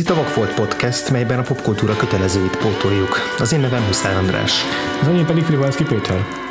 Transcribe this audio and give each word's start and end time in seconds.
itt 0.00 0.10
a 0.10 0.14
Vagfolt 0.14 0.54
Podcast, 0.54 1.10
melyben 1.10 1.38
a 1.38 1.42
popkultúra 1.42 1.96
kötelezőit 1.96 2.56
pótoljuk. 2.56 3.16
Az 3.38 3.52
én 3.52 3.60
nevem 3.60 3.84
Huszár 3.84 4.16
András. 4.16 4.64
Az 5.00 5.08
enyém 5.08 5.26
pedig 5.26 5.44
Frivalszki 5.44 5.84
Péter. 5.84 6.49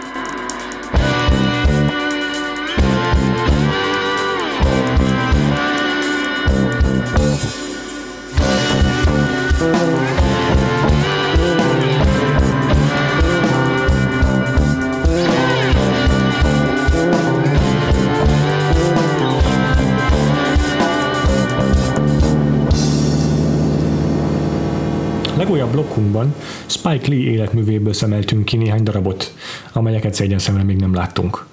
Legújabb 25.90 26.12
blokkunkban 26.12 26.34
Spike 26.66 27.08
Lee 27.08 27.32
életművéből 27.32 27.94
szemeltünk 27.94 28.46
ki 28.46 28.58
néhány 28.58 28.84
darabot, 28.84 29.34
amelyeket 29.74 30.14
szégyen 30.14 30.40
szemre 30.40 30.64
még 30.64 30.78
nem 30.78 30.94
láttunk. 30.94 31.46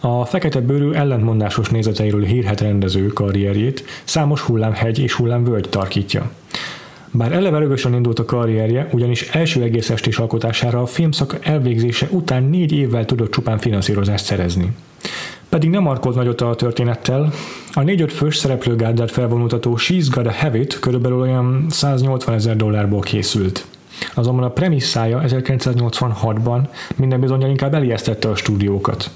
A 0.00 0.24
fekete 0.24 0.60
bőrű 0.60 0.90
ellentmondásos 0.90 1.68
nézeteiről 1.68 2.24
hírhet 2.24 2.60
rendező 2.60 3.06
karrierjét 3.06 3.84
számos 4.04 4.40
hullámhegy 4.40 4.98
és 4.98 5.12
hullámvölgy 5.12 5.68
tarkítja. 5.68 6.30
Bár 7.10 7.32
eleve 7.32 7.58
rögösen 7.58 7.94
indult 7.94 8.18
a 8.18 8.24
karrierje, 8.24 8.88
ugyanis 8.92 9.22
első 9.28 9.62
egész 9.62 9.90
estés 9.90 10.18
alkotására 10.18 10.82
a 10.82 10.86
filmszak 10.86 11.38
elvégzése 11.40 12.06
után 12.10 12.42
négy 12.42 12.72
évvel 12.72 13.04
tudott 13.04 13.30
csupán 13.30 13.58
finanszírozást 13.58 14.24
szerezni. 14.24 14.70
Pedig 15.52 15.70
nem 15.70 15.82
markolt 15.82 16.14
nagyot 16.14 16.40
a 16.40 16.54
történettel, 16.54 17.32
a 17.72 17.80
4-5 17.80 18.10
fős 18.14 18.36
szereplőgárdát 18.36 19.10
felvonultató 19.10 19.76
She's 19.76 20.06
Got 20.10 20.26
a 20.26 20.32
Habit 20.32 20.78
körülbelül 20.78 21.20
olyan 21.20 21.66
180 21.70 22.34
ezer 22.34 22.56
dollárból 22.56 23.00
készült. 23.00 23.66
Azonban 24.14 24.44
a 24.44 24.50
premisszája 24.50 25.22
1986-ban 25.26 26.60
minden 26.96 27.20
bizonyal 27.20 27.50
inkább 27.50 27.74
elijesztette 27.74 28.28
a 28.28 28.34
stúdiókat. 28.34 29.10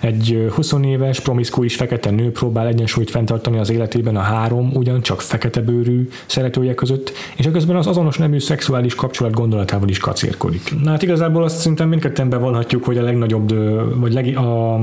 Egy 0.00 0.48
20 0.54 0.72
éves, 0.82 1.20
promiszkuis 1.20 1.76
fekete 1.76 2.10
nő 2.10 2.30
próbál 2.30 2.66
egyensúlyt 2.66 3.10
fenntartani 3.10 3.58
az 3.58 3.70
életében 3.70 4.16
a 4.16 4.20
három 4.20 4.70
ugyancsak 4.74 5.20
fekete 5.20 5.60
bőrű 5.60 6.08
szeretője 6.26 6.74
között, 6.74 7.12
és 7.36 7.48
közben 7.52 7.76
az 7.76 7.86
azonos 7.86 8.16
nemű 8.16 8.38
szexuális 8.38 8.94
kapcsolat 8.94 9.32
gondolatával 9.32 9.88
is 9.88 9.98
kacérkodik. 9.98 10.74
Na 10.82 10.90
hát 10.90 11.02
igazából 11.02 11.42
azt 11.42 11.58
szerintem 11.58 11.88
mindketten 11.88 12.28
bevallhatjuk, 12.28 12.84
hogy 12.84 12.98
a 12.98 13.02
legnagyobb, 13.02 13.54
vagy 14.00 14.12
leg, 14.12 14.36
a 14.36 14.80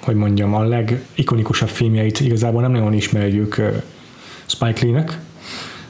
hogy 0.00 0.14
mondjam, 0.14 0.54
a 0.54 0.62
legikonikusabb 0.62 1.68
filmjeit 1.68 2.20
igazából 2.20 2.60
nem 2.60 2.70
nagyon 2.70 2.92
ismerjük 2.92 3.60
Spike 4.46 4.84
Lee-nek, 4.84 5.18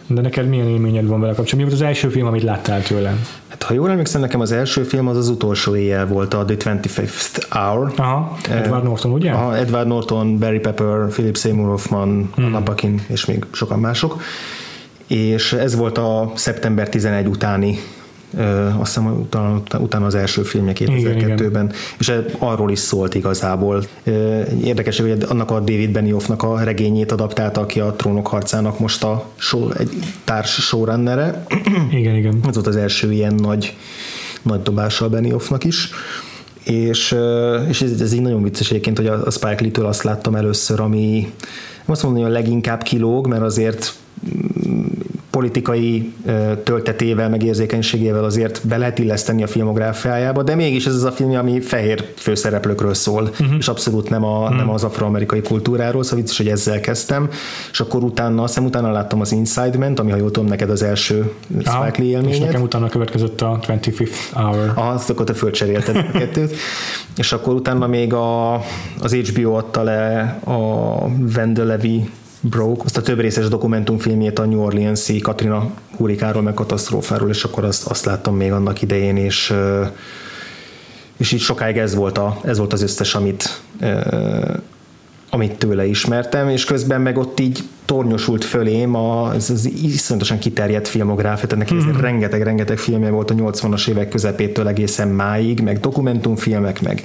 de 0.07 0.21
neked 0.21 0.49
milyen 0.49 0.69
élményed 0.69 1.07
van 1.07 1.21
vele 1.21 1.33
kapcsolatban? 1.33 1.65
Mi 1.65 1.71
volt 1.71 1.83
az 1.83 1.87
első 1.87 2.09
film, 2.09 2.27
amit 2.27 2.43
láttál 2.43 2.83
tőle? 2.83 3.15
Hát, 3.49 3.63
ha 3.63 3.75
jól 3.75 3.91
emlékszem, 3.91 4.21
nekem 4.21 4.41
az 4.41 4.53
első 4.53 4.83
film 4.83 5.09
az 5.09 5.17
az 5.17 5.29
utolsó 5.29 5.77
éjjel 5.77 6.07
volt, 6.07 6.35
a 6.35 6.45
The 6.45 6.57
25th 6.59 7.43
Hour. 7.49 7.93
Aha, 7.97 8.37
Edward 8.51 8.85
Norton, 8.85 9.13
ugye? 9.13 9.31
Aha, 9.31 9.57
Edward 9.57 9.87
Norton, 9.87 10.39
Barry 10.39 10.59
Pepper, 10.59 11.09
Philip 11.09 11.37
Seymour 11.37 11.69
Hoffman, 11.69 12.31
hmm. 12.35 12.45
Anna 12.45 12.63
Paquin 12.63 13.03
és 13.07 13.25
még 13.25 13.45
sokan 13.53 13.79
mások. 13.79 14.21
És 15.07 15.53
ez 15.53 15.77
volt 15.77 15.99
a 15.99 16.33
szeptember 16.35 16.89
11 16.89 17.27
utáni 17.27 17.79
azt 18.79 18.95
hiszem 18.95 19.21
utána, 19.21 19.63
utána 19.79 20.07
az 20.07 20.15
első 20.15 20.43
filmje 20.43 20.73
2002-ben, 20.77 21.73
és 21.99 22.13
arról 22.39 22.71
is 22.71 22.79
szólt 22.79 23.15
igazából. 23.15 23.85
Érdekes, 24.65 25.01
hogy 25.01 25.25
annak 25.29 25.51
a 25.51 25.59
David 25.59 25.91
Benioffnak 25.91 26.43
a 26.43 26.61
regényét 26.63 27.13
adaptálta, 27.13 27.61
aki 27.61 27.81
a 27.81 27.93
Trónok 27.93 28.27
harcának 28.27 28.79
most 28.79 29.05
a 29.05 29.25
show, 29.37 29.71
egy 29.71 29.91
társ 30.25 30.51
showrunnere. 30.51 31.45
Igen, 31.91 32.15
igen. 32.15 32.35
Ez 32.47 32.55
volt 32.55 32.67
az 32.67 32.77
első 32.77 33.13
ilyen 33.13 33.35
nagy, 33.35 33.77
nagy 34.43 34.63
dobása 34.63 35.05
a 35.05 35.09
Benioffnak 35.09 35.65
is. 35.65 35.91
És, 36.65 37.17
és 37.69 37.83
ez, 37.83 38.01
ez 38.01 38.13
így 38.13 38.23
nagyon 38.23 38.43
vicces 38.43 38.71
egyébként, 38.71 38.97
hogy 38.97 39.07
a 39.07 39.31
Spike 39.31 39.57
Lee-től 39.61 39.87
azt 39.87 40.03
láttam 40.03 40.35
először, 40.35 40.81
ami 40.81 41.33
azt 41.85 42.03
mondom, 42.03 42.23
hogy 42.23 42.31
a 42.31 42.35
leginkább 42.35 42.83
kilóg, 42.83 43.27
mert 43.27 43.43
azért 43.43 43.95
politikai 45.37 46.13
töltetével, 46.65 47.29
meg 47.29 47.43
érzékenységével 47.43 48.25
azért 48.25 48.67
be 48.67 48.77
lehet 48.77 48.99
illeszteni 48.99 49.43
a 49.43 49.47
filmográfiájába, 49.47 50.43
de 50.43 50.55
mégis 50.55 50.87
ez 50.87 50.95
az 50.95 51.05
a 51.05 51.13
film, 51.13 51.35
ami 51.35 51.61
fehér 51.61 52.05
főszereplőkről 52.17 52.95
szól, 52.95 53.23
uh-huh. 53.23 53.57
és 53.59 53.69
abszolút 53.69 54.11
nem, 54.11 54.25
a, 54.25 54.39
uh-huh. 54.39 54.57
nem 54.57 54.71
az 54.71 54.85
afroamerikai 54.85 55.41
kultúráról, 55.41 56.03
szóval 56.03 56.19
vicces, 56.19 56.37
hogy 56.37 56.49
ezzel 56.49 56.81
kezdtem, 56.81 57.29
és 57.71 57.81
akkor 57.81 58.03
utána, 58.03 58.43
azt 58.43 58.55
hiszem 58.55 58.69
utána 58.69 58.91
láttam 58.91 59.21
az 59.21 59.33
Inside 59.33 59.79
Man-t, 59.79 59.99
ami 59.99 60.11
ha 60.11 60.17
jól 60.17 60.31
tudom, 60.31 60.49
neked 60.49 60.71
az 60.71 60.83
első 60.83 61.33
Spike 61.49 61.95
Lee 61.97 62.07
élményed. 62.07 62.33
És 62.33 62.39
nekem 62.39 62.63
utána 62.63 62.89
következett 62.89 63.41
a 63.41 63.59
25th 63.63 64.09
Hour. 64.33 64.73
Ah, 64.75 64.95
azt 64.95 65.11
akkor 65.11 65.25
te 65.25 65.35
fölcserélted 65.35 65.97
a 65.97 66.19
kettőt. 66.19 66.55
És 67.17 67.33
akkor 67.33 67.55
utána 67.55 67.87
még 67.87 68.13
a, 68.13 68.55
az 69.01 69.15
HBO 69.15 69.53
adta 69.53 69.83
le 69.83 70.21
a 70.45 71.09
Vendelevi 71.19 72.11
Broke, 72.51 72.83
azt 72.85 72.97
a 72.97 73.03
több 73.03 73.21
részes 73.21 73.49
dokumentumfilmjét 73.49 74.39
a 74.39 74.47
New 74.47 74.61
Orleans-i 74.61 75.19
Katrina 75.19 75.71
hurikáról, 75.97 76.43
meg 76.43 76.55
katasztrófáról, 76.55 77.29
és 77.29 77.45
akkor 77.45 77.65
azt, 77.65 77.87
azt 77.87 78.05
láttam 78.05 78.37
még 78.37 78.53
annak 78.53 78.83
idején, 78.83 79.17
és 79.17 79.55
és 81.17 81.33
így 81.33 81.41
sokáig 81.41 81.77
ez 81.77 81.95
volt, 81.95 82.19
a, 82.19 82.41
ez 82.45 82.59
volt 82.59 82.73
az 82.73 82.83
összes, 82.83 83.15
amit, 83.15 83.61
amit 85.31 85.59
tőle 85.59 85.87
ismertem, 85.87 86.49
és 86.49 86.65
közben 86.65 87.01
meg 87.01 87.19
ott 87.19 87.41
így 87.41 87.63
tornyosult 87.85 88.45
fölém 88.45 88.95
a, 88.95 89.35
ez 89.35 89.51
az 89.51 89.71
iszonyatosan 89.83 90.39
kiterjedt 90.39 90.89
filmográfia, 90.89 91.47
tehát 91.47 91.69
neki 91.69 91.75
mm-hmm. 91.75 92.01
rengeteg-rengeteg 92.01 92.79
filmje 92.79 93.11
volt 93.11 93.31
a 93.31 93.35
80-as 93.35 93.89
évek 93.89 94.09
közepétől 94.09 94.69
egészen 94.69 95.09
máig, 95.09 95.61
meg 95.61 95.81
dokumentumfilmek, 95.81 96.83
meg 96.83 97.03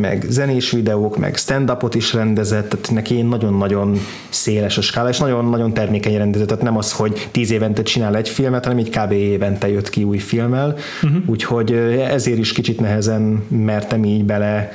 meg 0.00 0.24
zenés 0.28 0.70
videók, 0.70 1.18
meg 1.18 1.36
stand-upot 1.36 1.94
is 1.94 2.12
rendezett, 2.12 2.68
tehát 2.68 2.90
neki 2.90 3.22
nagyon-nagyon 3.22 3.98
széles 4.28 4.78
a 4.78 4.80
skála, 4.80 5.08
és 5.08 5.18
nagyon-nagyon 5.18 5.72
termékeny 5.72 6.16
rendezett, 6.16 6.48
tehát 6.48 6.62
nem 6.62 6.76
az, 6.76 6.92
hogy 6.92 7.28
tíz 7.30 7.50
évente 7.50 7.82
csinál 7.82 8.16
egy 8.16 8.28
filmet, 8.28 8.64
hanem 8.64 8.78
így 8.78 8.90
kb. 8.90 9.12
évente 9.12 9.68
jött 9.68 9.90
ki 9.90 10.04
új 10.04 10.18
filmmel, 10.18 10.76
uh-huh. 11.02 11.22
úgyhogy 11.26 11.72
ezért 12.10 12.38
is 12.38 12.52
kicsit 12.52 12.80
nehezen 12.80 13.44
mertem 13.48 14.04
így 14.04 14.24
bele 14.24 14.72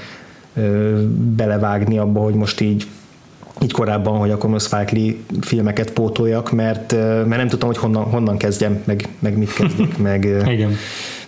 belevágni 1.36 1.98
abba, 1.98 2.20
hogy 2.20 2.34
most 2.34 2.62
így 2.62 2.88
így 3.62 3.72
korábban, 3.72 4.18
hogy 4.18 4.32
akkor 4.32 4.50
most 4.50 4.66
Spike 4.66 4.92
Lee 4.92 5.14
filmeket 5.42 5.92
pótoljak, 5.92 6.52
mert, 6.52 6.92
mert 6.92 7.38
nem 7.38 7.48
tudtam, 7.48 7.68
hogy 7.68 7.78
honnan, 7.78 8.04
honnan 8.04 8.38
kezdjem, 8.38 8.82
meg, 8.84 9.08
meg 9.20 9.38
mit 9.38 9.54
kezdjek, 9.54 9.98
meg, 10.10 10.24
Igen. 10.48 10.76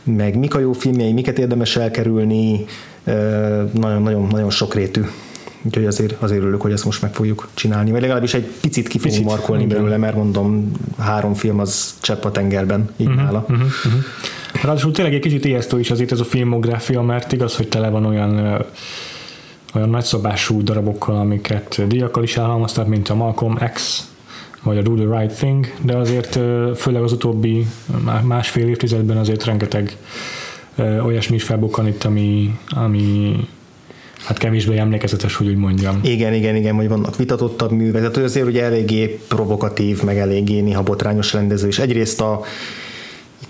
Meg 0.06 0.38
mik 0.38 0.56
a 0.56 0.60
jó 0.60 0.74
filmjei, 0.74 1.14
miket 1.14 1.40
érdemes 1.40 1.76
elkerülni, 1.76 2.66
nagyon-nagyon 3.72 4.28
nagyon 4.32 4.50
sokrétű. 4.50 5.02
Úgyhogy 5.62 5.86
azért, 5.86 6.22
azért 6.22 6.42
örülök, 6.42 6.62
hogy 6.62 6.72
ezt 6.72 6.86
most 6.86 7.02
meg 7.02 7.14
fogjuk 7.14 7.48
csinálni. 7.54 7.92
Vagy 7.92 8.02
legalábbis 8.02 8.34
egy 8.34 8.48
picit 8.62 8.88
ki 8.88 8.98
fogunk 8.98 9.26
markolni 9.26 9.64
igen. 9.64 9.78
belőle, 9.78 9.98
mert 9.98 10.16
mondom, 10.16 10.72
három 10.98 11.34
film 11.34 11.60
az 11.60 11.94
csepp 12.02 12.24
a 12.24 12.32
tengerben, 12.32 12.90
így 12.98 13.08
uh-huh, 13.08 13.24
nála. 13.24 13.40
Uh-huh, 13.50 13.66
uh-huh. 13.86 14.02
Ráadásul 14.64 14.92
tényleg 14.92 15.14
egy 15.14 15.20
kicsit 15.20 15.46
ijesztő 15.46 15.80
is 15.80 15.92
azért 15.92 16.12
ez 16.12 16.20
a 16.20 16.24
filmográfia, 16.24 17.02
mert 17.02 17.32
igaz, 17.32 17.56
hogy 17.56 17.68
tele 17.68 17.90
van 17.90 18.06
olyan 18.06 18.66
olyan 19.76 19.90
nagyszabású 19.90 20.64
darabokkal, 20.64 21.16
amiket 21.16 21.88
díjakkal 21.88 22.24
is 22.24 22.38
elhalmaztak, 22.38 22.88
mint 22.88 23.10
a 23.10 23.16
Malcolm 23.16 23.58
X, 23.74 24.08
vagy 24.66 24.78
a 24.78 24.82
Do 24.82 24.94
the 24.96 25.20
Right 25.20 25.38
Thing, 25.38 25.74
de 25.82 25.96
azért 25.96 26.40
főleg 26.78 27.02
az 27.02 27.12
utóbbi 27.12 27.68
másfél 28.24 28.68
évtizedben 28.68 29.18
azért 29.18 29.46
rengeteg 29.46 29.98
olyasmi 31.04 31.36
is 31.36 31.44
felbukkan 31.44 31.88
itt, 31.88 32.04
ami, 32.04 32.60
ami 32.70 33.36
hát 34.26 34.38
kevésbé 34.38 34.78
emlékezetes, 34.78 35.36
hogy 35.36 35.48
úgy 35.48 35.56
mondjam. 35.56 36.00
Igen, 36.04 36.34
igen, 36.34 36.56
igen, 36.56 36.76
hogy 36.76 36.88
vannak 36.88 37.16
vitatottabb 37.16 37.72
művek, 37.72 38.02
tehát 38.02 38.18
azért 38.18 38.48
ugye 38.48 38.64
eléggé 38.64 39.20
provokatív, 39.28 40.04
meg 40.04 40.18
eléggé 40.18 40.60
néha 40.60 40.84
botrányos 40.84 41.34
rendező, 41.34 41.68
és 41.68 41.80
egyrészt 41.80 42.22
a 42.22 42.42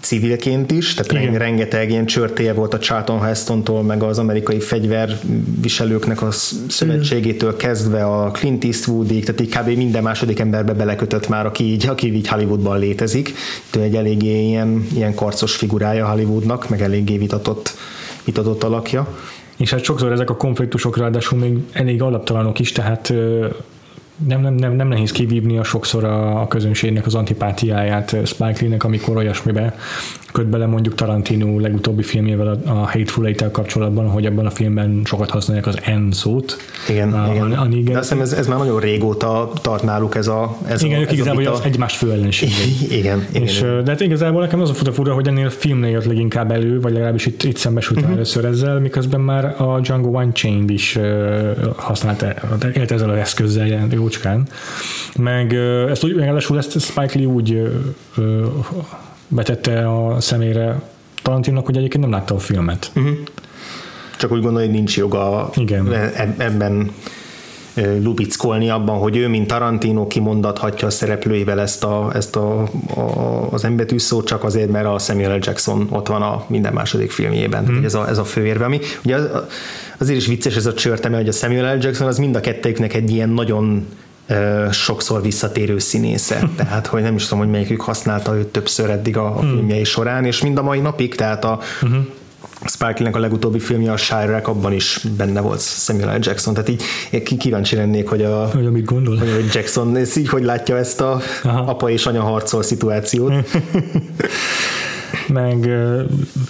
civilként 0.05 0.71
is, 0.71 0.93
tehát 0.93 1.23
Igen. 1.23 1.39
rengeteg 1.39 1.89
ilyen 1.89 2.05
csörtéje 2.05 2.53
volt 2.53 2.73
a 2.73 2.77
Charlton 2.77 3.21
Hestontól, 3.21 3.83
meg 3.83 4.03
az 4.03 4.19
amerikai 4.19 4.59
fegyverviselőknek 4.59 6.21
a 6.21 6.31
szövetségétől 6.67 7.55
kezdve 7.55 8.05
a 8.05 8.31
Clint 8.31 8.63
Eastwoodig, 8.63 9.25
tehát 9.25 9.41
így 9.41 9.57
kb. 9.57 9.77
minden 9.77 10.03
második 10.03 10.39
emberbe 10.39 10.73
belekötött 10.73 11.27
már, 11.27 11.45
aki 11.45 11.63
így, 11.63 11.87
aki 11.87 12.15
így 12.15 12.27
Hollywoodban 12.27 12.79
létezik. 12.79 13.33
Tehát 13.69 13.87
egy 13.87 13.95
eléggé 13.95 14.47
ilyen, 14.47 14.87
ilyen 14.95 15.15
karcos 15.15 15.55
figurája 15.55 16.09
Hollywoodnak, 16.09 16.69
meg 16.69 16.81
eléggé 16.81 17.17
vitatott, 17.17 17.73
vitatott 18.23 18.63
alakja. 18.63 19.07
És 19.57 19.69
hát 19.71 19.83
sokszor 19.83 20.11
ezek 20.11 20.29
a 20.29 20.37
konfliktusok 20.37 20.97
ráadásul 20.97 21.39
még 21.39 21.57
elég 21.71 22.01
alaptalanok 22.01 22.59
is, 22.59 22.71
tehát 22.71 23.13
nem, 24.27 24.41
nem, 24.41 24.53
nem, 24.53 24.73
nem 24.73 24.87
nehéz 24.87 25.11
kivívni 25.11 25.57
a 25.57 25.63
sokszor 25.63 26.03
a, 26.03 26.41
a 26.41 26.47
közönségnek 26.47 27.05
az 27.05 27.15
antipátiáját 27.15 28.15
Spike 28.25 28.57
Lee-nek, 28.59 28.83
amikor 28.83 29.17
olyasmibe 29.17 29.75
köt 30.31 30.47
bele 30.47 30.65
mondjuk 30.65 30.95
Tarantino 30.95 31.59
legutóbbi 31.59 32.03
filmjével 32.03 32.47
a, 32.47 32.69
a 32.69 32.73
Hateful 32.73 33.25
eight 33.25 33.51
kapcsolatban, 33.51 34.09
hogy 34.09 34.25
abban 34.25 34.45
a 34.45 34.49
filmben 34.49 35.01
sokat 35.03 35.29
használják 35.29 35.67
az 35.67 35.75
N 35.75 36.11
szót. 36.11 36.57
Igen, 36.89 37.13
a, 37.13 37.33
igen. 37.33 37.51
A, 37.51 37.61
a 37.61 37.67
De 37.67 37.97
azt 37.97 38.09
hiszem 38.09 38.21
ez, 38.21 38.33
ez 38.33 38.47
már 38.47 38.57
nagyon 38.57 38.79
régóta 38.79 39.51
tart 39.61 39.83
náluk 39.83 40.15
ez 40.15 40.27
a 40.27 40.57
ez 40.67 40.83
igen, 40.83 40.97
a, 40.97 41.01
ők 41.01 41.07
ez 41.07 41.13
igazából 41.13 41.45
a 41.45 41.51
az 41.51 41.61
egymást 41.63 41.95
fő. 41.95 42.13
Igen, 42.89 42.89
igen, 42.89 43.27
És, 43.31 43.59
igen. 43.59 43.83
de 43.83 43.91
hát 43.91 44.01
igazából 44.01 44.41
nekem 44.41 44.61
az 44.61 44.69
a 44.69 44.73
fura, 44.73 44.93
fura 44.93 45.13
hogy 45.13 45.27
ennél 45.27 45.45
a 45.45 45.49
filmnél 45.49 45.89
jött 45.89 46.05
leginkább 46.05 46.51
elő, 46.51 46.79
vagy 46.79 46.93
legalábbis 46.93 47.25
itt, 47.25 47.43
itt 47.43 47.57
szembesültem 47.57 48.03
Mhm. 48.03 48.13
uh-huh. 48.13 48.35
először 48.35 48.45
ezzel, 48.45 48.79
miközben 48.79 49.21
már 49.21 49.61
a 49.61 49.79
Django 49.79 50.09
Unchained 50.09 50.69
is 50.69 50.95
uh, 50.95 51.51
használta, 51.75 52.33
élt 52.73 52.91
ezzel 52.91 53.09
az 53.09 53.17
eszközzel 53.17 53.65
ilyen 53.65 53.87
jócskán. 54.05 54.47
Meg 55.17 55.53
ezt 55.89 56.03
úgy, 56.03 56.15
ráadásul 56.15 56.57
ezt 56.57 56.79
Spike 56.79 57.19
Lee 57.19 57.27
úgy 57.27 57.61
betette 59.27 59.89
a 59.89 60.19
szemére 60.19 60.81
Tarantinnak, 61.21 61.65
hogy 61.65 61.77
egyébként 61.77 62.03
nem 62.03 62.11
látta 62.11 62.35
a 62.35 62.39
filmet. 62.39 62.91
Uh-huh. 62.95 63.17
Csak 64.17 64.31
úgy 64.31 64.41
gondolja, 64.41 64.67
hogy 64.67 64.77
nincs 64.77 64.97
joga 64.97 65.49
Igen. 65.55 65.93
eb- 65.93 66.41
ebben 66.41 66.79
ö, 66.79 66.89
lubickolni 67.75 68.69
abban, 68.69 68.97
hogy 68.97 69.17
ő, 69.17 69.27
mint 69.27 69.47
Tarantino 69.47 70.07
kimondathatja 70.07 70.87
a 70.87 70.91
szereplőivel 70.91 71.61
ezt, 71.61 71.83
a, 71.83 72.11
ezt 72.13 72.35
a, 72.35 72.61
a, 72.95 73.47
az 73.51 73.63
embetű 73.63 73.97
szót 73.97 74.25
csak 74.25 74.43
azért, 74.43 74.69
mert 74.71 74.85
a 74.85 74.97
Samuel 74.97 75.37
L. 75.37 75.39
Jackson 75.41 75.87
ott 75.91 76.07
van 76.07 76.21
a 76.21 76.43
minden 76.47 76.73
második 76.73 77.11
filmjében. 77.11 77.67
Mm. 77.71 77.83
Ez, 77.83 77.93
a, 77.93 78.09
ez 78.09 78.17
a 78.17 78.23
főérve, 78.23 78.65
ami 78.65 78.79
ugye 79.03 79.15
az, 79.15 79.29
azért 79.97 80.17
is 80.17 80.27
vicces 80.27 80.55
ez 80.55 80.65
a 80.65 80.73
csörteme, 80.73 81.15
hogy 81.15 81.27
a 81.27 81.31
Samuel 81.31 81.75
L. 81.75 81.83
Jackson 81.83 82.07
az 82.07 82.17
mind 82.17 82.35
a 82.35 82.39
kettőjüknek 82.39 82.93
egy 82.93 83.11
ilyen 83.11 83.29
nagyon 83.29 83.87
sokszor 84.71 85.21
visszatérő 85.21 85.79
színésze. 85.79 86.49
Tehát, 86.57 86.87
hogy 86.87 87.01
nem 87.01 87.15
is 87.15 87.23
tudom, 87.23 87.39
hogy 87.39 87.49
melyikük 87.51 87.81
használta 87.81 88.35
őt 88.35 88.47
többször 88.47 88.89
eddig 88.89 89.17
a, 89.17 89.37
a 89.37 89.39
filmjei 89.39 89.83
során, 89.83 90.25
és 90.25 90.41
mind 90.41 90.57
a 90.57 90.63
mai 90.63 90.79
napig, 90.79 91.15
tehát 91.15 91.45
a, 91.45 91.59
uh-huh. 91.81 92.05
Spike 92.65 92.93
Lee-nek 92.97 93.15
a 93.15 93.19
legutóbbi 93.19 93.59
filmje 93.59 93.91
a 93.91 93.97
Shire-ek, 93.97 94.47
abban 94.47 94.73
is 94.73 95.05
benne 95.17 95.41
volt 95.41 95.61
Samuel 95.61 96.17
L. 96.17 96.19
Jackson, 96.21 96.53
tehát 96.53 96.69
így 96.69 96.83
kíváncsi 97.37 97.75
lennék, 97.75 98.07
hogy 98.07 98.21
a 98.21 98.49
Hogy 98.53 98.65
amit 98.65 98.85
gondol? 98.85 99.17
hogy 99.17 99.49
Jackson 99.53 99.95
ez 99.95 100.15
így 100.15 100.29
hogy 100.29 100.43
látja 100.43 100.77
ezt 100.77 101.01
a 101.01 101.21
Aha. 101.43 101.59
apa 101.59 101.89
és 101.89 102.05
anya 102.05 102.21
harcol 102.21 102.63
szituációt. 102.63 103.33
meg 105.27 105.69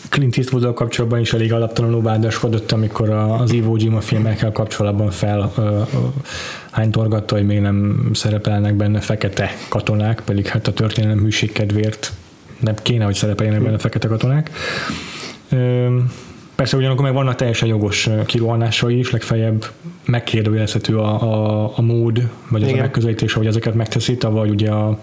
Clint 0.09 0.37
eastwood 0.37 0.73
kapcsolatban 0.73 1.19
is 1.19 1.33
elég 1.33 1.53
alaptalanul 1.53 2.01
vádaskodott, 2.01 2.71
amikor 2.71 3.09
az 3.09 3.51
Iwo 3.51 3.75
Jima 3.77 4.01
filmekkel 4.01 4.51
kapcsolatban 4.51 5.09
fel 5.09 5.51
uh, 5.57 5.87
hánytorgatta, 6.71 7.35
hogy 7.35 7.45
még 7.45 7.59
nem 7.59 8.09
szerepelnek 8.13 8.73
benne 8.75 8.99
fekete 8.99 9.55
katonák, 9.69 10.21
pedig 10.25 10.47
hát 10.47 10.67
a 10.67 10.73
történelem 10.73 11.19
hűség 11.19 11.51
kedvéért 11.51 12.11
nem 12.59 12.75
kéne, 12.81 13.05
hogy 13.05 13.15
szerepeljenek 13.15 13.63
benne 13.63 13.77
fekete 13.77 14.07
katonák. 14.07 14.51
Persze 16.55 16.77
ugyanakkor 16.77 17.03
meg 17.03 17.13
vannak 17.13 17.35
teljesen 17.35 17.67
jogos 17.67 18.09
kirohanásai 18.25 18.97
is, 18.97 19.11
legfeljebb 19.11 19.65
megkérdőjelezhető 20.05 20.97
a, 20.97 21.21
a, 21.21 21.71
a 21.75 21.81
mód, 21.81 22.29
vagy 22.49 22.61
az 22.61 22.67
Igen. 22.67 22.79
a 22.79 22.83
megközelítés, 22.83 23.33
ahogy 23.33 23.47
ezeket 23.47 23.73
megteszi, 23.73 24.17
tavaly 24.17 24.49
ugye 24.49 24.69
a, 24.71 24.99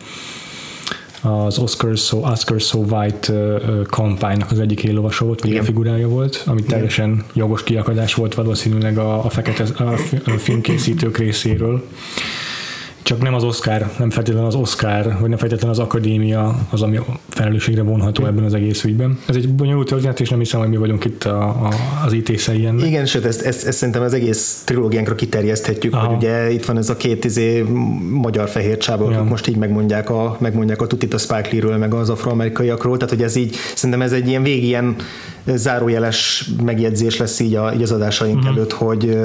az 1.23 1.59
Oscar 1.59 1.97
So, 1.97 2.19
Oscar 2.19 2.61
So 2.61 2.79
White 2.79 3.33
kampánynak 3.87 4.51
az 4.51 4.59
egyik 4.61 4.85
éllovasa 4.85 5.25
volt, 5.25 5.41
vagy 5.41 5.51
Igen. 5.51 5.63
a 5.63 5.65
figurája 5.65 6.09
volt, 6.09 6.43
ami 6.47 6.63
teljesen 6.63 7.25
jogos 7.33 7.63
kiakadás 7.63 8.15
volt 8.15 8.35
valószínűleg 8.35 8.99
a, 8.99 9.25
a 9.25 9.29
fekete 9.29 9.65
a 10.25 10.31
filmkészítők 10.39 11.19
részéről. 11.19 11.85
Csak 13.03 13.23
nem 13.23 13.35
az 13.35 13.45
Oscar, 13.45 13.91
nem 13.99 14.11
feltétlenül 14.11 14.49
az 14.49 14.55
Oscar, 14.55 15.17
vagy 15.21 15.29
nem 15.29 15.39
feltétlenül 15.39 15.71
az 15.71 15.79
akadémia 15.79 16.67
az, 16.71 16.83
ami 16.83 16.99
felelősségre 17.29 17.83
vonható 17.83 18.27
ebben 18.27 18.45
az 18.45 18.55
egész 18.55 18.85
ügyben. 18.85 19.19
Ez 19.27 19.37
egy 19.37 19.49
bonyolult 19.55 19.89
történet, 19.89 20.21
és 20.21 20.29
nem 20.29 20.39
hiszem, 20.39 20.61
hogy 20.61 20.69
mi 20.69 20.77
vagyunk 20.77 21.05
itt 21.05 21.25
a, 21.25 21.43
a, 21.43 21.69
az 22.05 22.13
ítészei 22.13 22.67
ennek. 22.67 22.87
Igen, 22.87 23.07
sőt, 23.07 23.25
ezt, 23.25 23.43
ezt, 23.43 23.67
ezt 23.67 23.79
szerintem 23.79 24.03
az 24.03 24.15
egész 24.15 24.63
trilógiánkra 24.65 25.15
kiterjeszthetjük, 25.15 25.95
Aha. 25.95 26.07
hogy 26.07 26.17
ugye 26.17 26.51
itt 26.51 26.65
van 26.65 26.77
ez 26.77 26.89
a 26.89 26.97
két 26.97 27.25
izé 27.25 27.61
magyar 28.11 28.49
fehér 28.49 28.77
csába, 28.77 29.11
Ja. 29.11 29.19
akik 29.19 29.31
most 29.31 29.47
így 29.47 29.57
megmondják 29.57 30.11
a, 30.11 30.37
megmondják 30.41 30.83
a 30.83 30.87
tutit 30.87 31.15
a 31.15 31.19
Spike 31.19 31.49
Lee-ről, 31.51 31.77
meg 31.77 31.95
az 31.95 32.11
afroamerikaiakról, 32.11 32.97
tehát 32.97 33.15
hogy 33.15 33.23
ez 33.23 33.37
így, 33.37 33.57
szerintem 33.75 34.03
ez 34.03 34.13
egy 34.13 34.29
ilyen 34.29 34.43
végig 34.43 34.65
ilyen 34.65 34.97
zárójeles 35.47 36.51
megjegyzés 36.65 37.17
lesz 37.17 37.41
így, 37.41 37.55
a, 37.55 37.73
így 37.75 37.83
az 37.83 37.93
adásaink 37.93 38.39
uh-huh. 38.39 38.57
előtt, 38.57 38.73
hogy 38.73 39.19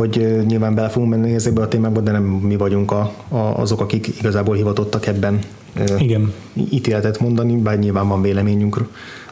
hogy 0.00 0.46
nyilván 0.46 0.74
bele 0.74 0.88
fogunk 0.88 1.10
menni 1.10 1.34
ezekbe 1.34 1.62
a 1.62 1.68
témákba, 1.68 2.00
de 2.00 2.10
nem 2.10 2.22
mi 2.22 2.56
vagyunk 2.56 2.90
a, 2.90 3.12
a, 3.28 3.36
azok, 3.36 3.80
akik 3.80 4.06
igazából 4.18 4.54
hivatottak 4.54 5.06
ebben 5.06 5.38
Igen. 5.98 6.32
ítéletet 6.70 7.20
mondani, 7.20 7.56
bár 7.56 7.78
nyilván 7.78 8.08
van 8.08 8.22
véleményünk 8.22 8.84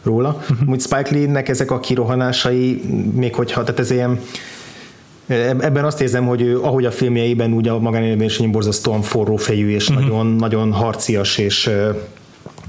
róla. 0.02 0.42
Uh-huh. 0.50 0.68
Úgy 0.68 0.80
Spike 0.80 1.08
Lee-nek 1.10 1.48
ezek 1.48 1.70
a 1.70 1.80
kirohanásai, 1.80 2.80
még 3.14 3.34
hogyha, 3.34 3.62
tehát 3.62 3.80
ez 3.80 3.90
ilyen 3.90 4.20
eb- 5.26 5.62
Ebben 5.62 5.84
azt 5.84 6.00
érzem, 6.00 6.26
hogy 6.26 6.40
ő, 6.40 6.60
ahogy 6.60 6.84
a 6.84 6.90
filmjeiben, 6.90 7.52
úgy 7.52 7.68
a 7.68 7.78
magánéletben 7.78 8.26
is 8.26 8.36
borzasztóan 8.36 9.02
forró 9.02 9.36
fejű, 9.36 9.70
és 9.70 9.88
uh-huh. 9.88 10.04
nagyon, 10.04 10.26
nagyon 10.26 10.72
harcias, 10.72 11.38
és, 11.38 11.70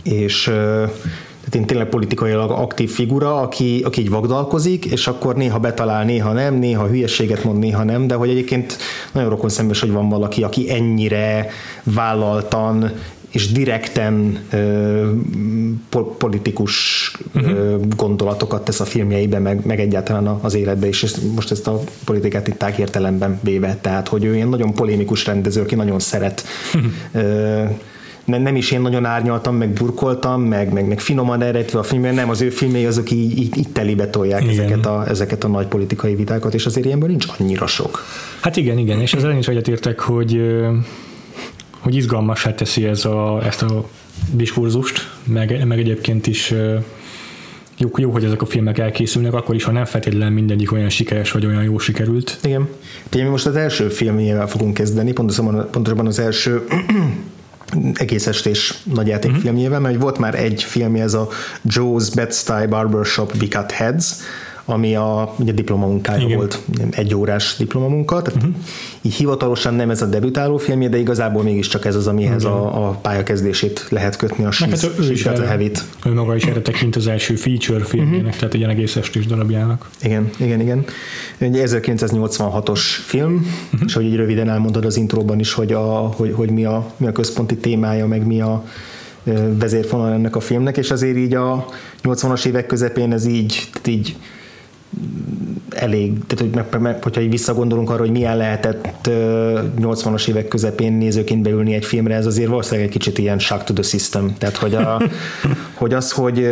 és 0.04 0.52
tehát 1.50 1.66
én 1.66 1.66
tényleg 1.66 1.90
politikailag 1.90 2.52
aktív 2.52 2.90
figura, 2.92 3.42
aki, 3.42 3.82
aki 3.86 4.02
így 4.02 4.10
vagdalkozik, 4.10 4.86
és 4.86 5.08
akkor 5.08 5.36
néha 5.36 5.60
betalál, 5.60 6.06
néha 6.06 6.34
nem, 6.34 6.56
néha 6.56 6.88
hülyeséget 6.88 7.44
mond, 7.44 7.60
néha 7.60 7.84
nem, 7.84 8.08
de 8.08 8.16
hogy 8.16 8.30
egyébként 8.30 8.78
nagyon 9.12 9.30
rokon 9.30 9.50
szembes, 9.50 9.80
hogy 9.80 9.92
van 9.92 10.10
valaki, 10.10 10.44
aki 10.44 10.72
ennyire 10.72 11.50
vállaltan 11.84 12.92
és 13.30 13.52
direkten 13.52 14.40
ö, 14.50 15.10
po- 15.90 16.18
politikus 16.18 17.12
ö, 17.34 17.76
gondolatokat 17.96 18.64
tesz 18.64 18.80
a 18.80 18.86
filmjeibe, 18.86 19.40
meg, 19.40 19.66
meg 19.66 19.80
egyáltalán 19.80 20.28
az 20.28 20.54
életbe 20.54 20.88
is, 20.88 21.04
és 21.04 21.14
most 21.36 21.52
ezt 21.52 21.68
a 21.68 21.80
politikát 22.06 22.48
itt 22.48 22.64
értelemben 22.78 23.40
véve, 23.44 23.78
tehát 23.82 24.08
hogy 24.08 24.24
ő 24.24 24.36
ilyen 24.36 24.48
nagyon 24.48 24.74
polémikus 24.74 25.26
rendező, 25.26 25.62
aki 25.62 25.76
nagyon 25.76 26.00
szeret 26.00 26.44
ö, 27.12 27.64
nem, 28.30 28.42
nem 28.42 28.56
is 28.56 28.72
én 28.72 28.82
nagyon 28.82 29.06
árnyaltam, 29.06 29.56
meg 29.56 29.70
burkoltam, 29.70 30.42
meg, 30.42 30.74
meg, 30.74 30.88
meg 30.88 31.00
finoman 31.00 31.42
eredetve 31.42 31.80
a 31.80 31.84
filmben, 31.84 32.14
nem, 32.14 32.30
az 32.30 32.42
ő 32.42 32.50
filmjei 32.50 32.86
azok 32.86 33.12
így, 33.12 33.40
így, 33.40 33.58
így 33.58 33.70
telibe 33.70 34.10
tolják 34.10 34.44
Igen. 34.44 34.54
ezeket 34.54 34.86
a, 34.86 35.06
ezeket 35.08 35.44
a 35.44 35.48
nagy 35.48 35.68
politikai 35.68 36.16
vitákat, 36.16 36.54
és 36.54 36.66
azért 36.66 36.86
ilyenből 36.86 37.10
nincs 37.10 37.26
annyira 37.38 37.68
sok. 37.68 38.06
Hát 38.42 38.56
igen, 38.56 38.78
igen, 38.78 39.02
és 39.02 39.14
ezzel 39.14 39.32
én 39.32 39.38
is 39.38 39.48
egyetértek, 39.48 40.00
hogy, 40.00 40.42
hogy 41.80 41.96
izgalmassá 41.96 42.54
teszi 42.54 42.86
ez 42.86 43.06
a, 43.06 43.42
ezt 43.46 43.62
a 43.62 43.86
diskurzust, 44.32 45.12
meg, 45.24 45.66
meg 45.66 45.80
egyébként 45.80 46.28
is 46.28 46.54
jó, 47.78 47.90
jó, 47.98 48.12
hogy 48.12 48.24
ezek 48.24 48.42
a 48.42 48.46
filmek 48.46 48.78
elkészülnek, 48.78 49.34
akkor 49.34 49.56
is, 49.56 49.64
ha 49.64 49.72
nem 49.72 49.86
feltétlenül 49.86 50.34
mindegyik 50.34 50.72
olyan 50.72 50.90
sikeres, 50.90 51.32
vagy 51.32 51.46
olyan 51.46 51.64
jó 51.64 51.78
sikerült. 51.78 52.40
Igen. 52.44 52.68
Ugye 53.14 53.24
mi 53.24 53.30
most 53.30 53.46
az 53.46 53.56
első 53.56 53.90
filmjével 53.90 54.48
fogunk 54.48 54.74
kezdeni, 54.74 55.12
pontosabban, 55.12 55.68
pontosabban 55.72 56.08
az 56.08 56.20
első 56.20 56.64
egész 57.94 58.28
estés 58.28 58.74
nagyjátékfilmjével, 58.84 59.80
mert 59.80 60.02
volt 60.02 60.18
már 60.18 60.36
egy 60.36 60.64
filmje, 60.64 61.04
ez 61.04 61.14
a 61.14 61.28
Joe's 61.68 62.12
Bed-Stuy 62.16 62.66
Barbershop 62.66 63.34
We 63.42 63.48
Cut 63.48 63.72
Heads, 63.72 64.06
ami 64.70 64.96
a 64.96 65.34
ugye, 65.40 65.52
diplomamunkája 65.52 66.26
Igen. 66.26 66.38
volt, 66.38 66.62
egy 66.92 67.16
órás 67.16 67.56
diplomamunka, 67.58 68.22
tehát 68.22 68.44
uh-huh. 68.44 68.56
így 69.02 69.14
hivatalosan 69.14 69.74
nem 69.74 69.90
ez 69.90 70.02
a 70.02 70.06
debütáló 70.06 70.58
filmje, 70.58 70.90
de 70.90 70.98
igazából 70.98 71.44
mégiscsak 71.44 71.86
ez 71.86 71.96
az, 71.96 72.08
amihez 72.08 72.44
a, 72.44 72.88
a 72.88 72.92
pályakezdését 72.92 73.86
lehet 73.90 74.16
kötni 74.16 74.44
a 74.44 74.50
Meg 74.60 74.70
hát 74.70 74.80
She's, 74.80 75.00
ő 75.00 75.12
is 75.12 75.24
She's 75.24 75.28
erre, 75.28 75.48
Heavy-t. 75.48 75.84
ő 76.06 76.14
maga 76.14 76.36
is 76.36 76.44
erre 76.44 76.62
tekint 76.62 76.96
az 76.96 77.08
első 77.08 77.36
feature 77.36 77.84
filmjének, 77.84 78.26
uh-huh. 78.26 78.36
tehát 78.36 78.54
egy 78.54 78.60
ilyen 78.60 78.72
egész 78.72 78.96
estés 78.96 79.26
darabjának. 79.26 79.90
Igen, 80.02 80.30
igen, 80.38 80.60
igen. 80.60 80.86
Egy 81.38 81.62
1986-os 81.66 82.80
film, 83.06 83.34
uh-huh. 83.34 83.82
és 83.86 83.94
hogy 83.94 84.06
így 84.06 84.16
röviden 84.16 84.50
elmondod 84.50 84.86
az 84.86 84.98
intróban 84.98 85.40
is, 85.40 85.54
hogy, 85.54 85.74
a, 85.74 86.14
hogy, 86.16 86.34
hogy 86.34 86.52
mi, 86.52 86.66
a, 86.66 86.94
mi 86.98 87.08
a 87.08 87.12
központi 87.12 87.58
témája, 87.58 88.08
meg 88.08 88.26
mi 88.26 88.42
a 88.42 88.64
vezérfonal 89.60 90.12
ennek 90.12 90.36
a 90.36 90.40
filmnek, 90.40 90.78
és 90.78 90.92
azért 90.92 91.18
így 91.18 91.34
a 91.34 91.66
80-as 92.04 92.46
évek 92.46 92.66
közepén 92.66 93.14
ez 93.14 93.26
így, 93.26 93.70
így 93.86 94.18
elég, 95.70 96.14
tehát 96.28 96.40
hogy 96.40 96.66
meg, 96.72 96.82
meg, 96.82 97.04
hogyha 97.04 97.22
így 97.22 97.30
visszagondolunk 97.30 97.90
arra, 97.90 98.00
hogy 98.00 98.12
milyen 98.12 98.38
lehetett 98.38 99.08
ö, 99.08 99.60
80-as 99.82 100.28
évek 100.28 100.48
közepén 100.48 100.94
nézőként 100.94 101.42
beülni 101.42 101.74
egy 101.74 101.86
filmre, 101.86 102.16
ez 102.16 102.26
azért 102.26 102.50
valószínűleg 102.50 102.86
egy 102.86 102.94
kicsit 102.94 103.18
ilyen 103.18 103.40
shock 103.40 103.64
to 103.64 103.74
the 103.74 103.84
system, 103.84 104.36
tehát 104.38 104.58
hogy, 104.58 104.76
a, 104.76 105.02
hogy 105.80 105.94
az, 105.94 106.12
hogy, 106.12 106.48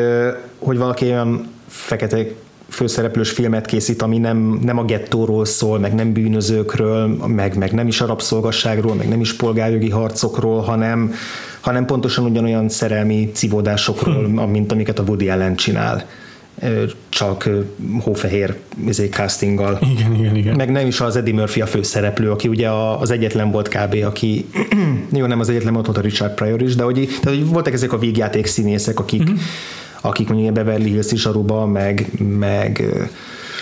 hogy 0.60 0.78
valaki 0.78 1.06
olyan 1.06 1.48
fekete 1.68 2.26
főszereplős 2.70 3.32
filmet 3.32 3.66
készít, 3.66 4.02
ami 4.02 4.18
nem, 4.18 4.60
nem 4.64 4.78
a 4.78 4.84
gettóról 4.84 5.46
szól, 5.46 5.80
meg 5.80 5.94
nem 5.94 6.14
bűnözőkről, 6.14 7.08
meg, 7.28 7.58
meg 7.58 7.72
nem 7.72 7.88
is 7.88 8.02
a 8.02 8.06
rabszolgasságról, 8.06 8.96
meg 8.96 9.08
nem 9.08 9.20
is 9.20 9.36
polgárjogi 9.36 9.90
harcokról, 9.90 10.62
hanem, 10.62 11.14
hanem 11.60 11.86
pontosan 11.86 12.26
ugyanolyan 12.26 12.70
szerelmi 12.70 13.32
civódásokról, 13.34 14.48
mint 14.48 14.72
amiket 14.72 15.00
a 15.00 15.04
Woody 15.04 15.30
Allen 15.30 15.56
csinál 15.56 16.06
csak 17.10 17.50
hófehér 18.02 18.56
izé, 18.86 19.08
castinggal. 19.08 19.80
Igen, 19.98 20.16
igen, 20.16 20.36
igen. 20.36 20.56
Meg 20.56 20.72
nem 20.72 20.88
is 20.88 21.00
az 21.00 21.16
Eddie 21.16 21.34
Murphy 21.34 21.62
a 21.62 21.66
főszereplő, 21.66 22.32
aki 22.32 22.48
ugye 22.48 22.70
az 23.00 23.12
egyetlen 23.12 23.52
volt 23.52 23.68
kb., 23.68 23.96
aki 24.06 24.46
jó, 25.18 25.26
nem 25.26 25.40
az 25.40 25.50
egyetlen 25.50 25.74
volt, 25.74 25.86
volt 25.86 25.98
a 25.98 26.02
Richard 26.02 26.34
Pryor 26.34 26.62
is, 26.62 26.76
de 26.76 26.84
hogy, 26.84 26.94
tehát, 27.22 27.38
hogy 27.38 27.48
voltak 27.48 27.74
ezek 27.74 27.94
a 27.94 27.98
végjáték 27.98 28.46
színészek, 28.46 29.00
akik, 29.00 29.22
uh-huh. 29.22 29.38
akik 30.02 30.30
mondjuk 30.30 30.54
Beverly 30.54 30.90
Hills 30.90 31.12
is 31.12 31.26
aruba, 31.26 31.66
meg, 31.66 32.12
meg 32.40 32.86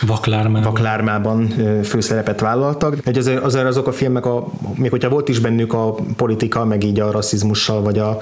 Vaklármában. 0.02 0.62
Vaklármában 0.62 1.54
főszerepet 1.84 2.40
vállaltak. 2.40 2.98
Egy 3.04 3.18
azért, 3.18 3.44
azért 3.44 3.66
azok 3.66 3.88
a 3.88 3.92
filmek, 3.92 4.25
a, 4.25 4.48
még 4.75 4.90
hogyha 4.90 5.10
volt 5.10 5.30
is 5.30 5.40
bennük 5.40 5.74
a 5.74 5.96
politika, 6.16 6.66
meg 6.66 6.84
így 6.84 7.00
a 7.00 7.12
rasszizmussal, 7.12 7.82
vagy 7.82 8.00
a, 8.00 8.20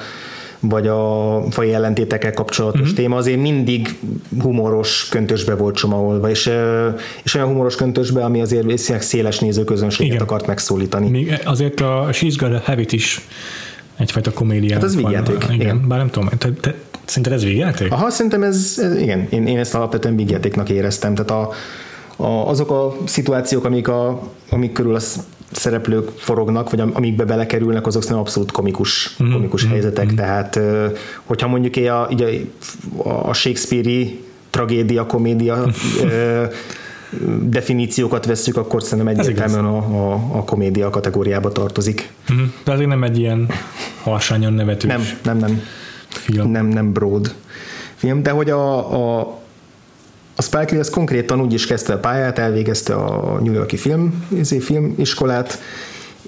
vagy 0.69 0.87
a 0.87 1.41
fai 1.49 1.73
ellentétekkel 1.73 2.33
kapcsolatos 2.33 2.81
uh-huh. 2.81 2.95
téma, 2.95 3.15
azért 3.15 3.39
mindig 3.39 3.99
humoros 4.41 5.07
köntösbe 5.09 5.55
volt 5.55 5.75
csomagolva, 5.75 6.29
és, 6.29 6.49
és 7.23 7.35
olyan 7.35 7.47
humoros 7.47 7.75
köntösbe, 7.75 8.23
ami 8.23 8.41
azért 8.41 8.77
széles 9.01 9.39
nézőközönséget 9.39 10.13
Igen. 10.13 10.23
akart 10.23 10.47
megszólítani. 10.47 11.09
Még 11.09 11.39
azért 11.45 11.79
a 11.81 12.07
She's 12.11 12.35
Got 12.37 12.53
a 12.53 12.61
Habit 12.65 12.91
is 12.91 13.21
egyfajta 13.97 14.31
komédia. 14.31 14.73
Hát 14.73 14.83
ez 14.83 14.95
vígjáték. 14.95 15.43
Igen, 15.43 15.61
igen, 15.61 15.87
bár 15.87 15.97
nem 15.97 16.09
tudom, 16.09 16.29
te, 16.37 16.51
te, 16.61 16.75
szerinted 17.05 17.33
ez 17.33 17.43
vígjáték? 17.43 17.91
Aha, 17.91 18.09
szerintem 18.09 18.43
ez, 18.43 18.73
ez 18.77 18.97
igen, 18.97 19.27
én, 19.29 19.47
én 19.47 19.59
ezt 19.59 19.75
alapvetően 19.75 20.15
vígjátéknak 20.15 20.69
éreztem, 20.69 21.15
tehát 21.15 21.31
a, 21.31 21.49
a, 22.23 22.49
azok 22.49 22.71
a 22.71 22.95
szituációk, 23.05 23.65
amik, 23.65 23.87
a, 23.87 24.21
amik 24.49 24.71
körül 24.71 24.95
az 24.95 25.23
szereplők 25.55 26.09
forognak, 26.17 26.69
vagy 26.69 26.79
amikbe 26.93 27.25
belekerülnek, 27.25 27.87
azok 27.87 28.01
szerintem 28.01 28.25
abszolút 28.25 28.51
komikus, 28.51 29.15
mm-hmm. 29.23 29.33
komikus 29.33 29.63
mm-hmm. 29.63 29.71
helyzetek, 29.71 30.05
mm-hmm. 30.05 30.15
tehát 30.15 30.59
hogyha 31.23 31.47
mondjuk 31.47 31.75
a, 31.75 32.09
a, 32.09 33.29
a 33.29 33.33
Shakespeare-i 33.33 34.23
tragédia, 34.49 35.05
komédia 35.05 35.65
definíciókat 37.41 38.25
veszük, 38.25 38.57
akkor 38.57 38.83
szerintem 38.83 39.07
egyértelműen 39.07 39.65
a, 39.65 39.77
a, 39.77 40.13
a 40.13 40.43
komédia 40.43 40.89
kategóriába 40.89 41.51
tartozik. 41.51 42.11
Mm-hmm. 42.33 42.45
De 42.63 42.71
azért 42.71 42.89
nem 42.89 43.03
egy 43.03 43.19
ilyen 43.19 43.47
harsányan 44.03 44.53
nevetős 44.53 44.91
Nem, 44.91 45.01
nem, 45.23 45.37
nem. 45.37 45.61
Film. 46.07 46.51
Nem, 46.51 46.65
nem 46.65 46.93
broad 46.93 47.33
film, 47.95 48.23
de 48.23 48.31
hogy 48.31 48.49
a, 48.49 49.19
a 49.19 49.39
a 50.35 50.41
Spike 50.41 50.71
Lee 50.71 50.79
az 50.79 50.89
konkrétan 50.89 51.41
úgy 51.41 51.53
is 51.53 51.65
kezdte 51.65 51.93
a 51.93 51.97
pályát, 51.97 52.39
elvégezte 52.39 52.95
a 52.95 53.39
New 53.41 53.53
Yorki 53.53 53.77
film, 53.77 54.25
izé, 54.37 54.59
filmiskolát, 54.59 55.59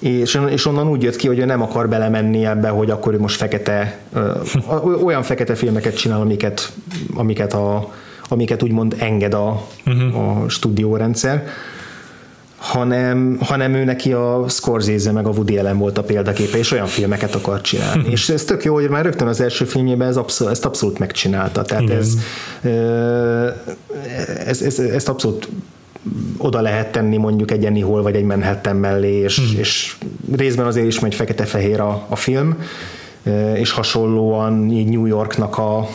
és, 0.00 0.40
és 0.48 0.66
onnan 0.66 0.88
úgy 0.88 1.02
jött 1.02 1.16
ki, 1.16 1.26
hogy 1.26 1.38
ő 1.38 1.44
nem 1.44 1.62
akar 1.62 1.88
belemenni 1.88 2.46
ebbe, 2.46 2.68
hogy 2.68 2.90
akkor 2.90 3.14
ő 3.14 3.18
most 3.18 3.36
fekete, 3.36 3.98
olyan 5.04 5.22
fekete 5.22 5.54
filmeket 5.54 5.96
csinál, 5.96 6.20
amiket, 6.20 6.72
amiket, 7.14 7.52
a, 7.52 7.92
amiket 8.28 8.62
úgymond 8.62 8.96
enged 8.98 9.34
a, 9.34 9.66
uh-huh. 9.86 10.42
a 10.42 10.48
stúdiórendszer, 10.48 11.48
hanem, 12.56 13.38
hanem 13.40 13.74
ő 13.74 13.84
neki 13.84 14.12
a 14.12 14.44
Scorsese 14.48 15.12
meg 15.12 15.26
a 15.26 15.30
Woody 15.30 15.58
Allen 15.58 15.78
volt 15.78 15.98
a 15.98 16.02
példaképe, 16.02 16.58
és 16.58 16.72
olyan 16.72 16.86
filmeket 16.86 17.34
akar 17.34 17.60
csinálni. 17.60 18.10
és 18.14 18.28
ez 18.28 18.44
tök 18.44 18.64
jó, 18.64 18.74
hogy 18.74 18.88
már 18.88 19.04
rögtön 19.04 19.28
az 19.28 19.40
első 19.40 19.64
filmjében 19.64 20.08
ez 20.08 20.16
abszol, 20.16 20.50
ezt 20.50 20.64
abszolút 20.64 20.98
megcsinálta. 20.98 21.62
Tehát 21.62 21.90
ez, 21.90 22.14
ez, 24.46 24.62
ez, 24.62 24.78
ezt 24.78 25.08
abszolút 25.08 25.48
oda 26.36 26.60
lehet 26.60 26.92
tenni 26.92 27.16
mondjuk 27.16 27.50
egy 27.50 27.64
Annie 27.64 27.84
Hall 27.84 28.02
vagy 28.02 28.14
egy 28.14 28.24
Manhattan 28.24 28.76
mellé, 28.76 29.14
és, 29.14 29.38
hmm. 29.38 29.58
és 29.58 29.96
részben 30.36 30.66
azért 30.66 30.86
is 30.86 31.00
megy 31.00 31.14
fekete-fehér 31.14 31.80
a, 31.80 32.06
a 32.08 32.16
film, 32.16 32.58
és 33.54 33.70
hasonlóan 33.70 34.70
így 34.70 34.88
New 34.88 35.06
Yorknak 35.06 35.58
a 35.58 35.88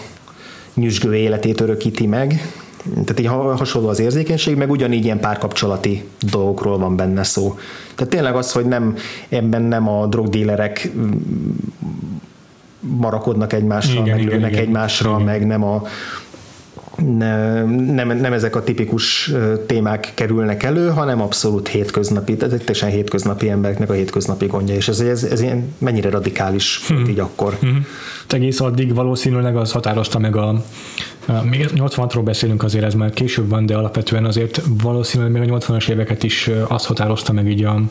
nyüzsgő 0.74 1.15
életét 1.15 1.62
örökíti 1.62 2.08
meg, 2.08 2.41
tehát 2.83 3.19
így 3.19 3.27
hasonló 3.57 3.88
az 3.88 4.00
érzékenység, 4.00 4.55
meg 4.55 4.71
ugyanígy 4.71 5.03
ilyen 5.03 5.19
párkapcsolati 5.19 6.03
dolgokról 6.19 6.77
van 6.77 6.95
benne 6.95 7.23
szó. 7.23 7.57
Tehát 7.95 8.13
tényleg 8.13 8.35
az, 8.35 8.51
hogy 8.51 8.65
nem, 8.65 8.95
ebben 9.29 9.61
nem 9.61 9.89
a 9.89 10.07
drogdílerek 10.07 10.91
marakodnak 12.79 13.53
egymással, 13.53 14.05
igen, 14.05 14.15
meg 14.15 14.19
igen, 14.19 14.33
lőnek 14.33 14.51
igen, 14.51 14.63
egymásra, 14.63 15.11
igen. 15.11 15.25
meg 15.25 15.45
nem 15.45 15.63
a 15.63 15.83
ne, 17.05 17.63
nem, 17.63 18.17
nem 18.17 18.33
ezek 18.33 18.55
a 18.55 18.63
tipikus 18.63 19.31
témák 19.65 20.11
kerülnek 20.13 20.63
elő, 20.63 20.89
hanem 20.89 21.21
abszolút 21.21 21.67
hétköznapi, 21.67 22.35
tehát 22.35 22.57
teljesen 22.57 22.89
hétköznapi 22.89 23.50
embereknek 23.50 23.89
a 23.89 23.93
hétköznapi 23.93 24.45
gondja, 24.45 24.75
és 24.75 24.88
ez, 24.88 25.00
ez, 25.00 25.23
ez 25.23 25.41
ilyen 25.41 25.73
mennyire 25.77 26.09
radikális 26.09 26.81
hmm. 26.88 27.05
így 27.05 27.19
akkor. 27.19 27.57
Hmm. 27.59 27.85
Egész 28.27 28.59
addig 28.59 28.93
valószínűleg 28.93 29.55
az 29.55 29.71
határozta 29.71 30.19
meg 30.19 30.35
a 30.35 30.63
még 31.44 31.70
86-ról 31.75 32.22
beszélünk 32.24 32.63
azért, 32.63 32.84
ez 32.84 32.94
már 32.94 33.10
később 33.10 33.50
van, 33.50 33.66
de 33.66 33.75
alapvetően 33.75 34.25
azért 34.25 34.62
valószínűleg 34.82 35.32
még 35.32 35.51
a 35.51 35.58
80-as 35.58 35.90
éveket 35.90 36.24
is 36.24 36.50
azt 36.68 36.86
határozta 36.86 37.34
meg 37.34 37.48
így 37.48 37.63
a, 37.63 37.82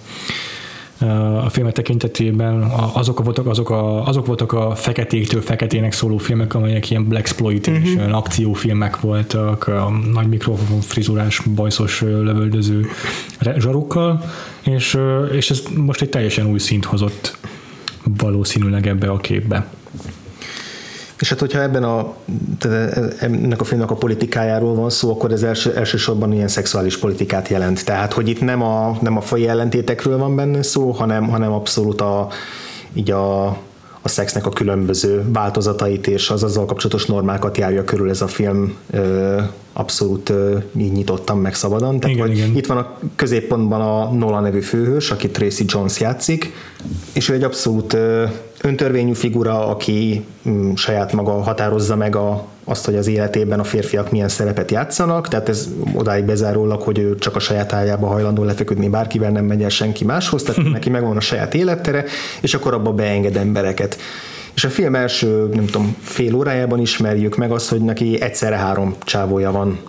a 1.44 1.48
filmek 1.50 1.72
tekintetében 1.72 2.62
azok 2.92 3.24
voltak, 3.24 3.46
azok, 3.46 3.70
a, 3.70 4.06
azok 4.06 4.26
voltak 4.26 4.52
a 4.52 4.74
feketéktől 4.74 5.40
feketének 5.40 5.92
szóló 5.92 6.16
filmek, 6.16 6.54
amelyek 6.54 6.90
ilyen 6.90 7.08
black 7.08 7.26
exploitation 7.26 7.96
uh-huh. 7.96 8.16
akciófilmek 8.16 9.00
voltak, 9.00 9.66
a 9.66 9.90
nagy 10.12 10.28
mikrofon 10.28 10.80
frizurás, 10.80 11.42
bajszos 11.54 12.00
lövöldöző 12.00 12.86
zsarukkal, 13.56 14.24
és, 14.62 14.98
és 15.32 15.50
ez 15.50 15.62
most 15.76 16.02
egy 16.02 16.08
teljesen 16.08 16.46
új 16.46 16.58
szint 16.58 16.84
hozott 16.84 17.38
valószínűleg 18.04 18.86
ebbe 18.86 19.08
a 19.10 19.16
képbe. 19.16 19.66
És 21.20 21.28
hát, 21.28 21.40
hogyha 21.40 21.60
ebben 21.60 21.84
a, 21.84 22.14
ennek 23.20 23.60
a 23.60 23.64
filmnek 23.64 23.90
a 23.90 23.94
politikájáról 23.94 24.74
van 24.74 24.90
szó, 24.90 25.10
akkor 25.10 25.32
ez 25.32 25.42
első, 25.42 25.74
elsősorban 25.76 26.32
ilyen 26.32 26.48
szexuális 26.48 26.98
politikát 26.98 27.48
jelent. 27.48 27.84
Tehát, 27.84 28.12
hogy 28.12 28.28
itt 28.28 28.40
nem 28.40 28.62
a, 28.62 28.98
nem 29.00 29.16
a 29.16 29.20
fai 29.20 29.48
ellentétekről 29.48 30.18
van 30.18 30.36
benne 30.36 30.62
szó, 30.62 30.90
hanem, 30.90 31.28
hanem 31.28 31.52
abszolút 31.52 32.00
a, 32.00 32.28
így 32.92 33.10
a, 33.10 33.46
a 34.02 34.08
szexnek 34.08 34.46
a 34.46 34.50
különböző 34.50 35.24
változatait 35.32 36.06
és 36.06 36.30
az 36.30 36.42
azzal 36.42 36.64
kapcsolatos 36.64 37.06
normákat 37.06 37.56
járja 37.56 37.84
körül 37.84 38.10
ez 38.10 38.20
a 38.20 38.26
film 38.26 38.76
abszolút 39.80 40.32
így 40.76 40.92
nyitottam 40.92 41.40
meg 41.40 41.54
szabadon. 41.54 42.00
Tehát, 42.00 42.16
igen, 42.16 42.30
igen. 42.30 42.56
Itt 42.56 42.66
van 42.66 42.76
a 42.76 42.98
középpontban 43.16 43.80
a 43.80 44.12
Nola 44.12 44.40
nevű 44.40 44.60
főhős, 44.60 45.10
aki 45.10 45.28
Tracy 45.28 45.64
Jones 45.66 46.00
játszik, 46.00 46.52
és 47.12 47.28
ő 47.28 47.34
egy 47.34 47.42
abszolút 47.42 47.96
öntörvényű 48.62 49.12
figura, 49.12 49.68
aki 49.68 50.24
mm, 50.48 50.74
saját 50.74 51.12
maga 51.12 51.42
határozza 51.42 51.96
meg 51.96 52.16
a, 52.16 52.46
azt, 52.64 52.84
hogy 52.84 52.96
az 52.96 53.06
életében 53.06 53.60
a 53.60 53.64
férfiak 53.64 54.10
milyen 54.10 54.28
szerepet 54.28 54.70
játszanak, 54.70 55.28
tehát 55.28 55.48
ez 55.48 55.68
odáig 55.94 56.24
bezárólag, 56.24 56.82
hogy 56.82 56.98
ő 56.98 57.14
csak 57.18 57.36
a 57.36 57.40
saját 57.40 57.72
ágyába 57.72 58.06
hajlandó 58.06 58.42
lefeküdni, 58.44 58.88
bárkivel 58.88 59.30
nem 59.30 59.44
megy 59.44 59.62
el 59.62 59.68
senki 59.68 60.04
máshoz, 60.04 60.42
tehát 60.42 60.70
neki 60.72 60.90
megvan 60.90 61.16
a 61.16 61.20
saját 61.20 61.54
élettere, 61.54 62.04
és 62.40 62.54
akkor 62.54 62.74
abba 62.74 62.92
beenged 62.92 63.36
embereket. 63.36 63.98
És 64.60 64.66
a 64.66 64.70
film 64.70 64.94
első, 64.94 65.48
nem 65.52 65.66
tudom, 65.66 65.96
fél 66.00 66.34
órájában 66.34 66.80
ismerjük 66.80 67.36
meg 67.36 67.50
azt, 67.52 67.68
hogy 67.68 67.80
neki 67.80 68.20
egyszerre 68.20 68.56
három 68.56 68.94
csávója 69.04 69.50
van 69.50 69.80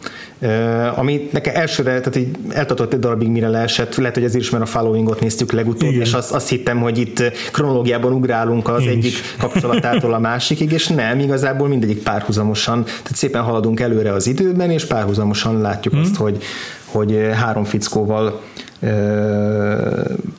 Uh, 0.43 0.99
ami 0.99 1.29
nekem 1.31 1.55
elsőre, 1.55 1.89
tehát 1.89 2.15
így 2.15 2.35
eltartott 2.49 2.93
egy 2.93 2.99
darabig, 2.99 3.27
mire 3.27 3.47
leesett, 3.47 3.95
lehet, 3.95 4.13
hogy 4.13 4.23
ezért 4.23 4.43
is, 4.43 4.49
mert 4.49 4.63
a 4.63 4.65
followingot 4.65 5.19
néztük 5.19 5.51
legutóbb, 5.51 5.89
Igen. 5.89 6.01
és 6.01 6.13
azt, 6.13 6.31
azt 6.31 6.49
hittem, 6.49 6.79
hogy 6.79 6.97
itt 6.97 7.23
kronológiában 7.51 8.13
ugrálunk 8.13 8.67
az 8.67 8.81
Én 8.81 8.89
egyik 8.89 9.11
is. 9.11 9.35
kapcsolatától 9.37 10.13
a 10.13 10.19
másikig, 10.19 10.71
és 10.71 10.87
nem, 10.87 11.19
igazából 11.19 11.67
mindegyik 11.67 12.03
párhuzamosan, 12.03 12.83
tehát 12.83 13.15
szépen 13.15 13.41
haladunk 13.41 13.79
előre 13.79 14.13
az 14.13 14.27
időben, 14.27 14.71
és 14.71 14.85
párhuzamosan 14.85 15.61
látjuk 15.61 15.93
hmm. 15.93 16.03
azt, 16.03 16.15
hogy, 16.15 16.43
hogy 16.85 17.29
három 17.33 17.63
fickóval 17.63 18.41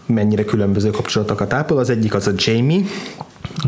mennyire 0.06 0.44
különböző 0.44 0.90
kapcsolatokat 0.90 1.52
ápol. 1.52 1.78
Az 1.78 1.90
egyik 1.90 2.14
az 2.14 2.26
a 2.26 2.32
Jamie, 2.36 2.80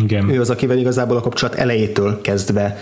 Igen. 0.02 0.30
ő 0.30 0.40
az, 0.40 0.50
akivel 0.50 0.78
igazából 0.78 1.16
a 1.16 1.20
kapcsolat 1.20 1.54
elejétől 1.54 2.20
kezdve 2.20 2.78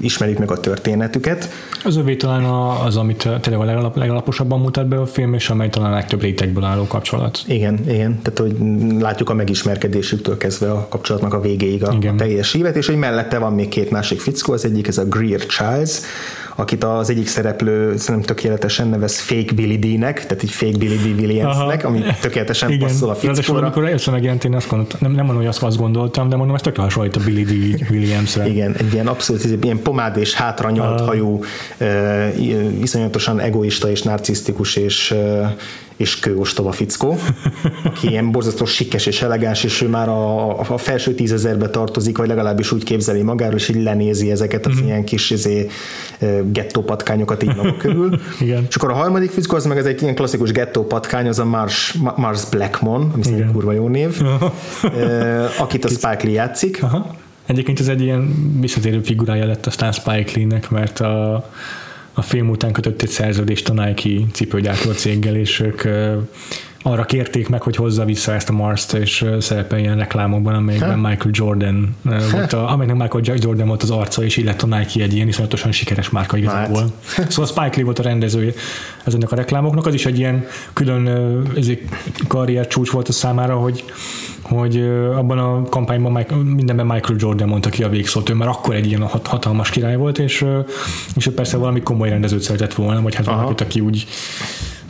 ismerik 0.00 0.38
meg 0.38 0.50
a 0.50 0.60
történetüket. 0.60 1.48
Az 1.84 1.96
övé 1.96 2.16
talán 2.16 2.44
az, 2.84 2.96
amit 2.96 3.28
tényleg 3.40 3.62
a 3.62 3.64
legalap, 3.64 3.96
legalaposabban 3.96 4.60
mutat 4.60 4.86
be 4.88 5.00
a 5.00 5.06
film, 5.06 5.34
és 5.34 5.50
amely 5.50 5.68
talán 5.68 5.92
a 5.92 5.94
legtöbb 5.94 6.20
rétegből 6.20 6.64
álló 6.64 6.86
kapcsolat. 6.86 7.42
Igen, 7.46 7.78
igen. 7.88 8.20
Tehát, 8.22 8.38
hogy 8.38 8.56
látjuk 9.00 9.30
a 9.30 9.34
megismerkedésüktől 9.34 10.36
kezdve 10.36 10.70
a 10.70 10.86
kapcsolatnak 10.88 11.34
a 11.34 11.40
végéig 11.40 11.84
a, 11.84 11.92
igen. 11.92 12.16
teljes 12.16 12.54
évet, 12.54 12.76
és 12.76 12.86
hogy 12.86 12.96
mellette 12.96 13.38
van 13.38 13.52
még 13.52 13.68
két 13.68 13.90
másik 13.90 14.20
fickó, 14.20 14.52
az 14.52 14.64
egyik 14.64 14.86
ez 14.86 14.98
a 14.98 15.04
Greer 15.04 15.46
Childs, 15.46 16.00
akit 16.54 16.84
az 16.84 17.10
egyik 17.10 17.26
szereplő 17.26 17.96
szerintem 17.96 18.36
tökéletesen 18.36 18.88
nevez 18.88 19.18
Fake 19.18 19.52
Billy 19.54 19.78
D-nek, 19.78 20.26
tehát 20.26 20.42
így 20.42 20.50
Fake 20.50 20.78
Billy 20.78 20.96
D. 20.96 21.20
Williamsnek, 21.20 21.84
ami 21.84 22.02
tökéletesen 22.20 22.70
Igen. 22.70 22.88
passzol 22.88 23.10
a 23.10 23.14
fickóra. 23.14 23.62
amikor 23.62 23.84
először 23.84 24.12
megjelent, 24.12 24.44
én 24.44 24.54
azt 24.54 24.68
gondoltam, 24.68 24.98
nem, 25.02 25.12
nem 25.12 25.24
mondom, 25.24 25.42
hogy 25.42 25.46
azt, 25.46 25.62
azt 25.62 25.76
gondoltam, 25.76 26.28
de 26.28 26.36
mondom, 26.36 26.54
ez 26.54 26.60
tök 26.60 26.76
hasonlít 26.76 27.16
a 27.16 27.20
Billy 27.24 27.42
D. 27.42 27.86
Williamsre. 27.90 28.48
Igen, 28.48 28.74
egy 28.78 28.92
ilyen 28.92 29.06
abszolút 29.06 29.64
ilyen 29.64 29.82
pomád 29.82 30.16
és 30.16 30.34
hátranyalt 30.34 31.00
uh. 31.00 31.06
hajú, 31.06 31.40
iszonyatosan 32.82 33.40
egoista 33.40 33.90
és 33.90 34.02
narcisztikus 34.02 34.76
és, 34.76 35.14
és 35.96 36.18
kőostoba 36.18 36.72
fickó, 36.72 37.18
aki 37.84 38.08
ilyen 38.08 38.30
borzasztó 38.30 38.64
sikkes 38.64 39.06
és 39.06 39.22
elegáns, 39.22 39.64
és 39.64 39.80
ő 39.80 39.88
már 39.88 40.08
a, 40.08 40.58
a 40.58 40.78
felső 40.78 41.14
tízezerbe 41.14 41.68
tartozik, 41.68 42.16
vagy 42.18 42.28
legalábbis 42.28 42.72
úgy 42.72 42.84
képzeli 42.84 43.22
magáról, 43.22 43.56
és 43.56 43.68
így 43.68 43.82
lenézi 43.82 44.30
ezeket 44.30 44.66
az 44.66 44.74
mm-hmm. 44.74 44.86
ilyen 44.86 45.04
kis 45.04 45.30
izé, 45.30 45.70
gettó 46.44 46.82
patkányokat 46.82 47.42
így 47.42 47.56
maga 47.56 47.76
körül. 47.76 48.20
Igen. 48.40 48.66
És 48.68 48.76
akkor 48.76 48.90
a 48.90 48.94
harmadik 48.94 49.30
fickó, 49.30 49.56
az 49.56 49.64
meg 49.64 49.78
ez 49.78 49.86
egy 49.86 50.02
ilyen 50.02 50.14
klasszikus 50.14 50.50
gettó 50.50 50.86
patkány, 50.86 51.28
az 51.28 51.38
a 51.38 51.44
Mars, 51.44 51.98
Mars 52.16 52.44
Blackmon, 52.44 53.10
ami 53.14 53.22
szerintem 53.22 53.52
kurva 53.52 53.72
jó 53.72 53.88
név, 53.88 54.20
akit 55.58 55.84
a 55.84 55.88
Spike 55.88 56.20
Lee 56.22 56.32
játszik. 56.32 56.82
Aha. 56.82 57.16
Egyébként 57.46 57.80
ez 57.80 57.88
egy 57.88 58.00
ilyen 58.00 58.34
visszatérő 58.60 59.00
figurája 59.00 59.46
lett 59.46 59.66
aztán 59.66 59.92
Spike 59.92 60.30
Lee-nek, 60.34 60.70
mert 60.70 61.00
a, 61.00 61.50
a 62.14 62.22
film 62.22 62.48
után 62.50 62.72
kötött 62.72 63.02
egy 63.02 63.08
szerződést 63.08 63.68
a 63.68 63.72
Nike 63.72 64.24
cipőgyártó 64.32 64.92
céggel, 64.92 65.36
és 65.36 65.60
ők 65.60 65.82
arra 66.86 67.04
kérték 67.04 67.48
meg, 67.48 67.62
hogy 67.62 67.76
hozza 67.76 68.04
vissza 68.04 68.34
ezt 68.34 68.48
a 68.48 68.52
Mars-t, 68.52 68.92
és 68.92 69.26
szerepeljen 69.40 69.96
reklámokban, 69.96 70.54
amelyekben 70.54 71.00
ha? 71.00 71.08
Michael 71.08 71.30
Jordan 71.32 71.96
volt, 72.32 72.52
a, 72.52 72.70
amelynek 72.70 72.96
Michael 72.96 73.38
Jordan 73.38 73.66
volt 73.66 73.82
az 73.82 73.90
arca, 73.90 74.24
és 74.24 74.36
lett 74.36 74.62
a 74.62 74.66
Nike 74.66 75.02
egy 75.02 75.14
ilyen 75.14 75.28
iszonyatosan 75.28 75.72
sikeres 75.72 76.10
márka 76.10 76.36
igazából. 76.36 76.92
Hát. 77.06 77.30
Szóval 77.32 77.46
Spike 77.46 77.76
Lee 77.76 77.84
volt 77.84 77.98
a 77.98 78.02
rendezője 78.02 78.52
ezeknek 79.04 79.32
a 79.32 79.36
reklámoknak, 79.36 79.86
az 79.86 79.94
is 79.94 80.06
egy 80.06 80.18
ilyen 80.18 80.44
külön 80.72 81.06
ez 81.56 81.68
egy 81.68 81.88
karrier 82.28 82.66
csúcs 82.66 82.90
volt 82.90 83.08
a 83.08 83.12
számára, 83.12 83.56
hogy 83.56 83.84
hogy 84.42 84.80
abban 85.16 85.38
a 85.38 85.62
kampányban 85.62 86.26
mindenben 86.44 86.86
Michael 86.86 87.18
Jordan 87.18 87.48
mondta 87.48 87.70
ki 87.70 87.82
a 87.82 87.88
végszót, 87.88 88.28
ő 88.28 88.34
már 88.34 88.48
akkor 88.48 88.74
egy 88.74 88.86
ilyen 88.86 89.02
hatalmas 89.02 89.70
király 89.70 89.96
volt, 89.96 90.18
és, 90.18 90.44
és 91.16 91.26
ő 91.26 91.34
persze 91.34 91.56
valami 91.56 91.82
komoly 91.82 92.08
rendezőt 92.08 92.42
szeretett 92.42 92.74
volna, 92.74 93.02
vagy 93.02 93.14
hát 93.14 93.26
valakit, 93.26 93.60
aki 93.60 93.80
úgy 93.80 94.06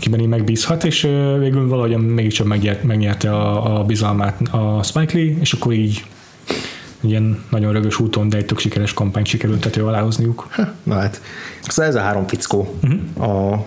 kiben 0.05 0.21
így 0.21 0.29
megbízhat, 0.29 0.85
és 0.85 1.01
végül 1.39 1.69
valahogy 1.69 1.97
mégiscsak 1.97 2.47
megnyerte 2.83 3.37
a, 3.37 3.79
a 3.79 3.85
bizalmát 3.85 4.41
a 4.51 4.83
Spike 4.83 5.19
Lee, 5.19 5.37
és 5.41 5.53
akkor 5.53 5.73
így 5.73 6.05
ilyen 7.01 7.45
nagyon 7.51 7.73
rögös 7.73 7.99
úton, 7.99 8.29
de 8.29 8.37
egy 8.37 8.47
tök 8.47 8.59
sikeres 8.59 8.93
kampányt 8.95 9.27
sikerült 9.27 9.61
tető 9.61 9.85
aláhozniuk. 9.85 10.49
Na 10.83 10.95
hát, 10.95 11.21
szóval 11.69 11.91
ez 11.91 11.97
a 11.97 12.01
három 12.01 12.27
fickó 12.27 12.75
uh-huh. 12.83 13.53
a 13.53 13.67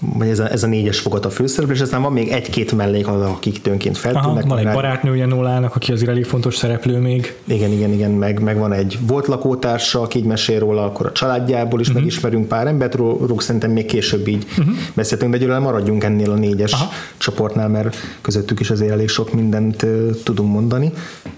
vagy 0.00 0.28
ez 0.28 0.38
a, 0.38 0.50
ez 0.50 0.62
a 0.62 0.66
négyes 0.66 0.98
fogat 0.98 1.24
a 1.24 1.30
főszereplő, 1.30 1.74
és 1.74 1.80
aztán 1.80 2.02
van 2.02 2.12
még 2.12 2.28
egy-két 2.28 2.72
mellék, 2.72 3.06
akik 3.06 3.60
tőnként 3.62 3.98
feltűnnek. 3.98 4.46
Van 4.46 4.58
egy 4.58 4.72
barátnője 4.72 5.26
Nólának, 5.26 5.76
aki 5.76 5.92
azért 5.92 6.10
elég 6.10 6.24
fontos 6.24 6.56
szereplő 6.56 6.98
még. 6.98 7.34
Igen, 7.44 7.70
igen, 7.70 7.92
igen, 7.92 8.10
meg, 8.10 8.42
meg 8.42 8.58
van 8.58 8.72
egy 8.72 8.98
volt 9.06 9.26
lakótársa, 9.26 10.00
aki 10.00 10.18
így 10.18 10.24
mesél 10.24 10.58
róla, 10.58 10.84
akkor 10.84 11.06
a 11.06 11.12
családjából 11.12 11.80
is 11.80 11.88
uh-huh. 11.88 12.02
megismerünk 12.02 12.48
pár 12.48 12.66
embert, 12.66 12.94
róluk 12.94 13.42
szerintem 13.42 13.70
még 13.70 13.86
később 13.86 14.28
így 14.28 14.46
uh-huh. 14.58 14.74
beszéltünk, 14.94 15.30
de 15.30 15.36
egyelőre 15.36 15.58
maradjunk 15.58 16.04
ennél 16.04 16.30
a 16.30 16.34
négyes 16.34 16.72
Aha. 16.72 16.88
csoportnál, 17.16 17.68
mert 17.68 17.96
közöttük 18.20 18.60
is 18.60 18.70
azért 18.70 18.90
elég 18.90 19.08
sok 19.08 19.32
mindent 19.32 19.82
uh, 19.82 20.10
tudunk 20.24 20.52
mondani. 20.52 20.92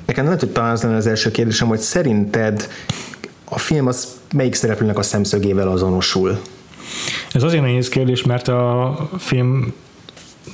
Nekem 0.06 0.24
nem 0.24 0.38
hogy 0.38 0.48
talán 0.48 0.72
az 0.72 0.82
lenne 0.82 0.96
az 0.96 1.06
első 1.06 1.30
kérdésem, 1.30 1.68
hogy 1.68 1.78
szerinted 1.78 2.68
a 3.44 3.58
film 3.58 3.86
az 3.86 4.08
melyik 4.34 4.54
szereplőnek 4.54 4.98
a 4.98 5.02
szemszögével 5.02 5.68
azonosul? 5.68 6.38
Ez 7.33 7.42
azért 7.42 7.62
nehéz 7.62 7.88
kérdés, 7.88 8.23
mert 8.23 8.49
a 8.49 9.09
film 9.18 9.73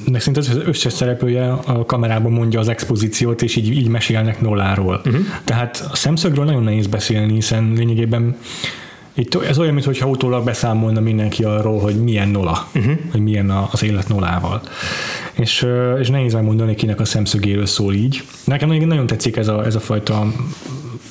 nek 0.04 0.20
szinte 0.20 0.40
az 0.40 0.60
összes 0.66 0.92
szereplője 0.92 1.52
a 1.52 1.84
kamerában 1.84 2.32
mondja 2.32 2.60
az 2.60 2.68
expozíciót, 2.68 3.42
és 3.42 3.56
így, 3.56 3.70
így 3.70 3.88
mesélnek 3.88 4.40
Nolláról. 4.40 5.00
Uh-huh. 5.04 5.24
Tehát 5.44 5.88
a 5.90 5.96
szemszögről 5.96 6.44
nagyon 6.44 6.62
nehéz 6.62 6.86
beszélni, 6.86 7.32
hiszen 7.32 7.72
lényegében 7.76 8.36
itt 9.14 9.34
ez 9.34 9.58
olyan, 9.58 9.74
mintha 9.74 10.08
utólag 10.08 10.44
beszámolna 10.44 11.00
mindenki 11.00 11.44
arról, 11.44 11.80
hogy 11.80 12.02
milyen 12.02 12.28
Nola, 12.28 12.68
uh-huh. 12.74 12.94
hogy 13.10 13.22
milyen 13.22 13.50
az 13.50 13.82
élet 13.82 14.08
Nolával. 14.08 14.60
És, 15.32 15.66
és 16.00 16.08
nehéz 16.08 16.32
megmondani, 16.32 16.74
kinek 16.74 17.00
a 17.00 17.04
szemszögéről 17.04 17.66
szól 17.66 17.94
így. 17.94 18.24
Nekem 18.44 18.68
nagyon 18.68 19.06
tetszik 19.06 19.36
ez 19.36 19.48
a, 19.48 19.64
ez 19.64 19.74
a 19.74 19.80
fajta 19.80 20.32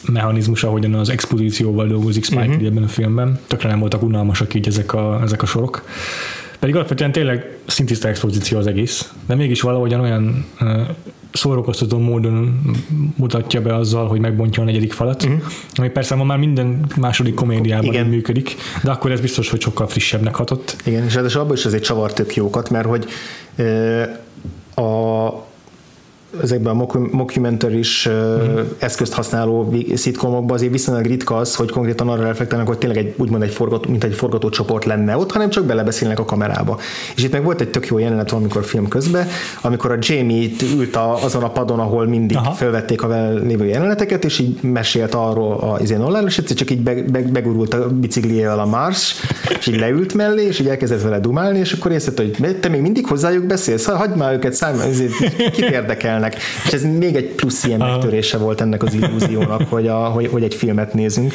mechanizmus, 0.07 0.63
ahogyan 0.63 0.93
az 0.93 1.09
expozícióval 1.09 1.87
dolgozik 1.87 2.23
Spike 2.23 2.45
uh-huh. 2.45 2.65
ebben 2.65 2.83
a 2.83 2.87
filmben. 2.87 3.39
Tökre 3.47 3.69
nem 3.69 3.79
voltak 3.79 4.01
unalmasak 4.03 4.53
így 4.53 4.67
ezek 4.67 4.93
a, 4.93 5.19
ezek 5.23 5.41
a 5.41 5.45
sorok. 5.45 5.83
Pedig 6.59 6.75
alapvetően 6.75 7.11
tényleg 7.11 7.57
szintiszta 7.65 8.07
expozíció 8.07 8.57
az 8.57 8.67
egész, 8.67 9.13
de 9.27 9.35
mégis 9.35 9.61
valahogyan 9.61 9.99
olyan 9.99 10.45
uh, 10.61 10.81
szórakoztató 11.31 11.97
módon 11.97 12.61
mutatja 13.15 13.61
be 13.61 13.75
azzal, 13.75 14.07
hogy 14.07 14.19
megbontja 14.19 14.61
a 14.61 14.65
negyedik 14.65 14.93
falat, 14.93 15.23
uh-huh. 15.23 15.41
ami 15.75 15.89
persze 15.89 16.15
ma 16.15 16.23
már 16.23 16.37
minden 16.37 16.85
második 16.97 17.33
komédiában 17.33 17.85
Igen. 17.85 18.07
működik, 18.07 18.55
de 18.83 18.91
akkor 18.91 19.11
ez 19.11 19.21
biztos, 19.21 19.49
hogy 19.49 19.61
sokkal 19.61 19.87
frissebbnek 19.87 20.35
hatott. 20.35 20.75
Igen, 20.85 21.03
és 21.03 21.13
ráadásul 21.13 21.41
abban 21.41 21.55
is 21.55 21.65
azért 21.65 21.83
csavar 21.83 22.13
tök 22.13 22.35
jókat, 22.35 22.69
mert 22.69 22.87
hogy 22.87 23.05
uh, 23.57 24.87
a 24.87 25.45
ezekben 26.41 26.79
a 26.79 26.85
mockumentaries 27.11 28.09
mm. 28.09 28.57
eszközt 28.77 29.13
használó 29.13 29.73
szitkomokban 29.95 30.55
azért 30.55 30.71
viszonylag 30.71 31.05
ritka 31.05 31.35
az, 31.35 31.55
hogy 31.55 31.71
konkrétan 31.71 32.09
arra 32.09 32.23
reflektálnak, 32.23 32.67
hogy 32.67 32.77
tényleg 32.77 32.97
egy, 32.97 33.13
úgymond 33.17 33.43
egy 33.43 33.53
forgató, 33.53 33.89
mint 33.89 34.03
egy 34.03 34.13
forgatócsoport 34.13 34.85
lenne 34.85 35.17
ott, 35.17 35.31
hanem 35.31 35.49
csak 35.49 35.65
belebeszélnek 35.65 36.19
a 36.19 36.25
kamerába. 36.25 36.79
És 37.15 37.23
itt 37.23 37.31
meg 37.31 37.43
volt 37.43 37.61
egy 37.61 37.69
tök 37.69 37.87
jó 37.87 37.97
jelenet 37.97 38.29
valamikor 38.29 38.63
film 38.63 38.87
közben, 38.87 39.27
amikor 39.61 39.91
a 39.91 39.97
Jamie 39.99 40.49
ült 40.75 40.95
a, 40.95 41.23
azon 41.23 41.43
a 41.43 41.49
padon, 41.49 41.79
ahol 41.79 42.05
mindig 42.07 42.37
Aha. 42.37 42.51
felvették 42.51 43.03
a 43.03 43.07
vele 43.07 43.39
lévő 43.39 43.65
jeleneteket, 43.65 44.25
és 44.25 44.39
így 44.39 44.61
mesélt 44.61 45.13
arról 45.13 45.53
a 45.53 45.77
izén 45.81 46.01
online, 46.01 46.25
és 46.25 46.37
egyszer 46.37 46.55
csak 46.55 46.71
így 46.71 46.81
be, 46.81 46.93
be, 47.11 47.21
begurult 47.21 47.73
a 47.73 47.89
bicikliével 47.89 48.59
a 48.59 48.65
Mars, 48.65 49.15
és 49.59 49.67
így 49.67 49.79
leült 49.79 50.13
mellé, 50.13 50.45
és 50.45 50.59
így 50.59 50.67
elkezdett 50.67 51.01
vele 51.01 51.19
dumálni, 51.19 51.59
és 51.59 51.71
akkor 51.73 51.91
észrevette, 51.91 52.45
hogy 52.45 52.59
te 52.59 52.69
még 52.69 52.81
mindig 52.81 53.07
hozzájuk 53.07 53.45
beszélsz, 53.45 53.85
hagyd 53.85 54.17
már 54.17 54.33
őket 54.33 54.53
szállj, 54.53 54.77
kit 55.51 55.69
érdekel 55.69 56.22
érdekelnek. 56.23 56.35
És 56.65 56.71
ez 56.71 56.83
még 56.97 57.15
egy 57.15 57.25
plusz 57.25 57.63
ilyen 57.63 57.79
megtörése 57.79 58.37
volt 58.37 58.61
ennek 58.61 58.83
az 58.83 58.93
illúziónak, 58.93 59.61
hogy, 59.69 59.87
a, 59.87 59.95
hogy, 59.95 60.27
hogy 60.27 60.43
egy 60.43 60.55
filmet 60.55 60.93
nézünk. 60.93 61.33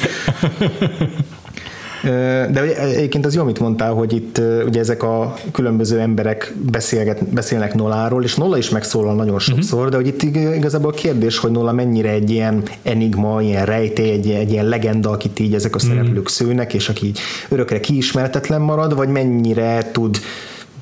De 2.50 2.76
egyébként 2.78 3.26
az 3.26 3.34
jó, 3.34 3.40
amit 3.42 3.60
mondtál, 3.60 3.92
hogy 3.92 4.12
itt 4.12 4.40
ugye 4.66 4.80
ezek 4.80 5.02
a 5.02 5.34
különböző 5.52 5.98
emberek 5.98 6.54
beszélget, 6.70 7.24
beszélnek 7.24 7.74
Noláról, 7.74 8.24
és 8.24 8.34
Nola 8.34 8.58
is 8.58 8.68
megszólal 8.68 9.14
nagyon 9.14 9.38
sokszor, 9.38 9.78
uh-huh. 9.78 9.90
de 9.90 9.96
hogy 9.96 10.06
itt 10.06 10.22
igazából 10.56 10.90
a 10.90 10.94
kérdés, 10.94 11.38
hogy 11.38 11.50
Nola 11.50 11.72
mennyire 11.72 12.10
egy 12.10 12.30
ilyen 12.30 12.62
enigma, 12.82 13.42
ilyen 13.42 13.64
rejtély, 13.64 14.10
egy, 14.10 14.30
egy 14.30 14.52
ilyen 14.52 14.66
legenda, 14.66 15.10
akit 15.10 15.38
így 15.38 15.54
ezek 15.54 15.74
a 15.74 15.78
szereplők 15.78 16.08
uh-huh. 16.08 16.26
szőnek, 16.26 16.74
és 16.74 16.88
aki 16.88 17.06
így 17.06 17.18
örökre 17.48 17.80
kiismertetlen 17.80 18.60
marad, 18.60 18.94
vagy 18.94 19.08
mennyire 19.08 19.90
tud 19.92 20.18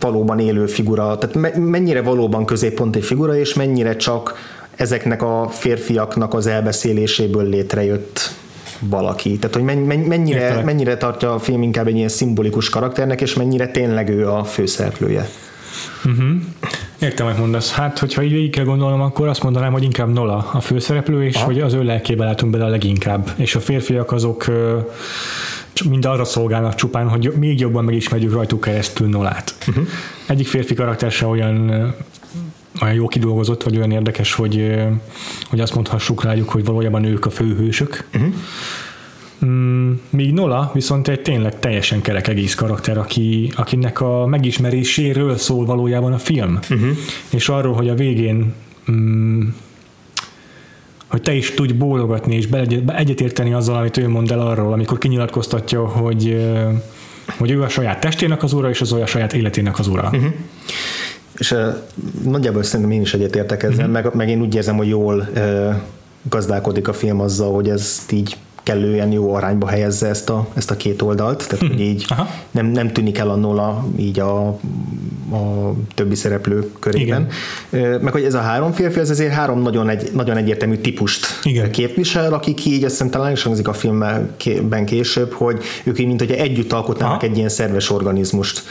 valóban 0.00 0.38
élő 0.38 0.66
figura, 0.66 1.18
tehát 1.18 1.56
mennyire 1.56 2.02
valóban 2.02 2.44
középpont 2.44 2.96
egy 2.96 3.04
figura, 3.04 3.37
és 3.37 3.54
mennyire 3.54 3.96
csak 3.96 4.35
ezeknek 4.76 5.22
a 5.22 5.48
férfiaknak 5.50 6.35
az 6.35 6.46
elbeszéléséből 6.46 7.48
létrejött 7.48 8.35
valaki. 8.80 9.38
Tehát, 9.38 9.54
hogy 9.54 9.64
mennyire, 10.06 10.62
mennyire 10.64 10.96
tartja 10.96 11.35
a 11.35 11.38
film 11.38 11.62
inkább 11.62 11.87
egy 11.87 11.96
ilyen 11.96 12.09
szimbolikus 12.09 12.68
karakternek, 12.68 13.20
és 13.20 13.35
mennyire 13.35 13.66
tényleg 13.66 14.09
ő 14.09 14.28
a 14.28 14.44
főszereplője. 14.44 15.28
Uh-huh. 16.04 16.26
Értem, 16.98 17.26
hogy 17.26 17.38
mondasz. 17.38 17.72
Hát, 17.72 17.98
hogyha 17.98 18.22
így 18.22 18.32
végig 18.32 18.50
kell 18.50 18.64
gondolnom, 18.64 19.00
akkor 19.00 19.28
azt 19.28 19.42
mondanám, 19.42 19.72
hogy 19.72 19.82
inkább 19.82 20.12
Nola 20.12 20.50
a 20.52 20.61
főszereplő, 20.61 21.24
és 21.24 21.35
Aha. 21.35 21.44
hogy 21.44 21.61
az 21.61 21.72
ő 21.72 21.82
lelkébe 21.82 22.24
látunk 22.24 22.52
bele 22.52 22.64
a 22.64 22.68
leginkább. 22.68 23.30
És 23.37 23.54
a 23.54 23.61
férfiak 23.61 24.12
azok 24.12 24.44
mind 25.84 26.04
arra 26.04 26.24
szolgálnak 26.24 26.74
csupán, 26.74 27.08
hogy 27.08 27.32
még 27.38 27.60
jobban 27.60 27.84
megismerjük 27.84 28.32
rajtuk 28.32 28.60
keresztül 28.60 29.08
Nolát. 29.08 29.54
Uh-huh. 29.68 29.86
Egyik 30.26 30.46
férfi 30.46 30.74
karakter 30.74 31.10
se 31.10 31.26
olyan 31.26 31.94
olyan 32.82 32.94
jó 32.94 33.08
kidolgozott, 33.08 33.62
vagy 33.62 33.76
olyan 33.76 33.90
érdekes, 33.90 34.34
hogy, 34.34 34.76
hogy 35.48 35.60
azt 35.60 35.74
mondhassuk 35.74 36.22
rájuk, 36.22 36.48
hogy 36.48 36.64
valójában 36.64 37.04
ők 37.04 37.26
a 37.26 37.30
főhősök. 37.30 38.08
Uh-huh. 38.14 38.32
Míg 40.10 40.32
Nola 40.32 40.70
viszont 40.74 41.08
egy 41.08 41.20
tényleg 41.20 41.58
teljesen 41.58 42.00
kerek 42.00 42.28
egész 42.28 42.54
karakter, 42.54 42.98
aki, 42.98 43.52
akinek 43.56 44.00
a 44.00 44.26
megismeréséről 44.26 45.36
szól 45.36 45.64
valójában 45.64 46.12
a 46.12 46.18
film. 46.18 46.58
Uh-huh. 46.70 46.88
És 47.30 47.48
arról, 47.48 47.74
hogy 47.74 47.88
a 47.88 47.94
végén 47.94 48.52
mm, 48.90 49.42
hogy 51.06 51.22
te 51.22 51.32
is 51.32 51.54
tudj 51.54 51.72
bólogatni 51.72 52.34
és 52.34 52.48
egyetérteni 52.86 53.52
azzal, 53.52 53.76
amit 53.76 53.96
ő 53.96 54.08
mond 54.08 54.30
el 54.30 54.40
arról, 54.40 54.72
amikor 54.72 54.98
kinyilatkoztatja, 54.98 55.86
hogy, 55.86 56.52
hogy 57.38 57.50
ő 57.50 57.62
a 57.62 57.68
saját 57.68 58.00
testének 58.00 58.42
az 58.42 58.52
ura, 58.52 58.68
és 58.68 58.80
az 58.80 58.92
olyan 58.92 59.06
saját 59.06 59.32
életének 59.32 59.78
az 59.78 59.88
ura. 59.88 60.10
Uh-huh. 60.12 60.32
És 61.38 61.50
uh, 61.50 61.74
nagyjából 62.24 62.62
szerintem 62.62 62.90
én 62.90 63.00
is 63.00 63.14
egyetértek 63.14 63.62
ezzel, 63.62 63.88
uh-huh. 63.88 63.92
meg, 63.92 64.14
meg 64.14 64.28
én 64.28 64.40
úgy 64.40 64.54
érzem, 64.54 64.76
hogy 64.76 64.88
jól 64.88 65.28
uh, 65.34 65.74
gazdálkodik 66.28 66.88
a 66.88 66.92
film 66.92 67.20
azzal, 67.20 67.54
hogy 67.54 67.68
ezt 67.68 68.12
így 68.12 68.36
kellően 68.66 69.12
jó 69.12 69.35
arányba 69.35 69.66
helyezze 69.66 70.09
ezt 70.09 70.31
a, 70.31 70.48
ezt 70.55 70.70
a 70.70 70.76
két 70.76 71.02
oldalt, 71.02 71.37
tehát 71.48 71.52
uh-huh. 71.52 71.70
hogy 71.70 71.81
így 71.81 72.07
nem, 72.50 72.66
nem 72.66 72.92
tűnik 72.92 73.18
el 73.18 73.31
a 73.31 73.37
Nola 73.37 73.87
így 73.96 74.20
a 74.20 74.59
a 75.33 75.74
többi 75.94 76.14
szereplő 76.14 76.70
körében. 76.79 77.29
Igen. 77.70 78.00
Meg 78.00 78.12
hogy 78.12 78.24
ez 78.24 78.35
a 78.35 78.40
három 78.40 78.72
férfi, 78.72 78.98
ez 78.98 79.11
azért 79.11 79.33
három 79.33 79.62
nagyon, 79.62 79.88
egy, 79.88 80.11
nagyon 80.12 80.37
egyértelmű 80.37 80.76
típust 80.76 81.26
Igen. 81.42 81.70
képvisel, 81.70 82.33
akik 82.33 82.64
így, 82.64 82.85
azt 82.85 82.92
hiszem 82.92 83.11
talán 83.11 83.33
is 83.33 83.42
hangzik 83.42 83.68
a 83.68 83.72
filmben 83.72 84.85
később, 84.87 85.33
hogy 85.33 85.62
ők 85.85 85.98
így, 85.98 86.07
mint 86.07 86.20
hogy 86.20 86.31
együtt 86.31 86.72
alkotnának 86.72 87.22
Aha. 87.22 87.26
egy 87.26 87.37
ilyen 87.37 87.48
szerves 87.48 87.90
organizmust. 87.90 88.62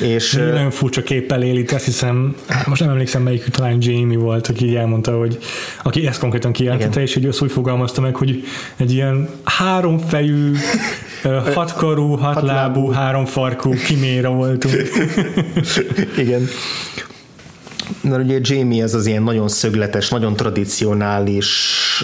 És, 0.00 0.32
nagyon 0.32 0.70
furcsa 0.70 1.02
képpel 1.02 1.42
élik, 1.42 1.74
azt 1.74 1.84
hiszem, 1.84 2.36
hát 2.46 2.66
most 2.66 2.80
nem 2.80 2.90
emlékszem 2.90 3.22
melyik, 3.22 3.44
talán 3.44 3.76
Jamie 3.80 4.18
volt, 4.18 4.46
aki 4.46 4.66
így 4.66 4.74
elmondta, 4.74 5.18
hogy 5.18 5.38
aki 5.82 6.06
ezt 6.06 6.20
konkrétan 6.20 6.52
kijelentette, 6.52 7.00
és 7.00 7.16
így 7.16 7.26
úgy 7.26 7.52
fogalmazta 7.52 8.00
meg, 8.00 8.16
hogy 8.16 8.44
egy 8.76 8.92
ilyen 8.92 9.28
háromfejű 9.44 10.52
hatkarú, 11.54 12.16
hatlábú, 12.16 12.90
háromfarkú 12.90 13.70
kiméra 13.86 14.30
voltunk. 14.30 14.74
Igen. 16.24 16.48
Na 18.00 18.18
ugye 18.18 18.38
Jamie 18.42 18.82
ez 18.82 18.94
az 18.94 19.06
ilyen 19.06 19.22
nagyon 19.22 19.48
szögletes, 19.48 20.08
nagyon 20.08 20.36
tradicionális, 20.36 21.48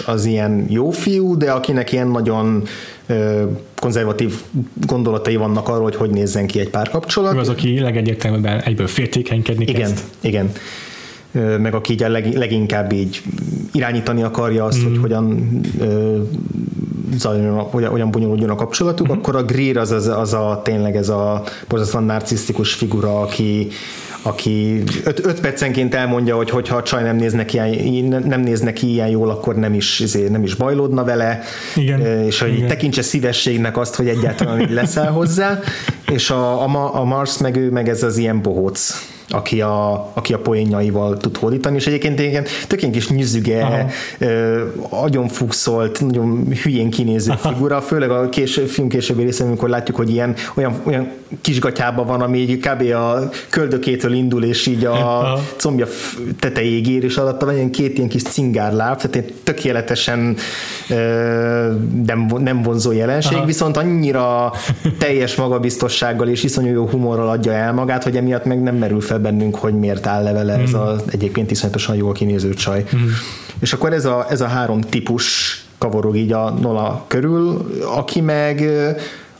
az 0.06 0.24
ilyen 0.24 0.66
jó 0.68 0.90
fiú, 0.90 1.36
de 1.36 1.50
akinek 1.50 1.92
ilyen 1.92 2.08
nagyon 2.08 2.62
ö, 3.06 3.44
konzervatív 3.78 4.34
gondolatai 4.86 5.36
vannak 5.36 5.68
arról, 5.68 5.82
hogy 5.82 5.96
hogy 5.96 6.10
nézzen 6.10 6.46
ki 6.46 6.60
egy 6.60 6.70
párkapcsolat. 6.70 7.34
Ő 7.34 7.38
az, 7.38 7.48
aki 7.48 7.80
legegyértelműbben 7.80 8.60
egyből 8.60 8.86
féltékenykedni 8.86 9.64
Igen, 9.64 9.80
kezd. 9.80 10.00
igen 10.20 10.52
meg 11.58 11.74
aki 11.74 11.92
így 11.92 12.02
a 12.02 12.08
leg, 12.08 12.36
leginkább 12.36 12.92
így 12.92 13.22
irányítani 13.72 14.22
akarja 14.22 14.64
azt, 14.64 14.82
mm. 14.82 14.88
hogy 14.88 14.98
hogyan 14.98 15.60
zajljon, 17.16 17.58
hogyan 17.58 18.10
bonyolódjon 18.10 18.50
a 18.50 18.54
kapcsolatuk, 18.54 19.08
mm. 19.08 19.10
akkor 19.10 19.36
a 19.36 19.42
Greer 19.42 19.76
az, 19.76 19.90
az, 19.90 20.08
az 20.08 20.32
a 20.32 20.60
tényleg 20.64 20.96
ez 20.96 21.08
a 21.08 21.42
borzasztóan 21.68 22.04
narcisztikus 22.04 22.72
figura, 22.72 23.20
aki, 23.20 23.68
aki 24.22 24.82
öt, 25.04 25.26
öt 25.26 25.40
percenként 25.40 25.94
elmondja, 25.94 26.36
hogy 26.36 26.50
hogyha 26.50 26.76
a 26.76 26.82
csaj 26.82 27.02
nem 27.02 27.16
néz 27.16 27.32
neki 27.32 27.56
ilyen, 27.56 28.22
nem 28.26 28.40
néz 28.40 28.60
neki 28.60 28.90
ilyen 28.90 29.08
jól, 29.08 29.30
akkor 29.30 29.54
nem 29.54 29.74
is, 29.74 30.00
izé, 30.00 30.28
nem 30.28 30.42
is 30.42 30.54
bajlódna 30.54 31.04
vele, 31.04 31.40
Igen. 31.76 32.00
és 32.00 32.40
hogy 32.40 32.54
Igen. 32.54 32.68
tekintse 32.68 33.02
szívességnek 33.02 33.76
azt, 33.76 33.94
hogy 33.94 34.08
egyáltalán 34.08 34.60
így 34.60 34.70
leszel 34.70 35.10
hozzá, 35.10 35.58
és 36.12 36.30
a, 36.30 36.62
a, 36.62 36.94
a 36.94 37.04
Mars 37.04 37.38
meg 37.38 37.56
ő 37.56 37.70
meg 37.70 37.88
ez 37.88 38.02
az 38.02 38.16
ilyen 38.16 38.42
bohóc 38.42 39.10
aki 39.32 39.60
a, 39.60 40.10
aki 40.14 40.32
a 40.32 40.38
poénjaival 40.38 41.16
tud 41.16 41.36
hódítani, 41.36 41.76
és 41.76 41.86
egyébként 41.86 42.20
igen, 42.20 42.44
tök 42.66 42.90
kis 42.90 43.08
nyüzüge, 43.08 43.86
agyon 44.88 45.28
fuxolt, 45.28 46.00
nagyon 46.00 46.46
hülyén 46.62 46.90
kinéző 46.90 47.32
figura, 47.38 47.80
főleg 47.80 48.10
a 48.10 48.28
késő, 48.28 48.64
film 48.64 48.88
későbbi 48.88 49.22
részén, 49.22 49.46
amikor 49.46 49.68
látjuk, 49.68 49.96
hogy 49.96 50.10
ilyen 50.10 50.34
olyan, 50.54 50.80
olyan 50.84 51.10
kisgatyában 51.40 52.06
van, 52.06 52.20
ami 52.20 52.38
így 52.38 52.58
kb. 52.58 52.92
a 52.92 53.28
köldökétől 53.48 54.12
indul, 54.12 54.44
és 54.44 54.66
így 54.66 54.84
a 54.84 55.38
combja 55.56 55.86
tetejéig 56.38 56.88
ér, 56.88 57.04
és 57.04 57.16
alatta 57.16 57.46
van 57.46 57.54
ilyen 57.54 57.70
két 57.70 57.96
ilyen 57.96 58.08
kis 58.08 58.22
cingárláb, 58.22 58.96
tehát 58.96 59.16
egy 59.16 59.34
tökéletesen 59.42 60.36
nem, 62.06 62.30
nem 62.38 62.62
vonzó 62.62 62.92
jelenség, 62.92 63.36
Aha. 63.36 63.46
viszont 63.46 63.76
annyira 63.76 64.52
teljes 64.98 65.34
magabiztossággal 65.34 66.28
és 66.28 66.42
iszonyú 66.42 66.72
jó 66.72 66.86
humorral 66.86 67.28
adja 67.28 67.52
el 67.52 67.72
magát, 67.72 68.04
hogy 68.04 68.16
emiatt 68.16 68.44
meg 68.44 68.62
nem 68.62 68.76
merül 68.76 69.00
fel 69.00 69.18
bennünk, 69.22 69.54
hogy 69.54 69.74
miért 69.74 70.06
áll 70.06 70.22
levele 70.22 70.58
ez 70.58 70.70
mm. 70.70 70.78
az 70.78 71.02
egyébként 71.10 71.50
iszonyatosan 71.50 71.96
jól 71.96 72.12
kinéző 72.12 72.54
csaj. 72.54 72.84
Mm. 72.96 73.08
És 73.60 73.72
akkor 73.72 73.92
ez 73.92 74.04
a, 74.04 74.26
ez 74.30 74.40
a 74.40 74.46
három 74.46 74.80
típus 74.80 75.56
kavarog 75.78 76.16
így 76.16 76.32
a 76.32 76.50
Nola 76.50 77.04
körül, 77.06 77.72
aki 77.96 78.20
meg 78.20 78.70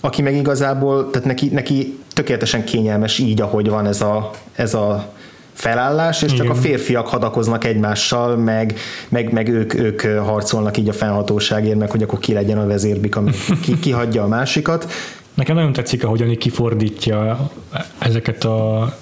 aki 0.05 0.23
meg 0.23 0.35
igazából, 0.35 1.11
tehát 1.11 1.27
neki, 1.27 1.49
neki 1.49 1.99
tökéletesen 2.13 2.65
kényelmes 2.65 3.19
így, 3.19 3.41
ahogy 3.41 3.69
van 3.69 3.87
ez 3.87 4.01
a, 4.01 4.31
ez 4.53 4.75
a 4.75 5.13
felállás, 5.53 6.23
és 6.23 6.33
Igen. 6.33 6.45
csak 6.45 6.57
a 6.57 6.61
férfiak 6.61 7.09
hadakoznak 7.09 7.65
egymással, 7.65 8.37
meg, 8.37 8.75
meg, 9.09 9.33
meg 9.33 9.49
ők, 9.49 9.75
ők 9.75 10.01
harcolnak 10.01 10.77
így 10.77 10.89
a 10.89 10.93
fennhatóságért, 10.93 11.79
meg 11.79 11.91
hogy 11.91 12.03
akkor 12.03 12.19
ki 12.19 12.33
legyen 12.33 12.59
a 12.59 12.67
vezérbik, 12.67 13.17
ami 13.17 13.31
ki, 13.63 13.79
kihagyja 13.79 14.23
a 14.23 14.27
másikat. 14.27 14.93
Nekem 15.35 15.55
nagyon 15.55 15.73
tetszik, 15.73 16.05
ahogyan 16.05 16.37
kifordítja 16.37 17.51
ezeket 17.99 18.45
a 18.45 18.93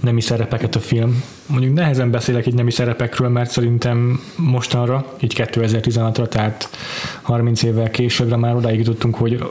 nemi 0.00 0.20
szerepeket 0.20 0.74
a 0.74 0.80
film. 0.80 1.22
Mondjuk 1.46 1.74
nehezen 1.74 2.10
beszélek 2.10 2.46
egy 2.46 2.54
nemi 2.54 2.70
szerepekről, 2.70 3.28
mert 3.28 3.50
szerintem 3.50 4.20
mostanra, 4.36 5.06
így 5.20 5.34
2016-ra, 5.36 6.28
tehát 6.28 6.68
30 7.22 7.62
évvel 7.62 7.90
későbbre 7.90 8.36
már 8.36 8.54
odáig 8.54 8.78
jutottunk, 8.78 9.14
hogy 9.14 9.44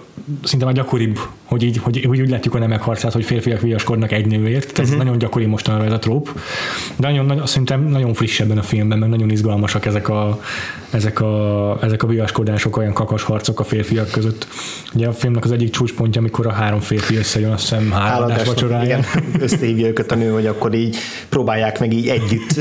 szinte 0.43 0.65
már 0.65 0.73
gyakoribb, 0.73 1.19
hogy 1.43 1.63
így, 1.63 1.77
hogy, 1.77 2.05
hogy 2.07 2.21
úgy 2.21 2.29
látjuk 2.29 2.55
a 2.55 2.59
nemek 2.59 2.81
harcát, 2.81 3.13
hogy 3.13 3.25
férfiak 3.25 3.62
viaskodnak 3.62 4.12
egy 4.12 4.25
nőért. 4.25 4.79
Ez 4.79 4.86
uh-huh. 4.86 5.03
nagyon 5.03 5.17
gyakori 5.17 5.45
mostanra 5.45 5.86
ez 5.86 5.91
a 5.91 5.99
tróp. 5.99 6.39
De 6.95 7.07
nagyon, 7.07 7.25
nagyon, 7.25 7.45
szerintem 7.45 7.83
nagyon 7.88 8.13
friss 8.13 8.39
ebben 8.39 8.57
a 8.57 8.62
filmben, 8.62 8.97
mert 8.97 9.12
nagyon 9.12 9.29
izgalmasak 9.29 9.86
ezek 9.86 10.09
a, 10.09 10.41
ezek 10.89 11.21
a, 11.21 11.77
ezek 11.81 12.03
a 12.03 12.07
viaskodások, 12.07 12.77
olyan 12.77 12.93
kakas 12.93 13.23
harcok 13.23 13.59
a 13.59 13.63
férfiak 13.63 14.12
között. 14.12 14.47
Ugye 14.93 15.07
a 15.07 15.12
filmnek 15.12 15.43
az 15.43 15.51
egyik 15.51 15.69
csúcspontja, 15.69 16.21
amikor 16.21 16.47
a 16.47 16.51
három 16.51 16.79
férfi 16.79 17.15
összejön, 17.15 17.51
azt 17.51 17.62
hiszem 17.62 17.91
három 17.91 18.31
vacsoráján. 18.45 18.86
Igen, 18.86 19.05
összehívja 19.39 19.88
őket 19.88 20.12
a 20.12 20.15
nő, 20.15 20.31
hogy 20.31 20.45
akkor 20.45 20.73
így 20.73 20.97
próbálják 21.29 21.79
meg 21.79 21.93
így 21.93 22.07
együtt 22.07 22.59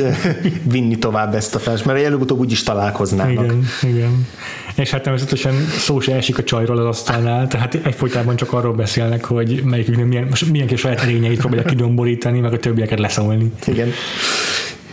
vinni 0.62 0.98
tovább 0.98 1.34
ezt 1.34 1.54
a 1.54 1.58
fels, 1.58 1.82
mert 1.82 2.04
előbb-utóbb 2.04 2.38
úgy 2.38 2.50
is 2.50 2.62
találkoznának. 2.62 3.44
Igen, 3.44 3.64
igen. 3.82 4.26
És 4.76 4.90
hát 4.90 5.02
természetesen 5.02 5.54
szó 5.78 6.00
se 6.00 6.14
esik 6.14 6.38
a 6.38 6.42
csajról 6.42 6.78
az 6.78 6.86
asztalnál, 6.86 7.48
tehát 7.48 7.74
egyfolytában 7.74 8.36
csak 8.36 8.52
arról 8.52 8.72
beszélnek, 8.72 9.24
hogy 9.24 9.62
melyikük 9.64 10.04
milyen, 10.04 10.28
milyen 10.50 10.66
kis 10.66 10.80
saját 10.80 11.00
erényeit 11.00 11.38
próbálják 11.38 11.66
kidomborítani, 11.66 12.40
meg 12.40 12.52
a 12.52 12.58
többieket 12.58 12.98
leszólni. 12.98 13.52
Igen 13.66 13.92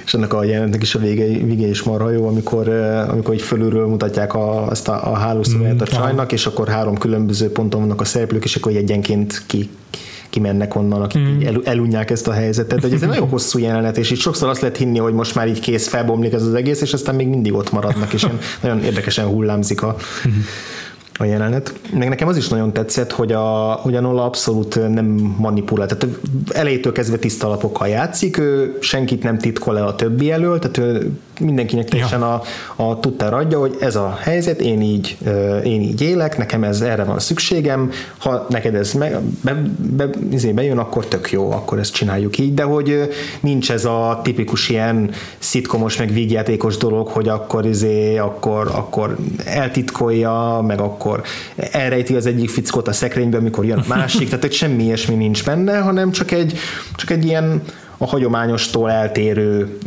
és 0.09 0.15
ennek 0.15 0.33
a 0.33 0.43
jelentnek 0.43 0.81
is 0.81 0.95
a 0.95 0.99
vége, 0.99 1.25
vége 1.25 1.67
is 1.67 1.83
marha 1.83 2.09
jó, 2.09 2.27
amikor, 2.27 2.69
amikor 3.09 3.33
így 3.33 3.41
fölülről 3.41 3.87
mutatják 3.87 4.33
a, 4.33 4.67
azt 4.67 4.87
a, 4.87 5.11
a 5.11 5.15
hálószöveget 5.15 5.73
mm, 5.73 5.79
a 5.79 5.85
csajnak, 5.85 6.31
és 6.31 6.45
akkor 6.45 6.67
három 6.67 6.97
különböző 6.97 7.51
ponton 7.51 7.79
vannak 7.79 8.01
a 8.01 8.03
szereplők, 8.03 8.43
és 8.43 8.55
akkor 8.55 8.75
egyenként 8.75 9.43
ki 9.45 9.69
kimennek 10.29 10.75
onnan, 10.75 11.01
akik 11.01 11.21
mm. 11.21 11.41
el, 11.45 11.61
elunják 11.63 12.09
ezt 12.09 12.27
a 12.27 12.31
helyzetet. 12.31 12.79
De 12.79 12.87
ez 12.87 13.01
egy 13.01 13.09
nagyon 13.15 13.29
hosszú 13.29 13.59
jelenet, 13.59 13.97
és 13.97 14.11
itt 14.11 14.19
sokszor 14.19 14.49
azt 14.49 14.61
lehet 14.61 14.77
hinni, 14.77 14.97
hogy 14.97 15.13
most 15.13 15.35
már 15.35 15.47
így 15.47 15.59
kész 15.59 15.87
felbomlik 15.87 16.33
ez 16.33 16.43
az 16.43 16.53
egész, 16.53 16.81
és 16.81 16.93
aztán 16.93 17.15
még 17.15 17.27
mindig 17.27 17.53
ott 17.53 17.71
maradnak, 17.71 18.13
és 18.13 18.27
nagyon 18.61 18.83
érdekesen 18.83 19.25
hullámzik 19.25 19.81
a, 19.81 19.95
a 21.17 21.23
jelenet. 21.23 21.73
Meg 21.93 22.09
nekem 22.09 22.27
az 22.27 22.37
is 22.37 22.47
nagyon 22.47 22.73
tetszett, 22.73 23.11
hogy 23.11 23.31
a, 23.31 23.71
hogy 23.71 23.95
a 23.95 23.99
Nola 23.99 24.25
abszolút 24.25 24.75
nem 24.75 25.05
manipulál. 25.37 25.87
Tehát 25.87 26.15
elejétől 26.49 26.91
kezdve 26.91 27.17
tiszta 27.17 27.47
alapokkal 27.47 27.87
játszik, 27.87 28.37
ő 28.37 28.77
senkit 28.81 29.23
nem 29.23 29.37
titkol 29.37 29.77
el 29.77 29.87
a 29.87 29.95
többi 29.95 30.31
elől, 30.31 30.59
tehát 30.59 30.77
ő 30.77 31.11
mindenkinek 31.39 31.89
teljesen 31.89 32.19
ja. 32.19 32.43
a, 32.75 32.89
a 32.89 32.99
tudtára 32.99 33.37
adja, 33.37 33.59
hogy 33.59 33.77
ez 33.79 33.95
a 33.95 34.17
helyzet, 34.21 34.61
én 34.61 34.81
így, 34.81 35.17
én 35.63 35.81
így 35.81 36.01
élek, 36.01 36.37
nekem 36.37 36.63
ez 36.63 36.81
erre 36.81 37.03
van 37.03 37.19
szükségem, 37.19 37.91
ha 38.17 38.45
neked 38.49 38.75
ez 38.75 38.93
be, 38.93 39.21
be, 39.41 39.61
be, 39.77 40.09
izé 40.31 40.51
bejön, 40.51 40.77
akkor 40.77 41.05
tök 41.05 41.31
jó, 41.31 41.51
akkor 41.51 41.79
ezt 41.79 41.93
csináljuk 41.93 42.37
így, 42.37 42.53
de 42.53 42.63
hogy 42.63 43.09
nincs 43.39 43.71
ez 43.71 43.85
a 43.85 44.19
tipikus 44.23 44.69
ilyen 44.69 45.11
szitkomos, 45.37 45.97
meg 45.97 46.13
vígjátékos 46.13 46.77
dolog, 46.77 47.07
hogy 47.07 47.27
akkor 47.27 47.65
izé, 47.65 48.17
akkor, 48.17 48.71
akkor 48.73 49.15
eltitkolja, 49.45 50.63
meg 50.67 50.79
akkor 50.79 51.21
elrejti 51.71 52.15
az 52.15 52.25
egyik 52.25 52.49
fickót 52.49 52.87
a 52.87 52.93
szekrénybe, 52.93 53.37
amikor 53.37 53.65
jön 53.65 53.77
a 53.77 53.85
másik, 53.87 54.25
tehát 54.25 54.43
hogy 54.43 54.53
semmi 54.53 54.83
ilyesmi 54.83 55.15
nincs 55.15 55.45
benne, 55.45 55.77
hanem 55.77 56.11
csak 56.11 56.31
egy, 56.31 56.57
csak 56.95 57.09
egy 57.09 57.25
ilyen 57.25 57.61
a 57.97 58.05
hagyományostól 58.05 58.91
eltérő 58.91 59.77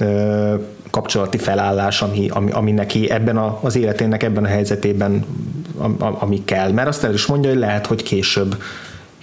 kapcsolati 0.92 1.38
felállás, 1.38 2.02
ami, 2.02 2.28
ami, 2.28 2.50
ami 2.50 2.72
neki 2.72 3.10
ebben 3.10 3.36
a, 3.36 3.58
az 3.62 3.76
életének 3.76 4.22
ebben 4.22 4.44
a 4.44 4.48
helyzetében 4.48 5.24
ami 6.18 6.44
kell. 6.44 6.72
Mert 6.72 6.88
azt 6.88 7.04
el 7.04 7.12
is 7.12 7.26
mondja, 7.26 7.50
hogy 7.50 7.58
lehet, 7.58 7.86
hogy 7.86 8.02
később 8.02 8.56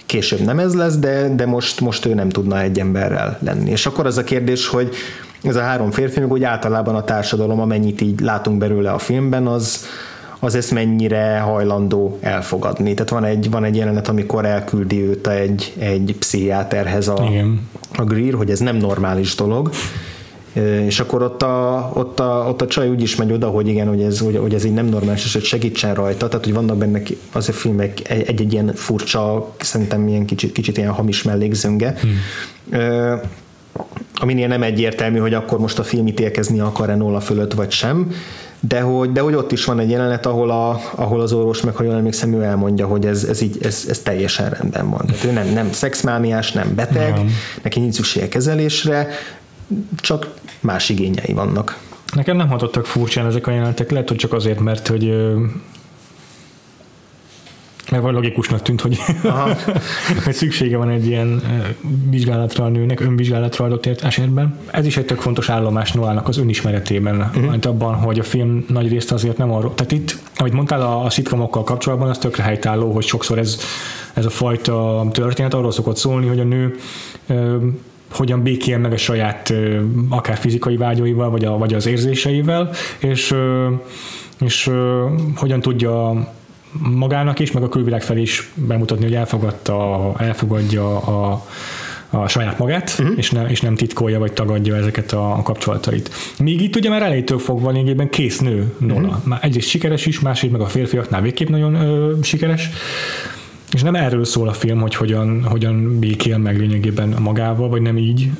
később 0.06 0.40
nem 0.40 0.58
ez 0.58 0.74
lesz, 0.74 0.96
de, 0.96 1.34
de 1.34 1.46
most, 1.46 1.80
most 1.80 2.06
ő 2.06 2.14
nem 2.14 2.28
tudna 2.28 2.60
egy 2.60 2.78
emberrel 2.78 3.38
lenni. 3.40 3.70
És 3.70 3.86
akkor 3.86 4.06
az 4.06 4.18
a 4.18 4.24
kérdés, 4.24 4.66
hogy 4.66 4.94
ez 5.42 5.56
a 5.56 5.60
három 5.60 5.90
férfi, 5.90 6.20
meg 6.20 6.32
úgy 6.32 6.44
általában 6.44 6.94
a 6.94 7.04
társadalom, 7.04 7.60
amennyit 7.60 8.00
így 8.00 8.20
látunk 8.20 8.58
belőle 8.58 8.90
a 8.90 8.98
filmben, 8.98 9.46
az, 9.46 9.86
az 10.38 10.54
ezt 10.54 10.70
mennyire 10.70 11.38
hajlandó 11.38 12.18
elfogadni. 12.20 12.94
Tehát 12.94 13.10
van 13.10 13.24
egy, 13.24 13.50
van 13.50 13.64
egy 13.64 13.76
jelenet, 13.76 14.08
amikor 14.08 14.44
elküldi 14.44 15.02
őt 15.02 15.26
egy, 15.26 15.72
egy 15.78 16.14
pszichiáterhez 16.18 17.08
a, 17.08 17.26
Igen. 17.28 17.68
a 17.96 18.04
Greer, 18.04 18.34
hogy 18.34 18.50
ez 18.50 18.58
nem 18.58 18.76
normális 18.76 19.34
dolog, 19.34 19.70
és 20.86 21.00
akkor 21.00 21.22
ott 21.22 21.42
a, 21.42 21.90
ott 21.94 22.20
a, 22.20 22.46
ott 22.48 22.62
a 22.62 22.66
csaj 22.66 22.88
úgy 22.88 23.02
is 23.02 23.16
megy 23.16 23.32
oda, 23.32 23.48
hogy 23.48 23.68
igen, 23.68 23.88
hogy 23.88 24.02
ez, 24.02 24.18
hogy, 24.18 24.36
hogy 24.36 24.54
ez 24.54 24.64
így 24.64 24.72
nem 24.72 24.86
normális, 24.86 25.24
és 25.24 25.32
hogy 25.32 25.44
segítsen 25.44 25.94
rajta, 25.94 26.28
tehát 26.28 26.44
hogy 26.44 26.54
vannak 26.54 26.76
benne 26.76 27.02
az 27.32 27.48
a 27.48 27.52
filmek 27.52 28.10
egy-egy 28.10 28.52
ilyen 28.52 28.72
furcsa, 28.74 29.54
szerintem 29.60 30.08
ilyen 30.08 30.24
kicsit, 30.24 30.52
kicsit 30.52 30.76
ilyen 30.76 30.90
hamis 30.90 31.22
mellékzönge, 31.22 31.94
hmm. 32.00 33.20
aminél 34.14 34.48
nem 34.48 34.62
egyértelmű, 34.62 35.18
hogy 35.18 35.34
akkor 35.34 35.58
most 35.58 35.78
a 35.78 35.82
film 35.82 36.06
ítélkezni 36.06 36.60
akar-e 36.60 36.96
Nola 36.96 37.20
fölött, 37.20 37.52
vagy 37.52 37.70
sem, 37.70 38.12
de 38.60 38.80
hogy, 38.80 39.12
de 39.12 39.20
hogy 39.20 39.34
ott 39.34 39.52
is 39.52 39.64
van 39.64 39.78
egy 39.78 39.90
jelenet, 39.90 40.26
ahol, 40.26 40.50
a, 40.50 40.80
ahol 40.94 41.20
az 41.20 41.32
orvos, 41.32 41.60
meg 41.60 41.74
ha 41.74 41.82
jól 41.82 41.94
emlékszem, 41.94 42.34
ő 42.34 42.42
elmondja, 42.42 42.86
hogy 42.86 43.06
ez, 43.06 43.24
ez, 43.24 43.40
így, 43.40 43.58
ez, 43.62 43.84
ez 43.88 43.98
teljesen 43.98 44.50
rendben 44.50 44.90
van. 44.90 45.06
Tehát 45.06 45.24
ő 45.24 45.30
nem, 45.30 45.48
nem 45.52 45.72
szexmániás, 45.72 46.52
nem 46.52 46.74
beteg, 46.74 47.14
nem. 47.14 47.30
neki 47.62 47.80
nincs 47.80 47.94
szüksége 47.94 48.28
kezelésre, 48.28 49.08
csak 49.96 50.34
más 50.60 50.88
igényei 50.88 51.32
vannak. 51.32 51.78
Nekem 52.14 52.36
nem 52.36 52.48
hatottak 52.48 52.86
furcsán 52.86 53.26
ezek 53.26 53.46
a 53.46 53.50
jelenetek, 53.50 53.90
lehet, 53.90 54.08
hogy 54.08 54.18
csak 54.18 54.32
azért, 54.32 54.60
mert 54.60 54.88
hogy 54.88 55.14
mert 57.90 58.02
vagy 58.02 58.12
logikusnak 58.12 58.62
tűnt, 58.62 58.80
hogy, 58.80 58.98
hogy 60.24 60.34
szüksége 60.34 60.76
van 60.76 60.88
egy 60.88 61.06
ilyen 61.06 61.42
vizsgálatra 62.10 62.64
a 62.64 62.68
nőnek, 62.68 63.00
önvizsgálatra 63.00 63.64
adott 63.64 63.86
esetben. 63.86 64.58
Ez 64.70 64.86
is 64.86 64.96
egy 64.96 65.04
tök 65.04 65.20
fontos 65.20 65.48
állomás 65.48 65.92
Noának 65.92 66.28
az 66.28 66.38
önismeretében, 66.38 67.16
uh-huh. 67.16 67.44
mert 67.44 67.66
abban, 67.66 67.94
hogy 67.94 68.18
a 68.18 68.22
film 68.22 68.64
nagy 68.68 68.88
részt 68.88 69.12
azért 69.12 69.36
nem 69.36 69.52
arról, 69.52 69.74
tehát 69.74 69.92
itt, 69.92 70.18
ahogy 70.36 70.52
mondtál 70.52 70.80
a, 70.80 71.04
a 71.04 71.10
szitkomokkal 71.10 71.64
kapcsolatban, 71.64 72.08
az 72.08 72.18
tökre 72.18 72.42
helytálló, 72.42 72.92
hogy 72.92 73.04
sokszor 73.04 73.38
ez, 73.38 73.60
ez 74.14 74.24
a 74.24 74.30
fajta 74.30 75.06
történet 75.12 75.54
arról 75.54 75.72
szokott 75.72 75.96
szólni, 75.96 76.26
hogy 76.26 76.40
a 76.40 76.44
nő 76.44 76.76
hogyan 78.10 78.42
békél 78.42 78.78
meg 78.78 78.92
a 78.92 78.96
saját 78.96 79.52
akár 80.08 80.36
fizikai 80.36 80.76
vágyaival, 80.76 81.30
vagy, 81.30 81.44
a, 81.44 81.58
vagy 81.58 81.74
az 81.74 81.86
érzéseivel, 81.86 82.70
és, 82.98 83.34
és 84.40 84.70
hogyan 85.36 85.60
tudja 85.60 86.26
magának 86.78 87.38
is, 87.38 87.52
meg 87.52 87.62
a 87.62 87.68
külvilág 87.68 88.02
felé 88.02 88.20
is 88.20 88.50
bemutatni, 88.54 89.04
hogy 89.04 89.14
elfogadta, 89.14 90.12
elfogadja 90.18 90.98
a, 90.98 91.46
a 92.10 92.28
saját 92.28 92.58
magát, 92.58 92.96
uh-huh. 92.98 93.18
és, 93.18 93.30
ne, 93.30 93.44
és 93.46 93.60
nem 93.60 93.74
titkolja 93.74 94.18
vagy 94.18 94.32
tagadja 94.32 94.76
ezeket 94.76 95.12
a, 95.12 95.32
a 95.32 95.42
kapcsolatait. 95.42 96.10
Míg 96.38 96.60
itt 96.60 96.76
ugye 96.76 96.88
már 96.88 97.02
elejétől 97.02 97.38
fogva 97.38 97.70
lényegében 97.70 98.08
kész 98.08 98.38
nő 98.38 98.74
Nola. 98.78 99.08
Uh-huh. 99.08 99.24
Már 99.24 99.38
egyrészt 99.42 99.68
sikeres 99.68 100.06
is, 100.06 100.20
másrészt 100.20 100.52
meg 100.52 100.62
a 100.62 100.66
férfiaknál 100.66 101.20
végképp 101.20 101.48
nagyon 101.48 101.74
ö, 101.74 102.14
sikeres. 102.22 102.70
És 103.72 103.82
nem 103.82 103.94
erről 103.94 104.24
szól 104.24 104.48
a 104.48 104.52
film, 104.52 104.80
hogy 104.80 104.94
hogyan, 104.94 105.44
hogyan 105.44 105.98
békél 105.98 106.38
meg 106.38 106.58
lényegében 106.58 107.16
magával, 107.18 107.68
vagy 107.68 107.82
nem 107.82 107.96
így, 107.98 108.30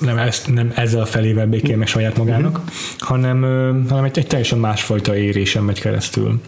nem, 0.00 0.18
ezt, 0.18 0.54
nem 0.54 0.72
ezzel 0.74 1.00
a 1.00 1.06
felével 1.06 1.46
békél 1.46 1.76
meg 1.76 1.86
saját 1.86 2.16
magának, 2.16 2.58
uh-huh. 2.58 2.68
hanem, 2.98 3.40
hanem 3.88 4.04
egy, 4.04 4.18
egy 4.18 4.26
teljesen 4.26 4.58
másfajta 4.58 5.16
érésen 5.16 5.62
megy 5.62 5.80
keresztül. 5.80 6.40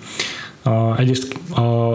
A, 0.62 0.98
egyrészt 0.98 1.38
a, 1.54 1.92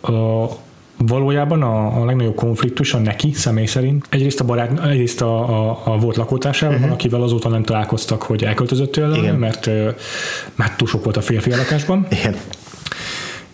a, 0.00 0.48
valójában 0.96 1.62
a, 1.62 2.00
a 2.00 2.04
legnagyobb 2.04 2.34
konfliktus 2.34 2.94
a 2.94 2.98
neki 2.98 3.32
személy 3.32 3.66
szerint. 3.66 4.06
Egyrészt 4.08 4.40
a 4.40 4.44
barát, 4.44 4.84
egyrészt 4.84 5.20
a, 5.20 5.68
a, 5.68 5.80
a 5.84 5.98
volt 5.98 6.16
lakótársával, 6.16 6.76
uh-huh. 6.76 6.92
akivel 6.92 7.22
azóta 7.22 7.48
nem 7.48 7.62
találkoztak, 7.62 8.22
hogy 8.22 8.44
elköltözött 8.44 8.92
tőle, 8.92 9.32
mert, 9.32 9.70
mert 10.54 10.76
túl 10.76 10.88
sok 10.88 11.04
volt 11.04 11.16
a 11.16 11.20
férfi 11.20 11.50
lakásban. 11.50 12.06
Igen. 12.10 12.36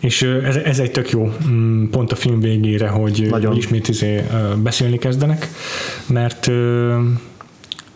És 0.04 0.22
ez, 0.22 0.56
ez 0.56 0.78
egy 0.78 0.90
tök 0.90 1.10
jó 1.10 1.32
mm, 1.48 1.84
pont 1.90 2.12
a 2.12 2.16
film 2.16 2.40
végére, 2.40 2.88
hogy, 2.88 3.26
Nagyon. 3.30 3.56
ismét 3.56 3.88
izé, 3.88 4.24
beszélni 4.62 4.98
kezdenek, 4.98 5.48
mert 6.06 6.50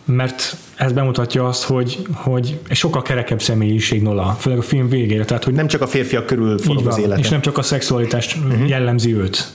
mert 0.05 0.57
ez 0.75 0.91
bemutatja 0.91 1.47
azt, 1.47 1.63
hogy, 1.63 2.07
hogy 2.13 2.59
sokkal 2.69 3.01
kerekebb 3.01 3.41
személyiség 3.41 4.01
Nola, 4.01 4.35
főleg 4.39 4.59
a 4.59 4.61
film 4.61 4.89
végére. 4.89 5.25
Tehát, 5.25 5.43
hogy 5.43 5.53
nem 5.53 5.67
csak 5.67 5.81
a 5.81 5.87
férfiak 5.87 6.25
körül 6.25 6.57
forog 6.57 6.87
az 6.87 6.97
élete. 6.97 7.19
És 7.19 7.29
nem 7.29 7.41
csak 7.41 7.57
a 7.57 7.61
szexualitás 7.61 8.35
uh-huh. 8.35 8.69
jellemzi 8.69 9.15
őt. 9.15 9.47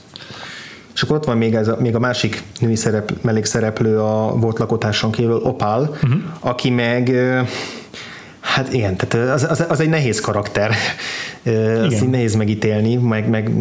És 0.93 1.01
akkor 1.01 1.15
ott 1.15 1.25
van 1.25 1.37
még, 1.37 1.53
ez 1.53 1.67
a, 1.67 1.77
még 1.79 1.95
a 1.95 1.99
másik 1.99 2.43
női 2.59 2.75
szerep, 2.75 3.13
mellékszereplő 3.21 3.99
a 3.99 4.35
volt 4.35 4.59
lakótárson 4.59 5.11
kívül, 5.11 5.35
Opál, 5.43 5.81
uh-huh. 5.81 6.21
aki 6.39 6.69
meg 6.69 7.09
Hát 8.55 8.73
igen, 8.73 8.95
tehát 8.95 9.29
az, 9.29 9.43
az, 9.49 9.65
az 9.69 9.79
egy 9.79 9.89
nehéz 9.89 10.19
karakter. 10.19 10.71
Igen. 11.43 11.83
Azt 11.83 12.01
így 12.01 12.09
nehéz 12.09 12.35
megítélni, 12.35 12.95
meg, 12.95 13.29
meg 13.29 13.51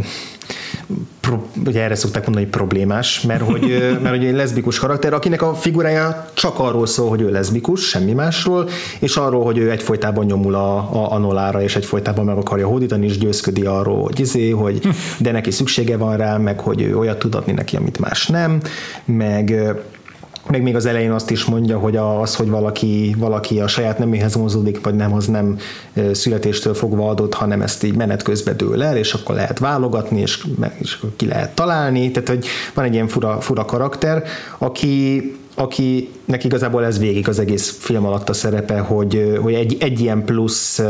pro, 1.21 1.43
ugye 1.67 1.83
erre 1.83 1.95
szokták 1.95 2.23
mondani, 2.23 2.45
hogy 2.45 2.55
problémás, 2.55 3.21
mert 3.21 3.43
hogy, 3.43 3.79
mert 4.03 4.17
hogy 4.17 4.25
egy 4.25 4.35
leszbikus 4.35 4.79
karakter, 4.79 5.13
akinek 5.13 5.43
a 5.43 5.55
figurája 5.55 6.31
csak 6.35 6.59
arról 6.59 6.87
szól, 6.87 7.09
hogy 7.09 7.21
ő 7.21 7.31
leszbikus, 7.31 7.89
semmi 7.89 8.13
másról, 8.13 8.69
és 8.99 9.17
arról, 9.17 9.45
hogy 9.45 9.59
ő 9.59 9.71
egyfolytában 9.71 10.25
nyomul 10.25 10.55
a, 10.55 10.77
a, 10.77 11.13
a 11.13 11.19
nolára, 11.19 11.63
és 11.63 11.77
egyfolytában 11.77 12.25
meg 12.25 12.37
akarja 12.37 12.67
hódítani, 12.67 13.07
és 13.07 13.19
győzködi 13.19 13.63
arról, 13.65 14.03
hogy 14.03 14.21
izé, 14.21 14.51
hogy 14.51 14.89
de 15.19 15.33
neki 15.33 15.51
szüksége 15.51 15.97
van 15.97 16.17
rá, 16.17 16.37
meg 16.37 16.61
hogy 16.61 16.83
ő 16.83 16.99
olyat 16.99 17.19
tud 17.19 17.35
adni 17.35 17.53
neki, 17.53 17.77
amit 17.77 17.99
más 17.99 18.27
nem, 18.27 18.61
meg 19.05 19.75
meg 20.51 20.63
még 20.63 20.77
az 20.77 20.87
elején 20.87 21.11
azt 21.11 21.31
is 21.31 21.45
mondja, 21.45 21.79
hogy 21.79 21.97
az, 21.97 22.35
hogy 22.35 22.49
valaki, 22.49 23.15
valaki 23.19 23.61
a 23.61 23.67
saját 23.67 23.99
neméhez 23.99 24.35
mozódik, 24.35 24.85
vagy 24.85 24.95
nem, 24.95 25.13
az 25.13 25.27
nem 25.27 25.59
születéstől 26.13 26.75
fogva 26.75 27.09
adott, 27.09 27.35
hanem 27.35 27.63
ezt 27.63 27.85
így 27.85 27.97
menet 27.97 28.23
közben 28.23 28.57
dől 28.57 28.83
el, 28.83 28.97
és 28.97 29.13
akkor 29.13 29.35
lehet 29.35 29.59
válogatni, 29.59 30.21
és, 30.21 30.47
és 30.79 30.95
akkor 30.95 31.11
ki 31.17 31.27
lehet 31.27 31.55
találni. 31.55 32.11
Tehát, 32.11 32.29
hogy 32.29 32.47
van 32.75 32.85
egy 32.85 32.95
ilyen 32.95 33.09
fura, 33.09 33.41
fura 33.41 33.65
karakter, 33.65 34.25
aki, 34.59 35.23
akinek 35.55 36.45
igazából 36.45 36.85
ez 36.85 36.99
végig 36.99 37.29
az 37.29 37.39
egész 37.39 37.77
film 37.81 38.07
alatt 38.07 38.29
a 38.29 38.33
szerepe, 38.33 38.79
hogy, 38.79 39.39
hogy 39.43 39.55
egy, 39.55 39.77
egy 39.81 40.01
ilyen 40.01 40.25
plusz 40.25 40.81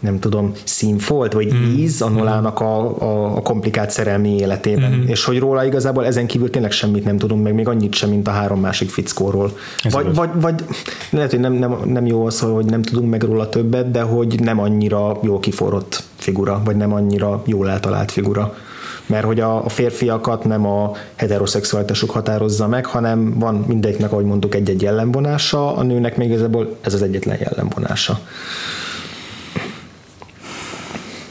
nem 0.00 0.18
tudom, 0.18 0.52
színfolt, 0.64 1.32
vagy 1.32 1.54
mm. 1.54 1.76
íz 1.76 2.02
a 2.02 2.08
Nolának 2.08 2.60
a, 2.60 3.02
a, 3.02 3.36
a 3.36 3.42
komplikált 3.42 3.90
szerelmi 3.90 4.36
életében. 4.36 4.92
Mm. 4.92 5.06
És 5.06 5.24
hogy 5.24 5.38
róla 5.38 5.64
igazából 5.64 6.06
ezen 6.06 6.26
kívül 6.26 6.50
tényleg 6.50 6.70
semmit 6.70 7.04
nem 7.04 7.18
tudunk, 7.18 7.42
meg 7.42 7.54
még 7.54 7.68
annyit 7.68 7.94
sem, 7.94 8.08
mint 8.08 8.28
a 8.28 8.30
három 8.30 8.60
másik 8.60 8.90
fickóról. 8.90 9.52
vagy, 9.90 10.14
vagy, 10.14 10.30
vagy 10.34 10.64
lehet, 11.10 11.30
hogy 11.30 11.40
nem, 11.40 11.52
nem, 11.52 11.76
nem 11.84 12.06
jó 12.06 12.26
az, 12.26 12.40
hogy 12.40 12.64
nem 12.64 12.82
tudunk 12.82 13.10
meg 13.10 13.22
róla 13.22 13.48
többet, 13.48 13.90
de 13.90 14.00
hogy 14.00 14.40
nem 14.40 14.60
annyira 14.60 15.18
jó 15.22 15.40
kiforrott 15.40 16.02
figura, 16.16 16.62
vagy 16.64 16.76
nem 16.76 16.92
annyira 16.92 17.42
jól 17.46 17.70
eltalált 17.70 18.10
figura 18.10 18.54
mert 19.06 19.24
hogy 19.24 19.40
a, 19.40 19.64
a 19.64 19.68
férfiakat 19.68 20.44
nem 20.44 20.66
a 20.66 20.92
heteroszexualitásuk 21.14 22.10
határozza 22.10 22.68
meg, 22.68 22.86
hanem 22.86 23.38
van 23.38 23.64
mindegyiknek, 23.68 24.12
ahogy 24.12 24.24
mondtuk, 24.24 24.54
egy-egy 24.54 24.82
jellemvonása, 24.82 25.76
a 25.76 25.82
nőnek 25.82 26.16
még 26.16 26.28
igazából 26.28 26.76
ez 26.80 26.94
az 26.94 27.02
egyetlen 27.02 27.38
jellemvonása. 27.40 28.20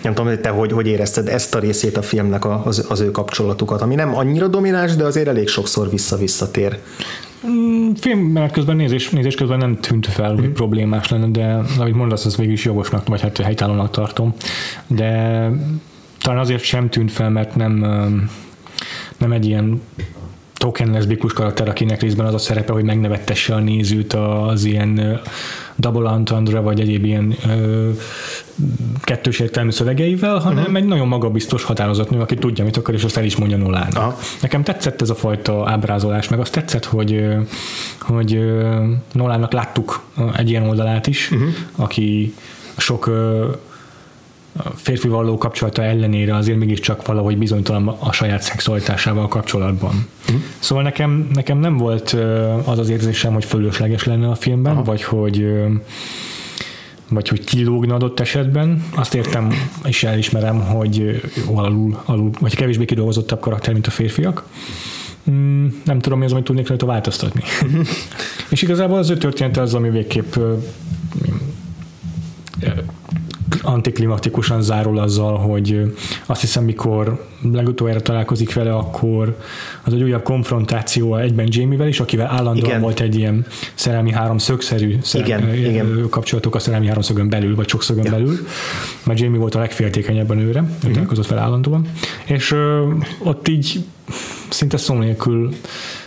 Nem 0.06 0.14
tudom, 0.14 0.30
hogy 0.32 0.40
te 0.40 0.50
hogy, 0.50 0.72
hogy 0.72 0.88
érezted 0.88 1.28
ezt 1.28 1.56
a 1.56 1.60
részét 1.60 1.98
a 1.98 2.02
filmnek 2.02 2.46
az, 2.66 2.86
az 2.90 3.00
ő 3.00 3.12
kapcsolatukat, 3.12 3.82
ami 3.82 3.96
nem 3.96 4.16
annyira 4.16 4.48
domináns, 4.48 4.96
de 4.96 5.04
azért 5.04 5.28
elég 5.28 5.48
sokszor 5.48 5.90
vissza-visszatér. 5.90 6.80
Mm, 7.48 7.92
film 7.94 8.50
közben 8.52 8.76
nézés, 8.76 9.10
nézés 9.10 9.36
közben 9.36 9.58
nem 9.58 9.80
tűnt 9.80 10.08
fel, 10.08 10.32
mm. 10.32 10.36
hogy 10.36 10.44
mhm. 10.44 10.54
problémás 10.54 11.10
lenne, 11.10 11.28
de 11.28 11.60
amit 11.80 11.96
mondasz, 11.96 12.26
az 12.26 12.38
végül 12.38 12.54
is 12.54 12.66
jogosnak, 12.66 13.08
vagy 13.08 13.22
hát 13.22 13.38
helytállónak 13.38 13.92
tartom. 13.92 14.34
De 14.88 15.50
talán 16.22 16.40
azért 16.40 16.64
sem 16.64 16.90
tűnt 16.90 17.12
fel, 17.12 17.30
mert 17.30 17.56
nem, 17.56 17.74
nem 19.18 19.32
egy 19.32 19.46
ilyen 19.46 19.82
token 20.66 20.92
leszbikus 20.92 21.34
karakter, 21.34 21.68
akinek 21.70 22.02
részben 22.02 22.26
az 22.26 22.34
a 22.34 22.38
szerepe, 22.38 22.74
hogy 22.74 22.84
megnevettesse 22.84 23.54
a 23.56 23.60
nézőt 23.60 24.14
az 24.14 24.64
ilyen 24.64 25.22
double 25.76 26.12
entendre, 26.12 26.60
vagy 26.60 26.80
egyéb 26.80 27.06
ilyen 27.06 27.36
ö, 27.48 27.90
kettős 29.04 29.40
értelmű 29.40 29.72
szövegeivel, 29.72 30.38
hanem 30.38 30.64
uh-huh. 30.64 30.76
egy 30.76 30.86
nagyon 30.86 31.08
magabiztos 31.08 31.64
határozott 31.64 32.10
nő, 32.10 32.20
aki 32.20 32.36
tudja, 32.36 32.64
mit 32.64 32.78
akar, 32.78 32.94
és 32.94 33.04
azt 33.04 33.18
el 33.18 33.24
is 33.24 33.36
mondja 33.36 33.58
nullának. 33.58 33.98
Uh-huh. 33.98 34.14
Nekem 34.42 34.64
tetszett 34.64 35.02
ez 35.02 35.10
a 35.10 35.16
fajta 35.16 35.70
ábrázolás, 35.70 36.30
meg 36.30 36.40
azt 36.40 36.52
tetszett, 36.52 36.86
hogy, 36.86 37.26
hogy 38.00 38.40
Nolának 39.12 39.52
láttuk 39.52 40.04
egy 40.38 40.50
ilyen 40.50 40.68
oldalát 40.68 41.08
is, 41.08 41.32
uh-huh. 41.32 41.50
aki 41.76 42.34
sok 42.78 43.10
férfi 44.76 45.08
való 45.08 45.38
kapcsolata 45.38 45.84
ellenére 45.84 46.36
azért 46.36 46.58
mégiscsak 46.58 47.06
valahogy 47.08 47.38
bizonytalan 47.38 47.88
a 47.88 48.12
saját 48.12 48.42
szexualitásával 48.42 49.28
kapcsolatban. 49.28 50.08
Uh-huh. 50.22 50.42
Szóval 50.60 50.84
nekem, 50.84 51.30
nekem 51.34 51.58
nem 51.58 51.78
volt 51.78 52.18
az 52.66 52.80
az 52.80 52.90
érzésem, 52.90 53.34
hogy 53.34 53.46
fölösleges 53.46 54.04
lenne 54.04 54.30
a 54.30 54.36
filmben, 54.36 54.72
Aha. 54.72 54.84
vagy 54.84 55.04
hogy 55.04 55.48
vagy 57.10 57.28
hogy 57.28 57.44
kilógna 57.44 57.96
adott 57.96 58.20
esetben. 58.20 58.84
Azt 58.96 59.14
értem, 59.14 59.54
és 59.84 60.04
elismerem, 60.04 60.60
hogy 60.60 61.22
alul, 61.54 62.02
alul 62.06 62.30
vagy 62.40 62.56
kevésbé 62.56 62.86
kidolgozottabb 62.86 63.40
karakter, 63.40 63.74
mint 63.74 63.88
a 63.88 63.92
férfiak. 63.92 64.48
Mm, 65.32 65.68
nem 65.84 66.00
tudom, 66.00 66.20
mi 66.20 66.26
az, 66.26 66.32
amit 66.32 66.44
tudnék 66.44 66.68
rajta 66.68 66.86
változtatni. 66.86 67.42
És 68.50 68.62
igazából 68.62 68.98
az 68.98 69.10
ő 69.10 69.18
története 69.18 69.62
az, 69.62 69.74
ami 69.74 69.90
végképp 69.90 70.36
antiklimatikusan 73.66 74.62
zárul 74.62 75.00
azzal, 75.00 75.38
hogy 75.38 75.96
azt 76.26 76.42
hiszem, 76.42 76.64
mikor 76.64 77.26
legutoljára 77.52 78.02
találkozik 78.02 78.54
vele, 78.54 78.76
akkor 78.76 79.38
az 79.84 79.94
egy 79.94 80.04
újabb 80.04 80.24
konfrontáció 80.24 81.16
egyben 81.18 81.48
Jamie-vel 81.50 81.88
is, 81.88 82.00
akivel 82.00 82.28
állandóan 82.28 82.66
igen. 82.66 82.82
volt 82.82 83.00
egy 83.00 83.16
ilyen 83.16 83.46
szerelmi 83.74 84.12
háromszögszerű 84.12 84.98
igen, 85.14 85.54
igen. 85.54 86.08
kapcsolatok 86.10 86.56
a 86.56 86.60
szerelmi 86.60 86.88
háromszögön 86.88 87.30
belül, 87.30 87.56
vagy 87.56 87.70
sokszögön 87.70 88.04
ja. 88.04 88.12
belül, 88.12 88.48
mert 89.04 89.20
Jamie 89.20 89.40
volt 89.40 89.56
a 89.56 89.60
legféltékenyebb 89.60 90.30
a 90.30 90.34
nőre, 90.34 90.62
uh-huh. 90.62 90.92
találkozott 90.92 91.28
vele 91.28 91.42
állandóan, 91.42 91.88
és 92.26 92.52
ö, 92.52 92.92
ott 93.20 93.48
így 93.48 93.84
szinte 94.50 94.78
szó 94.78 94.96
nélkül 94.96 95.54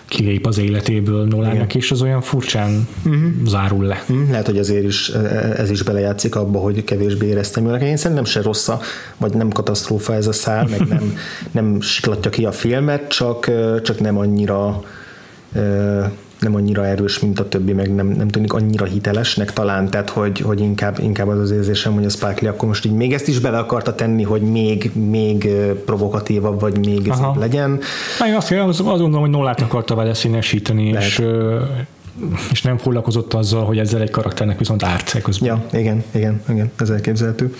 kilép 0.09 0.47
az 0.47 0.59
életéből 0.59 1.27
Nolának, 1.27 1.75
és 1.75 1.91
az 1.91 2.03
olyan 2.03 2.21
furcsán 2.21 2.89
uh-huh. 3.05 3.23
zárul 3.47 3.85
le. 3.85 4.05
Uh-huh. 4.09 4.31
Lehet, 4.31 4.47
hogy 4.47 4.59
ezért 4.59 4.85
is 4.85 5.09
ez 5.57 5.71
is 5.71 5.83
belejátszik 5.83 6.35
abba, 6.35 6.59
hogy 6.59 6.85
kevésbé 6.85 7.27
éreztem 7.27 7.65
jól. 7.65 7.77
Én 7.77 7.97
szerintem 7.97 8.25
se 8.25 8.43
rossz, 8.43 8.69
vagy 9.17 9.35
nem 9.35 9.49
katasztrófa 9.49 10.15
ez 10.15 10.27
a 10.27 10.33
szál, 10.33 10.67
meg 10.71 10.89
nem, 10.89 11.17
nem 11.51 11.81
siklatja 11.81 12.31
ki 12.31 12.45
a 12.45 12.53
filmet, 12.53 13.09
csak, 13.09 13.51
csak 13.83 14.01
nem 14.01 14.19
annyira 14.19 14.83
nem 16.39 16.55
annyira 16.55 16.87
erős, 16.87 17.19
mint 17.19 17.41
a 17.41 17.49
többi, 17.49 17.73
meg 17.73 17.95
nem, 17.95 18.07
nem 18.07 18.29
tűnik 18.29 18.53
annyira 18.53 18.85
hitelesnek 18.85 19.53
talán, 19.53 19.91
tehát 19.91 20.11
hogy, 20.11 20.41
hogy 20.41 20.61
inkább, 20.61 20.99
inkább 20.99 21.29
az 21.29 21.39
az 21.39 21.51
érzésem, 21.51 21.95
hogy 21.95 22.05
a 22.05 22.09
Spike 22.09 22.39
Lee 22.41 22.51
akkor 22.51 22.69
most 22.69 22.85
így 22.85 22.93
még 22.93 23.13
ezt 23.13 23.29
is 23.29 23.39
bele 23.39 23.59
akarta 23.59 23.95
tenni, 23.95 24.23
hogy 24.23 24.43
még, 24.43 24.91
még 24.95 25.49
provokatívabb, 25.85 26.61
vagy 26.61 26.87
még 26.87 27.09
ez 27.09 27.19
legyen. 27.39 27.81
Én 28.27 28.35
azt, 28.35 28.53
azt 28.53 28.83
gondolom, 28.85 29.21
hogy 29.21 29.31
Nolát 29.31 29.61
akarta 29.61 29.95
vele 29.95 30.15
színesíteni, 30.15 30.93
Lehet. 30.93 31.09
és 31.09 31.23
és 32.51 32.63
nem 32.63 32.79
foglalkozott 32.79 33.35
azzal, 33.35 33.65
hogy 33.65 33.79
ezzel 33.79 34.01
egy 34.01 34.11
karakternek 34.11 34.59
viszont 34.59 34.83
árt 34.83 35.23
közben. 35.23 35.49
Ja, 35.49 35.79
igen, 35.79 36.05
igen, 36.11 36.43
igen, 36.49 36.71
ez 36.77 36.91
elképzelhető. 36.91 37.55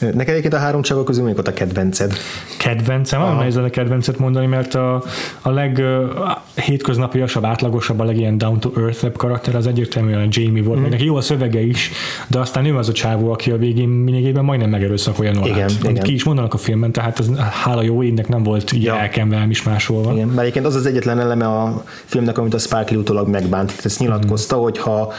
Neked 0.00 0.28
egyébként 0.28 0.54
a 0.54 0.58
három 0.58 0.82
csavar 0.82 1.04
közül 1.04 1.28
ott 1.28 1.48
a 1.48 1.52
kedvenced? 1.52 2.12
Kedvencem? 2.58 3.20
Nagyon 3.20 3.36
nehéz 3.36 3.56
a 3.56 3.70
kedvencet 3.70 4.18
mondani, 4.18 4.46
mert 4.46 4.74
a, 4.74 5.02
a 5.42 5.50
leg 5.50 5.78
uh, 5.78 6.64
hétköznapiasabb, 6.64 7.44
átlagosabb, 7.44 8.00
a 8.00 8.04
legilyen 8.04 8.38
down 8.38 8.60
to 8.60 8.70
earth 8.76 9.12
karakter 9.16 9.54
az 9.54 9.66
egyértelműen 9.66 10.20
a 10.20 10.26
Jamie 10.30 10.62
volt. 10.62 10.78
Mm. 10.78 10.88
Neki 10.88 11.04
jó 11.04 11.16
a 11.16 11.20
szövege 11.20 11.60
is, 11.60 11.90
de 12.26 12.38
aztán 12.38 12.64
ő 12.64 12.76
az 12.76 12.88
a 12.88 12.92
csávó, 12.92 13.32
aki 13.32 13.50
a 13.50 13.56
végén 13.56 13.88
mindig 13.88 14.34
majdnem 14.34 14.70
megerőszakolja 14.70 15.32
Nolát. 15.32 15.48
Igen, 15.48 15.70
igen. 15.82 16.02
Ki 16.02 16.14
is 16.14 16.24
mondanak 16.24 16.54
a 16.54 16.58
filmben, 16.58 16.92
tehát 16.92 17.18
az, 17.18 17.30
hála 17.36 17.82
jó 17.82 18.02
énnek 18.02 18.28
nem 18.28 18.42
volt 18.42 18.72
így 18.72 18.82
ja. 18.82 18.98
elkenve, 18.98 19.46
is 19.48 19.62
máshol 19.62 20.12
Igen, 20.12 20.28
mert 20.28 20.40
egyébként 20.40 20.66
az 20.66 20.74
az 20.74 20.86
egyetlen 20.86 21.20
eleme 21.20 21.46
a 21.46 21.84
filmnek, 22.04 22.38
amit 22.38 22.54
a 22.54 22.58
Spike 22.58 22.86
Lee 22.88 22.98
utólag 22.98 23.28
megbánt. 23.28 23.74
Ezt 23.84 23.98
nyilatkozta, 23.98 24.56
mm. 24.56 24.60
hogy 24.60 24.78
ha 24.78 25.12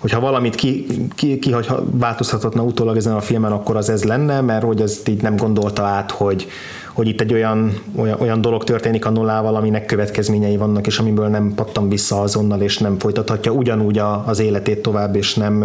hogyha 0.00 0.20
valamit 0.20 0.54
ki, 0.54 0.86
ki, 1.14 1.38
ki 1.38 1.50
hogy 1.50 1.68
változtathatna 1.90 2.62
utólag 2.62 2.96
ezen 2.96 3.14
a 3.14 3.20
filmen, 3.20 3.52
akkor 3.52 3.76
az 3.76 3.88
ez 3.88 4.04
lenne, 4.04 4.40
mert 4.40 4.64
hogy 4.64 4.80
ezt 4.80 5.08
így 5.08 5.22
nem 5.22 5.36
gondolta 5.36 5.82
át, 5.82 6.10
hogy, 6.10 6.46
hogy 6.92 7.08
itt 7.08 7.20
egy 7.20 7.32
olyan, 7.32 7.82
olyan, 7.96 8.20
olyan 8.20 8.40
dolog 8.40 8.64
történik 8.64 9.06
a 9.06 9.10
nullával, 9.10 9.56
aminek 9.56 9.84
következményei 9.84 10.56
vannak, 10.56 10.86
és 10.86 10.98
amiből 10.98 11.28
nem 11.28 11.52
pattan 11.54 11.88
vissza 11.88 12.20
azonnal, 12.20 12.60
és 12.60 12.78
nem 12.78 12.98
folytathatja 12.98 13.52
ugyanúgy 13.52 13.98
a, 13.98 14.24
az 14.26 14.38
életét 14.38 14.82
tovább, 14.82 15.16
és 15.16 15.34
nem, 15.34 15.58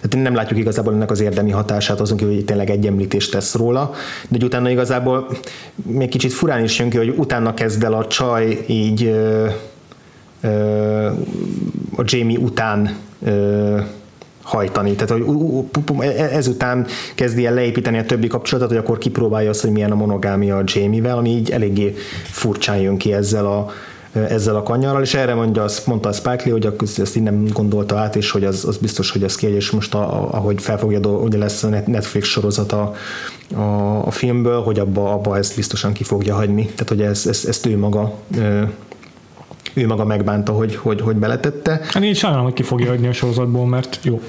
tehát 0.00 0.22
nem 0.22 0.34
látjuk 0.34 0.58
igazából 0.58 0.92
ennek 0.92 1.10
az 1.10 1.20
érdemi 1.20 1.50
hatását, 1.50 2.00
azon 2.00 2.16
kívül, 2.16 2.34
hogy 2.34 2.44
tényleg 2.44 2.70
egy 2.70 2.86
említést 2.86 3.30
tesz 3.30 3.54
róla, 3.54 3.90
de 4.28 4.36
hogy 4.36 4.44
utána 4.44 4.70
igazából 4.70 5.28
még 5.74 6.08
kicsit 6.08 6.32
furán 6.32 6.64
is 6.64 6.78
jön 6.78 6.90
ki, 6.90 6.96
hogy 6.96 7.14
utána 7.16 7.54
kezd 7.54 7.84
el 7.84 7.92
a 7.92 8.06
csaj 8.06 8.64
így 8.66 9.14
a 11.96 12.02
Jamie 12.04 12.38
után 12.38 12.96
hajtani. 14.42 14.94
Tehát, 14.94 15.10
hogy 15.10 15.24
e, 15.98 16.36
ezután 16.36 16.86
kezdi 17.14 17.46
el 17.46 17.54
leépíteni 17.54 17.98
a 17.98 18.04
többi 18.04 18.26
kapcsolatot, 18.26 18.68
hogy 18.68 18.78
akkor 18.78 18.98
kipróbálja 18.98 19.50
azt, 19.50 19.60
hogy 19.60 19.70
milyen 19.70 19.90
a 19.90 19.94
monogámia 19.94 20.56
a 20.56 20.62
Jamie-vel, 20.64 21.16
ami 21.16 21.30
így 21.30 21.50
eléggé 21.50 21.94
furcsán 22.24 22.76
jön 22.76 22.96
ki 22.96 23.12
ezzel 23.12 23.46
a, 23.46 23.70
ezzel 24.12 24.56
a 24.56 24.62
kanyarral, 24.62 25.02
és 25.02 25.14
erre 25.14 25.34
mondja, 25.34 25.62
azt 25.62 25.86
mondta 25.86 26.08
a 26.08 26.12
Spike 26.12 26.42
Lee, 26.44 26.52
hogy 26.52 26.72
ezt 26.98 27.16
így 27.16 27.22
nem 27.22 27.46
gondolta 27.52 27.98
át, 27.98 28.16
és 28.16 28.30
hogy 28.30 28.44
az, 28.44 28.64
az 28.64 28.76
biztos, 28.76 29.10
hogy 29.10 29.22
ez 29.22 29.34
kiegy, 29.34 29.54
és 29.54 29.70
most 29.70 29.94
a, 29.94 30.32
ahogy 30.34 30.62
felfogja, 30.62 30.98
ugye 30.98 31.38
lesz 31.38 31.62
a 31.62 31.68
Netflix 31.68 32.28
sorozata 32.28 32.94
a, 33.54 33.60
a 34.06 34.10
filmből, 34.10 34.62
hogy 34.62 34.78
abba, 34.78 35.12
abba 35.12 35.36
ezt 35.36 35.56
biztosan 35.56 35.92
ki 35.92 36.04
fogja 36.04 36.34
hagyni. 36.34 36.64
Tehát, 36.64 36.88
hogy 36.88 37.02
ez, 37.02 37.26
ez, 37.26 37.44
ezt 37.48 37.66
ő 37.66 37.78
maga 37.78 38.12
ő 39.74 39.86
maga 39.86 40.04
megbánta, 40.04 40.52
hogy, 40.52 40.76
hogy, 40.76 41.00
hogy 41.00 41.16
beletette. 41.16 41.80
Hát 41.92 42.02
én 42.02 42.14
sajnálom, 42.14 42.44
hogy 42.44 42.54
ki 42.54 42.62
fogja 42.62 42.88
hagyni 42.88 43.06
a 43.06 43.12
sorozatból, 43.12 43.66
mert 43.66 43.98
jó. 44.02 44.20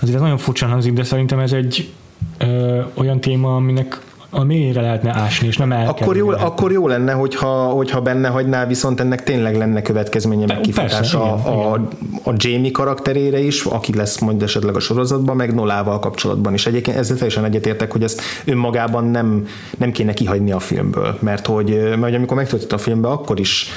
Azért 0.00 0.16
ez 0.16 0.22
nagyon 0.22 0.38
furcsán 0.38 0.70
hangzik, 0.70 0.92
de 0.92 1.04
szerintem 1.04 1.38
ez 1.38 1.52
egy 1.52 1.90
ö, 2.38 2.80
olyan 2.94 3.20
téma, 3.20 3.56
aminek 3.56 4.00
a 4.34 4.44
mélyére 4.44 4.80
lehetne 4.80 5.14
ásni, 5.14 5.46
és 5.46 5.56
nem 5.56 5.72
el 5.72 5.88
akkor 5.88 6.16
jó, 6.16 6.28
akkor 6.28 6.72
jó 6.72 6.88
lenne, 6.88 7.12
hogyha, 7.12 7.48
hogyha 7.48 8.00
benne 8.00 8.28
hagyná, 8.28 8.66
viszont 8.66 9.00
ennek 9.00 9.22
tényleg 9.22 9.56
lenne 9.56 9.82
következménye, 9.82 10.46
meg 10.46 10.60
kifutása 10.60 11.34
a, 11.34 11.72
a, 11.72 11.88
a 12.22 12.32
Jamie 12.36 12.70
karakterére 12.70 13.38
is, 13.38 13.64
aki 13.64 13.94
lesz 13.94 14.18
majd 14.18 14.42
esetleg 14.42 14.76
a 14.76 14.80
sorozatban, 14.80 15.36
meg 15.36 15.54
Nolával 15.54 15.98
kapcsolatban 15.98 16.54
is. 16.54 16.66
Egyébként 16.66 16.96
ezzel 16.96 17.16
teljesen 17.16 17.44
egyetértek, 17.44 17.92
hogy 17.92 18.02
ezt 18.02 18.20
önmagában 18.44 19.04
nem, 19.04 19.46
nem 19.78 19.92
kéne 19.92 20.12
kihagyni 20.12 20.52
a 20.52 20.58
filmből, 20.58 21.16
mert 21.20 21.46
hogy, 21.46 21.96
mert 21.98 22.14
amikor 22.14 22.36
megtöltött 22.36 22.72
a 22.72 22.78
filmbe, 22.78 23.08
akkor 23.08 23.40
is 23.40 23.68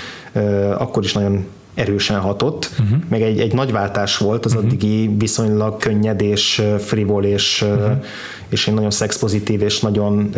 akkor 0.77 1.03
is 1.03 1.13
nagyon 1.13 1.45
erősen 1.73 2.19
hatott, 2.19 2.69
uh-huh. 2.79 2.97
meg 3.09 3.21
egy, 3.21 3.39
egy 3.39 3.53
nagy 3.53 3.71
váltás 3.71 4.17
volt 4.17 4.45
az 4.45 4.53
uh-huh. 4.53 4.67
addigi 4.67 5.15
viszonylag 5.17 5.77
könnyed 5.77 6.21
és 6.21 6.63
frivol 6.79 7.23
és, 7.23 7.61
uh-huh. 7.61 8.03
és 8.49 8.67
egy 8.67 8.73
nagyon 8.73 8.91
szexpozitív 8.91 9.61
és 9.61 9.79
nagyon 9.79 10.29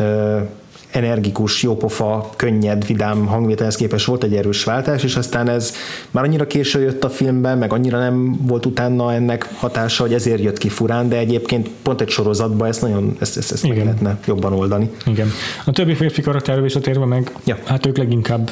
energikus, 0.91 1.63
jópofa, 1.63 2.29
könnyed, 2.35 2.85
vidám 2.85 3.25
hangvételhez 3.25 3.75
képest 3.75 4.05
volt 4.05 4.23
egy 4.23 4.35
erős 4.35 4.63
váltás, 4.63 5.03
és 5.03 5.15
aztán 5.15 5.49
ez 5.49 5.73
már 6.11 6.23
annyira 6.23 6.47
késő 6.47 6.81
jött 6.81 7.03
a 7.03 7.09
filmben, 7.09 7.57
meg 7.57 7.73
annyira 7.73 7.99
nem 7.99 8.39
volt 8.41 8.65
utána 8.65 9.13
ennek 9.13 9.49
hatása, 9.55 10.03
hogy 10.03 10.13
ezért 10.13 10.41
jött 10.41 10.57
ki 10.57 10.69
furán, 10.69 11.09
de 11.09 11.17
egyébként 11.17 11.69
pont 11.81 12.01
egy 12.01 12.09
sorozatban 12.09 12.67
ezt 12.67 12.81
nagyon 12.81 13.15
ezt, 13.19 13.37
ezt, 13.37 13.51
ezt 13.51 13.67
meg 13.67 13.77
lehetne 13.77 14.17
jobban 14.25 14.53
oldani. 14.53 14.89
Igen. 15.05 15.31
A 15.65 15.71
többi 15.71 15.93
férfi 15.93 16.21
karakterről 16.21 16.63
visszatérve 16.63 17.05
meg, 17.05 17.31
ja. 17.45 17.57
hát 17.65 17.85
ők 17.85 17.97
leginkább 17.97 18.51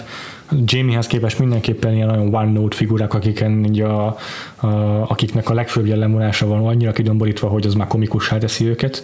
Jamiehez 0.65 1.07
képest 1.07 1.39
mindenképpen 1.39 1.93
ilyen 1.93 2.07
nagyon 2.07 2.35
one 2.35 2.51
note 2.51 2.75
figurák, 2.75 3.13
akiken 3.13 3.65
így 3.65 3.81
a, 3.81 4.05
a, 4.55 4.67
akiknek 5.07 5.49
a 5.49 5.53
legfőbb 5.53 5.85
jellemvonása 5.85 6.47
van 6.47 6.65
annyira 6.65 6.91
kidomborítva, 6.91 7.47
hogy 7.47 7.65
az 7.65 7.73
már 7.73 7.87
komikussá 7.87 8.37
teszi 8.37 8.65
őket. 8.65 9.03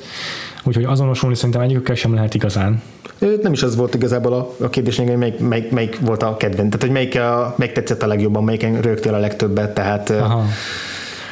Úgyhogy 0.64 0.84
azonosulni 0.84 1.36
szerintem 1.36 1.62
egyikükkel 1.62 1.96
sem 1.96 2.14
lehet 2.14 2.34
igazán. 2.34 2.82
Nem 3.42 3.54
is 3.54 3.64
az 3.64 3.76
volt 3.76 3.94
igazából 3.94 4.34
a, 4.34 4.64
a 4.64 4.70
kérdés, 4.70 4.98
hogy 4.98 5.18
melyik, 5.18 5.40
melyik, 5.40 5.72
melyik, 5.72 6.00
volt 6.00 6.24
a 6.24 6.38
kedvenc. 6.38 6.76
Tehát, 6.76 6.82
hogy 6.82 6.92
melyik, 6.92 7.20
a, 7.20 7.56
melyik 7.58 7.74
tetszett 7.74 8.04
a 8.04 8.08
legjobban, 8.08 8.44
melyiken 8.44 8.82
rögtél 8.82 9.14
a 9.14 9.18
legtöbbet, 9.18 9.74
tehát 9.74 10.10
Aha 10.10 10.46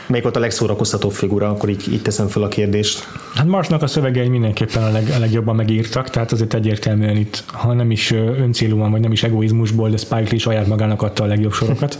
melyik 0.09 0.23
volt 0.23 0.35
a 0.35 0.39
legszórakoztatóbb 0.39 1.11
figura, 1.11 1.49
akkor 1.49 1.69
így, 1.69 1.93
így 1.93 2.01
teszem 2.01 2.27
fel 2.27 2.43
a 2.43 2.47
kérdést. 2.47 3.07
Hát 3.35 3.45
Marsnak 3.45 3.81
a 3.81 3.87
szövegei 3.87 4.27
mindenképpen 4.27 4.83
a, 4.83 4.91
leg, 4.91 5.13
a 5.15 5.19
legjobban 5.19 5.55
megírtak, 5.55 6.09
tehát 6.09 6.31
azért 6.31 6.53
egyértelműen 6.53 7.17
itt, 7.17 7.43
ha 7.47 7.73
nem 7.73 7.91
is 7.91 8.11
öncélúan, 8.11 8.91
vagy 8.91 9.01
nem 9.01 9.11
is 9.11 9.23
egoizmusból, 9.23 9.89
de 9.89 9.97
Spike 9.97 10.27
Lee 10.29 10.39
saját 10.39 10.67
magának 10.67 11.01
adta 11.01 11.23
a 11.23 11.27
legjobb 11.27 11.53
sorokat. 11.53 11.99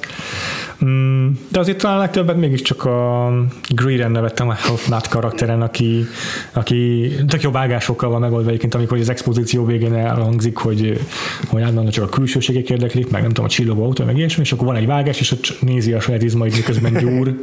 Mm, 0.86 1.28
de 1.52 1.60
azért 1.60 1.78
talán 1.78 1.98
legtöbbet 1.98 2.36
mégiscsak 2.36 2.86
a 2.86 3.32
Greeden 3.70 4.12
nevettem 4.12 4.50
a 4.50 4.56
Nut 4.88 5.08
karakteren, 5.08 5.62
aki, 5.62 6.06
aki 6.54 7.12
tök 7.28 7.42
jó 7.42 7.52
vágásokkal 7.52 8.10
van 8.10 8.20
megoldva 8.20 8.50
egyébként, 8.50 8.76
amikor 8.76 8.98
az 8.98 9.10
expozíció 9.10 9.66
végén 9.66 9.94
elhangzik, 9.94 10.58
hogy, 10.58 11.00
hogy 11.48 11.62
állandóan 11.62 11.90
csak 11.90 12.04
a 12.04 12.10
külsőségek 12.10 12.70
érdeklik, 12.70 13.10
meg 13.10 13.22
nem 13.22 13.30
tudom, 13.30 13.46
a 13.46 13.50
csillogó 13.50 13.84
autó, 13.84 14.06
meg 14.06 14.18
ilyesmi, 14.18 14.44
és 14.44 14.52
akkor 14.52 14.68
van 14.68 14.76
egy 14.76 14.86
vágás, 14.86 15.20
és 15.20 15.32
ott 15.32 15.58
nézi 15.62 15.94
a 15.94 16.00
saját 16.00 16.24
izmait, 16.24 16.56
miközben 16.56 16.94
gyúr, 16.94 17.34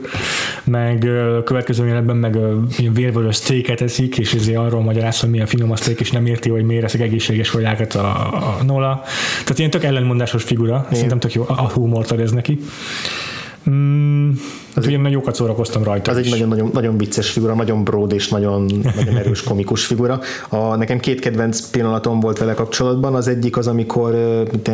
meg 0.65 1.05
a 1.39 1.43
következő 1.43 1.87
jelenetben 1.87 2.17
meg 2.17 2.39
vérvörös 2.93 3.37
sztéket 3.37 3.81
eszik, 3.81 4.19
és 4.19 4.35
ezért 4.35 4.59
arról 4.59 4.83
magyaráz, 4.83 5.21
hogy 5.21 5.31
milyen 5.31 5.47
finom 5.47 5.71
a 5.71 5.77
szték, 5.77 6.01
és 6.01 6.11
nem 6.11 6.27
érti, 6.27 6.49
hogy 6.49 6.65
miért 6.65 6.85
eszik 6.85 7.01
egészséges 7.01 7.51
kajákat 7.51 7.95
a, 7.95 8.09
a 8.59 8.63
Nola. 8.65 9.03
Tehát 9.43 9.59
ilyen 9.59 9.71
tök 9.71 9.85
ellenmondásos 9.85 10.43
figura, 10.43 10.77
Igen. 10.79 10.95
szerintem 10.95 11.19
tök 11.19 11.33
jó 11.33 11.45
a 11.49 11.71
humort 11.73 12.11
ad 12.11 12.21
ez 12.21 12.31
neki. 12.31 12.59
Mm, 13.71 14.31
az 14.75 14.87
ugye 14.87 15.09
jókat 15.09 15.35
szórakoztam 15.35 15.83
rajta. 15.83 16.11
Az 16.11 16.19
is. 16.19 16.25
egy 16.25 16.31
nagyon-nagyon 16.31 16.71
nagyon 16.73 16.97
vicces 16.97 17.31
figura, 17.31 17.55
nagyon 17.55 17.85
broad 17.85 18.13
és 18.13 18.29
nagyon, 18.29 18.71
nagyon 18.97 19.17
erős 19.17 19.43
komikus 19.49 19.87
figura. 19.87 20.21
A, 20.49 20.77
nekem 20.77 20.99
két 20.99 21.21
kedvenc 21.21 21.61
pillanatom 21.61 22.21
volt 22.21 22.39
vele 22.39 22.55
kapcsolatban. 22.55 23.15
Az 23.15 23.29
egyik 23.29 23.57
az, 23.57 23.67
amikor 23.67 24.15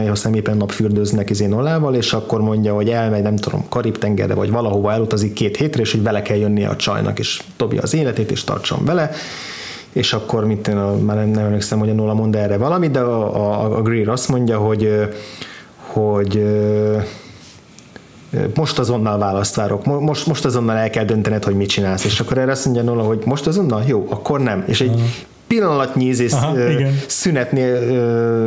aztán 0.09 0.35
éppen 0.35 0.57
napfürdőznek 0.57 1.31
izén 1.31 1.52
olával, 1.52 1.94
és 1.94 2.12
akkor 2.12 2.40
mondja, 2.40 2.74
hogy 2.74 2.88
elmegy, 2.88 3.22
nem 3.22 3.37
tudom, 3.37 3.64
Karib-tengerre, 3.68 4.35
vagy 4.35 4.50
valahova 4.50 4.92
elutazik 4.92 5.33
két 5.33 5.57
hétre, 5.57 5.83
és 5.83 5.92
hogy 5.92 6.02
vele 6.02 6.22
kell 6.22 6.37
jönnie 6.37 6.68
a 6.68 6.76
csajnak, 6.76 7.18
és 7.18 7.42
dobja 7.57 7.83
az 7.83 7.94
életét, 7.94 8.31
és 8.31 8.44
tartson 8.44 8.85
vele 8.85 9.11
és 9.92 10.12
akkor 10.12 10.44
mit 10.44 10.68
én, 10.68 10.76
már 10.76 11.16
nem, 11.16 11.28
nem 11.28 11.44
emlékszem, 11.44 11.78
hogy 11.78 11.88
a 11.88 11.92
Nola 11.92 12.14
mond 12.14 12.37
erre 12.37 12.57
valamit, 12.57 12.90
de 12.90 13.00
a, 13.00 13.37
a, 13.37 13.76
a 13.76 13.83
Greer 13.83 14.09
azt 14.09 14.28
mondja, 14.28 14.59
hogy 14.59 15.09
hogy 15.76 16.42
most 18.54 18.78
azonnal 18.78 19.18
választ 19.18 19.54
várok, 19.54 19.84
most, 19.84 20.26
most 20.26 20.44
azonnal 20.44 20.76
el 20.76 20.90
kell 20.90 21.04
döntened, 21.04 21.44
hogy 21.44 21.54
mit 21.54 21.68
csinálsz, 21.68 22.04
és 22.04 22.20
akkor 22.20 22.38
erre 22.38 22.50
azt 22.50 22.64
mondja 22.64 22.82
Nola, 22.82 23.02
hogy 23.02 23.22
most 23.24 23.46
azonnal? 23.46 23.82
Jó, 23.86 24.06
akkor 24.10 24.40
nem. 24.40 24.64
És 24.66 24.80
egy 24.80 25.00
pillanatnyi 25.46 26.14
szünetnél, 27.06 27.80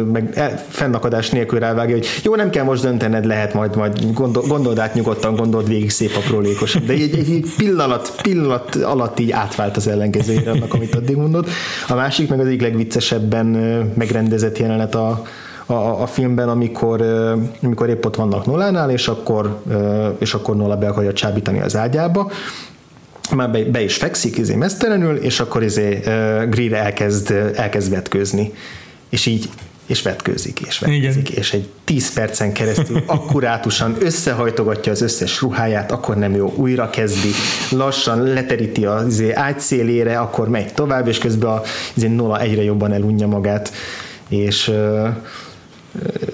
meg 0.04 0.34
fennakadás 0.68 1.30
nélkül 1.30 1.60
rávágja, 1.60 1.96
hogy 1.96 2.08
jó, 2.24 2.36
nem 2.36 2.50
kell 2.50 2.64
most 2.64 2.82
döntened, 2.82 3.26
lehet 3.26 3.54
majd, 3.54 3.76
majd 3.76 4.14
gondol, 4.14 4.44
gondold 4.48 4.80
át 4.80 4.94
nyugodtan, 4.94 5.36
gondold 5.36 5.68
végig 5.68 5.90
szép 5.90 6.16
aprólékos. 6.16 6.78
De 6.86 6.94
egy, 6.94 7.18
egy 7.18 7.46
pillanat, 7.58 8.16
pillanat 8.22 8.76
alatt 8.76 9.20
így 9.20 9.32
átvált 9.32 9.78
az 9.78 9.88
ellenkezőjére 9.88 10.52
annak, 10.52 10.74
amit 10.74 10.96
addig 10.96 11.16
mondott. 11.16 11.50
A 11.88 11.94
másik 11.94 12.30
meg 12.30 12.40
az 12.40 12.46
egyik 12.46 12.62
legviccesebben 12.62 13.46
megrendezett 13.96 14.58
jelenet 14.58 14.96
a, 14.96 15.24
a, 15.66 16.02
a 16.02 16.08
filmben, 16.08 16.50
amikor, 16.50 17.02
amikor 17.62 17.90
épp 17.90 18.06
ott 18.06 18.16
vannak 18.16 18.46
Nolánál, 18.46 18.90
és 18.90 19.08
akkor, 19.08 19.62
és 20.18 20.34
akkor 20.34 20.56
Nola 20.56 20.78
be 20.78 20.88
akarja 20.88 21.14
csábítani 21.14 21.62
az 21.62 21.76
ágyába, 21.76 22.32
már 23.32 23.52
be, 23.52 23.64
be 23.64 23.84
is 23.84 23.96
fekszik 23.96 24.38
izé 24.38 24.56
mesztelenül, 24.56 25.16
és 25.16 25.40
akkor 25.40 25.64
izé 25.64 25.98
uh, 25.98 26.04
Greer 26.50 26.74
elkezd, 26.74 27.32
elkezd 27.56 27.92
vetkőzni. 27.92 28.54
És 29.10 29.26
így 29.26 29.50
és 29.86 30.02
vetkőzik, 30.02 30.60
és 30.60 30.80
vetkőzik, 30.80 31.30
Igen. 31.30 31.42
és 31.42 31.54
egy 31.54 31.70
10 31.84 32.14
percen 32.14 32.54
keresztül 32.54 33.04
akkurátusan 33.06 33.96
összehajtogatja 34.00 34.92
az 34.92 35.02
összes 35.02 35.42
ruháját, 35.42 35.92
akkor 35.92 36.16
nem 36.16 36.36
jó, 36.36 36.54
újra 36.56 36.90
kezdi, 36.90 37.30
lassan 37.70 38.24
leteríti 38.24 38.86
az 38.86 39.06
izé 39.08 39.32
ágy 39.32 39.60
szélére, 39.60 40.20
akkor 40.20 40.50
megy 40.50 40.74
tovább, 40.74 41.08
és 41.08 41.18
közben 41.18 41.50
a 41.50 41.62
izé 41.94 42.08
Nola 42.08 42.40
egyre 42.40 42.64
jobban 42.64 42.94
elunja 42.94 43.28
magát, 43.28 43.72
és 44.28 44.68
uh, 44.68 45.08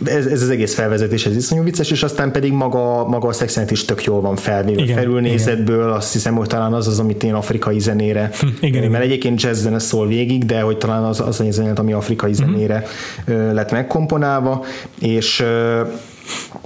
ez, 0.05 0.26
ez 0.26 0.41
az 0.41 0.49
egész 0.49 0.74
felvezetés, 0.74 1.26
ez 1.26 1.36
iszonyú 1.36 1.64
vicces, 1.64 1.91
és 1.91 2.03
aztán 2.03 2.32
pedig 2.32 2.51
maga, 2.51 3.07
maga 3.07 3.28
a 3.28 3.34
szexenet 3.34 3.72
is 3.72 3.86
tök 3.86 4.03
jól 4.03 4.22
van 4.22 4.36
felvéve. 4.36 4.82
Igen, 4.82 4.95
Felülnézetből 4.95 5.82
igen. 5.82 5.95
azt 5.95 6.14
hiszem, 6.14 6.36
hogy 6.36 6.47
talán 6.47 6.74
az 6.74 6.88
az, 6.88 6.99
amit 6.99 7.24
én 7.24 7.34
afrikai 7.34 7.80
zenére, 7.80 8.30
hm, 8.39 8.47
igen, 8.59 8.91
mert 8.91 9.03
egyébként 9.03 9.41
jazz 9.41 9.62
zene 9.62 9.80
szól 9.80 10.07
végig, 10.07 10.45
de 10.45 10.62
hogy 10.62 10.78
talán 10.78 11.03
az 11.03 11.20
az 11.20 11.39
a 11.39 11.51
zenet, 11.51 11.80
ami 11.80 11.93
afrikai 11.93 12.32
hm. 12.32 12.38
zenére 12.38 12.84
uh-huh. 13.28 13.53
lett 13.53 13.72
megkomponálva, 13.72 14.66
és 14.99 15.43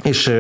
és, 0.04 0.32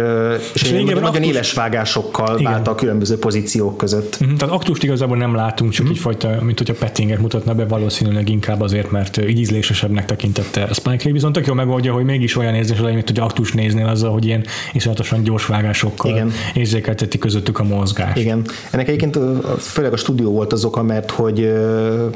és, 0.53 0.61
és 0.61 0.71
nagyon 0.71 1.03
aktus... 1.03 1.25
éles 1.25 1.53
vágásokkal 1.53 2.39
Igen. 2.39 2.51
vált 2.51 2.67
a 2.67 2.75
különböző 2.75 3.17
pozíciók 3.17 3.77
között. 3.77 4.17
Uh-huh. 4.21 4.37
Tehát 4.37 4.53
aktust 4.53 4.83
igazából 4.83 5.17
nem 5.17 5.35
látunk, 5.35 5.71
csak 5.71 5.85
uh-huh. 5.85 5.97
egyfajta, 5.97 6.43
mint 6.43 6.57
hogyha 6.57 6.73
Pettinget 6.73 7.19
mutatna 7.19 7.53
be, 7.53 7.65
valószínűleg 7.65 8.29
inkább 8.29 8.61
azért, 8.61 8.91
mert 8.91 9.17
így 9.17 9.39
ízlésesebbnek 9.39 10.05
tekintette 10.05 10.67
Spike 10.73 11.03
Lee, 11.03 11.13
viszont 11.13 11.33
tök 11.33 11.45
jól 11.45 11.55
megoldja, 11.55 11.93
hogy 11.93 12.03
mégis 12.03 12.37
olyan 12.37 12.55
érzés 12.55 12.77
legyen, 12.77 12.93
mint 12.93 13.07
hogy 13.07 13.19
aktust 13.19 13.53
néznél 13.53 13.87
azzal, 13.87 14.11
hogy 14.11 14.25
ilyen 14.25 14.45
iszonyatosan 14.73 15.23
gyors 15.23 15.45
vágásokkal 15.45 16.11
Igen. 16.11 16.31
érzékelteti 16.53 17.17
közöttük 17.17 17.59
a 17.59 17.63
mozgás. 17.63 18.17
Igen. 18.17 18.45
Ennek 18.71 18.87
egyébként 18.87 19.19
főleg 19.59 19.93
a 19.93 19.97
stúdió 19.97 20.31
volt 20.31 20.53
az 20.53 20.65
oka, 20.65 20.83
mert 20.83 21.11
hogy, 21.11 21.53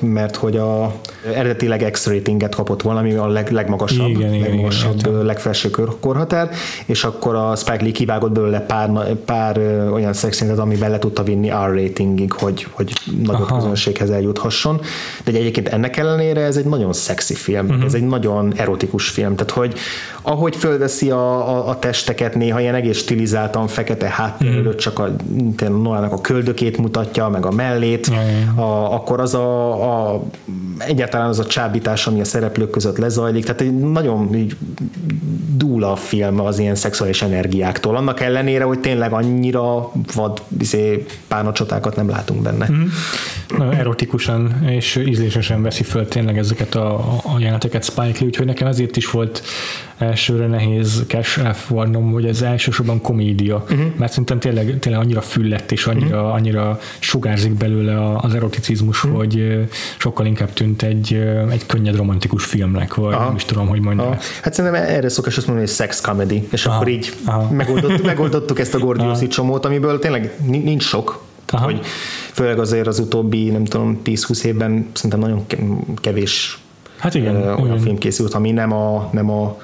mert 0.02 0.36
hogy 0.36 0.58
a 0.58 0.94
eredetileg 1.36 1.90
X-ratinget 1.92 2.56
kapott 2.56 2.82
valami 2.82 3.14
a 3.14 3.28
leg, 3.28 3.52
legmagasabb, 3.52 4.10
igen, 4.10 4.40
legmagasabb 4.40 5.00
igen, 5.00 5.26
legfelső 5.26 5.70
korhatár, 6.00 6.50
és 6.86 6.99
akkor 7.04 7.36
a 7.36 7.56
Spike 7.56 7.84
Lee 7.84 7.92
kivágott 7.92 8.32
belőle 8.32 8.60
pár, 8.60 9.14
pár 9.26 9.58
olyan 9.94 10.14
szexintet, 10.14 10.60
amiben 10.60 10.92
le 10.92 11.00
tudta 11.00 11.24
vinni 11.24 11.50
R-ratingig, 11.50 12.32
hogy, 12.32 12.68
hogy 12.72 12.94
nagyobb 13.24 13.42
Aha. 13.42 13.56
közönséghez 13.56 14.10
eljuthasson. 14.10 14.82
De 15.24 15.32
egyébként 15.32 15.68
ennek 15.68 15.98
ellenére 15.98 16.42
ez 16.42 16.58
egy 16.58 16.66
nagyon 16.66 16.94
szexi 16.94 17.34
film, 17.34 17.66
uh-huh. 17.66 17.84
ez 17.84 17.94
egy 17.94 18.08
nagyon 18.08 18.54
erotikus 18.56 19.10
film, 19.10 19.36
tehát 19.36 19.52
hogy 19.52 19.74
ahogy 20.22 20.56
fölveszi 20.56 21.10
a, 21.12 21.50
a, 21.50 21.70
a 21.70 21.80
testeket, 21.80 22.36
néha 22.36 22.60
ilyen 22.60 22.76
egész 22.76 22.98
stilizáltan 22.98 23.68
fekete 23.68 24.08
háttérről, 24.08 24.60
uh-huh. 24.60 24.76
csak 24.76 25.00
a, 25.00 25.16
Nolának 25.70 26.12
a 26.12 26.22
köldökét 26.22 26.78
mutatja, 26.78 27.30
meg 27.30 27.46
a 27.46 27.52
mellét, 27.52 28.08
uh-huh. 28.08 28.60
a, 28.60 28.94
akkor 28.94 29.20
az 29.20 29.34
a, 29.34 30.14
a 30.14 30.24
egyáltalán 30.78 31.28
az 31.28 31.40
a 31.40 31.46
csábítás, 31.46 32.08
ami 32.08 32.22
a 32.22 32.26
szereplők 32.26 32.70
között 32.70 32.98
lezajlik, 32.98 33.44
tehát 33.44 33.62
egy 33.62 33.80
nagyon 33.80 34.36
így 34.36 34.56
dúl 35.58 35.84
a 35.84 35.96
film 35.96 36.40
az 36.40 36.60
ilyen 36.60 36.76
szexuális 36.90 37.22
energiáktól. 37.22 37.96
Annak 37.96 38.20
ellenére, 38.20 38.64
hogy 38.64 38.80
tényleg 38.80 39.14
annyira 39.14 39.92
vad 40.14 40.42
izé, 40.60 41.06
párnacsatákat 41.28 41.96
nem 41.96 42.10
látunk 42.10 42.42
benne. 42.42 42.68
Mm. 42.72 43.72
Erotikusan 43.72 44.66
és 44.70 44.96
ízlésesen 44.96 45.62
veszi 45.62 45.84
föl 45.84 46.08
tényleg 46.08 46.38
ezeket 46.38 46.76
a, 46.76 46.96
a 47.24 47.40
jeleneteket 47.40 47.84
Spike 47.84 48.18
Lee, 48.20 48.26
úgyhogy 48.26 48.46
nekem 48.46 48.68
ezért 48.68 48.98
is 48.98 49.12
volt 49.12 49.44
elsőre 50.00 50.48
nehéz 50.48 51.04
cash 51.08 51.54
F 51.54 51.70
vannom, 51.70 52.12
hogy 52.12 52.26
ez 52.26 52.42
elsősorban 52.42 53.02
komédia, 53.02 53.56
uh-huh. 53.56 53.80
mert 53.98 54.12
szerintem 54.12 54.40
tényleg, 54.40 54.80
tényleg 54.80 55.02
annyira 55.02 55.22
füllett 55.22 55.72
és 55.72 55.86
annyira, 55.86 56.18
uh-huh. 56.18 56.34
annyira 56.34 56.80
sugárzik 57.00 57.54
belőle 57.54 58.16
az 58.16 58.34
eroticizmus, 58.34 59.04
uh-huh. 59.04 59.20
hogy 59.20 59.68
sokkal 59.98 60.26
inkább 60.26 60.54
tűnt 60.54 60.82
egy, 60.82 61.14
egy 61.50 61.66
könnyed 61.66 61.96
romantikus 61.96 62.46
filmnek, 62.46 62.94
vagy 62.94 63.14
Aha. 63.14 63.26
nem 63.26 63.36
is 63.36 63.46
tudom, 63.46 63.68
hogy 63.68 63.82
mondjam. 63.82 64.18
Hát 64.42 64.54
szerintem 64.54 64.82
erre 64.84 65.10
szokás 65.10 65.38
azt 65.38 65.48
mondani, 65.48 65.68
hogy 65.68 65.76
sex 65.76 66.02
comedy, 66.02 66.48
és 66.52 66.66
Aha. 66.66 66.76
akkor 66.76 66.88
így 66.88 67.14
megoldottuk, 67.52 68.06
megoldottuk 68.14 68.60
ezt 68.60 68.74
a 68.74 68.80
Gordiuszi 68.80 69.28
csomót, 69.28 69.66
amiből 69.66 70.00
tényleg 70.00 70.34
nincs 70.46 70.84
sok, 70.84 71.24
Aha. 71.48 71.66
hogy 71.66 71.80
főleg 72.32 72.60
azért 72.60 72.88
az 72.88 73.00
utóbbi, 73.00 73.50
nem 73.50 73.66
tudom, 73.66 74.02
10-20 74.06 74.44
évben 74.44 74.90
szerintem 74.94 75.20
nagyon 75.20 75.46
kevés 75.96 76.60
hát 76.98 77.14
igen, 77.14 77.36
olyan 77.36 77.66
igen. 77.66 77.80
film 77.80 77.98
készült, 77.98 78.34
ami 78.34 78.52
nem 78.52 78.74
a, 78.74 79.10
nem 79.12 79.30
a 79.30 79.58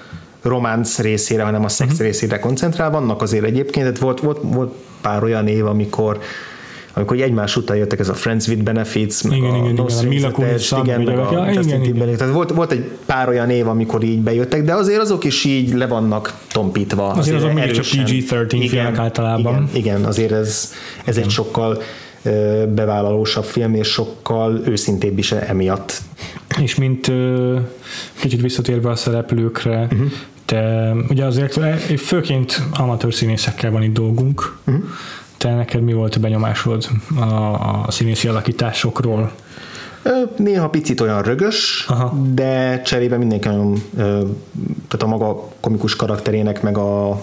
románc 0.46 1.00
részére, 1.00 1.43
hanem 1.43 1.64
a 1.64 1.68
szex 1.68 1.91
uh-huh. 1.91 2.06
részére 2.06 2.39
koncentrál. 2.39 2.91
Vannak 2.91 3.22
azért 3.22 3.43
egyébként, 3.43 3.86
tehát 3.86 4.00
volt, 4.00 4.20
volt, 4.20 4.39
volt 4.41 4.74
pár 5.02 5.24
olyan 5.24 5.48
év, 5.48 5.66
amikor 5.66 6.20
amikor 6.98 7.22
egymás 7.22 7.56
után 7.56 7.78
jöttek 7.78 8.00
ez 8.00 8.10
a 8.10 8.14
Friends 8.14 8.48
with 8.48 8.64
Benefits, 8.64 9.24
meg 9.24 9.38
igen, 9.38 9.50
a 9.50 9.56
igen, 9.58 9.74
No 9.74 9.86
igen, 9.89 10.06
Mila 10.06 10.32
Kunis, 10.32 10.72
igen, 10.72 11.02
meg 11.02 11.18
a 11.18 11.30
ja, 11.32 11.52
Justin 11.52 11.84
igen, 11.84 11.96
igen. 11.96 12.18
Tehát 12.18 12.34
volt, 12.34 12.50
volt 12.50 12.72
egy 12.72 12.91
pár 13.06 13.30
olyan 13.30 13.50
év, 13.50 13.68
amikor 13.68 14.04
így 14.04 14.20
bejöttek, 14.20 14.64
de 14.64 14.74
azért 14.74 15.00
azok 15.00 15.24
is 15.24 15.43
így 15.43 15.74
le 15.74 15.88
vannak 15.88 16.34
tompítva. 16.52 17.08
Azért, 17.08 17.43
azért 17.43 17.70
azok 17.70 17.84
csak 17.84 17.86
PG-13 17.86 18.48
igen, 18.50 18.68
filmek 18.68 18.98
általában. 18.98 19.54
Igen, 19.54 19.70
igen 19.74 20.04
azért 20.04 20.32
ez, 20.32 20.74
ez 21.06 21.18
egy 21.18 21.30
sokkal 21.30 21.82
bevállalósabb 22.76 23.43
film, 23.43 23.74
és 23.74 23.88
sokkal 23.88 24.62
őszintébb 24.66 25.18
is 25.18 25.32
emiatt. 25.32 26.02
És 26.62 26.76
mint 26.76 27.12
kicsit 28.20 28.41
visszatérve 28.41 28.89
a 28.89 28.96
szereplőkre, 28.96 29.88
uh-huh 29.91 30.12
te 30.46 30.93
ugye 31.10 31.26
azért 31.26 31.60
főként 32.00 32.62
amatőr 32.74 33.14
színészekkel 33.14 33.72
van 33.72 33.84
itt 33.84 33.93
dolgunk. 33.93 34.58
Uh-huh. 34.68 34.84
Te 35.38 35.56
neked 35.56 35.82
mi 35.82 35.93
volt 35.93 36.16
a 36.16 36.20
benyomásod 36.20 36.88
a, 37.16 37.24
a 37.24 37.86
színészi 37.89 38.28
alakításokról? 38.28 39.32
Néha 40.38 40.70
picit 40.70 41.02
olyan 41.02 41.22
rögös, 41.22 41.86
Aha. 41.88 42.14
de 42.34 42.82
cserébe 42.82 43.18
mindenki 43.18 43.48
nagyon, 43.48 43.84
tehát 44.88 45.04
a 45.04 45.08
maga 45.08 45.50
komikus 45.60 45.96
karakterének, 45.96 46.62
meg 46.62 46.78
a 46.78 47.22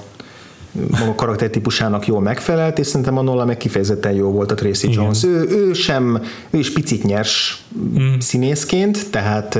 maga 0.72 1.14
karaktertípusának 1.14 2.06
jól 2.06 2.20
megfelelt, 2.20 2.78
és 2.78 2.86
szerintem 2.86 3.18
a 3.18 3.22
Nola 3.22 3.44
meg 3.44 3.56
kifejezetten 3.56 4.12
jó 4.12 4.30
volt 4.30 4.52
a 4.52 4.54
Tracy 4.54 4.86
Igen. 4.86 5.02
Jones. 5.02 5.24
Ő, 5.24 5.46
ő 5.48 5.72
sem, 5.72 6.22
ő 6.50 6.58
is 6.58 6.72
picit 6.72 7.02
nyers 7.02 7.62
mm. 7.98 8.18
színészként, 8.18 9.10
tehát 9.10 9.58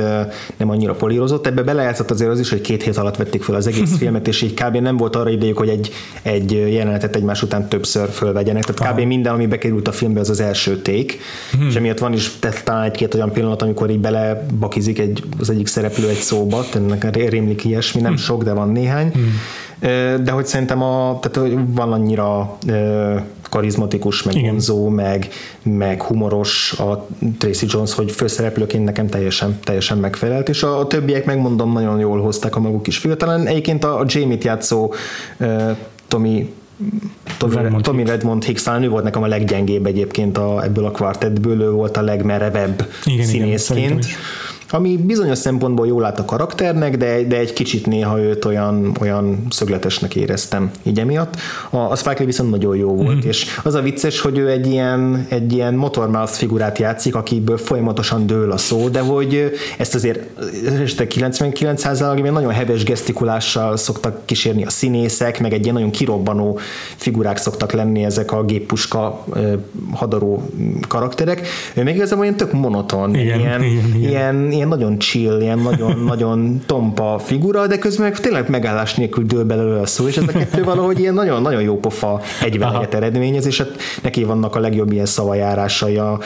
nem 0.57 0.69
annyira 0.69 0.93
polírozott. 0.93 1.47
Ebbe 1.47 1.63
belejátszott 1.63 2.11
azért 2.11 2.29
az 2.29 2.39
is, 2.39 2.49
hogy 2.49 2.61
két 2.61 2.83
hét 2.83 2.97
alatt 2.97 3.15
vették 3.15 3.43
fel 3.43 3.55
az 3.55 3.67
egész 3.67 3.97
filmet, 3.99 4.27
és 4.27 4.41
így 4.41 4.53
kb. 4.53 4.75
nem 4.77 4.97
volt 4.97 5.15
arra 5.15 5.29
idejük, 5.29 5.57
hogy 5.57 5.69
egy, 5.69 5.91
egy 6.21 6.51
jelenetet 6.51 7.15
egymás 7.15 7.41
után 7.41 7.67
többször 7.67 8.09
fölvegyenek. 8.09 8.63
Tehát 8.63 8.91
kb. 8.91 8.97
Aha. 8.99 9.07
minden, 9.07 9.33
ami 9.33 9.47
bekerült 9.47 9.87
a 9.87 9.91
filmbe, 9.91 10.19
az 10.19 10.29
az 10.29 10.39
első 10.39 10.81
ték, 10.81 11.19
mm. 11.57 11.67
és 11.67 11.75
emiatt 11.75 11.99
van 11.99 12.13
is 12.13 12.31
talán 12.63 12.83
egy-két 12.83 13.13
olyan 13.13 13.31
pillanat, 13.31 13.61
amikor 13.61 13.89
így 13.89 13.99
belebakizik 13.99 14.99
egy, 14.99 15.23
az 15.39 15.49
egyik 15.49 15.67
szereplő 15.67 16.07
egy 16.07 16.17
szóba, 16.19 16.65
ennek 16.73 17.15
rémlik 17.29 17.65
ilyesmi, 17.65 18.01
nem 18.01 18.11
mm. 18.11 18.15
sok, 18.15 18.43
de 18.43 18.53
van 18.53 18.69
néhány. 18.69 19.11
Mm 19.17 19.23
de 20.23 20.31
hogy 20.31 20.45
szerintem 20.45 20.81
a, 20.81 21.19
tehát 21.21 21.49
van 21.67 21.91
annyira 21.93 22.57
karizmatikus, 23.49 24.23
meg 24.23 24.41
vonzó, 24.41 24.87
meg, 24.87 25.27
meg 25.63 26.01
humoros 26.01 26.79
a 26.79 27.07
Tracy 27.37 27.65
Jones, 27.69 27.93
hogy 27.93 28.11
főszereplőként 28.11 28.83
nekem 28.83 29.07
teljesen, 29.07 29.59
teljesen 29.63 29.97
megfelelt, 29.97 30.49
és 30.49 30.63
a, 30.63 30.79
a 30.79 30.87
többiek 30.87 31.25
megmondom 31.25 31.71
nagyon 31.71 31.99
jól 31.99 32.21
hozták 32.21 32.55
a 32.55 32.59
maguk 32.59 32.87
is 32.87 32.97
fiatalen. 32.97 33.47
Egyébként 33.47 33.83
a, 33.83 33.99
a 33.99 34.05
Jamie-t 34.07 34.43
játszó 34.43 34.93
Tommy 36.07 36.53
Tommy 37.37 37.55
Redmond, 37.55 37.83
Tommy 37.83 38.03
Redmond 38.05 38.43
Hicks 38.43 38.63
talán 38.63 38.83
ő 38.83 38.89
volt 38.89 39.03
nekem 39.03 39.23
a 39.23 39.27
leggyengébb 39.27 39.85
egyébként 39.85 40.37
a, 40.37 40.63
ebből 40.63 40.85
a 40.85 40.91
kvartettből, 40.91 41.61
ő 41.61 41.71
volt 41.71 41.97
a 41.97 42.01
legmerevebb 42.01 42.87
igen, 43.05 43.25
színészként. 43.25 44.05
Igen, 44.05 44.17
ami 44.73 44.97
bizonyos 44.97 45.37
szempontból 45.37 45.87
jól 45.87 46.01
lát 46.01 46.19
a 46.19 46.25
karakternek, 46.25 46.97
de, 46.97 47.23
de 47.23 47.37
egy 47.37 47.53
kicsit 47.53 47.87
néha 47.87 48.19
őt 48.19 48.45
olyan, 48.45 48.97
olyan 49.01 49.45
szögletesnek 49.49 50.15
éreztem 50.15 50.71
így 50.83 50.99
emiatt. 50.99 51.35
A, 51.69 51.77
a 51.77 51.95
Spike 51.95 52.15
Lee 52.17 52.25
viszont 52.25 52.49
nagyon 52.49 52.75
jó 52.75 52.95
volt, 52.95 53.15
mm-hmm. 53.15 53.27
és 53.27 53.45
az 53.63 53.73
a 53.73 53.81
vicces, 53.81 54.19
hogy 54.19 54.37
ő 54.37 54.49
egy 54.49 54.67
ilyen, 54.67 55.25
egy 55.29 55.53
ilyen 55.53 55.73
motormouth 55.73 56.31
figurát 56.31 56.77
játszik, 56.77 57.15
akiből 57.15 57.57
folyamatosan 57.57 58.27
dől 58.27 58.51
a 58.51 58.57
szó, 58.57 58.89
de 58.89 58.99
hogy 58.99 59.51
ezt 59.77 59.95
azért 59.95 60.19
este 60.81 61.05
99%-ban 61.09 62.33
nagyon 62.33 62.51
heves 62.51 62.83
gesztikulással 62.83 63.77
szoktak 63.77 64.25
kísérni 64.25 64.65
a 64.65 64.69
színészek, 64.69 65.39
meg 65.39 65.53
egy 65.53 65.63
ilyen 65.63 65.73
nagyon 65.73 65.91
kirobbanó 65.91 66.59
figurák 66.95 67.37
szoktak 67.37 67.71
lenni 67.71 68.03
ezek 68.03 68.31
a 68.31 68.43
géppuska 68.43 69.25
hadaró 69.91 70.49
karakterek. 70.87 71.47
Ő 71.73 71.83
még 71.83 71.95
igazából 71.95 72.23
ilyen 72.23 72.37
tök 72.37 72.51
monoton, 72.51 73.15
igen, 73.15 73.39
ilyen, 73.39 73.63
igen, 73.63 73.95
igen. 73.95 74.09
ilyen, 74.09 74.51
ilyen 74.51 74.62
ilyen 74.63 74.77
nagyon 74.77 74.99
chill, 74.99 75.41
ilyen 75.41 75.59
nagyon, 75.59 75.99
nagyon 76.13 76.61
tompa 76.65 77.19
figura, 77.19 77.67
de 77.67 77.77
közben 77.77 78.09
meg 78.09 78.19
tényleg 78.19 78.49
megállás 78.49 78.93
nélkül 78.93 79.25
dől 79.25 79.43
belőle 79.43 79.79
a 79.79 79.85
szó, 79.85 80.07
és 80.07 80.17
ez 80.17 80.23
a 80.27 80.31
kettő 80.31 80.63
valahogy 80.73 80.99
ilyen 80.99 81.13
nagyon-nagyon 81.13 81.61
jó 81.61 81.79
pofa 81.79 82.21
egyveneget 82.41 82.93
eredményez, 82.93 83.45
és 83.45 83.57
hát 83.57 83.71
neki 84.01 84.23
vannak 84.23 84.55
a 84.55 84.59
legjobb 84.59 84.91
ilyen 84.91 85.05
szavajárásai 85.05 85.97
a, 85.97 86.19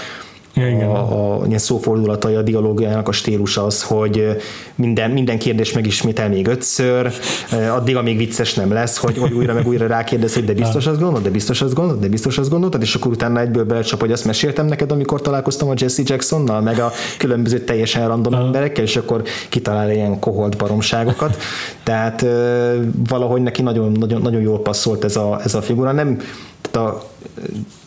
Ja, 0.58 0.68
igen. 0.68 0.90
a, 0.90 1.40
a 1.40 1.46
ilyen 1.48 1.60
szófordulatai, 1.60 2.36
a 2.36 2.42
dialógiának 2.42 3.08
a 3.08 3.12
stílusa 3.12 3.66
az, 3.66 3.84
hogy 3.84 4.38
minden, 4.76 5.12
minden 5.12 5.38
kérdés 5.40 5.74
megismétel 5.74 6.30
még 6.30 6.48
ötször, 6.48 7.12
addig, 7.72 7.96
amíg 7.96 8.18
vicces 8.18 8.54
nem 8.54 8.72
lesz, 8.72 8.98
hogy, 8.98 9.18
hogy 9.18 9.34
újra 9.34 9.54
meg 9.54 9.68
újra 9.68 9.88
rákérdez, 9.88 10.34
hogy 10.34 10.46
de 10.46 10.54
biztos 10.54 10.88
azt 10.88 11.00
gondolod, 11.00 11.24
de 11.24 11.30
biztos 11.30 11.62
azt 11.62 11.74
gondolod, 11.74 12.02
de 12.02 12.08
biztos 12.08 12.38
azt 12.38 12.50
gondolod, 12.50 12.82
és 12.82 12.96
akkor 12.96 13.12
utána 13.12 13.40
egyből 13.40 13.64
belecsap, 13.64 14.00
hogy 14.00 14.12
azt 14.12 14.26
meséltem 14.26 14.66
neked, 14.66 14.92
amikor 14.92 15.22
találkoztam 15.22 15.70
a 15.70 15.74
Jesse 15.76 16.02
Jacksonnal, 16.06 16.62
meg 16.62 16.80
a 16.80 16.92
különböző 17.18 17.60
teljesen 17.60 18.08
random 18.08 18.34
emberekkel, 18.34 18.84
és 18.84 18.96
akkor 18.96 19.24
kitalál 19.50 19.92
ilyen 19.92 20.20
koholt 20.20 20.58
baromságokat. 20.58 21.38
Tehát 21.84 22.26
valahogy 23.10 23.42
neki 23.42 23.62
nagyon, 23.62 23.92
nagyon, 23.92 24.22
nagyon 24.22 24.42
jól 24.42 24.62
passzolt 24.62 25.04
ez 25.04 25.16
a, 25.16 25.40
ez 25.44 25.54
a 25.54 25.62
figura. 25.62 25.92
Nem, 25.92 26.18
tehát 26.62 26.90
a 26.90 27.04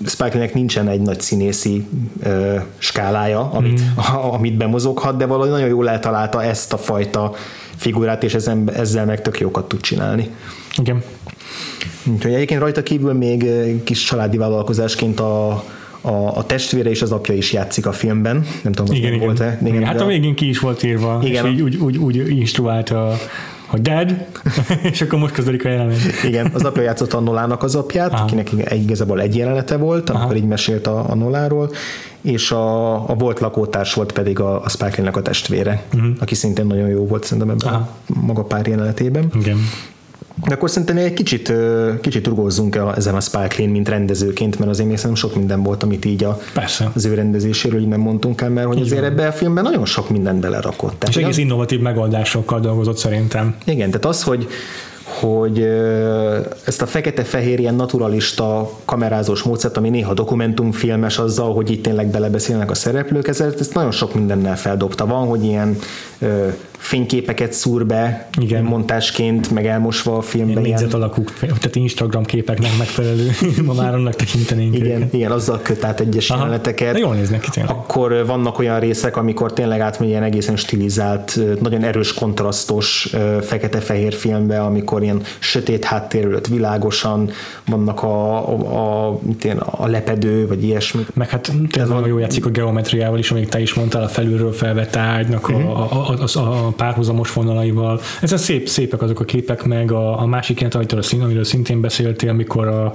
Spike 0.06 0.30
Lee-nek 0.32 0.54
nincsen 0.54 0.88
egy 0.88 1.00
nagy 1.00 1.20
színészi 1.20 1.86
ö, 2.22 2.56
skálája, 2.78 3.50
amit, 3.50 3.80
mm. 3.80 3.96
a, 3.96 4.24
amit 4.36 4.56
bemozoghat, 4.56 5.16
de 5.16 5.26
valahogy 5.26 5.50
nagyon 5.50 5.68
jól 5.68 5.88
eltalálta 5.88 6.42
ezt 6.42 6.72
a 6.72 6.78
fajta 6.78 7.34
figurát, 7.76 8.24
és 8.24 8.34
ezzel, 8.34 8.64
ezzel 8.76 9.04
meg 9.04 9.22
tök 9.22 9.40
jókat 9.40 9.68
tud 9.68 9.80
csinálni. 9.80 10.30
Igen. 10.76 11.02
Úgyhogy 12.12 12.32
egyébként 12.32 12.60
rajta 12.60 12.82
kívül 12.82 13.12
még 13.12 13.46
kis 13.84 14.04
családi 14.04 14.36
vállalkozásként 14.36 15.20
a, 15.20 15.50
a, 16.00 16.36
a 16.36 16.44
testvére 16.46 16.90
és 16.90 17.02
az 17.02 17.12
apja 17.12 17.34
is 17.34 17.52
játszik 17.52 17.86
a 17.86 17.92
filmben. 17.92 18.46
Nem 18.62 18.72
tudom, 18.72 18.94
igen, 18.94 19.12
igen. 19.12 19.26
volt-e. 19.26 19.58
Igen, 19.60 19.74
igen, 19.74 19.84
hát 19.84 20.00
a 20.00 20.06
végén 20.06 20.34
ki 20.34 20.48
is 20.48 20.58
volt 20.58 20.82
írva, 20.82 21.20
igen. 21.24 21.46
és 21.46 21.52
így 21.52 21.60
úgy, 21.60 21.76
úgy, 21.76 21.98
úgy 21.98 22.28
instruált 22.28 22.90
a, 22.90 23.16
hogy 23.70 23.82
dad, 23.82 24.26
és 24.92 25.00
akkor 25.00 25.18
most 25.18 25.34
kezdődik 25.34 25.64
a 25.64 25.68
jelenet. 25.68 25.96
Igen, 26.24 26.50
az 26.54 26.62
apja 26.62 26.82
játszott 26.82 27.12
a 27.12 27.20
Nolának 27.20 27.62
az 27.62 27.74
apját, 27.74 28.12
Aha. 28.12 28.22
akinek 28.22 28.50
igazából 28.72 29.20
egy 29.20 29.36
jelenete 29.36 29.76
volt, 29.76 30.10
amikor 30.10 30.26
Aha. 30.30 30.36
így 30.36 30.46
mesélt 30.46 30.86
a, 30.86 31.10
a 31.10 31.14
Noláról, 31.14 31.70
és 32.20 32.50
a, 32.50 32.94
a 33.10 33.14
volt 33.14 33.40
lakótárs 33.40 33.94
volt 33.94 34.12
pedig 34.12 34.40
a, 34.40 34.62
a 34.62 34.68
Spike 34.68 35.10
a 35.12 35.22
testvére, 35.22 35.82
uh-huh. 35.94 36.10
aki 36.20 36.34
szintén 36.34 36.66
nagyon 36.66 36.88
jó 36.88 37.06
volt 37.06 37.24
szerintem 37.24 37.50
ebben 37.50 37.68
Aha. 37.68 37.88
a 38.08 38.12
maga 38.20 38.42
pár 38.42 38.66
jelenetében. 38.66 39.30
Igen. 39.40 39.56
De 40.46 40.54
akkor 40.54 40.70
szerintem 40.70 40.96
egy 40.96 41.12
kicsit, 41.12 41.52
kicsit 42.00 42.26
rugózzunk 42.26 42.76
el 42.76 42.94
ezen 42.96 43.14
a 43.14 43.20
Spike 43.20 43.54
Lee, 43.58 43.68
mint 43.68 43.88
rendezőként, 43.88 44.58
mert 44.58 44.70
azért 44.70 44.88
még 44.88 44.96
szerintem 44.96 45.28
sok 45.28 45.36
minden 45.36 45.62
volt, 45.62 45.82
amit 45.82 46.04
így 46.04 46.24
a, 46.24 46.38
Persze. 46.54 46.90
az 46.94 47.04
ő 47.04 47.14
rendezéséről 47.14 47.80
így 47.80 47.88
nem 47.88 48.00
mondtunk 48.00 48.40
el, 48.40 48.50
mert 48.50 48.66
hogy 48.66 48.80
azért 48.80 49.04
ebbe 49.04 49.26
a 49.26 49.32
filmben 49.32 49.64
nagyon 49.64 49.84
sok 49.84 50.10
minden 50.10 50.40
belerakott. 50.40 50.98
Tehát 50.98 51.08
és 51.08 51.16
egész 51.16 51.28
az... 51.28 51.38
innovatív 51.38 51.80
megoldásokkal 51.80 52.60
dolgozott 52.60 52.96
szerintem. 52.96 53.54
Igen, 53.64 53.90
tehát 53.90 54.04
az, 54.04 54.22
hogy 54.22 54.48
hogy 55.20 55.58
ezt 56.64 56.82
a 56.82 56.86
fekete-fehér 56.86 57.58
ilyen 57.58 57.74
naturalista 57.74 58.70
kamerázós 58.84 59.42
módszert, 59.42 59.76
ami 59.76 59.88
néha 59.88 60.14
dokumentumfilmes 60.14 61.18
azzal, 61.18 61.54
hogy 61.54 61.70
itt 61.70 61.82
tényleg 61.82 62.06
belebeszélnek 62.06 62.70
a 62.70 62.74
szereplők, 62.74 63.28
ezért 63.28 63.60
ezt 63.60 63.74
nagyon 63.74 63.90
sok 63.90 64.14
mindennel 64.14 64.56
feldobta. 64.56 65.06
Van, 65.06 65.26
hogy 65.26 65.44
ilyen 65.44 65.78
fényképeket 66.80 67.52
szúr 67.52 67.86
be 67.86 68.28
Igen. 68.40 68.62
montásként, 68.62 69.50
meg 69.50 69.66
elmosva 69.66 70.16
a 70.16 70.20
filmben. 70.20 70.62
Négyzet 70.62 70.94
alakú, 70.94 71.24
tehát 71.40 71.76
Instagram 71.76 72.24
képeknek 72.24 72.70
megfelelő, 72.78 73.30
ma 73.66 73.72
már 73.72 73.94
annak 73.94 74.14
tekintenénk. 74.14 74.76
Igen, 74.76 75.08
igen 75.12 75.30
azzal 75.30 75.60
köt 75.62 75.84
át 75.84 76.00
egyes 76.00 76.30
Aha. 76.30 76.40
jeleneteket. 76.40 76.98
Jól 76.98 77.14
néznek 77.14 77.40
ki 77.40 77.50
tényleg. 77.50 77.72
Akkor 77.72 78.26
vannak 78.26 78.58
olyan 78.58 78.80
részek, 78.80 79.16
amikor 79.16 79.52
tényleg 79.52 79.80
átmegy 79.80 80.08
ilyen 80.08 80.22
egészen 80.22 80.56
stilizált, 80.56 81.40
nagyon 81.60 81.82
erős 81.82 82.14
kontrasztos 82.14 83.14
fekete-fehér 83.42 84.12
filmbe, 84.12 84.60
amikor 84.60 85.02
ilyen 85.02 85.22
sötét 85.38 85.84
háttér 85.84 86.24
előtt 86.24 86.46
világosan 86.46 87.30
vannak 87.66 88.02
a, 88.02 88.48
a, 88.48 89.08
a, 89.08 89.20
a 89.70 89.86
lepedő, 89.86 90.46
vagy 90.46 90.64
ilyesmi. 90.64 91.06
Meg 91.14 91.28
hát 91.28 91.52
tényleg 91.70 91.92
van, 91.92 92.06
jó 92.06 92.18
játszik 92.18 92.46
a 92.46 92.50
geometriával 92.50 93.18
is, 93.18 93.30
amíg 93.30 93.48
te 93.48 93.60
is 93.60 93.74
mondtál, 93.74 94.02
a 94.02 94.08
felülről 94.08 94.52
felvett 94.52 94.96
ágynak 94.96 95.48
uh-huh. 95.48 95.80
a, 95.80 95.88
a, 95.92 96.14
a, 96.34 96.38
a, 96.38 96.66
a 96.66 96.69
párhuzamos 96.76 97.32
vonalaival. 97.32 98.00
Ez 98.20 98.32
a 98.32 98.36
szép, 98.36 98.68
szépek 98.68 99.02
azok 99.02 99.20
a 99.20 99.24
képek, 99.24 99.64
meg 99.64 99.92
a, 99.92 100.20
a 100.20 100.26
másik 100.26 100.60
ilyen, 100.60 100.72
amiről, 100.72 101.02
szín, 101.02 101.22
amiről 101.22 101.44
szintén 101.44 101.80
beszéltél, 101.80 102.28
amikor 102.28 102.68
a 102.68 102.92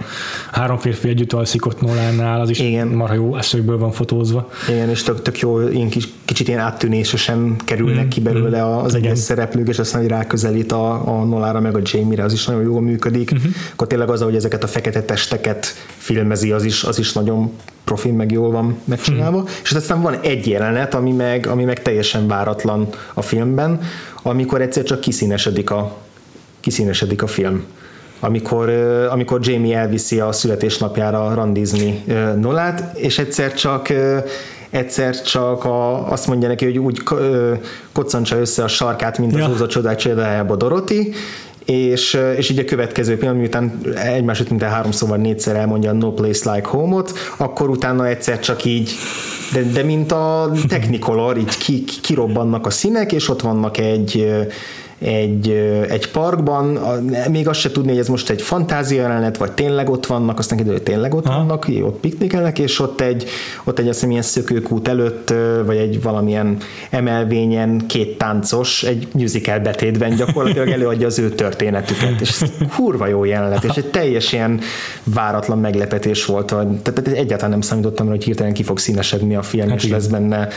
három 0.51 0.77
férfi 0.77 1.09
együtt 1.09 1.33
alszik 1.33 1.65
ott 1.65 1.81
Nolánál, 1.81 2.41
az 2.41 2.49
is 2.49 2.59
Igen. 2.59 2.87
marha 2.87 3.13
jó 3.13 3.37
eszökből 3.37 3.77
van 3.77 3.91
fotózva. 3.91 4.49
Igen, 4.69 4.89
és 4.89 5.03
tök, 5.03 5.21
tök 5.21 5.39
jó, 5.39 5.67
ilyen 5.67 5.89
kis, 5.89 6.07
kicsit 6.25 6.47
ilyen 6.47 6.59
áttűnésesen 6.59 7.55
kerülnek 7.65 8.05
mm, 8.05 8.09
ki 8.09 8.21
belőle 8.21 8.61
mm, 8.61 8.65
az 8.65 8.95
egyes 8.95 9.19
szereplők, 9.19 9.67
és 9.67 9.79
aztán, 9.79 10.01
hogy 10.01 10.09
ráközelít 10.09 10.71
a, 10.71 11.19
a 11.19 11.23
Nolára 11.23 11.59
meg 11.59 11.75
a 11.75 11.81
Jamie-re, 11.83 12.23
az 12.23 12.33
is 12.33 12.45
nagyon 12.45 12.63
jól 12.63 12.81
működik. 12.81 13.33
Mm-hmm. 13.33 13.49
Akkor 13.73 13.87
tényleg 13.87 14.09
az, 14.09 14.21
hogy 14.21 14.35
ezeket 14.35 14.63
a 14.63 14.67
fekete 14.67 15.01
testeket 15.01 15.73
filmezi, 15.97 16.51
az 16.51 16.63
is, 16.63 16.83
az 16.83 16.99
is 16.99 17.13
nagyon 17.13 17.51
profin, 17.85 18.13
meg 18.13 18.31
jól 18.31 18.51
van 18.51 18.77
megcsinálva, 18.83 19.37
hmm. 19.39 19.49
és 19.63 19.71
aztán 19.71 20.01
van 20.01 20.19
egy 20.21 20.47
jelenet, 20.47 20.93
ami 20.93 21.11
meg, 21.11 21.47
ami 21.47 21.63
meg 21.63 21.81
teljesen 21.81 22.27
váratlan 22.27 22.87
a 23.13 23.21
filmben, 23.21 23.81
amikor 24.21 24.61
egyszer 24.61 24.83
csak 24.83 24.99
kiszínesedik 24.99 25.69
a, 25.69 25.97
kiszínesedik 26.59 27.21
a 27.21 27.27
film 27.27 27.63
amikor, 28.19 28.69
amikor 29.09 29.39
Jamie 29.41 29.77
elviszi 29.77 30.19
a 30.19 30.31
születésnapjára 30.31 31.33
randizni 31.33 32.03
Nolát, 32.39 32.97
és 32.97 33.19
egyszer 33.19 33.53
csak 33.53 33.89
egyszer 34.69 35.21
csak 35.21 35.65
a, 35.65 36.11
azt 36.11 36.27
mondja 36.27 36.47
neki, 36.47 36.65
hogy 36.65 36.77
úgy 36.77 37.03
koccantsa 37.91 38.39
össze 38.39 38.63
a 38.63 38.67
sarkát, 38.67 39.17
mint 39.17 39.35
ja. 39.35 39.45
az 39.45 39.51
Óza 39.51 39.67
csodák 39.67 39.95
csodájába 39.95 40.55
Doroti, 40.55 41.13
és, 41.65 42.19
és 42.37 42.49
így 42.49 42.59
a 42.59 42.65
következő 42.65 43.17
pillanat, 43.17 43.39
miután 43.39 43.79
egymás 43.95 44.39
után 44.39 44.57
mint 44.57 44.71
három 44.71 44.91
szóval 44.91 45.17
négyszer 45.17 45.55
elmondja 45.55 45.89
a 45.89 45.93
No 45.93 46.11
Place 46.11 46.53
Like 46.53 46.67
Home-ot, 46.67 47.13
akkor 47.37 47.69
utána 47.69 48.07
egyszer 48.07 48.39
csak 48.39 48.65
így, 48.65 48.91
de, 49.53 49.61
de 49.61 49.83
mint 49.83 50.11
a 50.11 50.51
Technicolor, 50.67 51.37
így 51.37 51.57
ki, 51.57 51.83
kirobbannak 52.01 52.65
a 52.65 52.69
színek, 52.69 53.11
és 53.11 53.29
ott 53.29 53.41
vannak 53.41 53.77
egy 53.77 54.27
egy, 54.99 55.49
egy 55.89 56.11
parkban, 56.11 56.65
még 57.31 57.47
azt 57.47 57.59
se 57.59 57.71
tudni, 57.71 57.89
hogy 57.89 57.99
ez 57.99 58.07
most 58.07 58.29
egy 58.29 58.41
fantázia 58.41 59.01
jelenet, 59.01 59.37
vagy 59.37 59.51
tényleg 59.51 59.89
ott 59.89 60.05
vannak, 60.05 60.39
aztán 60.39 60.57
kiderül, 60.57 60.77
hogy 60.77 60.87
tényleg 60.87 61.13
ott 61.13 61.25
ha. 61.25 61.37
vannak, 61.37 61.67
ott 61.83 61.99
piknikelnek, 61.99 62.59
és 62.59 62.79
ott 62.79 63.01
egy, 63.01 63.25
ott 63.63 63.79
egy 63.79 63.87
azt 63.87 63.93
hiszem, 63.93 64.11
ilyen 64.11 64.21
szökőkút 64.23 64.87
előtt, 64.87 65.33
vagy 65.65 65.77
egy 65.77 66.01
valamilyen 66.01 66.57
emelvényen 66.89 67.85
két 67.87 68.17
táncos, 68.17 68.83
egy 68.83 69.07
musical 69.11 69.59
betétben 69.59 70.15
gyakorlatilag 70.15 70.67
előadja 70.67 71.07
az 71.07 71.19
ő 71.19 71.29
történetüket, 71.29 72.21
és 72.21 72.41
ez 72.41 72.51
kurva 72.75 73.07
jó 73.07 73.23
jelenet, 73.23 73.63
és 73.63 73.75
egy 73.75 73.89
teljes 73.89 74.33
ilyen 74.33 74.59
váratlan 75.03 75.59
meglepetés 75.59 76.25
volt, 76.25 76.47
tehát 76.83 77.07
egyáltalán 77.07 77.51
nem 77.51 77.61
számítottam, 77.61 78.07
hogy 78.07 78.23
hirtelen 78.23 78.53
ki 78.53 78.63
fog 78.63 78.79
színesedni 78.79 79.35
a 79.35 79.41
film, 79.41 79.69
hát 79.69 79.83
és 79.83 79.89
lesz 79.89 80.07
benne 80.07 80.49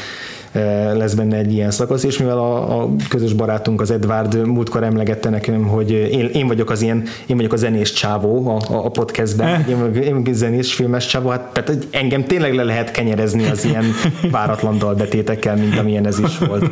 lesz 0.95 1.15
benne 1.15 1.37
egy 1.37 1.53
ilyen 1.53 1.71
szakasz, 1.71 2.03
és 2.03 2.19
mivel 2.19 2.39
a, 2.39 2.81
a 2.83 2.91
közös 3.09 3.33
barátunk 3.33 3.81
az 3.81 3.91
Edward 3.91 4.38
múltkor 4.45 4.83
emlegette 4.83 5.29
nekem, 5.29 5.63
hogy 5.63 5.91
én, 5.91 6.29
én 6.33 6.47
vagyok 6.47 6.71
az 6.71 6.83
ilyen, 6.83 7.03
én 7.27 7.37
vagyok 7.37 7.53
a 7.53 7.57
zenés 7.57 7.93
csávó 7.93 8.49
a, 8.49 8.61
a 8.85 8.91
podcastben, 8.91 9.49
eh. 9.49 9.69
én, 9.69 10.03
én 10.03 10.23
vagyok 10.23 10.35
zenés 10.35 10.75
filmes 10.75 11.07
csávó, 11.07 11.29
hát 11.29 11.53
tehát 11.53 11.87
engem 11.91 12.25
tényleg 12.25 12.55
le 12.55 12.65
lehet 12.65 12.91
kenyerezni 12.91 13.51
az 13.51 13.65
ilyen 13.65 13.85
váratlan 14.31 14.79
dalbetétekkel, 14.79 15.57
mint 15.57 15.79
amilyen 15.79 16.07
ez 16.07 16.19
is 16.19 16.39
volt. 16.39 16.71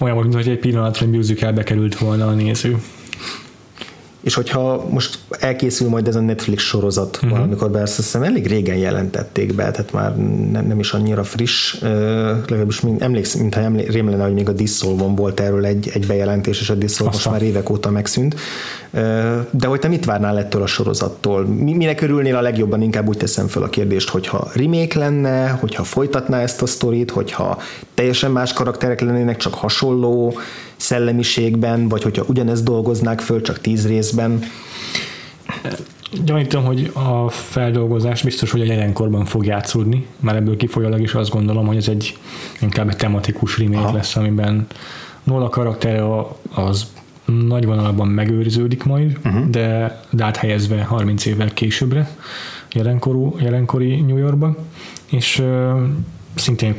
Olyan 0.00 0.14
volt, 0.14 0.34
hogy 0.34 0.48
egy 0.48 0.58
pillanatra 0.58 1.06
musicalbe 1.06 1.62
került 1.62 1.98
volna 1.98 2.26
a 2.26 2.32
néző 2.32 2.76
és 4.20 4.34
hogyha 4.34 4.86
most 4.90 5.18
elkészül 5.30 5.88
majd 5.88 6.08
ez 6.08 6.16
a 6.16 6.20
Netflix 6.20 6.62
sorozat 6.62 7.16
uh-huh. 7.16 7.30
valamikor, 7.30 7.70
be, 7.70 7.82
azt 7.82 7.96
hiszem 7.96 8.22
elég 8.22 8.46
régen 8.46 8.76
jelentették 8.76 9.54
be, 9.54 9.70
tehát 9.70 9.92
már 9.92 10.16
nem, 10.50 10.66
nem 10.66 10.78
is 10.78 10.92
annyira 10.92 11.24
friss, 11.24 11.80
legalábbis 12.48 12.82
emlékszem, 12.98 13.40
mintha 13.40 13.70
rém 13.90 14.10
lenne, 14.10 14.24
hogy 14.24 14.34
még 14.34 14.48
a 14.48 14.52
Dissolvon 14.52 15.14
volt 15.14 15.40
erről 15.40 15.64
egy, 15.64 15.90
egy 15.94 16.06
bejelentés, 16.06 16.60
és 16.60 16.70
a 16.70 16.74
Dissolv 16.74 17.12
most 17.12 17.30
már 17.30 17.42
évek 17.42 17.70
óta 17.70 17.90
megszűnt. 17.90 18.34
De 19.50 19.66
hogy 19.66 19.80
te 19.80 19.88
mit 19.88 20.04
várnál 20.04 20.38
ettől 20.38 20.62
a 20.62 20.66
sorozattól? 20.66 21.46
Mire 21.46 21.94
körülnél 21.94 22.36
a 22.36 22.40
legjobban? 22.40 22.82
Inkább 22.82 23.08
úgy 23.08 23.16
teszem 23.16 23.46
fel 23.46 23.62
a 23.62 23.68
kérdést, 23.68 24.08
hogyha 24.08 24.48
remake 24.54 24.98
lenne, 24.98 25.48
hogyha 25.48 25.84
folytatná 25.84 26.40
ezt 26.40 26.62
a 26.62 26.66
sztorit, 26.66 27.10
hogyha 27.10 27.58
teljesen 27.94 28.30
más 28.30 28.52
karakterek 28.52 29.00
lennének, 29.00 29.36
csak 29.36 29.54
hasonló 29.54 30.34
szellemiségben, 30.80 31.88
vagy 31.88 32.02
hogyha 32.02 32.24
ugyanezt 32.26 32.64
dolgoznák 32.64 33.20
föl, 33.20 33.40
csak 33.40 33.60
tíz 33.60 33.86
részben? 33.86 34.42
Gyanítom, 36.24 36.64
hogy 36.64 36.90
a 36.94 37.28
feldolgozás 37.28 38.22
biztos, 38.22 38.50
hogy 38.50 38.60
a 38.60 38.64
jelenkorban 38.64 39.24
fog 39.24 39.46
játszódni, 39.46 40.06
már 40.20 40.36
ebből 40.36 40.56
kifolyólag 40.56 41.00
is 41.00 41.14
azt 41.14 41.30
gondolom, 41.30 41.66
hogy 41.66 41.76
ez 41.76 41.88
egy 41.88 42.18
inkább 42.60 42.88
egy 42.88 42.96
tematikus 42.96 43.58
remake 43.58 43.78
Aha. 43.78 43.92
lesz, 43.92 44.16
amiben 44.16 44.66
Nola 45.22 45.48
karaktere 45.48 46.04
az 46.54 46.86
nagy 47.24 47.66
vonalban 47.66 48.08
megőriződik 48.08 48.84
majd, 48.84 49.18
uh-huh. 49.24 49.50
de, 49.50 50.00
de 50.10 50.24
áthelyezve 50.24 50.82
30 50.82 51.26
évvel 51.26 51.52
későbbre 51.52 52.10
jelenkorú, 52.72 53.36
jelenkori 53.40 54.00
New 54.00 54.16
Yorkba, 54.16 54.56
és 55.06 55.38
uh, 55.38 55.80
szintén 56.34 56.74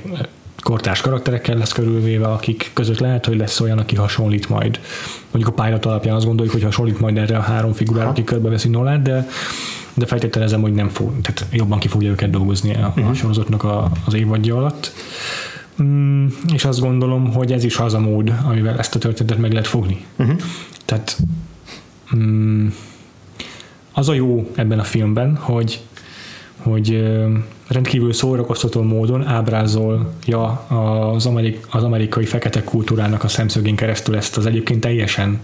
kortárs 0.61 1.01
karakterekkel 1.01 1.57
lesz 1.57 1.71
körülvéve, 1.71 2.27
akik 2.27 2.71
között 2.73 2.99
lehet, 2.99 3.25
hogy 3.25 3.37
lesz 3.37 3.59
olyan, 3.59 3.77
aki 3.77 3.95
hasonlít 3.95 4.49
majd. 4.49 4.79
Mondjuk 5.31 5.57
a 5.57 5.63
pilot 5.63 5.85
alapján 5.85 6.15
azt 6.15 6.25
gondoljuk, 6.25 6.53
hogy 6.53 6.63
hasonlít 6.63 6.99
majd 6.99 7.17
erre 7.17 7.37
a 7.37 7.41
három 7.41 7.73
figurára, 7.73 8.09
aki 8.09 8.23
körbeveszi 8.23 8.69
Nolát, 8.69 9.01
de 9.01 9.27
de 9.93 10.05
feltételezem, 10.05 10.61
hogy 10.61 10.73
nem 10.73 10.89
fog, 10.89 11.21
tehát 11.21 11.45
jobban 11.51 11.79
ki 11.79 11.87
fogja 11.87 12.09
őket 12.09 12.29
dolgozni 12.29 12.75
a, 12.75 12.87
uh-huh. 12.87 13.09
a 13.09 13.13
sorozatnak 13.13 13.63
a, 13.63 13.91
az 14.05 14.13
évadja 14.13 14.57
alatt. 14.57 14.93
Mm, 15.83 16.27
és 16.53 16.65
azt 16.65 16.79
gondolom, 16.79 17.33
hogy 17.33 17.51
ez 17.51 17.63
is 17.63 17.77
az 17.77 17.93
a 17.93 17.99
mód, 17.99 18.33
amivel 18.43 18.77
ezt 18.77 18.95
a 18.95 18.99
történetet 18.99 19.37
meg 19.37 19.51
lehet 19.51 19.67
fogni. 19.67 20.05
Uh-huh. 20.15 20.37
Tehát 20.85 21.17
mm, 22.15 22.67
az 23.91 24.09
a 24.09 24.13
jó 24.13 24.51
ebben 24.55 24.79
a 24.79 24.83
filmben, 24.83 25.35
hogy, 25.35 25.81
hogy 26.57 27.03
rendkívül 27.71 28.13
szórakoztató 28.13 28.81
módon 28.81 29.27
ábrázolja 29.27 30.47
az, 31.13 31.25
amerik, 31.25 31.65
az 31.69 31.83
amerikai 31.83 32.25
fekete 32.25 32.63
kultúrának 32.63 33.23
a 33.23 33.27
szemszögén 33.27 33.75
keresztül 33.75 34.15
ezt 34.15 34.37
az 34.37 34.45
egyébként 34.45 34.79
teljesen 34.79 35.39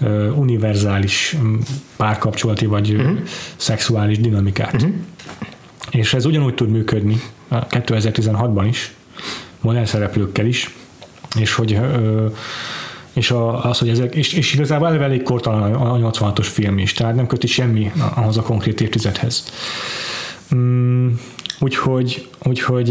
uh, 0.00 0.38
univerzális 0.38 1.36
párkapcsolati 1.96 2.66
vagy 2.66 2.94
uh-huh. 2.94 3.18
szexuális 3.56 4.18
dinamikát. 4.18 4.74
Uh-huh. 4.74 4.90
És 5.90 6.14
ez 6.14 6.24
ugyanúgy 6.24 6.54
tud 6.54 6.70
működni 6.70 7.20
2016-ban 7.50 8.66
is, 8.68 8.94
modern 9.60 9.84
szereplőkkel 9.84 10.46
is, 10.46 10.74
és 11.38 11.54
hogy 11.54 11.72
uh, 11.72 12.32
és 13.12 13.30
a, 13.30 13.64
az, 13.64 13.78
hogy 13.78 13.88
ezek, 13.88 14.14
és, 14.14 14.32
és 14.32 14.54
igazából 14.54 14.86
eleve 14.86 15.04
elég 15.04 15.22
kortalan 15.22 15.74
a 15.74 16.10
86-os 16.10 16.46
film 16.50 16.78
is, 16.78 16.92
tehát 16.92 17.14
nem 17.14 17.26
köti 17.26 17.46
semmi 17.46 17.92
ahhoz 18.14 18.36
a 18.36 18.42
konkrét 18.42 18.80
évtizedhez. 18.80 19.44
Úgyhogy, 21.60 22.28
úgyhogy 22.42 22.86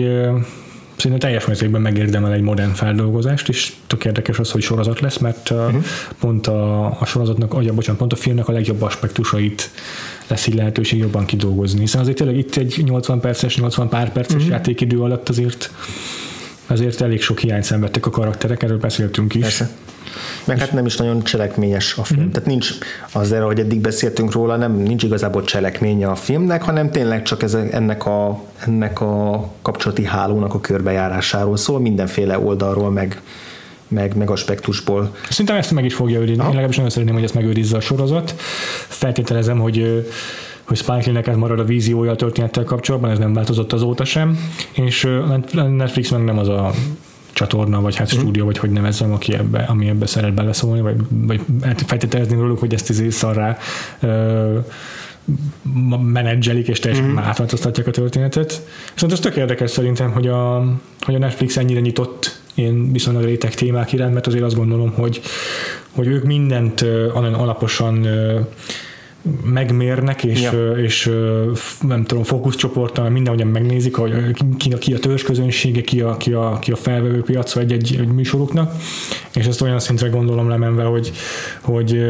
szerintem 0.97 1.19
teljes 1.19 1.45
mértékben 1.45 1.81
megérdemel 1.81 2.33
egy 2.33 2.41
modern 2.41 2.71
feldolgozást, 2.71 3.49
és 3.49 3.73
tök 3.87 4.05
érdekes 4.05 4.39
az, 4.39 4.51
hogy 4.51 4.61
sorozat 4.61 4.99
lesz, 4.99 5.17
mert 5.17 5.49
uh-huh. 5.49 5.83
pont 6.19 6.47
a, 6.47 6.85
a 6.85 7.05
sorozatnak, 7.05 7.53
vagy 7.53 7.73
bocsánat, 7.73 7.99
pont 7.99 8.13
a 8.13 8.15
filmnek 8.15 8.47
a 8.47 8.51
legjobb 8.51 8.81
aspektusait 8.81 9.69
lesz 10.27 10.47
így 10.47 10.55
lehetőség 10.55 10.99
jobban 10.99 11.25
kidolgozni, 11.25 11.79
hiszen 11.79 12.01
azért 12.01 12.17
tényleg 12.17 12.37
itt 12.37 12.55
egy 12.55 12.81
80 12.85 13.19
perces, 13.19 13.57
80 13.57 13.89
pár 13.89 14.11
perces 14.11 14.35
uh-huh. 14.35 14.49
játékidő 14.49 15.01
alatt 15.01 15.29
azért 15.29 15.71
azért 16.67 17.01
elég 17.01 17.21
sok 17.21 17.39
hiányt 17.39 17.63
szenvedtek 17.63 18.05
a 18.05 18.09
karakterek, 18.09 18.63
erről 18.63 18.77
beszéltünk 18.77 19.35
is. 19.35 19.41
Persze. 19.41 19.69
Meg 20.45 20.59
hát 20.59 20.71
nem 20.71 20.85
is 20.85 20.95
nagyon 20.95 21.23
cselekményes 21.23 21.97
a 21.97 22.03
film. 22.03 22.19
Mm-hmm. 22.19 22.31
Tehát 22.31 22.47
nincs 22.47 22.71
azért, 23.11 23.41
ahogy 23.41 23.59
eddig 23.59 23.79
beszéltünk 23.79 24.31
róla, 24.31 24.55
nem 24.55 24.77
nincs 24.77 25.03
igazából 25.03 25.43
cselekménye 25.43 26.07
a 26.07 26.15
filmnek, 26.15 26.61
hanem 26.61 26.91
tényleg 26.91 27.23
csak 27.23 27.43
ez, 27.43 27.53
ennek, 27.53 28.05
a, 28.05 28.41
ennek 28.65 29.01
a 29.01 29.49
kapcsolati 29.61 30.05
hálónak 30.05 30.53
a 30.53 30.59
körbejárásáról 30.59 31.57
szól, 31.57 31.79
mindenféle 31.79 32.39
oldalról, 32.39 32.91
meg, 32.91 33.21
meg, 33.87 34.15
meg 34.15 34.29
aspektusból. 34.29 35.15
Szerintem 35.29 35.55
ezt 35.55 35.71
meg 35.71 35.85
is 35.85 35.93
fogja 35.93 36.19
őrizni. 36.19 36.43
Én 36.43 36.49
legalábbis 36.49 36.75
nagyon 36.75 36.91
szeretném, 36.91 37.15
hogy 37.15 37.23
ezt 37.23 37.33
megőrizze 37.33 37.77
a 37.77 37.79
sorozat. 37.79 38.35
Feltételezem, 38.87 39.59
hogy 39.59 40.05
hogy 40.67 40.77
Spike 40.77 41.01
Lee-nek 41.05 41.27
ez 41.27 41.35
marad 41.35 41.59
a 41.59 41.63
víziója 41.63 42.11
a 42.11 42.15
történettel 42.15 42.63
kapcsolatban, 42.63 43.11
ez 43.11 43.17
nem 43.17 43.33
változott 43.33 43.73
azóta 43.73 44.05
sem, 44.05 44.37
és 44.71 45.07
Netflix 45.53 46.09
meg 46.09 46.23
nem 46.23 46.37
az 46.37 46.47
a 46.47 46.71
csatorna, 47.37 47.81
vagy 47.81 47.95
hát 47.95 48.11
mhm. 48.11 48.19
stúdió, 48.19 48.45
vagy 48.45 48.57
hogy 48.57 48.69
nevezzem, 48.69 49.13
aki 49.13 49.33
ebbe, 49.33 49.59
ami 49.59 49.87
ebbe 49.87 50.05
szeret 50.05 50.33
beleszólni, 50.33 50.81
vagy, 50.81 50.95
vagy 51.09 51.41
feltételezni 51.85 52.35
róluk, 52.35 52.59
hogy 52.59 52.73
ezt 52.73 52.89
izé 52.89 53.09
szarrá 53.09 53.57
ö, 53.99 54.57
menedzselik, 56.01 56.67
és 56.67 56.79
teljesen 56.79 57.05
mm-hmm. 57.05 57.17
átváltoztatják 57.17 57.87
a 57.87 57.91
történetet. 57.91 58.61
Viszont 58.93 59.11
ez 59.11 59.19
tök 59.19 59.35
érdekes 59.35 59.71
szerintem, 59.71 60.11
hogy 60.11 60.27
a, 60.27 60.57
hogy 61.01 61.15
a 61.15 61.17
Netflix 61.17 61.57
ennyire 61.57 61.79
nyitott 61.79 62.41
ilyen 62.53 62.91
viszonylag 62.91 63.23
réteg 63.23 63.53
témák 63.53 63.93
iránt, 63.93 64.13
mert 64.13 64.27
azért 64.27 64.43
azt 64.43 64.55
gondolom, 64.55 64.91
hogy, 64.91 65.21
hogy 65.91 66.07
ők 66.07 66.23
mindent 66.23 66.81
alaposan 67.13 68.07
megmérnek, 69.43 70.23
és, 70.23 70.41
ja. 70.41 70.71
és 70.71 71.11
nem 71.81 72.03
tudom, 72.03 72.23
fókuszcsoporttal 72.23 73.09
mindenhogyan 73.09 73.47
megnézik, 73.47 73.95
hogy 73.95 74.13
ki, 74.57 74.69
ki 74.77 74.93
a 74.93 74.99
törzsközönsége, 74.99 75.81
ki 75.81 76.01
a, 76.01 76.17
ki 76.17 76.33
a, 76.33 76.59
ki 76.59 76.71
a 76.71 76.75
felvevő 76.75 77.21
piac 77.21 77.55
egy, 77.55 77.71
egy, 77.71 77.97
egy 77.99 78.07
műsoruknak, 78.07 78.73
és 79.33 79.45
ezt 79.45 79.61
olyan 79.61 79.79
szintre 79.79 80.07
gondolom 80.07 80.49
lemenve, 80.49 80.83
hogy, 80.83 81.11
hogy 81.61 82.01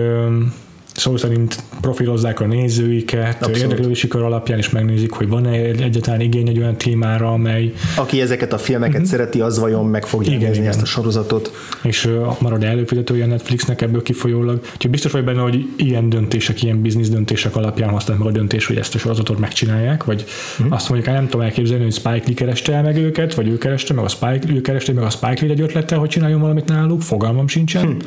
szó 0.97 1.17
szerint 1.17 1.63
profilozzák 1.81 2.39
a 2.39 2.45
nézőiket, 2.45 3.35
Abszolút. 3.35 3.57
érdeklődési 3.57 4.07
kör 4.07 4.21
alapján 4.21 4.57
is 4.57 4.69
megnézik, 4.69 5.11
hogy 5.11 5.27
van-e 5.27 5.51
egyáltalán 5.51 6.21
igény 6.21 6.47
egy 6.47 6.57
olyan 6.57 6.77
témára, 6.77 7.31
amely... 7.31 7.73
Aki 7.95 8.21
ezeket 8.21 8.53
a 8.53 8.57
filmeket 8.57 8.95
uh-huh. 8.95 9.09
szereti, 9.09 9.41
az 9.41 9.59
vajon 9.59 9.85
meg 9.85 10.05
fogja 10.05 10.31
igen, 10.31 10.41
nézni 10.41 10.57
igen. 10.57 10.69
ezt 10.69 10.81
a 10.81 10.85
sorozatot. 10.85 11.51
És 11.83 12.05
uh, 12.05 12.35
marad 12.39 12.63
előfizetője 12.63 13.23
a 13.23 13.27
Netflixnek 13.27 13.81
ebből 13.81 14.01
kifolyólag. 14.01 14.59
Úgyhogy 14.73 14.91
biztos 14.91 15.11
vagy 15.11 15.23
benne, 15.23 15.41
hogy 15.41 15.69
ilyen 15.75 16.09
döntések, 16.09 16.63
ilyen 16.63 16.81
biznisz 16.81 17.09
döntések 17.09 17.55
alapján 17.55 17.89
hozták 17.89 18.17
meg 18.17 18.27
a 18.27 18.31
döntés, 18.31 18.65
hogy 18.65 18.77
ezt 18.77 18.95
a 18.95 18.97
sorozatot 18.97 19.39
megcsinálják, 19.39 20.03
vagy 20.03 20.25
uh-huh. 20.59 20.75
azt 20.75 20.89
mondjuk, 20.89 21.13
nem 21.13 21.27
tudom 21.27 21.45
elképzelni, 21.45 21.83
hogy 21.83 21.93
Spike 21.93 22.23
Lee 22.25 22.35
kereste 22.35 22.73
el 22.73 22.83
meg 22.83 22.97
őket, 22.97 23.33
vagy 23.33 23.47
ő 23.47 23.57
kereste 23.57 23.93
meg 23.93 24.03
a 24.03 24.09
Spike, 24.09 24.53
ő 24.53 24.61
kereste 24.61 24.93
meg 24.93 25.03
a 25.03 25.09
Spike 25.09 25.41
Lee 25.41 25.51
egy 25.51 25.61
ötlettel, 25.61 25.99
hogy 25.99 26.09
csináljon 26.09 26.41
valamit 26.41 26.65
náluk, 26.65 27.01
fogalmam 27.01 27.47
sincsen. 27.47 27.83
Hmm 27.83 27.97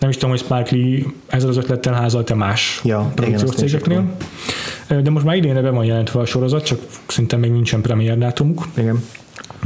nem 0.00 0.10
is 0.10 0.16
tudom, 0.16 0.30
hogy 0.30 0.38
Spike 0.38 0.76
Lee 0.76 1.02
ezzel 1.26 1.48
az 1.48 1.56
ötlettel 1.56 1.92
házalt-e 1.92 2.34
más 2.34 2.80
ja, 2.84 3.12
produkciós 3.14 3.54
cégeknél. 3.54 4.04
De 5.02 5.10
most 5.10 5.24
már 5.24 5.36
idénre 5.36 5.60
be 5.60 5.70
van 5.70 5.84
jelentve 5.84 6.20
a 6.20 6.24
sorozat, 6.24 6.64
csak 6.64 6.78
szinte 7.06 7.36
még 7.36 7.50
nincsen 7.50 7.80
premier 7.80 8.18
dátumuk. 8.18 8.68
Igen. 8.76 9.04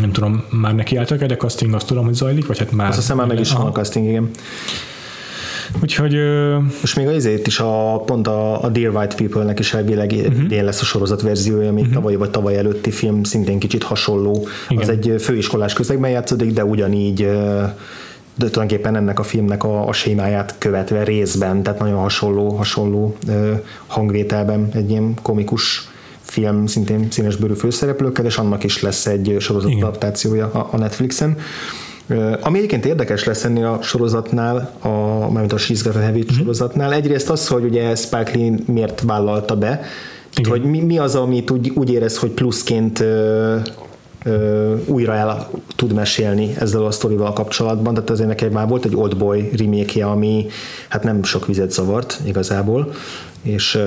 Nem 0.00 0.12
tudom, 0.12 0.44
már 0.50 0.74
neki 0.74 0.96
álltak 0.96 1.24
de 1.24 1.36
casting 1.36 1.74
azt 1.74 1.86
tudom, 1.86 2.04
hogy 2.04 2.14
zajlik, 2.14 2.46
vagy 2.46 2.58
hát 2.58 2.72
már... 2.72 2.88
Azt 2.88 2.98
hiszem 2.98 3.16
már 3.16 3.26
meg 3.26 3.40
is 3.40 3.52
van 3.52 3.66
a 3.66 3.72
casting, 3.72 4.08
igen. 4.08 4.30
Úgyhogy... 5.82 6.16
Most 6.80 6.96
még 6.96 7.06
az 7.06 7.28
is 7.44 7.60
a, 7.60 8.02
pont 8.06 8.26
a, 8.26 8.62
a 8.62 8.68
Dear 8.68 8.96
White 8.96 9.14
People-nek 9.14 9.58
is 9.58 9.74
elvileg 9.74 10.12
uh-huh. 10.12 10.62
lesz 10.62 10.80
a 10.80 10.84
sorozat 10.84 11.22
verziója, 11.22 11.68
ami 11.68 11.80
uh-huh. 11.80 11.94
tavaly 11.94 12.14
vagy 12.14 12.30
tavaly 12.30 12.56
előtti 12.56 12.90
film 12.90 13.22
szintén 13.22 13.58
kicsit 13.58 13.82
hasonló. 13.82 14.48
Igen. 14.68 14.82
Az 14.82 14.88
egy 14.88 15.14
főiskolás 15.20 15.72
közegben 15.72 16.10
játszódik, 16.10 16.52
de 16.52 16.64
ugyanígy 16.64 17.28
de 18.36 18.50
tulajdonképpen 18.50 18.96
ennek 18.96 19.18
a 19.18 19.22
filmnek 19.22 19.64
a, 19.64 19.88
a 19.88 19.92
sémáját 19.92 20.54
követve 20.58 21.04
részben, 21.04 21.62
tehát 21.62 21.78
nagyon 21.78 21.98
hasonló, 21.98 22.48
hasonló 22.48 23.16
ö, 23.28 23.52
hangvételben 23.86 24.68
egy 24.72 24.90
ilyen 24.90 25.14
komikus 25.22 25.88
film, 26.20 26.66
szintén 26.66 27.06
színes 27.10 27.36
bőrű 27.36 27.54
főszereplőkkel, 27.54 28.24
és 28.24 28.36
annak 28.36 28.64
is 28.64 28.82
lesz 28.82 29.06
egy 29.06 29.36
sorozat 29.38 29.72
adaptációja 29.72 30.50
a, 30.52 30.68
a 30.70 30.76
Netflixen. 30.76 31.36
Ami 32.40 32.58
egyébként 32.58 32.84
érdekes 32.84 33.24
lesz 33.24 33.44
ennél 33.44 33.66
a 33.66 33.82
sorozatnál, 33.82 34.72
a, 34.80 34.88
mármint 35.30 35.52
a 35.52 35.56
She's 35.56 35.80
Got 35.84 35.94
a 35.94 36.00
Heavy 36.00 36.18
mm-hmm. 36.18 36.38
sorozatnál, 36.38 36.92
egyrészt 36.92 37.30
az, 37.30 37.48
hogy 37.48 37.64
ugye 37.64 37.94
Spike 37.94 38.30
Lee 38.34 38.54
miért 38.66 39.00
vállalta 39.00 39.56
be, 39.56 39.80
Igen. 40.36 40.50
hogy 40.50 40.62
mi, 40.62 40.80
mi 40.80 40.98
az, 40.98 41.14
amit 41.14 41.50
úgy, 41.50 41.72
úgy 41.74 41.92
érez, 41.92 42.18
hogy 42.18 42.30
pluszként 42.30 43.04
újra 44.86 45.14
el 45.14 45.50
tud 45.76 45.92
mesélni 45.92 46.54
ezzel 46.58 46.84
a 46.84 46.90
sztorival 46.90 47.32
kapcsolatban, 47.32 47.94
tehát 47.94 48.10
azért 48.10 48.28
nekem 48.28 48.50
már 48.50 48.68
volt 48.68 48.84
egy 48.84 48.96
Old 48.96 49.16
Boy 49.16 49.50
remake 49.56 50.06
ami 50.06 50.46
hát 50.88 51.02
nem 51.02 51.22
sok 51.22 51.46
vizet 51.46 51.72
zavart 51.72 52.20
igazából, 52.24 52.92
és 53.42 53.78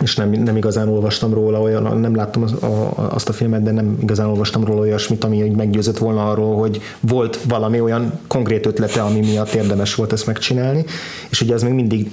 és 0.00 0.16
nem, 0.16 0.30
nem 0.30 0.56
igazán 0.56 0.88
olvastam 0.88 1.34
róla 1.34 1.60
olyan, 1.60 1.98
nem 2.00 2.14
láttam 2.14 2.42
az, 2.42 2.52
a, 2.52 2.92
azt 3.14 3.28
a 3.28 3.32
filmet, 3.32 3.62
de 3.62 3.70
nem 3.70 3.98
igazán 4.02 4.26
olvastam 4.26 4.64
róla 4.64 4.80
olyasmit, 4.80 5.24
ami 5.24 5.48
meggyőzött 5.56 5.98
volna 5.98 6.30
arról, 6.30 6.56
hogy 6.56 6.80
volt 7.00 7.38
valami 7.48 7.80
olyan 7.80 8.12
konkrét 8.26 8.66
ötlete, 8.66 9.02
ami 9.02 9.18
miatt 9.18 9.52
érdemes 9.52 9.94
volt 9.94 10.12
ezt 10.12 10.26
megcsinálni, 10.26 10.84
és 11.30 11.40
ugye 11.40 11.54
ez 11.54 11.62
még 11.62 11.72
mindig 11.72 12.10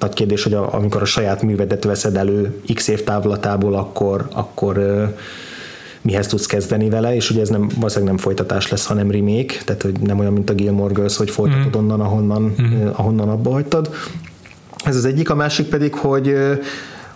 nagy 0.00 0.12
kérdés, 0.12 0.42
hogy 0.42 0.54
a, 0.54 0.74
amikor 0.74 1.02
a 1.02 1.04
saját 1.04 1.42
művedet 1.42 1.84
veszed 1.84 2.16
elő 2.16 2.60
x 2.74 2.88
év 2.88 3.04
távlatából, 3.04 3.74
akkor, 3.74 4.28
akkor 4.32 4.78
mihez 6.08 6.26
tudsz 6.26 6.46
kezdeni 6.46 6.88
vele, 6.88 7.14
és 7.14 7.30
ugye 7.30 7.40
ez 7.40 7.48
nem, 7.48 7.68
valószínűleg 7.74 8.14
nem 8.14 8.22
folytatás 8.22 8.70
lesz, 8.70 8.86
hanem 8.86 9.10
remake, 9.10 9.54
tehát 9.64 9.82
hogy 9.82 10.00
nem 10.00 10.18
olyan, 10.18 10.32
mint 10.32 10.50
a 10.50 10.54
Gilmore 10.54 10.92
Girls, 10.94 11.16
hogy 11.16 11.30
folytatod 11.30 11.76
mm. 11.76 11.78
onnan, 11.78 12.00
ahonnan, 12.00 12.54
mm. 12.62 12.86
ahonnan 12.92 13.28
abba 13.28 13.50
hagytad. 13.50 13.90
Ez 14.84 14.96
az 14.96 15.04
egyik, 15.04 15.30
a 15.30 15.34
másik 15.34 15.66
pedig, 15.66 15.94
hogy 15.94 16.36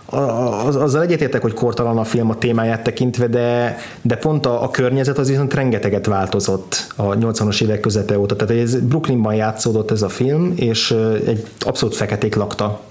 az, 0.05 0.75
azzal 0.75 1.01
egyetértek, 1.01 1.41
hogy 1.41 1.53
kortalan 1.53 1.97
a 1.97 2.03
film 2.03 2.29
a 2.29 2.37
témáját 2.37 2.83
tekintve, 2.83 3.27
de, 3.27 3.77
de 4.01 4.15
pont 4.15 4.45
a, 4.45 4.63
a 4.63 4.69
környezet 4.69 5.17
az 5.17 5.29
viszont 5.29 5.53
rengeteget 5.53 6.05
változott 6.05 6.93
a 6.95 7.03
80-as 7.03 7.61
évek 7.61 7.79
közepe 7.79 8.19
óta. 8.19 8.35
Tehát 8.35 8.63
ez 8.63 8.75
Brooklynban 8.75 9.35
játszódott 9.35 9.91
ez 9.91 10.01
a 10.01 10.09
film, 10.09 10.53
és 10.55 10.91
egy 11.25 11.45
abszolút 11.59 11.95
feketék 11.95 12.35
lakta 12.35 12.81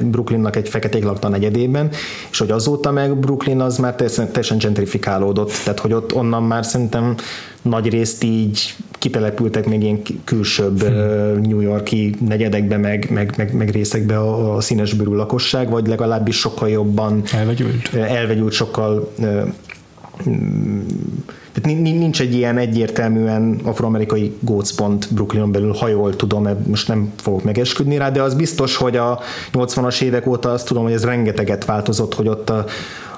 Brooklynnak 0.00 0.56
egy 0.56 0.68
feketék 0.68 1.04
lakta 1.04 1.28
negyedében, 1.28 1.90
és 2.30 2.38
hogy 2.38 2.50
azóta 2.50 2.90
meg 2.90 3.16
Brooklyn 3.16 3.60
az 3.60 3.78
már 3.78 3.94
teljesen 3.94 4.58
gentrifikálódott, 4.58 5.52
tehát 5.64 5.80
hogy 5.80 5.92
ott 5.92 6.14
onnan 6.14 6.42
már 6.42 6.64
szerintem 6.64 7.14
nagy 7.62 7.88
részt 7.88 8.24
így 8.24 8.74
kitelepültek 8.98 9.66
még 9.66 9.82
ilyen 9.82 10.02
külsőbb 10.24 10.82
hmm. 10.82 11.40
New 11.40 11.60
Yorki 11.60 12.14
negyedekbe, 12.28 12.76
meg, 12.76 13.06
meg, 13.10 13.34
meg, 13.36 13.54
meg 13.54 13.70
részekbe 13.70 14.18
a, 14.18 14.56
a 14.56 14.60
színesbőrű 14.60 15.10
lakosság, 15.10 15.70
vagy 15.70 15.86
legalábbis 15.86 16.36
sokkal 16.36 16.68
jobban 16.68 17.22
elvegyült, 17.32 17.94
elvegyült 17.94 18.52
sokkal 18.52 19.12
Tehát 21.52 21.82
nincs 21.82 22.20
egy 22.20 22.34
ilyen 22.34 22.58
egyértelműen 22.58 23.60
afroamerikai 23.62 24.36
gócpont 24.40 25.14
Brooklynon 25.14 25.52
belül, 25.52 25.72
ha 25.72 25.88
jól 25.88 26.16
tudom, 26.16 26.48
most 26.66 26.88
nem 26.88 27.12
fogok 27.16 27.44
megesküdni 27.44 27.96
rá, 27.96 28.10
de 28.10 28.22
az 28.22 28.34
biztos, 28.34 28.76
hogy 28.76 28.96
a 28.96 29.20
80-as 29.52 30.02
évek 30.02 30.26
óta 30.26 30.50
azt 30.50 30.66
tudom, 30.66 30.82
hogy 30.82 30.92
ez 30.92 31.04
rengeteget 31.04 31.64
változott, 31.64 32.14
hogy 32.14 32.28
ott 32.28 32.50
a, 32.50 32.64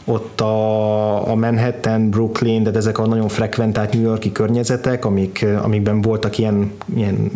ott 0.04 0.40
a, 0.40 1.30
a 1.30 1.34
Manhattan, 1.34 2.10
Brooklyn, 2.10 2.62
de 2.62 2.70
ezek 2.74 2.98
a 2.98 3.06
nagyon 3.06 3.28
frekventált 3.28 3.92
New 3.92 4.02
Yorki 4.02 4.32
környezetek, 4.32 5.04
amik, 5.04 5.46
amikben 5.62 6.00
voltak 6.00 6.38
ilyen, 6.38 6.72
ilyen 6.94 7.30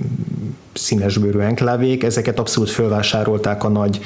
színesbőrű 0.72 1.38
enklávék, 1.38 2.04
ezeket 2.04 2.38
abszolút 2.38 2.70
fölvásárolták 2.70 3.64
a 3.64 3.68
nagy 3.68 4.00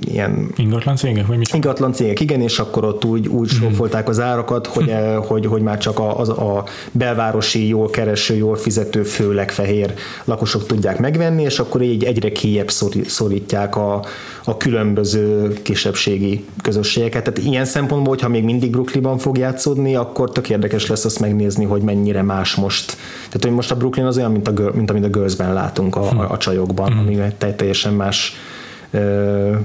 ilyen 0.00 0.50
ingatlan 0.56 0.96
cégek, 0.96 1.26
vagy 1.26 1.38
mit? 1.38 1.54
Ingatlan 1.54 1.92
cégek, 1.92 2.20
igen, 2.20 2.40
és 2.40 2.58
akkor 2.58 2.84
ott 2.84 3.04
úgy, 3.04 3.28
úgy 3.28 3.50
mm. 3.54 3.58
sófolták 3.58 4.08
az 4.08 4.20
árakat, 4.20 4.66
hogy, 4.66 4.94
hogy, 5.26 5.46
hogy 5.46 5.62
már 5.62 5.78
csak 5.78 5.98
a, 5.98 6.20
a, 6.20 6.56
a 6.58 6.64
belvárosi, 6.92 7.68
jól 7.68 7.90
kereső, 7.90 8.34
jól 8.36 8.56
fizető, 8.56 9.02
főleg 9.02 9.50
fehér 9.50 9.94
lakosok 10.24 10.66
tudják 10.66 10.98
megvenni, 10.98 11.42
és 11.42 11.58
akkor 11.58 11.82
így 11.82 12.04
egyre 12.04 12.32
kijebb 12.32 12.70
szorítják 13.06 13.76
a, 13.76 14.04
a 14.44 14.56
különböző 14.56 15.52
kisebbségi 15.62 16.44
közösségeket. 16.62 17.24
Tehát 17.24 17.50
ilyen 17.50 17.64
szempontból, 17.64 18.12
hogyha 18.12 18.28
még 18.28 18.44
mindig 18.44 18.70
Brooklynban 18.70 19.18
fog 19.18 19.38
játszódni, 19.38 19.94
akkor 19.94 20.32
tök 20.32 20.50
érdekes 20.50 20.86
lesz 20.86 21.04
azt 21.04 21.20
megnézni, 21.20 21.64
hogy 21.64 21.82
mennyire 21.82 22.22
más 22.22 22.54
most. 22.54 22.96
Tehát, 23.26 23.42
hogy 23.42 23.52
most 23.52 23.70
a 23.70 23.76
Brooklyn 23.76 24.06
az 24.06 24.16
olyan, 24.16 24.30
mint, 24.30 24.48
a, 24.48 24.70
mint 24.74 24.90
amit 24.90 25.04
a 25.04 25.08
Girls-ben 25.08 25.52
látunk 25.52 25.96
a, 25.96 26.10
a, 26.10 26.30
a 26.30 26.36
csajokban, 26.36 26.92
hmm. 26.92 26.98
ami 26.98 27.18
teljesen 27.56 27.92
más 27.92 28.36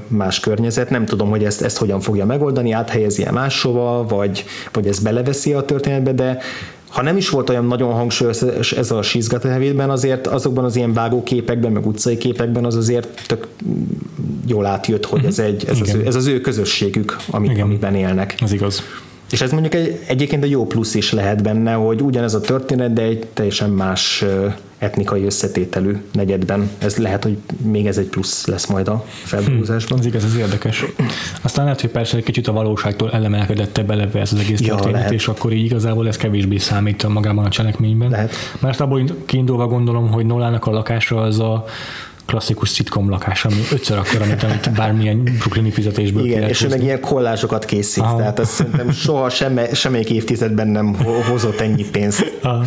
más 0.07 0.39
környezet. 0.39 0.89
Nem 0.89 1.05
tudom, 1.05 1.29
hogy 1.29 1.43
ezt, 1.43 1.61
ezt 1.61 1.77
hogyan 1.77 1.99
fogja 1.99 2.25
megoldani, 2.25 2.71
áthelyezi-e 2.71 3.31
máshova, 3.31 4.05
vagy, 4.07 4.45
vagy 4.73 4.87
ez 4.87 4.99
beleveszi 4.99 5.53
a 5.53 5.61
történetbe, 5.61 6.13
de 6.13 6.37
ha 6.93 7.01
nem 7.01 7.17
is 7.17 7.29
volt 7.29 7.49
olyan 7.49 7.65
nagyon 7.65 7.93
hangsúlyos 7.93 8.41
ez 8.71 8.91
a 8.91 9.01
sízgatehevében, 9.01 9.89
azért 9.89 10.27
azokban 10.27 10.63
az 10.63 10.75
ilyen 10.75 10.93
vágóképekben, 10.93 11.71
meg 11.71 11.87
utcai 11.87 12.17
képekben 12.17 12.65
az 12.65 12.75
azért 12.75 13.21
tök 13.27 13.47
jól 14.47 14.65
átjött, 14.65 15.05
hogy 15.05 15.25
ez, 15.25 15.39
egy, 15.39 15.65
ez, 15.67 15.79
az, 15.81 15.93
ő, 15.93 16.05
ez 16.05 16.15
az 16.15 16.27
ő 16.27 16.41
közösségük, 16.41 17.17
amit, 17.29 17.61
amiben 17.61 17.95
élnek. 17.95 18.35
Ez 18.41 18.51
igaz. 18.51 18.83
És 19.31 19.41
ez 19.41 19.51
mondjuk 19.51 19.73
egy, 19.73 19.99
egyébként 20.07 20.43
egy 20.43 20.49
jó 20.49 20.65
plusz 20.65 20.95
is 20.95 21.11
lehet 21.11 21.43
benne, 21.43 21.73
hogy 21.73 22.01
ugyanez 22.01 22.33
a 22.33 22.41
történet, 22.41 22.93
de 22.93 23.01
egy 23.01 23.27
teljesen 23.33 23.69
más 23.69 24.25
etnikai 24.83 25.25
összetételű 25.25 26.01
negyedben. 26.11 26.69
Ez 26.77 26.97
lehet, 26.97 27.23
hogy 27.23 27.37
még 27.63 27.87
ez 27.87 27.97
egy 27.97 28.07
plusz 28.07 28.45
lesz 28.45 28.65
majd 28.65 28.87
a 28.87 29.05
feldolgozásban. 29.07 29.97
Hm, 29.97 30.03
ez 30.03 30.09
igaz, 30.09 30.23
ez 30.23 30.35
érdekes. 30.35 30.85
Aztán 31.41 31.63
lehet, 31.63 31.81
hogy 31.81 31.89
persze 31.89 32.17
egy 32.17 32.23
kicsit 32.23 32.47
a 32.47 32.51
valóságtól 32.51 33.11
elemelkedette 33.11 33.83
beleve 33.83 34.19
ez 34.19 34.33
az 34.33 34.39
egész 34.39 34.59
ja, 34.59 34.67
történet, 34.67 34.95
lehet. 34.95 35.11
és 35.11 35.27
akkor 35.27 35.53
így 35.53 35.65
igazából 35.65 36.07
ez 36.07 36.17
kevésbé 36.17 36.57
számít 36.57 37.07
magában 37.07 37.45
a 37.45 37.49
cselekményben. 37.49 38.09
Lehet. 38.09 38.33
Mert 38.59 38.79
abból 38.79 39.03
kiindulva 39.25 39.67
gondolom, 39.67 40.11
hogy 40.11 40.25
Nolának 40.25 40.65
a 40.65 40.71
lakása 40.71 41.21
az 41.21 41.39
a 41.39 41.65
klasszikus 42.25 42.69
szitkom 42.69 43.09
lakás, 43.09 43.45
ami 43.45 43.61
ötször 43.71 43.97
akkor, 43.97 44.27
mint 44.27 44.43
amit 44.43 44.71
bármilyen 44.71 45.23
brooklyni 45.23 45.71
fizetésből 45.71 46.25
Igen, 46.25 46.49
és 46.49 46.61
ő 46.61 46.67
meg 46.67 46.83
ilyen 46.83 46.99
kollásokat 46.99 47.65
készít, 47.65 48.03
Aha. 48.03 48.17
tehát 48.17 48.39
azt 48.39 48.51
szerintem 48.51 48.91
soha 48.91 49.29
semme, 49.29 49.73
semmelyik 49.73 50.09
évtizedben 50.09 50.67
nem 50.67 50.95
hozott 51.29 51.59
ennyi 51.59 51.85
pénzt. 51.91 52.39
Aha. 52.41 52.63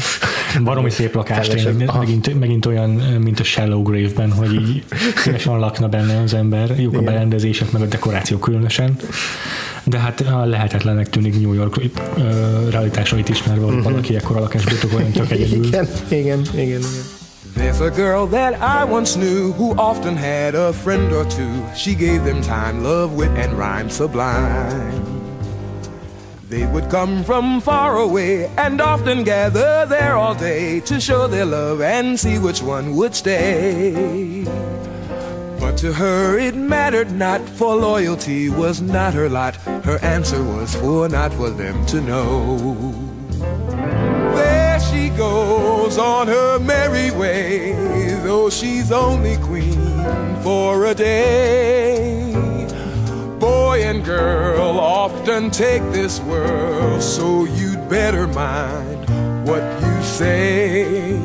Baromi 0.65 0.91
szép 0.91 1.15
lakás, 1.15 1.49
tényleg, 1.49 1.91
megint, 1.99 2.39
megint 2.39 2.67
olyan, 2.67 2.91
mint 3.21 3.41
a 3.41 3.45
Shallow 3.45 3.83
Grave-ben, 3.83 4.33
hogy 4.33 4.53
így 4.55 4.85
szívesen 5.17 5.59
lakna 5.59 5.89
benne 5.89 6.21
az 6.21 6.35
ember, 6.35 6.79
jók 6.79 6.97
a 6.97 7.03
berendezések, 7.03 7.71
meg 7.71 7.83
a 7.83 7.87
dekoráció 7.87 8.39
különösen 8.39 8.97
de 9.89 9.99
hát 9.99 10.25
lehetetlenek 10.45 11.09
tűnik 11.09 11.41
New 11.41 11.53
York 11.53 11.77
uh, 11.77 11.91
realitásait 12.71 13.29
ismerve, 13.29 13.65
uh-huh. 13.65 13.83
valaki 13.83 14.15
ekkora 14.17 14.41
lakásba 14.41 14.97
olyan 14.97 15.11
tök 15.11 15.31
egyedül. 15.31 15.65
Igen, 15.65 15.89
igen, 16.09 16.41
igen, 16.55 16.67
igen. 16.67 16.81
There's 17.57 17.81
a 17.81 17.91
girl 17.91 18.27
that 18.27 18.61
I 18.61 18.85
once 18.85 19.17
knew 19.17 19.53
who 19.53 19.75
often 19.79 20.15
had 20.15 20.55
a 20.55 20.75
friend 20.75 21.11
or 21.11 21.25
two. 21.25 21.65
She 21.75 21.95
gave 21.95 22.23
them 22.23 22.43
time, 22.43 22.85
love, 22.85 23.15
wit, 23.15 23.31
and 23.31 23.55
rhyme 23.55 23.89
sublime. 23.89 25.33
They 26.51 26.67
would 26.67 26.91
come 26.91 27.25
from 27.25 27.63
far 27.63 27.97
away 27.97 28.47
and 28.59 28.79
often 28.83 29.25
gather 29.25 29.87
there 29.87 30.17
all 30.17 30.35
day 30.35 30.81
to 30.81 31.01
show 31.01 31.27
their 31.27 31.47
love 31.47 31.81
and 31.81 32.21
see 32.21 32.39
which 32.39 32.61
one 32.61 32.95
would 32.95 33.15
stay. 33.15 34.45
But 35.59 35.79
to 35.79 35.95
her 35.95 36.39
it 36.39 36.55
mattered 36.57 37.11
not, 37.11 37.41
for 37.49 37.75
loyalty 37.75 38.51
was 38.51 38.83
not 38.83 39.15
her 39.15 39.31
lot. 39.31 39.57
Her 39.83 39.99
answer 40.03 40.45
was 40.45 40.75
for 40.75 41.09
not 41.09 41.33
for 41.33 41.49
them 41.49 41.87
to 41.87 42.03
know 42.03 43.07
goes 45.17 45.99
on 45.99 46.29
her 46.29 46.59
merry 46.59 47.11
way, 47.11 47.73
though 48.23 48.51
she's 48.51 48.93
only 48.93 49.37
queen 49.39 50.37
for 50.43 50.87
a 50.87 50.95
day. 50.95 52.33
Boy 53.39 53.83
and 53.83 54.05
girl 54.05 54.79
often 54.79 55.51
take 55.51 55.83
this 55.93 56.21
world, 56.21 57.03
so 57.03 57.45
you'd 57.45 57.89
better 57.89 58.27
mind 58.27 59.09
what 59.47 59.63
you 59.83 60.03
say. 60.03 61.19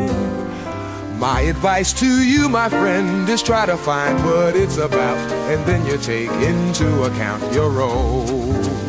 My 1.18 1.42
advice 1.42 1.94
to 2.00 2.08
you, 2.08 2.50
my 2.50 2.70
friend, 2.70 3.28
is 3.30 3.44
try 3.44 3.66
to 3.66 3.78
find 3.78 4.18
what 4.26 4.56
it's 4.56 4.78
about, 4.78 5.18
and 5.52 5.64
then 5.66 5.86
you 5.86 5.98
take 5.98 6.32
into 6.32 7.04
account 7.04 7.54
your 7.54 7.70
role. 7.70 8.81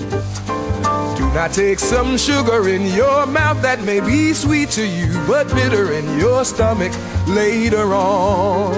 Now 1.34 1.48
take 1.48 1.78
some 1.78 2.18
sugar 2.18 2.68
in 2.68 2.86
your 2.94 3.26
mouth 3.26 3.62
that 3.62 3.82
may 3.82 4.00
be 4.00 4.34
sweet 4.34 4.68
to 4.70 4.86
you, 4.86 5.08
but 5.26 5.48
bitter 5.48 5.92
in 5.92 6.18
your 6.18 6.44
stomach 6.44 6.92
later 7.26 7.94
on. 7.94 8.74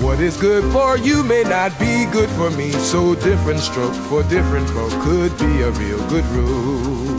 What 0.00 0.20
is 0.20 0.36
good 0.36 0.64
for 0.72 0.96
you 0.96 1.24
may 1.24 1.42
not 1.42 1.76
be 1.78 2.06
good 2.12 2.30
for 2.30 2.50
me, 2.50 2.70
so 2.70 3.14
different 3.16 3.60
stroke 3.60 3.94
for 4.08 4.22
different 4.22 4.68
folk 4.70 4.92
could 5.02 5.36
be 5.38 5.62
a 5.62 5.70
real 5.72 5.98
good 6.08 6.24
rule. 6.26 7.18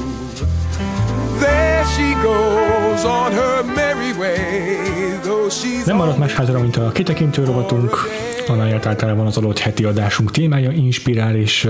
There 1.39 1.85
she 1.95 2.13
goes 2.23 3.03
on 3.03 3.33
her 3.33 3.63
merry 3.63 4.13
way, 4.13 5.19
though 5.23 5.49
she's 5.49 5.85
Nem 5.85 5.97
maradt 5.97 6.17
más 6.17 6.33
hátra, 6.33 6.59
mint 6.59 6.77
a 6.77 6.91
kitekintő 6.91 7.43
rovatunk, 7.43 7.97
amelyet 8.51 8.85
általában 8.85 9.25
az 9.25 9.37
adott 9.37 9.59
heti 9.59 9.83
adásunk 9.83 10.31
témája 10.31 10.71
inspirál, 10.71 11.35
és 11.35 11.67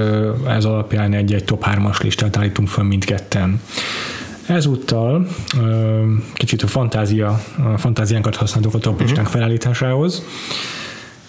ez 0.47 0.65
alapján 0.65 1.13
egy-egy 1.13 1.43
top 1.43 1.65
3-as 1.67 2.03
listát 2.03 2.37
állítunk 2.37 2.67
föl 2.67 2.83
mindketten. 2.83 3.61
Ezúttal 4.45 5.27
kicsit 6.33 6.61
a 6.61 6.67
fantázia, 6.67 7.41
a 7.73 7.77
fantáziánkat 7.77 8.35
használtuk 8.35 8.73
a 8.73 8.77
top 8.77 8.99
listánk 8.99 9.27
uh-huh. 9.27 9.33
felállításához, 9.33 10.23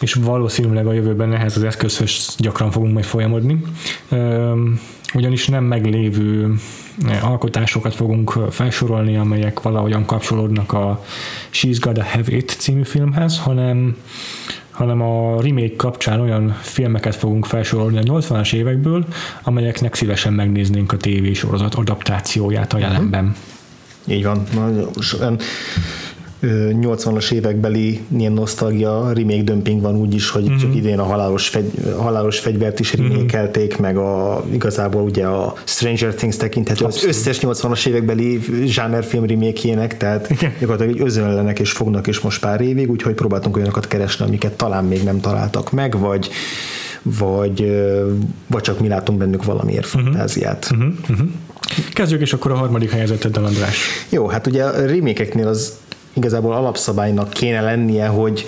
és 0.00 0.14
valószínűleg 0.14 0.86
a 0.86 0.92
jövőben 0.92 1.32
ehhez 1.32 1.57
az 1.57 1.62
eszközhöz 1.62 2.34
gyakran 2.38 2.70
fogunk 2.70 2.92
majd 2.92 3.05
folyamodni, 3.05 3.62
ugyanis 5.14 5.46
nem 5.46 5.64
meglévő 5.64 6.55
alkotásokat 7.22 7.94
fogunk 7.94 8.30
felsorolni, 8.50 9.16
amelyek 9.16 9.62
valahogyan 9.62 10.05
kapcsolódnak 10.05 10.72
a 10.72 11.05
She's 11.53 11.76
Got 11.80 11.98
a 11.98 12.05
Have 12.05 12.36
It 12.36 12.57
című 12.59 12.82
filmhez, 12.82 13.38
hanem 13.38 13.96
hanem 14.72 15.00
a 15.02 15.40
remake 15.40 15.76
kapcsán 15.76 16.20
olyan 16.20 16.56
filmeket 16.60 17.14
fogunk 17.14 17.46
felsorolni 17.46 17.98
a 17.98 18.02
80-as 18.02 18.52
évekből, 18.52 19.04
amelyeknek 19.42 19.94
szívesen 19.94 20.32
megnéznénk 20.32 20.92
a 20.92 20.96
tévésorozat 20.96 21.74
adaptációját 21.74 22.72
a 22.72 22.78
jelenben. 22.78 23.34
Így 24.06 24.24
van. 24.24 24.46
Olyan 26.43 26.78
80-as 26.80 27.32
évekbeli 27.32 28.01
ilyen 28.16 28.32
nosztalgia, 28.32 29.12
remake 29.12 29.43
dömping 29.43 29.80
van 29.80 29.97
úgy 29.97 30.14
is, 30.14 30.30
hogy 30.30 30.43
mm-hmm. 30.43 30.57
csak 30.57 30.74
idén 30.74 30.99
a 30.99 31.03
halálos, 31.03 31.49
fegy, 31.49 31.70
halálos 31.97 32.38
fegyvert 32.38 32.80
is 32.80 32.93
mhm. 32.93 33.03
remékelték, 33.03 33.72
mm-hmm. 33.72 33.82
meg 33.82 33.97
a, 33.97 34.45
igazából 34.53 35.03
ugye 35.03 35.24
a 35.26 35.55
Stranger 35.64 36.14
Things 36.14 36.36
tekinthető 36.36 36.84
az 36.84 37.05
összes 37.05 37.38
80-as 37.43 37.86
évekbeli 37.86 38.40
zsánerfilm 38.64 39.26
remake 39.26 39.86
tehát 39.86 40.30
Igen. 40.30 40.53
gyakorlatilag 40.61 40.97
egy 40.97 41.07
özönlenek 41.07 41.59
és 41.59 41.70
fognak 41.72 42.07
is 42.07 42.20
most 42.20 42.40
pár 42.40 42.61
évig, 42.61 42.90
úgyhogy 42.90 43.14
próbáltunk 43.14 43.57
olyanokat 43.57 43.86
keresni, 43.86 44.24
amiket 44.24 44.53
talán 44.53 44.84
még 44.84 45.03
nem 45.03 45.20
találtak 45.20 45.72
meg, 45.72 45.99
vagy 45.99 46.30
vagy, 47.03 47.82
vagy 48.47 48.62
csak 48.62 48.80
mi 48.80 48.88
látunk 48.88 49.18
bennük 49.18 49.45
valamiért 49.45 49.86
uh-huh. 49.86 50.03
fantáziát. 50.03 50.68
Uh-huh. 50.72 50.93
Uh-huh. 51.11 51.28
Kezdjük 51.93 52.20
is 52.20 52.32
akkor 52.32 52.51
a 52.51 52.55
harmadik 52.55 52.90
helyezetteddel, 52.90 53.45
András. 53.45 53.86
Jó, 54.09 54.26
hát 54.26 54.47
ugye 54.47 54.64
a 54.64 54.86
remékeknél 54.86 55.47
az 55.47 55.72
igazából 56.12 56.54
alapszabálynak 56.54 57.30
kéne 57.30 57.60
lennie, 57.60 58.06
hogy 58.06 58.44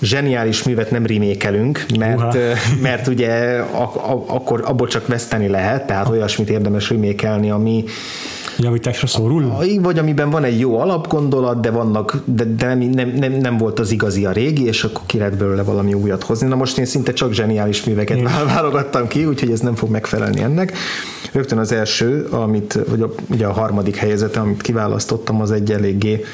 zseniális 0.00 0.62
művet 0.62 0.90
nem 0.90 1.06
remékelünk, 1.06 1.86
mert, 1.98 2.34
Uha. 2.34 2.54
mert 2.82 3.06
ugye 3.06 3.58
ak- 3.58 3.96
ak- 3.96 4.30
akkor 4.30 4.62
abból 4.64 4.86
csak 4.86 5.06
veszteni 5.06 5.48
lehet, 5.48 5.86
tehát 5.86 6.08
olyasmit 6.08 6.50
érdemes 6.50 6.90
remékelni, 6.90 7.50
ami 7.50 7.84
Javításra 8.58 9.06
szorul? 9.06 9.56
vagy 9.80 9.98
amiben 9.98 10.30
van 10.30 10.44
egy 10.44 10.60
jó 10.60 10.78
alapgondolat, 10.78 11.60
de 11.60 11.70
vannak, 11.70 12.22
de, 12.24 12.44
de 12.44 12.66
nem, 12.66 12.78
nem, 12.78 13.12
nem, 13.16 13.32
nem, 13.32 13.56
volt 13.56 13.78
az 13.78 13.90
igazi 13.90 14.24
a 14.24 14.32
régi, 14.32 14.66
és 14.66 14.84
akkor 14.84 15.02
ki 15.06 15.18
lehet 15.18 15.36
belőle 15.36 15.62
valami 15.62 15.94
újat 15.94 16.22
hozni. 16.22 16.48
Na 16.48 16.54
most 16.54 16.78
én 16.78 16.84
szinte 16.84 17.12
csak 17.12 17.32
zseniális 17.32 17.84
műveket 17.84 18.18
válogattam 18.54 19.08
ki, 19.08 19.24
úgyhogy 19.24 19.50
ez 19.50 19.60
nem 19.60 19.74
fog 19.74 19.90
megfelelni 19.90 20.42
ennek. 20.42 20.72
Rögtön 21.32 21.58
az 21.58 21.72
első, 21.72 22.26
amit, 22.30 22.78
vagy 22.88 23.00
a, 23.00 23.14
ugye 23.30 23.46
a 23.46 23.52
harmadik 23.52 23.96
helyzete, 23.96 24.40
amit 24.40 24.62
kiválasztottam, 24.62 25.40
az 25.40 25.50
egy 25.50 25.72
eléggé 25.72 26.24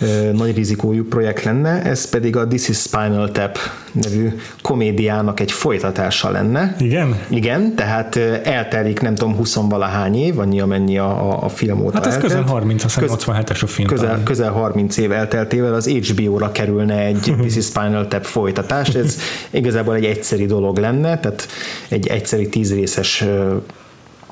ö, 0.00 0.32
nagy 0.32 0.56
rizikójú 0.56 1.08
projekt 1.08 1.44
lenne, 1.44 1.82
ez 1.82 2.08
pedig 2.10 2.36
a 2.36 2.46
This 2.46 2.68
is 2.68 2.76
Spinal 3.12 3.30
Tap 3.32 3.58
nevű 3.92 4.28
komédiának 4.62 5.40
egy 5.40 5.52
folytatása 5.52 6.30
lenne. 6.30 6.76
Igen? 6.78 7.18
Igen, 7.28 7.74
tehát 7.74 8.16
eltelik 8.44 9.00
nem 9.00 9.14
tudom 9.14 9.34
20 9.36 9.54
valahány 9.54 10.16
év, 10.16 10.38
annyi 10.38 10.60
amennyi 10.60 10.98
a, 10.98 11.30
a, 11.30 11.44
a 11.44 11.48
film 11.48 11.80
óta 11.80 11.94
Hát 11.96 12.06
ez 12.06 12.12
eltelt. 12.14 12.32
közel 12.32 12.46
30, 12.46 12.84
azt 12.84 12.98
Köz- 12.98 13.24
87-es 13.26 13.62
a 13.62 13.66
film. 13.66 13.88
közel, 13.88 14.06
talán. 14.08 14.22
közel 14.24 14.50
30 14.50 14.96
év 14.96 15.12
elteltével 15.12 15.74
az 15.74 15.86
HBO-ra 15.88 16.52
kerülne 16.52 16.98
egy 16.98 17.34
This 17.40 17.56
is 17.56 17.64
Spinal 17.64 18.08
Tap 18.08 18.24
folytatás. 18.24 18.88
Ez 18.88 19.18
igazából 19.50 19.94
egy 19.94 20.04
egyszeri 20.04 20.46
dolog 20.46 20.78
lenne, 20.78 21.18
tehát 21.18 21.48
egy 21.88 22.06
egyszeri 22.06 22.48
tízrészes 22.48 23.24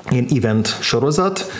ilyen 0.09 0.25
event 0.35 0.77
sorozat, 0.79 1.51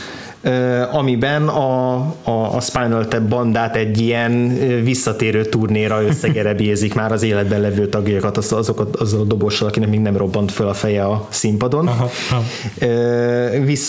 amiben 0.92 1.48
a, 1.48 1.94
a, 2.24 2.56
a 2.56 2.60
Spinal 2.60 3.08
Tap 3.08 3.22
bandát 3.22 3.76
egy 3.76 4.00
ilyen 4.02 4.58
visszatérő 4.84 5.46
turnéra 5.46 6.04
összegerebézik 6.04 6.94
már 6.94 7.12
az 7.12 7.24
életben 7.24 7.62
levő 7.62 7.88
tagjakat, 7.88 8.38
az- 8.38 8.52
azokat 8.52 8.96
azzal 8.96 9.20
a 9.20 9.24
dobossal, 9.24 9.68
akinek 9.68 9.90
még 9.90 10.00
nem 10.00 10.18
robbant 10.18 10.52
föl 10.52 10.68
a 10.68 10.74
feje 10.74 11.06
a 11.06 11.28
színpadon. 11.30 11.88
Aha, 11.88 12.10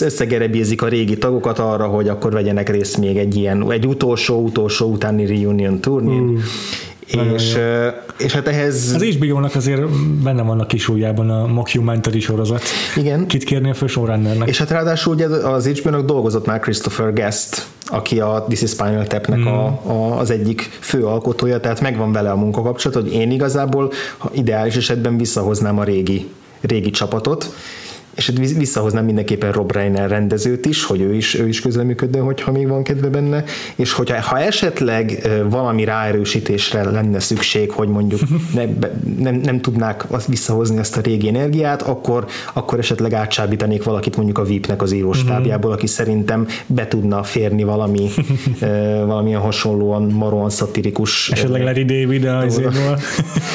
összegerebézik 0.01 0.81
a 0.81 0.87
régi 0.87 1.17
tagokat 1.17 1.59
arra, 1.59 1.87
hogy 1.87 2.07
akkor 2.09 2.31
vegyenek 2.31 2.69
részt 2.69 2.97
még 2.97 3.17
egy 3.17 3.35
ilyen, 3.35 3.71
egy 3.71 3.87
utolsó-utolsó 3.87 4.91
utáni 4.91 5.25
reunion 5.25 5.79
turnén. 5.79 6.37
És, 7.07 7.57
és 8.17 8.33
hát 8.33 8.47
ehhez 8.47 8.93
Az 8.95 9.03
HBO-nak 9.03 9.55
azért 9.55 9.81
benne 10.23 10.41
van 10.41 10.59
a 10.59 10.65
kis 10.65 10.87
ujjában 10.87 11.29
a 11.29 11.47
mockumentary 11.47 12.19
sorozat. 12.19 12.61
igen, 12.95 13.27
Kit 13.27 13.43
kérnél 13.43 13.73
föl 13.73 13.87
showrunnernek? 13.87 14.47
És 14.47 14.57
hát 14.57 14.69
ráadásul 14.69 15.13
ugye 15.13 15.27
az 15.27 15.67
HBO-nak 15.67 16.05
dolgozott 16.05 16.45
már 16.45 16.59
Christopher 16.59 17.13
Guest, 17.13 17.67
aki 17.85 18.19
a 18.19 18.45
This 18.47 18.61
is 18.61 18.69
Spinal 18.69 19.07
Tap-nek 19.07 19.39
mm. 19.39 19.45
a, 19.45 19.65
a, 19.65 20.19
az 20.19 20.29
egyik 20.29 20.69
fő 20.79 21.05
alkotója, 21.05 21.59
tehát 21.59 21.81
megvan 21.81 22.11
vele 22.11 22.31
a 22.31 22.35
munkakapcsolat, 22.35 23.01
hogy 23.01 23.13
én 23.13 23.31
igazából 23.31 23.91
ha 24.17 24.29
ideális 24.33 24.75
esetben 24.75 25.17
visszahoznám 25.17 25.79
a 25.79 25.83
régi, 25.83 26.29
régi 26.61 26.89
csapatot, 26.89 27.53
és 28.15 28.27
hát 28.27 28.37
visszahoznám 28.37 29.05
mindenképpen 29.05 29.51
Rob 29.51 29.71
Reiner 29.71 30.09
rendezőt 30.09 30.65
is, 30.65 30.83
hogy 30.83 31.01
ő 31.01 31.13
is, 31.13 31.39
ő 31.39 31.47
is 31.47 31.61
közleműködne, 31.61 32.19
hogyha 32.19 32.51
még 32.51 32.67
van 32.67 32.83
kedve 32.83 33.07
benne, 33.07 33.43
és 33.75 33.91
hogyha 33.91 34.21
ha 34.21 34.39
esetleg 34.39 35.29
valami 35.49 35.83
ráerősítésre 35.83 36.83
lenne 36.83 37.19
szükség, 37.19 37.71
hogy 37.71 37.87
mondjuk 37.87 38.21
ne, 38.55 38.65
nem, 39.17 39.35
nem 39.35 39.61
tudnák 39.61 40.11
azt 40.11 40.27
visszahozni 40.27 40.77
ezt 40.77 40.97
a 40.97 41.01
régi 41.01 41.27
energiát, 41.27 41.81
akkor, 41.81 42.25
akkor 42.53 42.79
esetleg 42.79 43.13
átsábítanék 43.13 43.83
valakit 43.83 44.15
mondjuk 44.15 44.37
a 44.37 44.43
VIP-nek 44.43 44.81
az 44.81 44.91
íróstábjából, 44.91 45.71
aki 45.71 45.87
szerintem 45.87 46.47
be 46.65 46.87
tudna 46.87 47.23
férni 47.23 47.63
valami 47.63 48.09
valamilyen 49.05 49.41
hasonlóan 49.41 50.03
maróan 50.03 50.49
szatirikus 50.49 51.29
Esetleg 51.29 51.63
Larry 51.63 51.85
David 51.85 52.25
a. 52.25 52.45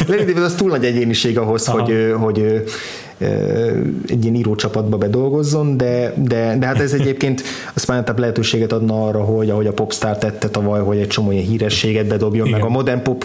Larry 0.07 0.25
David 0.25 0.39
az 0.39 0.55
túl 0.55 0.71
nagy 0.71 0.85
egyéniség 0.85 1.39
ahhoz, 1.39 1.69
Aha. 1.69 1.81
hogy, 1.81 2.15
hogy 2.19 2.65
egy 3.19 4.23
ilyen 4.23 4.35
írócsapatba 4.35 4.97
bedolgozzon, 4.97 5.77
de, 5.77 6.13
de, 6.17 6.57
de 6.59 6.67
hát 6.67 6.81
ez 6.81 6.93
egyébként 6.93 7.43
a 7.75 7.81
Spinal 7.81 8.05
lehetőséget 8.17 8.73
adna 8.73 9.07
arra, 9.07 9.21
hogy 9.21 9.51
ahogy 9.51 9.67
a 9.67 9.73
Popstar 9.73 10.19
tette 10.19 10.49
tavaly, 10.49 10.81
hogy 10.81 10.99
egy 10.99 11.07
csomó 11.07 11.31
ilyen 11.31 11.45
hírességet 11.45 12.07
bedobjon, 12.07 12.47
Igen. 12.47 12.59
meg 12.59 12.69
a 12.69 12.73
modern 12.73 13.03
pop 13.03 13.25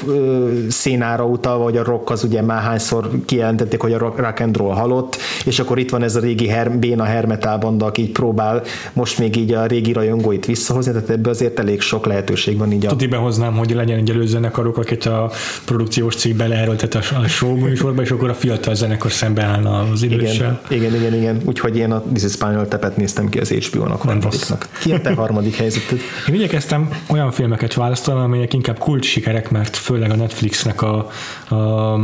szénára 0.69 1.25
utalva, 1.25 1.63
hogy 1.63 1.77
a 1.77 1.83
rock 1.83 2.09
az 2.09 2.23
ugye 2.23 2.41
már 2.41 2.61
hányszor 2.61 3.09
kijelentették, 3.25 3.81
hogy 3.81 3.93
a 3.93 3.97
rock, 3.97 4.39
and 4.39 4.57
roll 4.57 4.73
halott, 4.73 5.17
és 5.45 5.59
akkor 5.59 5.79
itt 5.79 5.89
van 5.89 6.03
ez 6.03 6.15
a 6.15 6.19
régi 6.19 6.47
her, 6.47 6.71
béna 6.79 7.03
hermetál 7.03 7.57
banda, 7.57 7.85
aki 7.85 8.01
így 8.01 8.11
próbál 8.11 8.61
most 8.93 9.19
még 9.19 9.35
így 9.35 9.53
a 9.53 9.65
régi 9.65 9.91
rajongóit 9.91 10.45
visszahozni, 10.45 10.91
tehát 10.91 11.09
ebbe 11.09 11.29
azért 11.29 11.59
elég 11.59 11.81
sok 11.81 12.05
lehetőség 12.05 12.57
van 12.57 12.71
így 12.71 12.85
a 12.85 12.89
Tuti 12.89 13.07
behoznám, 13.07 13.53
hogy 13.53 13.71
legyen 13.71 13.97
egy 13.97 14.09
előzenekarok, 14.09 14.77
akit 14.77 15.05
a 15.05 15.31
produkciós 15.65 16.15
cég 16.15 16.35
beleerőltet 16.35 16.95
a 16.95 17.01
a 17.23 17.27
show 17.27 17.55
műsorba, 17.55 18.01
és 18.01 18.11
akkor 18.11 18.29
a 18.29 18.33
fiatal 18.33 18.75
zenekar 18.75 19.11
szembeállna 19.11 19.82
az 19.91 20.03
időssel. 20.03 20.61
Igen, 20.69 20.83
igen, 20.83 21.01
igen, 21.01 21.13
igen. 21.13 21.41
Úgyhogy 21.45 21.77
én 21.77 21.91
a 21.91 22.01
This 22.01 22.23
is 22.23 22.31
Spinal 22.31 22.67
Tap-et 22.67 22.97
néztem 22.97 23.29
ki 23.29 23.39
az 23.39 23.49
HBO-nak 23.49 24.01
harmadiknak. 24.01 24.69
Ki 24.79 24.91
a 24.91 25.01
te 25.01 25.13
harmadik 25.13 25.55
helyzeted? 25.55 25.99
Én 26.29 26.35
igyekeztem 26.35 26.89
olyan 27.07 27.31
filmeket 27.31 27.73
választani, 27.73 28.19
amelyek 28.19 28.53
inkább 28.53 28.77
kult 28.77 29.03
sikerek, 29.03 29.51
mert 29.51 29.75
főleg 29.75 30.11
a 30.11 30.15
Netflixnek 30.15 30.81
a, 30.81 31.09
a 31.49 31.99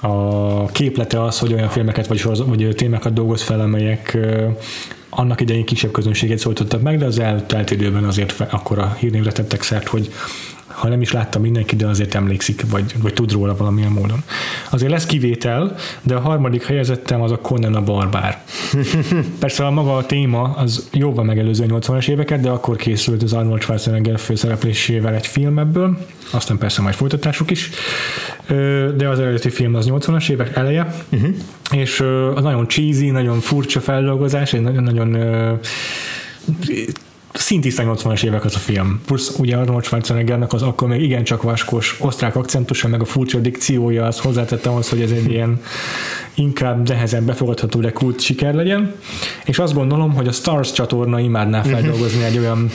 a 0.00 0.66
képlete 0.66 1.22
az, 1.22 1.38
hogy 1.38 1.52
olyan 1.52 1.68
filmeket 1.68 2.06
vagy, 2.06 2.18
sorozat, 2.18 2.46
vagy 2.46 2.74
témákat 2.76 3.12
dolgoz 3.12 3.42
fel, 3.42 3.60
amelyek 3.60 4.18
annak 5.10 5.40
idején 5.40 5.64
kisebb 5.64 5.90
közönséget 5.90 6.38
szólítottak 6.38 6.82
meg, 6.82 6.98
de 6.98 7.04
az 7.04 7.18
eltelt 7.18 7.70
időben 7.70 8.04
azért 8.04 8.40
akkor 8.50 8.78
a 8.78 8.96
hírnévre 8.98 9.32
tettek 9.32 9.62
szert, 9.62 9.88
hogy 9.88 10.12
ha 10.76 10.88
nem 10.88 11.00
is 11.00 11.12
látta 11.12 11.38
mindenki, 11.38 11.76
de 11.76 11.86
azért 11.86 12.14
emlékszik, 12.14 12.70
vagy, 12.70 12.94
vagy 13.02 13.12
tud 13.12 13.32
róla 13.32 13.56
valamilyen 13.56 13.90
módon. 13.90 14.22
Azért 14.70 14.90
lesz 14.90 15.06
kivétel, 15.06 15.76
de 16.02 16.14
a 16.14 16.20
harmadik 16.20 16.64
helyezettem 16.64 17.20
az 17.20 17.30
a 17.30 17.38
Conan 17.38 17.74
a 17.74 17.82
Barbár. 17.82 18.44
Persze 19.40 19.66
a 19.66 19.70
maga 19.70 19.96
a 19.96 20.06
téma 20.06 20.42
az 20.42 20.88
jóval 20.92 21.24
megelőző 21.24 21.64
a 21.64 21.78
80-as 21.78 22.08
éveket, 22.08 22.40
de 22.40 22.48
akkor 22.48 22.76
készült 22.76 23.22
az 23.22 23.32
Arnold 23.32 23.62
Schwarzenegger 23.62 24.18
főszereplésével 24.18 25.14
egy 25.14 25.26
film 25.26 25.58
ebből, 25.58 25.98
aztán 26.32 26.58
persze 26.58 26.82
majd 26.82 26.94
folytatásuk 26.94 27.50
is, 27.50 27.70
de 28.96 29.08
az 29.08 29.18
eredeti 29.18 29.50
film 29.50 29.74
az 29.74 29.86
80-as 29.90 30.30
évek 30.30 30.56
eleje, 30.56 30.94
uh-huh. 31.12 31.34
és 31.70 32.00
az 32.34 32.42
nagyon 32.42 32.68
cheesy, 32.68 33.10
nagyon 33.10 33.40
furcsa 33.40 33.80
feldolgozás, 33.80 34.52
egy 34.52 34.60
nagyon-nagyon 34.60 35.14
ö, 35.14 35.52
szintisztán 37.38 37.92
80-as 37.94 38.24
évek 38.24 38.44
az 38.44 38.54
a 38.54 38.58
film. 38.58 39.00
Plusz 39.06 39.38
ugye 39.38 39.56
Arnold 39.56 39.84
Schwarzeneggernek 39.84 40.52
az 40.52 40.62
akkor 40.62 40.88
még 40.88 41.02
igencsak 41.02 41.42
vaskos 41.42 41.96
osztrák 42.00 42.36
akcentusa, 42.36 42.88
meg 42.88 43.00
a 43.00 43.04
furcsa 43.04 43.38
dikciója 43.38 44.06
az 44.06 44.18
hozzátette 44.18 44.68
ahhoz, 44.68 44.88
hogy 44.88 45.00
ez 45.00 45.10
egy 45.10 45.30
ilyen 45.30 45.60
inkább 46.34 46.88
nehezen 46.88 47.24
befogadható, 47.24 47.80
de 47.80 47.92
kult 47.92 48.20
siker 48.20 48.54
legyen. 48.54 48.94
És 49.44 49.58
azt 49.58 49.74
gondolom, 49.74 50.14
hogy 50.14 50.26
a 50.28 50.32
Stars 50.32 50.72
csatorna 50.72 51.20
imádná 51.20 51.62
feldolgozni 51.62 52.24
egy 52.24 52.38
olyan 52.38 52.70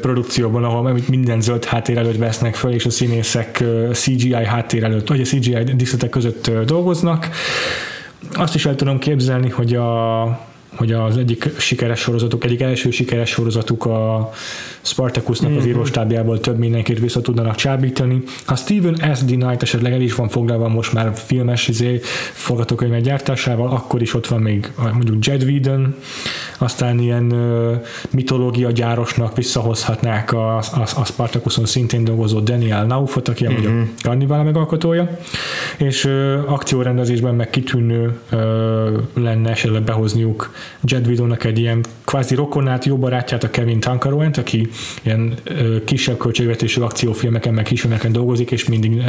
produkcióban, 0.00 0.64
ahol 0.64 1.00
minden 1.08 1.40
zöld 1.40 1.64
háttér 1.64 1.98
előtt 1.98 2.16
vesznek 2.16 2.54
föl, 2.54 2.72
és 2.72 2.86
a 2.86 2.90
színészek 2.90 3.64
CGI 3.92 4.32
háttér 4.32 4.84
előtt, 4.84 5.08
vagy 5.08 5.20
a 5.20 5.24
CGI 5.24 5.64
díszletek 5.76 6.10
között 6.10 6.50
dolgoznak. 6.64 7.28
Azt 8.32 8.54
is 8.54 8.66
el 8.66 8.74
tudom 8.74 8.98
képzelni, 8.98 9.50
hogy 9.50 9.74
a 9.74 10.24
hogy 10.76 10.92
az 10.92 11.16
egyik 11.16 11.48
sikeres 11.58 12.00
sorozatuk, 12.00 12.44
egyik 12.44 12.60
első 12.60 12.90
sikeres 12.90 13.30
sorozatuk 13.30 13.84
a 13.84 14.30
Spartacusnak 14.82 15.50
Mhm. 15.50 15.58
az 15.58 15.66
íróstábjából 15.66 16.40
több 16.40 16.58
mindenkit 16.58 17.00
vissza 17.00 17.20
tudnának 17.20 17.54
csábítani. 17.54 18.22
Ha 18.44 18.56
Steven 18.56 19.14
S. 19.14 19.20
D. 19.20 19.26
Knight 19.26 19.62
esetleg 19.62 19.92
el 19.92 20.00
is 20.00 20.14
van 20.14 20.28
foglalva 20.28 20.68
most 20.68 20.92
már 20.92 21.10
filmes 21.14 21.68
izé, 21.68 22.00
forgatókönyvek 22.32 23.00
gyártásával, 23.00 23.68
akkor 23.68 24.02
is 24.02 24.14
ott 24.14 24.26
van 24.26 24.40
még 24.40 24.70
mondjuk 24.92 25.24
Jed 25.26 25.42
Whedon, 25.42 25.94
aztán 26.58 26.98
ilyen 26.98 27.34
mitológia 28.10 28.70
gyárosnak 28.70 29.36
visszahozhatnák 29.36 30.32
a, 30.32 30.56
a, 30.56 30.62
a 30.96 31.04
Spartacuson 31.04 31.64
szintén 31.64 32.04
dolgozó 32.04 32.40
Daniel 32.40 32.84
Naufot, 32.84 33.28
aki 33.28 33.44
Mhm. 33.46 33.80
a 33.80 33.84
Carnival 33.98 34.42
megalkotója, 34.42 35.18
és 35.78 36.04
ö, 36.04 36.38
akciórendezésben 36.46 37.34
meg 37.34 37.50
kitűnő 37.50 38.18
ö, 38.30 38.98
lenne 39.14 39.50
esetleg 39.50 39.82
behozniuk 39.82 40.52
Jed 40.82 41.06
Whedonnak 41.06 41.44
egy 41.44 41.58
ilyen 41.58 41.84
kvázi 42.06 42.34
rokonát, 42.34 42.84
jó 42.84 42.96
barátját, 42.96 43.44
a 43.44 43.50
Kevin 43.50 43.80
Tankaroent, 43.80 44.36
aki 44.36 44.68
ilyen 45.02 45.34
kisebb 45.84 46.16
költségvetésű 46.16 46.80
akciófilmeken, 46.80 47.54
meg 47.54 47.64
kisfilmeken 47.64 48.12
dolgozik, 48.12 48.50
és 48.50 48.68
mindig 48.68 49.02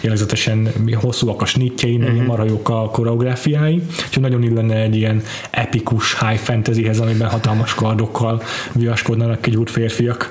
jellegzetesen 0.00 0.68
hosszúak 0.94 1.42
a 1.42 1.44
snitjei, 1.44 1.96
meg 1.96 2.08
uh-huh. 2.08 2.26
marhajók 2.26 2.68
a 2.68 2.90
koreográfiái, 2.90 3.82
úgyhogy 4.06 4.22
nagyon 4.22 4.42
illene 4.42 4.74
egy 4.74 4.96
ilyen 4.96 5.22
epikus 5.50 6.18
high 6.18 6.40
fantasyhez, 6.40 7.00
amiben 7.00 7.28
hatalmas 7.28 7.74
kardokkal 7.74 8.42
viaskodnának 8.72 9.46
egy 9.46 9.56
úr 9.56 9.70
férfiak. 9.70 10.30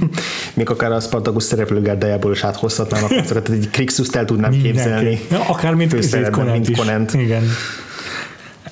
Még 0.54 0.70
akár 0.70 0.92
a 0.92 1.00
Spartacus 1.00 1.42
szereplőgárdájából 1.42 2.32
is 2.32 2.44
áthozhatnának, 2.44 3.08
tehát 3.08 3.48
egy 3.48 3.68
Krixuszt 3.70 4.16
el 4.16 4.24
tudnám 4.24 4.50
képzelni. 4.62 5.20
Ja, 5.30 5.40
akár 5.48 5.74
mint, 5.74 6.30
Conant 6.30 6.68
is. 6.68 6.78
Conant. 6.78 7.14
Igen. 7.14 7.42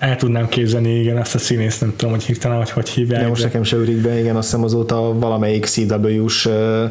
El 0.02 0.16
tudnám 0.16 0.48
képzelni, 0.48 1.00
igen, 1.00 1.16
azt 1.16 1.34
a 1.34 1.38
színészt, 1.38 1.80
nem 1.80 1.92
tudom, 1.96 2.14
hogy 2.14 2.24
hirtelen, 2.24 2.56
hogy 2.56 2.70
hogy 2.70 2.88
hívják. 2.88 3.20
De 3.20 3.28
most 3.28 3.42
nekem 3.42 3.62
se 3.62 3.76
ürik 3.76 3.96
be, 3.96 4.18
igen, 4.18 4.36
azt 4.36 4.50
hiszem 4.50 4.64
azóta 4.64 5.18
valamelyik 5.18 5.64
CW-s 5.64 6.46
ö, 6.46 6.84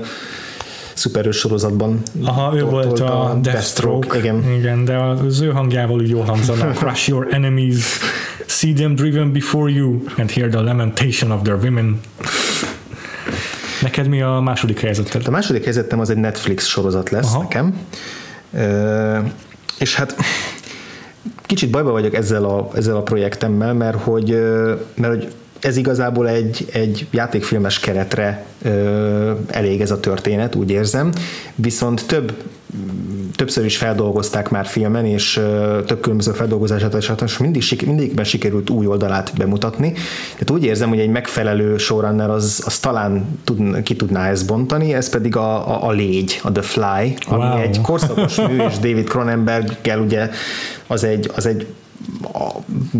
szuperős 0.93 1.37
sorozatban. 1.37 2.01
Aha, 2.23 2.57
ő 2.57 2.63
volt 2.63 2.87
tolta 2.87 3.23
a 3.23 3.33
Deathstroke. 3.33 4.17
Igen. 4.17 4.53
Igen, 4.57 4.85
de 4.85 4.97
az 4.97 5.41
ő 5.41 5.49
hangjával 5.49 5.99
úgy 5.99 6.09
jól 6.09 6.23
hangzana. 6.23 6.71
Crush 6.79 7.09
your 7.09 7.27
enemies, 7.31 7.99
see 8.45 8.73
them 8.73 8.95
driven 8.95 9.31
before 9.31 9.71
you, 9.71 9.99
and 10.17 10.31
hear 10.31 10.49
the 10.49 10.61
lamentation 10.61 11.31
of 11.31 11.41
their 11.41 11.57
women. 11.63 11.99
Neked 13.81 14.07
mi 14.07 14.21
a 14.21 14.39
második 14.39 14.79
helyzeted? 14.79 15.27
A 15.27 15.31
második 15.31 15.63
helyzetem 15.63 15.99
az 15.99 16.09
egy 16.09 16.17
Netflix 16.17 16.65
sorozat 16.65 17.09
lesz 17.09 17.33
Aha. 17.33 17.41
Nekem. 17.41 17.77
Ö, 18.53 19.19
és 19.79 19.95
hát 19.95 20.15
kicsit 21.51 21.69
bajba 21.69 21.91
vagyok 21.91 22.13
ezzel 22.13 22.43
a, 22.45 22.69
ezzel 22.75 22.95
a 22.95 23.01
projektemmel, 23.01 23.73
mert 23.73 23.97
hogy, 24.01 24.29
mert 24.95 25.13
hogy 25.13 25.27
ez 25.59 25.77
igazából 25.77 26.29
egy, 26.29 26.67
egy 26.71 27.07
játékfilmes 27.11 27.79
keretre 27.79 28.45
ö, 28.61 29.31
elég 29.47 29.81
ez 29.81 29.91
a 29.91 29.99
történet, 29.99 30.55
úgy 30.55 30.69
érzem, 30.69 31.13
viszont 31.55 32.05
több 32.07 32.33
többször 33.35 33.65
is 33.65 33.77
feldolgozták 33.77 34.49
már 34.49 34.65
filmen, 34.65 35.05
és 35.05 35.33
több 35.85 35.99
különböző 35.99 36.31
feldolgozását, 36.31 36.93
és 36.93 37.07
hát 37.07 37.39
mindig, 37.39 37.63
mindegyikben 37.85 38.25
sikerült 38.25 38.69
új 38.69 38.85
oldalát 38.85 39.31
bemutatni. 39.37 39.91
Tehát 40.31 40.51
úgy 40.51 40.63
érzem, 40.63 40.89
hogy 40.89 40.99
egy 40.99 41.09
megfelelő 41.09 41.77
showrunner 41.77 42.29
az, 42.29 42.61
az 42.65 42.79
talán 42.79 43.39
tud, 43.43 43.81
ki 43.83 43.95
tudná 43.95 44.29
ezt 44.29 44.47
bontani, 44.47 44.93
ez 44.93 45.09
pedig 45.09 45.35
a, 45.35 45.69
a, 45.69 45.87
a 45.87 45.91
légy, 45.91 46.39
a 46.43 46.51
The 46.51 46.61
Fly, 46.61 47.15
ami 47.27 47.43
Wow. 47.43 47.57
egy 47.57 47.81
korszakos 47.81 48.35
mű, 48.35 48.63
és 48.69 48.77
David 48.77 49.07
Cronenberg-gel 49.09 49.99
ugye 49.99 50.29
az 50.87 51.03
egy, 51.03 51.31
az 51.35 51.45
egy 51.45 51.67
a 52.33 52.49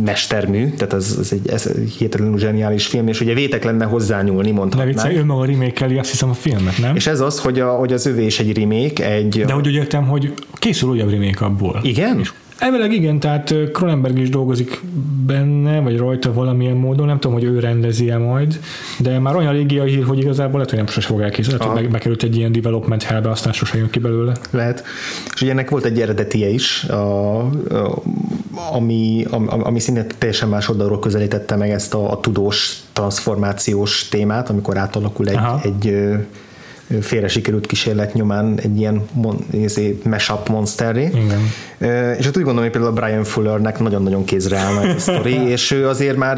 mestermű, 0.06 0.70
tehát 0.70 0.94
ez, 0.94 1.16
ez, 1.20 1.32
egy, 1.32 1.50
ez 1.50 1.66
egy 1.66 1.92
hihetetlenül 1.98 2.40
zseniális 2.40 2.88
film, 2.88 3.08
és 3.08 3.22
ugye 3.22 3.34
vétek 3.34 3.64
lenne 3.64 3.86
hozzányúlni, 3.86 4.50
Ne 4.50 4.56
mondhatnánk. 4.58 4.94
viccelj, 4.94 5.18
ő 5.18 5.26
maga 5.26 5.46
remékeli 5.46 5.98
azt 5.98 6.10
hiszem 6.10 6.30
a 6.30 6.34
filmet, 6.34 6.78
nem? 6.78 6.96
És 6.96 7.08
ez 7.08 7.20
az, 7.20 7.40
hogy, 7.40 7.60
a, 7.60 7.70
hogy 7.70 7.94
az 7.94 8.06
övé 8.06 8.26
is 8.26 8.40
egy 8.40 8.58
remake, 8.58 9.12
egy... 9.12 9.44
De 9.46 9.54
hogy 9.54 9.68
úgy 9.68 9.74
értem, 9.74 10.08
hogy 10.08 10.34
készül 10.54 10.90
újabb 10.90 11.10
remake 11.10 11.46
abból. 11.46 11.80
Igen? 11.84 12.22
Elvileg 12.62 12.94
igen, 12.94 13.20
tehát 13.20 13.54
Cronenberg 13.74 14.20
is 14.20 14.30
dolgozik 14.30 14.82
benne, 15.26 15.80
vagy 15.80 15.98
rajta 15.98 16.34
valamilyen 16.34 16.76
módon, 16.76 17.06
nem 17.06 17.20
tudom, 17.20 17.38
hogy 17.38 17.46
ő 17.46 17.60
rendezi 17.60 18.10
-e 18.10 18.18
majd, 18.18 18.60
de 19.00 19.20
már 19.20 19.36
olyan 19.36 19.54
régi 19.54 19.80
a 19.80 19.84
hír, 19.84 20.04
hogy 20.04 20.20
igazából 20.20 20.54
lehet, 20.54 20.70
hogy 20.70 20.78
nem 20.78 20.88
sose 20.88 21.08
fog 21.08 21.22
elkészülni, 21.22 21.60
lehet, 21.60 21.78
hogy 21.78 21.90
bekerült 21.90 22.24
egy 22.24 22.38
ilyen 22.38 22.52
development 22.52 23.04
hellbe, 23.04 23.30
aztán 23.30 23.54
sose 23.54 23.78
jön 23.78 23.90
ki 23.90 24.00
belőle. 24.00 24.34
Lehet. 24.52 24.84
És 25.34 25.42
ugye 25.42 25.52
ennek 25.52 25.70
volt 25.70 25.86
egy 25.86 26.02
eredetie 26.02 26.50
is, 26.50 26.84
a, 26.84 27.38
a, 27.40 28.02
ami, 28.72 29.26
ami, 29.30 29.48
ami 29.50 29.80
szintén 29.80 30.08
teljesen 30.18 30.50
más 30.50 30.70
oldalról 30.70 31.00
közelítette 31.00 31.56
meg 31.56 31.70
ezt 31.70 31.94
a, 31.94 32.12
a 32.12 32.20
tudós 32.20 32.84
transformációs 32.94 34.08
témát, 34.08 34.50
amikor 34.50 34.78
átalakul 34.78 35.28
egy, 35.28 35.36
Aha. 35.36 35.60
egy 35.64 35.96
félre 37.02 37.28
sikerült 37.28 37.66
kísérlet 37.66 38.14
nyomán 38.14 38.60
egy 38.60 38.80
ilyen 38.80 39.02
mon, 39.14 39.38
izé, 39.52 40.00
mashup 40.04 40.50
monsterré. 40.50 41.10
Igen. 41.14 41.40
És 42.18 42.26
hát 42.26 42.38
úgy 42.38 42.44
gondolom, 42.44 42.62
hogy 42.62 42.72
például 42.72 42.98
a 42.98 43.02
Brian 43.02 43.24
Fullernek 43.24 43.80
nagyon-nagyon 43.80 44.24
kézre 44.24 44.58
ez 44.58 44.96
a 44.96 45.00
sztori, 45.00 45.36
és 45.56 45.72
ő 45.72 45.88
azért 45.88 46.18
már 46.18 46.38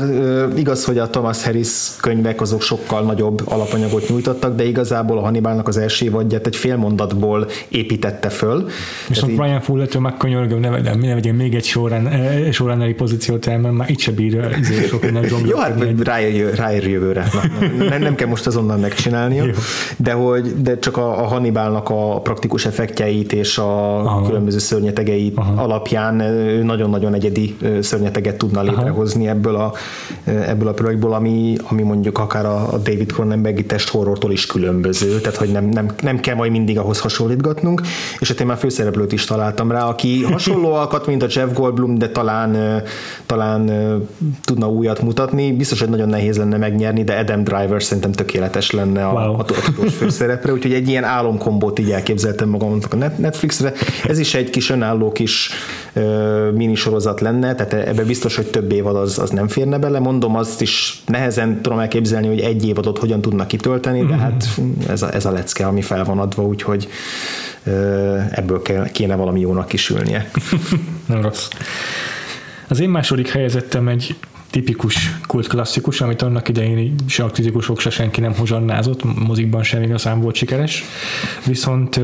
igaz, 0.56 0.86
hogy 0.86 0.98
a 0.98 1.10
Thomas 1.10 1.44
Harris 1.44 1.70
könyvek 2.02 2.42
azok 2.42 2.62
sokkal 2.62 3.04
nagyobb 3.04 3.42
alapanyagot 3.46 4.10
nyújtottak, 4.10 4.56
de 4.56 4.66
igazából 4.66 5.18
a 5.18 5.22
Hannibalnak 5.22 5.68
az 5.68 5.78
első 5.78 6.06
évadját 6.06 6.46
egy 6.46 6.56
fél 6.56 6.76
mondatból 6.76 7.48
építette 7.70 8.30
föl. 8.30 8.70
Viszont 9.08 9.32
így- 9.32 9.38
Brian 9.38 9.62
Fullertől 9.62 10.02
megkönyörgöm, 10.02 10.60
ne, 10.60 10.70
ne, 10.70 10.94
ne 10.94 11.14
vegyen 11.14 11.36
még 11.36 11.56
egy 11.56 11.74
eh, 11.92 12.52
sorrenderi 12.52 12.94
pozíciót 12.94 13.48
el, 13.48 13.60
mert 13.60 13.74
már 13.74 13.90
itt 13.90 14.00
se 14.00 14.12
bír 14.12 14.56
izé, 14.60 14.88
sok 14.88 15.04
minden. 15.04 15.26
Jó, 15.46 15.58
hát 15.58 15.84
ráér, 16.04 16.56
ráér 16.56 16.88
jövőre. 16.88 17.28
Na, 17.34 17.68
nem, 17.90 18.02
nem 18.02 18.16
kell 18.16 18.28
most 18.28 18.48
azonnal 18.48 18.78
megcsinálnia, 18.78 19.46
de 19.98 20.12
hogy 20.12 20.43
de 20.58 20.80
csak 20.80 20.98
a, 20.98 21.20
a 21.24 21.28
Hannibalnak 21.28 21.90
a 21.90 22.20
praktikus 22.22 22.66
effektjeit 22.66 23.34
és 23.34 23.58
a 23.58 24.00
Aha. 24.00 24.22
különböző 24.28 24.58
szörnyetegei 24.58 25.32
Aha. 25.36 25.62
alapján 25.64 26.16
nagyon-nagyon 26.64 27.14
egyedi 27.14 27.58
szörnyeteget 27.82 28.36
tudna 28.38 28.62
létrehozni 28.62 29.28
ebből 29.28 29.56
a, 29.56 29.74
ebből 30.24 30.68
a 30.68 30.72
projektból, 30.72 31.14
ami, 31.14 31.56
ami 31.70 31.82
mondjuk 31.82 32.18
akár 32.20 32.46
a, 32.46 32.74
a 32.74 32.78
David 32.78 33.12
Cronenbergi 33.12 33.66
test 33.66 33.90
horrortól 33.90 34.32
is 34.32 34.46
különböző, 34.46 35.20
tehát 35.20 35.38
hogy 35.38 35.52
nem, 35.52 35.66
nem, 35.66 35.88
nem 36.02 36.20
kell 36.20 36.36
majd 36.36 36.52
mindig 36.52 36.78
ahhoz 36.78 37.00
hasonlítgatnunk, 37.00 37.82
és 38.20 38.28
hát 38.28 38.40
én 38.40 38.48
már 38.48 38.58
főszereplőt 38.58 39.12
is 39.12 39.26
találtam 39.26 39.72
rá, 39.72 39.88
aki 39.88 40.24
hasonló 40.32 40.74
alkat, 40.74 41.08
mint 41.08 41.24
a 41.24 41.28
Jeff 41.30 41.54
Goldblum, 41.54 41.98
de 41.98 42.10
talán, 42.10 42.82
talán 43.26 43.72
tudna 44.44 44.70
újat 44.70 45.02
mutatni. 45.02 45.52
Biztos, 45.52 45.80
hogy 45.80 45.90
nagyon 45.90 46.10
nehéz 46.10 46.38
lenne 46.38 46.58
megnyerni, 46.58 47.04
de 47.04 47.18
Adam 47.18 47.44
Driver 47.44 47.84
szerintem 47.84 48.12
tökéletes 48.12 48.72
lenne 48.72 49.06
a, 49.06 49.12
Wow. 49.14 49.34
a, 49.34 49.40
a 49.40 49.44
tudós 49.44 49.92
főszerepre, 50.34 50.52
úgyhogy 50.52 50.74
egy 50.74 50.88
ilyen 50.88 51.04
álomkombót 51.04 51.80
így 51.80 51.92
elképzeltem 51.92 52.50
magamnak 52.50 52.94
a 52.94 52.96
Net- 52.96 53.18
Netflixre. 53.18 53.74
Ez 54.08 54.20
is 54.20 54.34
egy 54.34 54.50
kis 54.50 54.70
önálló 54.70 55.12
kis 55.12 55.50
ö, 55.94 56.50
minisorozat 56.52 57.22
lenne, 57.22 57.56
tehát 57.56 57.88
ebbe 57.88 58.04
biztos, 58.04 58.36
hogy 58.36 58.48
több 58.48 58.72
évad 58.72 58.96
az, 58.96 59.20
az 59.20 59.30
nem 59.30 59.48
férne 59.48 59.78
bele. 59.78 60.00
Mondom, 60.00 60.36
azt 60.36 60.62
is 60.62 61.02
nehezen 61.06 61.62
tudom 61.62 61.80
elképzelni, 61.80 62.28
hogy 62.28 62.40
egy 62.40 62.68
évadot 62.68 62.98
hogyan 62.98 63.22
tudnak 63.22 63.48
kitölteni, 63.48 64.06
de 64.06 64.16
hát 64.16 64.48
ez 64.88 65.02
a, 65.02 65.14
ez 65.14 65.26
a 65.26 65.32
lecke, 65.32 65.66
ami 65.66 65.82
fel 65.82 66.04
van 66.04 66.20
adva, 66.20 66.44
úgyhogy 66.44 66.88
ö, 67.64 68.18
ebből 68.32 68.62
kéne 68.92 69.16
valami 69.16 69.40
jónak 69.40 69.68
kisülnie. 69.68 70.32
Nem 71.10 71.22
rossz. 71.22 71.48
Az 72.68 72.80
én 72.80 72.90
második 72.90 73.30
helyezettem 73.30 73.88
egy 73.88 74.16
tipikus 74.54 75.12
kultklasszikus, 75.28 76.02
amit 76.02 76.22
annak 76.22 76.50
idején 76.50 76.96
se 77.08 77.24
a 77.24 77.28
kritikusok, 77.28 77.80
se 77.80 77.90
senki 77.90 78.22
nem 78.22 78.34
hozsannázott, 78.36 79.26
mozikban 79.28 79.64
sem 79.64 79.82
igazán 79.82 80.22
volt 80.22 80.36
sikeres, 80.36 80.84
viszont 81.46 82.00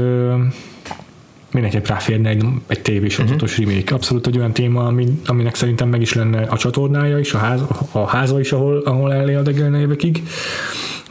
mindenképp 1.52 1.88
ráférne 1.88 2.30
egy, 2.30 2.46
egy 2.68 2.82
tévésorozatos 2.82 3.52
uh-huh. 3.52 3.68
remake. 3.68 3.96
Abszolút 3.96 4.28
egy 4.28 4.38
olyan 4.38 4.54
téma, 4.54 4.86
ami, 4.86 5.06
aminek 5.26 5.56
szerintem 5.56 5.90
meg 5.90 6.02
is 6.02 6.14
lenne 6.14 6.42
a 6.42 6.58
csatornája 6.58 7.20
is, 7.20 7.34
a, 7.34 7.38
ház, 7.38 7.62
a 7.92 8.08
háza 8.08 8.40
is, 8.40 8.52
ahol, 8.52 8.78
ahol 8.78 9.14
ellélegelne 9.14 9.80
évekig, 9.80 10.24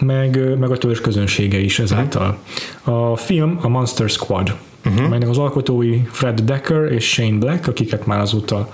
meg, 0.00 0.58
meg 0.58 0.70
a 0.70 0.76
törzs 0.76 1.00
közönsége 1.00 1.58
is 1.58 1.78
ezáltal. 1.78 2.38
A 2.82 3.16
film 3.16 3.58
a 3.62 3.68
Monster 3.68 4.08
Squad, 4.08 4.56
uh-huh. 4.88 5.06
amelynek 5.06 5.28
az 5.28 5.38
alkotói 5.38 6.00
Fred 6.10 6.40
Decker 6.40 6.92
és 6.92 7.12
Shane 7.12 7.38
Black, 7.38 7.66
akiket 7.66 8.06
már 8.06 8.20
azóta 8.20 8.68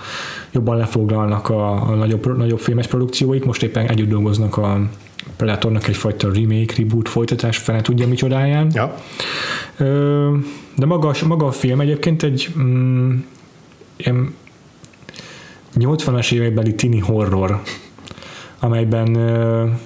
jobban 0.51 0.77
lefoglalnak 0.77 1.49
a, 1.49 1.89
a 1.89 1.95
nagyobb, 1.95 2.37
nagyobb 2.37 2.59
filmes 2.59 2.87
produkcióik, 2.87 3.45
most 3.45 3.63
éppen 3.63 3.87
együtt 3.87 4.09
dolgoznak 4.09 4.57
a 4.57 4.79
Predatornak 5.35 5.87
egyfajta 5.87 6.31
remake, 6.33 6.73
reboot, 6.77 7.09
folytatás, 7.09 7.57
fene 7.57 7.81
tudja 7.81 8.07
micsodáján. 8.07 8.71
Ja. 8.73 8.95
De 10.75 10.85
maga, 10.85 11.13
maga 11.27 11.45
a 11.45 11.51
film 11.51 11.79
egyébként 11.79 12.23
egy 12.23 12.49
mm, 12.57 13.15
ilyen 13.97 14.33
80-as 15.75 16.31
évekbeli 16.31 16.75
tini 16.75 16.99
horror, 16.99 17.61
amelyben 18.59 19.17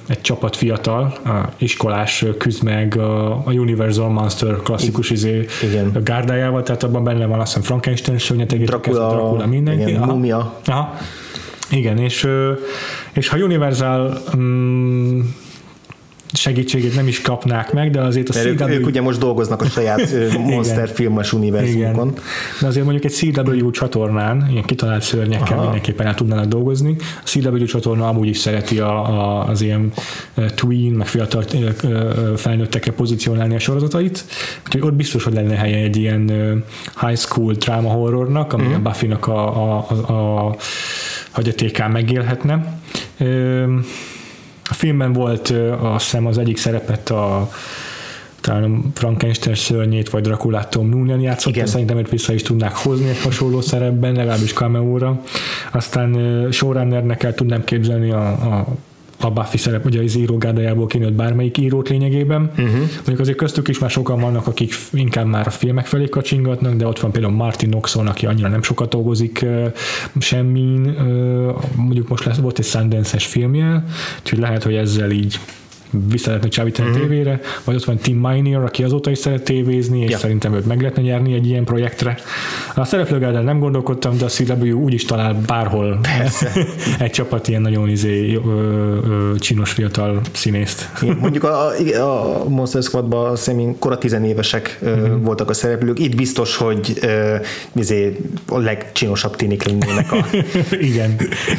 egy 0.07 0.21
csapat 0.21 0.55
fiatal, 0.55 1.03
a 1.25 1.49
iskolás 1.57 2.25
küzd 2.37 2.63
meg 2.63 2.97
a, 2.97 3.43
Universal 3.45 4.09
Monster 4.09 4.55
klasszikus 4.63 5.09
izé, 5.09 5.45
igen. 5.63 5.91
gárdájával, 6.03 6.63
tehát 6.63 6.83
abban 6.83 7.03
benne 7.03 7.25
van 7.25 7.39
azt 7.39 7.47
hiszem 7.47 7.61
Frankenstein 7.63 8.17
szörnyetegét, 8.17 8.67
Dracula, 8.67 9.09
Dracula 9.09 9.45
mindenki. 9.45 9.89
igen, 9.89 10.01
Aha. 10.01 10.11
Mumia. 10.11 10.59
Aha. 10.65 10.97
Igen, 11.71 11.97
és, 11.97 12.27
és 13.13 13.27
ha 13.27 13.37
Universal 13.37 14.17
mm, 14.37 15.19
segítségét 16.33 16.95
nem 16.95 17.07
is 17.07 17.21
kapnák 17.21 17.73
meg, 17.73 17.91
de 17.91 18.01
azért 18.01 18.29
a 18.29 18.33
Mert 18.35 18.45
ők, 18.47 18.57
CW 18.59 18.67
ők 18.69 18.85
ugye 18.85 19.01
most 19.01 19.19
dolgoznak 19.19 19.61
a 19.61 19.65
saját 19.65 20.15
monster 20.37 20.89
filmes 20.89 21.33
univerzumokon. 21.33 22.13
De 22.61 22.67
azért 22.67 22.85
mondjuk 22.85 23.05
egy 23.05 23.11
CW 23.33 23.71
csatornán, 23.71 24.47
ilyen 24.51 24.63
kitalált 24.63 25.01
szörnyekkel 25.01 25.53
Aha. 25.53 25.61
mindenképpen 25.61 26.07
el 26.07 26.15
tudnának 26.15 26.45
dolgozni. 26.45 26.95
A 26.99 27.23
CW 27.23 27.65
csatorna 27.65 28.07
amúgy 28.07 28.27
is 28.27 28.37
szereti 28.37 28.79
a, 28.79 29.09
a, 29.09 29.47
az 29.47 29.61
ilyen 29.61 29.91
tween, 30.55 30.91
meg 30.93 31.07
fiatal 31.07 31.43
felnőttekre 32.35 32.91
pozícionálni 32.91 33.55
a 33.55 33.59
sorozatait. 33.59 34.25
Úgyhogy 34.65 34.81
ott 34.81 34.93
biztos, 34.95 35.23
hogy 35.23 35.33
lenne 35.33 35.55
helye 35.55 35.77
egy 35.77 35.97
ilyen 35.97 36.31
high 37.01 37.17
school 37.17 37.53
drama 37.53 37.89
horrornak, 37.89 38.53
ami 38.53 38.63
Mhm. 38.63 38.73
a 38.73 38.79
Buffy-nak 38.79 39.27
a, 39.27 39.63
a, 39.77 39.85
a, 40.07 40.13
a 40.47 40.55
hagyatékán 41.31 41.91
megélhetne. 41.91 42.79
Ö, 43.17 43.63
A 44.69 44.73
filmben 44.73 45.13
volt 45.13 45.53
azt 45.79 46.03
hiszem 46.03 46.25
az 46.25 46.37
egyik 46.37 46.57
szerepet 46.57 47.09
a 47.09 47.49
talán 48.41 48.91
Frankenstein 48.93 49.55
szörnyét, 49.55 50.09
vagy 50.09 50.21
Drakulát 50.21 50.69
Tom 50.69 50.89
Noonan 50.89 51.19
játszott, 51.19 51.53
Igen. 51.53 51.65
szerintem 51.65 51.97
őt 51.97 52.09
vissza 52.09 52.33
is 52.33 52.41
tudnák 52.41 52.75
hozni 52.75 53.09
egy 53.09 53.21
hasonló 53.21 53.61
szerepben, 53.61 54.13
legalábbis 54.13 54.53
cameo 54.53 55.15
Aztán 55.71 56.47
showrunnernek 56.51 57.23
el 57.23 57.33
tudnám 57.33 57.63
képzelni 57.63 58.11
a, 58.11 58.27
a 58.27 58.67
a 59.19 59.31
Buffy 59.31 59.57
szerep, 59.57 59.85
ugye 59.85 60.03
az 60.03 60.15
írógárdájából 60.15 60.87
kinőtt 60.87 61.13
bármelyik 61.13 61.57
írót 61.57 61.89
lényegében. 61.89 62.41
Uh-huh. 62.41 62.79
Mondjuk 62.95 63.19
azért 63.19 63.37
köztük 63.37 63.67
is 63.67 63.79
már 63.79 63.89
sokan 63.89 64.19
vannak, 64.19 64.47
akik 64.47 64.73
inkább 64.93 65.25
már 65.25 65.47
a 65.47 65.49
filmek 65.49 65.85
felé 65.85 66.05
kacsingatnak, 66.05 66.75
de 66.75 66.87
ott 66.87 66.99
van 66.99 67.11
például 67.11 67.33
Martin 67.33 67.69
Noxon, 67.69 68.07
aki 68.07 68.25
annyira 68.25 68.47
nem 68.47 68.61
sokat 68.61 68.89
dolgozik 68.89 69.45
semmin. 70.19 70.95
Mondjuk 71.75 72.07
most 72.07 72.23
lesz, 72.23 72.37
volt 72.37 72.59
egy 72.59 72.65
Sundance-es 72.65 73.25
filmje, 73.25 73.83
úgyhogy 74.19 74.39
lehet, 74.39 74.63
hogy 74.63 74.73
ezzel 74.73 75.11
így 75.11 75.39
vissza 75.91 76.27
lehetne 76.27 76.49
csábítani 76.49 76.89
mm-hmm. 76.89 76.99
tévére, 76.99 77.39
vagy 77.63 77.75
ott 77.75 77.83
van 77.83 77.97
Tim 77.97 78.17
Miner, 78.17 78.63
aki 78.63 78.83
azóta 78.83 79.09
is 79.09 79.17
szeret 79.17 79.43
tévézni, 79.43 80.01
és 80.01 80.09
Ja. 80.09 80.17
szerintem 80.17 80.53
őt 80.53 80.65
meg 80.65 80.79
lehetne 80.79 81.01
nyerni 81.01 81.33
egy 81.33 81.47
ilyen 81.47 81.63
projektre. 81.63 82.17
A 82.75 82.85
szereplőgárdán 82.85 83.43
nem 83.43 83.59
gondolkodtam, 83.59 84.17
de 84.17 84.25
a 84.25 84.27
CW 84.27 84.71
úgyis 84.71 85.05
talál 85.05 85.41
bárhol 85.47 85.99
egy 86.99 87.11
csapat 87.11 87.47
ilyen 87.47 87.61
nagyon 87.61 87.89
izé, 87.89 88.33
ö, 88.33 88.39
ö, 88.49 89.35
csinos 89.37 89.71
fiatal 89.71 90.21
színészt. 90.31 90.89
Igen, 91.01 91.17
Mondjuk 91.17 91.43
a, 91.43 91.67
a, 92.01 92.43
Monster 92.49 92.83
Squadban 92.83 93.29
hiszem, 93.29 93.75
kora 93.79 93.97
tizenévesek 93.97 94.79
mm-hmm. 94.85 95.23
voltak 95.23 95.49
a 95.49 95.53
szereplők. 95.53 95.99
Itt 95.99 96.15
biztos, 96.15 96.55
hogy 96.55 96.93
ö, 97.01 97.35
izé, 97.75 98.17
a 98.47 98.57
legcsinosabb 98.57 99.35
tinik 99.35 99.63
lennének 99.63 100.11
a, 100.11 100.25
igen, 100.91 101.15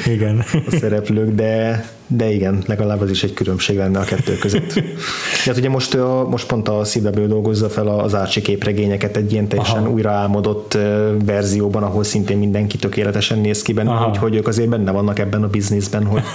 igen. 0.06 0.44
a 0.66 0.76
szereplők, 0.80 1.34
de, 1.34 1.84
de 2.12 2.32
igen, 2.32 2.62
legalább 2.66 3.00
az 3.00 3.10
is 3.10 3.22
egy 3.22 3.32
különbség 3.32 3.76
lenne 3.76 3.98
a 3.98 4.04
kettő 4.04 4.36
között. 4.38 4.74
De 4.74 4.82
hát 5.44 5.56
ugye 5.56 5.68
most, 5.68 5.94
a, 5.94 6.26
most 6.30 6.46
pont 6.46 6.68
a 6.68 6.82
CW 6.82 7.26
dolgozza 7.26 7.68
fel 7.68 7.86
az 7.88 8.14
Archie 8.14 8.42
képregényeket 8.42 9.16
egy 9.16 9.32
ilyen 9.32 9.48
teljesen 9.48 9.78
Aha. 9.78 9.90
újra 9.90 10.10
álmodott 10.10 10.78
verzióban, 11.24 11.82
ahol 11.82 12.04
szintén 12.04 12.38
mindenki 12.38 12.76
tökéletesen 12.76 13.38
néz 13.38 13.62
ki 13.62 13.72
benne, 13.72 14.06
úgyhogy 14.08 14.34
ők 14.34 14.46
azért 14.46 14.68
benne 14.68 14.90
vannak 14.90 15.18
ebben 15.18 15.42
a 15.42 15.48
bizniszben, 15.48 16.04
hogy 16.04 16.22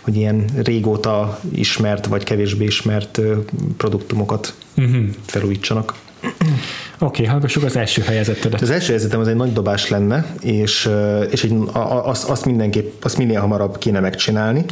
hogy 0.00 0.16
ilyen 0.16 0.44
régóta 0.62 1.38
ismert, 1.54 2.06
vagy 2.06 2.24
kevésbé 2.24 2.64
ismert 2.64 3.20
produktumokat 3.76 4.54
Mhm. 4.74 5.04
felújítsanak. 5.26 5.94
Oké, 6.98 7.22
okay, 7.22 7.24
hallgassuk 7.26 7.62
az 7.64 7.76
első 7.76 8.02
helyezettedet. 8.02 8.60
Az 8.60 8.70
első 8.70 8.90
helyzetem 8.92 9.20
az 9.20 9.28
egy 9.28 9.34
nagy 9.36 9.52
dobás 9.52 9.88
lenne, 9.88 10.26
és, 10.40 10.90
és 11.30 11.44
egy, 11.44 11.52
a- 11.72 12.08
azt, 12.08 12.28
azt 12.28 12.44
mindenképp, 12.44 13.04
azt 13.04 13.16
minél 13.18 13.40
hamarabb 13.40 13.78
kéne 13.78 14.00
megcsinálni. 14.00 14.64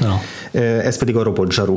Ö, 0.50 0.58
Ez 0.60 0.98
pedig 0.98 1.16
a 1.16 1.22
Robot 1.22 1.52
Zsaru. 1.52 1.76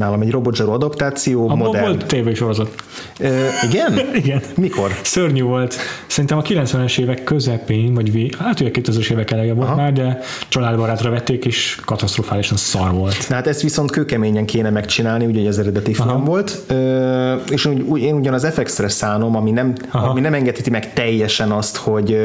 Nálam 0.00 0.20
egy 0.20 0.30
Robot 0.30 0.54
Zsaru 0.54 0.72
adaptáció, 0.72 1.42
Abban 1.44 1.56
modern. 1.56 1.84
volt 1.84 2.06
tévésorozat. 2.06 2.74
Ö, 3.18 3.46
igen? 3.70 4.00
Igen. 4.22 4.40
Mikor? 4.56 4.90
Szörnyű 5.02 5.42
volt. 5.42 5.76
Szerintem 6.06 6.38
a 6.38 6.42
90-es 6.42 6.98
évek 6.98 7.24
közepén, 7.24 7.94
vagy 7.94 8.36
hát 8.38 8.60
ugye 8.60 8.70
2000-es 8.72 9.10
évek 9.10 9.30
eleje 9.30 9.54
volt 9.54 9.68
Aha. 9.68 9.76
már, 9.76 9.92
de 9.92 10.20
családbarátra 10.48 11.10
vették, 11.10 11.44
és 11.44 11.78
katasztrofálisan 11.84 12.56
szar 12.56 12.92
volt. 12.92 13.26
Na 13.28 13.34
hát 13.34 13.46
ezt 13.46 13.62
viszont 13.62 13.90
kőkeményen 13.90 14.44
kéne 14.46 14.70
megcsinálni, 14.70 15.26
ugye 15.26 15.48
az 15.48 15.58
eredeti 15.58 15.94
film 15.94 16.08
Aha. 16.08 16.24
volt, 16.24 16.62
Ö, 16.66 17.34
és 17.50 17.66
úgy, 17.66 18.00
én 18.02 18.14
ugyan 18.14 18.34
az 18.34 18.46
FX-re 18.52 18.88
szánom, 18.88 19.36
ami 19.36 19.50
nem, 19.50 19.72
Aha. 19.90 20.08
ami 20.08 20.20
nem 20.20 20.34
engedheti 20.34 20.70
meg 20.70 20.92
teljesen 20.92 21.50
azt, 21.50 21.76
hogy 21.76 22.18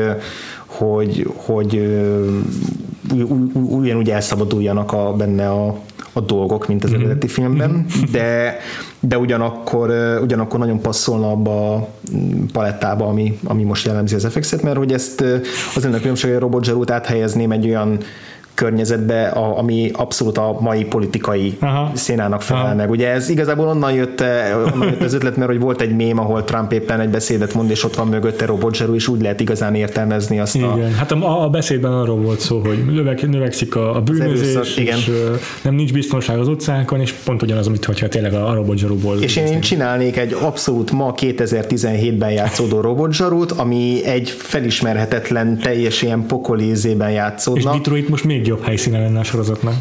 hogy, 0.66 1.28
hogy 1.36 1.98
ugyanúgy 3.54 4.10
elszabaduljanak 4.10 4.94
a, 4.94 5.14
benne 5.14 5.50
a, 5.50 5.80
a 6.18 6.22
dolgok, 6.22 6.68
mint 6.68 6.84
az 6.84 6.90
Mhm. 6.90 7.00
eredeti 7.00 7.28
filmben, 7.28 7.86
de, 8.12 8.58
de 9.00 9.18
ugyanakkor, 9.18 9.90
ugyanakkor 10.22 10.60
nagyon 10.60 10.82
passzolna 10.82 11.32
abba 11.32 11.74
a 11.74 11.88
palettába, 12.54 13.06
ami, 13.08 13.40
ami 13.44 13.64
most 13.64 13.86
jellemzi 13.86 14.16
az 14.16 14.28
FX-et, 14.30 14.62
mert 14.62 14.78
hogy 14.78 14.94
ezt 14.94 15.22
az 15.76 15.84
lenne 15.84 15.96
a 15.96 16.00
különbség, 16.00 16.28
hogy 16.30 16.38
a 16.38 16.42
Robot 16.42 16.64
Zserút 16.64 16.92
áthelyezném 16.92 17.52
egy 17.52 17.68
olyan 17.68 17.98
környezetbe, 18.56 19.28
a, 19.28 19.58
ami 19.58 19.92
abszolút 19.94 20.38
a 20.38 20.58
mai 20.60 20.84
politikai 20.84 21.58
Aha. 21.60 21.92
Szénának 21.94 22.42
felel 22.42 22.66
Aha. 22.66 22.76
meg. 22.76 22.90
Ugye 22.90 23.10
ez 23.10 23.30
igazából 23.30 23.68
onnan 23.68 23.94
jött, 23.94 24.22
eh, 24.22 24.58
onnan 24.74 24.88
jött 24.88 25.04
az 25.04 25.14
ötlet, 25.14 25.36
mert 25.36 25.50
hogy 25.50 25.60
volt 25.60 25.82
egy 25.82 25.96
mém, 25.96 26.20
ahol 26.20 26.44
Trump 26.44 26.72
éppen 26.72 27.00
egy 27.00 27.10
beszédet 27.10 27.54
mond, 27.54 27.70
és 27.70 27.84
ott 27.84 27.96
van 27.96 28.08
mögötte 28.08 28.46
Robot 28.46 28.76
Zserú, 28.76 28.94
és 28.94 29.08
úgy 29.08 29.22
lehet 29.22 29.40
igazán 29.40 29.76
értelmezni 29.76 30.40
azt 30.40 30.56
a, 30.56 30.74
Igen, 30.78 30.94
hát 30.94 31.12
a, 31.12 31.44
a 31.44 31.50
beszédben 31.50 31.92
arról 31.92 32.18
volt 32.18 32.40
szó, 32.40 32.60
hogy 32.66 32.86
növek, 32.86 33.28
növekszik 33.28 33.76
a, 33.76 33.96
a 33.96 34.02
bűnözés, 34.02 34.54
erőszak, 34.54 34.78
igen. 34.78 34.98
és 34.98 35.12
nem 35.62 35.76
nincs 35.76 35.94
biztonság 35.94 36.40
az 36.40 36.48
utcánkon, 36.48 37.00
és 37.00 37.12
pont 37.12 37.42
ugyanaz, 37.42 37.68
amit 37.68 37.86
hogyha 37.86 38.08
tényleg 38.08 38.34
a, 38.34 38.50
a 38.50 38.54
robotzsarúból 38.54 39.22
És 39.22 39.36
én, 39.36 39.46
én 39.46 39.60
csinálnék 39.60 40.18
egy 40.18 40.38
abszolút 40.42 40.92
ma 40.92 41.14
2017-ben 41.18 42.32
játszódó 42.32 42.82
robotzsarút, 42.82 43.52
ami 43.52 44.06
egy 44.06 44.30
felismerhetetlen, 44.30 45.58
teljes 45.58 46.02
ilyen 46.02 46.26
pokolézében 46.26 47.10
és 47.10 47.16
játszódna. 47.16 47.72
Detroit 47.72 48.10
most 48.10 48.24
még 48.24 48.45
jobb 48.48 48.64
helyszíne 48.64 49.00
lenne 49.00 49.20
a 49.20 49.24
sorozatnak. 49.24 49.74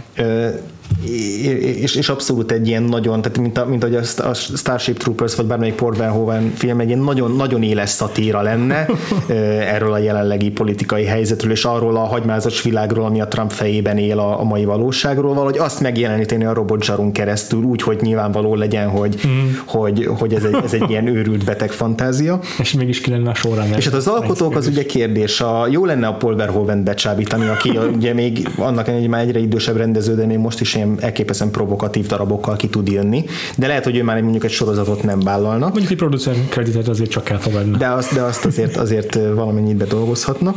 És, 1.81 1.95
és 1.95 2.09
abszolút 2.09 2.53
egy 2.53 2.69
ilyen 2.69 2.83
nagyon, 2.83 3.23
tehát 3.23 3.39
mint, 3.39 3.59
a, 3.59 3.67
mint 3.67 3.85
ahogy 3.85 3.97
a 3.97 4.03
a 4.17 4.35
Starship 4.35 4.99
Troopers, 4.99 5.35
vagy 5.35 5.47
bármelyik 5.47 5.75
Paul 5.75 5.93
Verhoeven 5.93 6.53
film, 6.55 6.81
egy 6.81 6.87
ilyen 6.87 6.99
nagyon, 6.99 7.37
nagyon 7.37 7.63
éles 7.63 7.91
szatíra 7.91 8.43
lenne 8.43 8.87
erről 9.75 9.93
a 9.93 9.99
jelenlegi 9.99 10.51
politikai 10.51 11.05
helyzetről, 11.05 11.53
és 11.53 11.65
arról 11.65 11.97
a 11.97 12.05
hagymázas 12.05 12.63
világról, 12.63 13.05
ami 13.05 13.21
a 13.21 13.29
Trump 13.29 13.51
fejében 13.51 13.99
él 13.99 14.19
a, 14.19 14.41
a 14.41 14.45
mai 14.45 14.65
valóságról, 14.65 15.35
valahogy 15.35 15.59
azt 15.59 15.81
megjeleníteni 15.81 16.45
a 16.45 16.53
robotzsarunk 16.53 17.13
keresztül, 17.13 17.63
úgy, 17.63 17.83
hogy 17.83 17.99
nyilvánvaló 18.01 18.55
legyen, 18.55 18.89
hogy, 18.89 19.21
mm. 19.27 19.51
hogy, 19.67 20.09
hogy 20.19 20.35
ez, 20.35 20.45
egy, 20.45 20.57
ez 20.65 20.73
egy 20.73 20.91
ilyen 20.91 21.07
őrült 21.07 21.45
beteg 21.45 21.71
fantázia. 21.71 22.41
És 22.59 22.73
mégis 22.73 23.01
ki 23.01 23.11
lenne 23.11 23.31
a 23.31 23.35
során. 23.35 23.73
És 23.77 23.85
hát 23.85 23.95
az 23.95 24.07
alkotók 24.07 24.57
az 24.57 24.67
ugye 24.67 24.85
kérdés, 24.87 25.41
a, 25.41 25.67
jó 25.71 25.85
lenne 25.85 26.07
a 26.07 26.15
Paul 26.15 26.37
Verhoeven 26.37 26.85
becsábítani, 26.85 27.47
aki 27.47 27.79
ugye 27.95 28.13
még 28.13 28.49
annak 28.57 28.89
hogy 28.89 29.09
már 29.09 29.21
egyre 29.21 29.39
idősebb 29.39 29.77
rendező, 29.77 30.15
de 30.15 30.27
még 30.27 30.39
most 30.39 30.61
is 30.61 30.75
ilyen 30.75 30.94
elképesztően 31.01 31.51
provokatív 31.51 32.07
darabokkal 32.07 32.57
ki 32.57 32.69
tud 32.69 32.89
jönni. 32.89 33.25
De 33.57 33.67
lehet, 33.67 33.85
hogy 33.85 33.97
ő 33.97 34.03
már 34.03 34.23
mondjuk 34.23 34.45
egy 34.45 34.51
sorozatot 34.51 35.03
nem 35.03 35.21
vállalna. 35.21 35.67
Mondjuk 35.67 35.91
egy 35.91 35.97
producer 35.97 36.35
kreditet 36.49 36.89
azért 36.89 37.11
csak 37.11 37.31
elfogadna. 37.31 37.77
De 37.77 37.89
azt, 37.89 38.15
de 38.15 38.23
azt 38.23 38.45
azért, 38.45 38.77
azért 38.77 39.15
valamennyit 39.15 39.77
bedolgozhatna. 39.77 40.55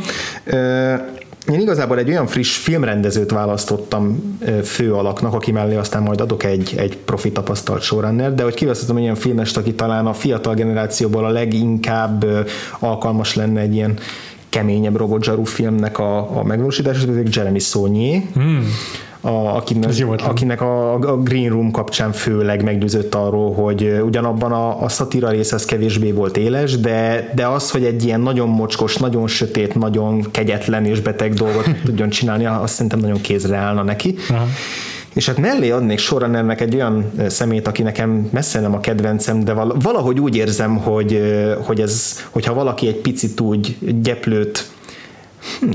Én 1.52 1.60
igazából 1.60 1.98
egy 1.98 2.08
olyan 2.08 2.26
friss 2.26 2.56
filmrendezőt 2.56 3.30
választottam 3.30 4.36
fő 4.64 4.94
alaknak, 4.94 5.34
aki 5.34 5.52
mellé 5.52 5.76
aztán 5.76 6.02
majd 6.02 6.20
adok 6.20 6.44
egy, 6.44 6.74
egy 6.76 6.96
profi 6.96 7.32
tapasztalt 7.32 7.82
showrunner, 7.82 8.34
de 8.34 8.42
hogy 8.42 8.54
kiválasztottam 8.54 8.96
egy 8.96 9.02
olyan 9.02 9.14
filmest, 9.14 9.56
aki 9.56 9.74
talán 9.74 10.06
a 10.06 10.12
fiatal 10.12 10.54
generációból 10.54 11.24
a 11.24 11.28
leginkább 11.28 12.26
alkalmas 12.78 13.34
lenne 13.34 13.60
egy 13.60 13.74
ilyen 13.74 13.98
keményebb 14.48 14.96
robotzsarú 14.96 15.44
filmnek 15.44 15.98
a, 15.98 16.38
a 16.38 16.42
megvalósítása, 16.44 16.98
ez 16.98 17.04
pedig 17.04 17.34
Jeremy 17.34 17.58
Saulnier. 17.58 18.22
Hmm 18.34 18.66
a, 19.28 19.56
akinek, 19.56 19.92
akinek 20.24 20.60
a, 20.60 20.94
a 20.94 21.16
Green 21.16 21.50
Room 21.50 21.70
kapcsán 21.70 22.12
főleg 22.12 22.62
meggyőzött 22.62 23.14
arról, 23.14 23.52
hogy 23.52 24.00
ugyanabban 24.04 24.52
a, 24.52 24.82
a 24.82 24.88
szatira 24.88 25.30
rész 25.30 25.52
az 25.52 25.64
kevésbé 25.64 26.12
volt 26.12 26.36
éles, 26.36 26.78
de, 26.78 27.30
de 27.34 27.46
az, 27.46 27.70
hogy 27.70 27.84
egy 27.84 28.04
ilyen 28.04 28.20
nagyon 28.20 28.48
mocskos, 28.48 28.96
nagyon 28.96 29.26
sötét, 29.26 29.74
nagyon 29.74 30.30
kegyetlen 30.30 30.84
és 30.84 31.00
beteg 31.00 31.34
dolgot 31.34 31.68
tudjon 31.84 32.08
csinálni, 32.08 32.46
azt 32.46 32.74
szerintem 32.74 33.00
nagyon 33.00 33.20
kézre 33.20 33.56
állna 33.56 33.82
neki. 33.82 34.14
Aha. 34.30 34.46
És 35.14 35.26
hát 35.26 35.38
mellé 35.38 35.70
adnék 35.70 35.98
sorrunnernek 35.98 36.60
egy 36.60 36.74
olyan 36.74 37.12
szemét, 37.28 37.68
aki 37.68 37.82
nekem 37.82 38.28
messze 38.32 38.60
nem 38.60 38.74
a 38.74 38.80
kedvencem, 38.80 39.44
de 39.44 39.52
val- 39.52 39.82
valahogy 39.82 40.20
úgy 40.20 40.36
érzem, 40.36 40.76
hogy, 40.76 41.20
hogy 41.64 41.80
ez, 41.80 42.24
hogyha 42.30 42.54
valaki 42.54 42.86
egy 42.86 42.96
picit 43.00 43.40
úgy 43.40 43.76
gyeplőt 44.02 44.70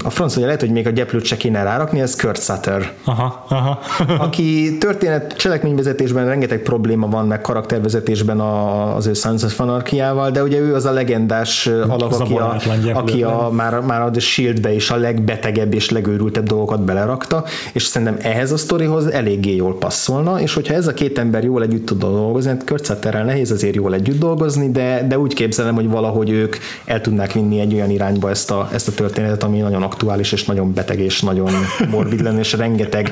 A 0.04 0.10
francia 0.10 0.46
lehet, 0.46 0.60
hogy 0.60 0.72
még 0.72 0.88
a 0.88 0.90
gyeplőt 0.90 1.26
se 1.26 1.38
kéne 1.38 1.64
rárakni, 1.64 2.02
ez 2.02 2.16
Kurt 2.16 2.44
Sutter 2.44 2.92
Aha, 3.04 3.46
aha. 3.50 3.80
aki 4.26 4.78
történet 4.80 5.34
cselekményvezetésben 5.38 6.26
rengeteg 6.26 6.62
probléma 6.62 7.08
van, 7.08 7.28
meg 7.28 7.42
karaktervezetésben 7.42 8.40
a, 8.40 8.96
az 8.96 9.06
ő 9.06 9.14
Sons 9.14 9.44
of 9.44 9.60
Anarchy-ával, 9.60 10.32
de 10.32 10.44
ugye 10.44 10.60
ő 10.60 10.76
az 10.76 10.86
a 10.86 10.92
legendás 10.92 11.68
alak, 11.68 12.12
Az 12.12 12.20
aki, 12.20 12.34
a, 12.34 12.56
gyeplő, 12.84 12.92
aki 12.94 13.24
a, 13.24 13.50
már, 13.52 13.80
már 13.80 14.02
a 14.02 14.10
The 14.10 14.20
Shield-be 14.20 14.74
is 14.74 14.90
a 14.90 14.96
legbetegebb 14.96 15.74
és 15.74 15.90
legőrültebb 15.90 16.46
dolgokat 16.46 16.84
belerakta, 16.84 17.44
és 17.74 17.84
szerintem 17.84 18.18
ehhez 18.22 18.52
a 18.52 18.58
sztorihoz 18.58 19.06
eléggé 19.06 19.56
jól 19.56 19.78
passzolna, 19.78 20.40
és 20.40 20.54
hogyha 20.54 20.74
ez 20.74 20.88
a 20.88 20.94
két 20.94 21.18
ember 21.18 21.44
jól 21.44 21.64
együtt 21.64 21.86
tud 21.86 22.00
dolgozni, 22.00 22.50
hát 22.50 22.64
Kurt 22.66 22.86
Sutterrel 22.86 23.24
nehéz 23.24 23.52
azért 23.52 23.76
jól 23.76 23.94
együtt 23.94 24.20
dolgozni, 24.20 24.72
de, 24.72 25.06
de 25.08 25.20
úgy 25.20 25.34
képzelem, 25.34 25.76
hogy 25.76 25.90
valahogy 25.90 26.30
ők 26.30 26.56
el 26.86 27.02
tudnák 27.02 27.32
vinni 27.32 27.60
egy 27.60 27.74
olyan 27.74 27.90
irányba 27.90 28.30
ezt 28.30 28.52
a, 28.52 28.70
ezt 28.74 28.88
a 28.88 28.92
történetet, 28.92 29.44
ami 29.44 29.62
nagyon 29.64 29.84
aktuális, 29.84 30.32
és 30.32 30.44
nagyon 30.46 30.74
beteg, 30.74 31.00
és 31.00 31.22
nagyon 31.22 31.52
morbid 31.90 32.22
lenne, 32.22 32.40
és 32.40 32.54
rengeteg 32.54 33.12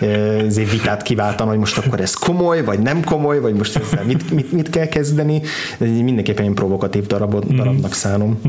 eh, 0.00 0.38
ezért 0.38 0.70
vitát 0.70 1.02
kiváltan, 1.02 1.46
hogy 1.46 1.58
most 1.58 1.78
akkor 1.78 2.00
ez 2.00 2.14
komoly, 2.14 2.64
vagy 2.64 2.78
nem 2.78 3.04
komoly, 3.04 3.40
vagy 3.40 3.54
most 3.54 3.76
ezzel 3.76 4.04
mit, 4.04 4.30
mit, 4.30 4.52
mit 4.52 4.70
kell 4.70 4.86
kezdeni. 4.86 5.42
Ez 5.78 5.86
egy 5.86 6.02
mindenképpen 6.02 6.46
egy 6.46 6.52
provokatív 6.52 7.06
darabot, 7.06 7.54
darabnak 7.54 7.94
szánom. 7.94 8.40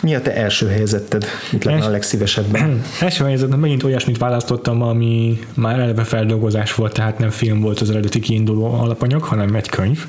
Mi 0.00 0.14
a 0.14 0.22
te 0.22 0.34
első 0.34 0.66
helyzeted? 0.66 1.24
Mit 1.52 1.64
lenne 1.64 1.78
a 1.78 1.80
Els- 1.80 1.92
legszívesebben? 1.92 2.82
Első 3.00 3.24
helyzetben 3.24 3.58
megint 3.58 3.82
olyasmit 3.82 4.18
választottam, 4.18 4.82
ami 4.82 5.38
már 5.54 5.78
eleve 5.78 6.04
feldolgozás 6.04 6.74
volt, 6.74 6.92
tehát 6.92 7.18
nem 7.18 7.30
film 7.30 7.60
volt 7.60 7.80
az 7.80 7.90
eredeti 7.90 8.20
kiinduló 8.20 8.64
alapanyag, 8.64 9.22
hanem 9.22 9.54
egy 9.54 9.68
könyv, 9.68 10.06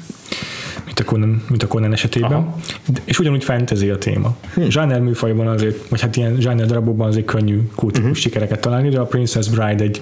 mint 0.96 1.10
a 1.10 1.14
Conan, 1.14 1.44
mint 1.50 1.64
a 1.64 1.68
Conan 1.68 1.94
esetében. 1.94 2.32
Aha. 2.32 2.56
És 3.04 3.20
ugyanúgy 3.20 3.44
fantasy 3.44 3.90
a 3.90 3.98
téma. 3.98 4.36
Zsáner 4.68 5.02
műfajban 5.02 5.48
azért, 5.48 5.90
vagy 5.90 6.02
hát 6.02 6.16
ilyen 6.16 6.36
zsáner 6.40 6.66
darabokban 6.66 7.08
azért 7.08 7.26
könnyű 7.26 7.56
kultikus 7.76 7.92
Mhm. 7.92 8.02
uh-huh. 8.02 8.16
sikereket 8.16 8.60
találni, 8.60 8.90
de 8.90 9.00
a 9.00 9.06
Princess 9.06 9.48
Bride 9.48 9.84
egy 9.84 10.02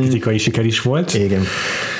kritikai 0.00 0.38
siker 0.38 0.64
is 0.64 0.80
volt. 0.82 1.14
Igen. 1.14 1.42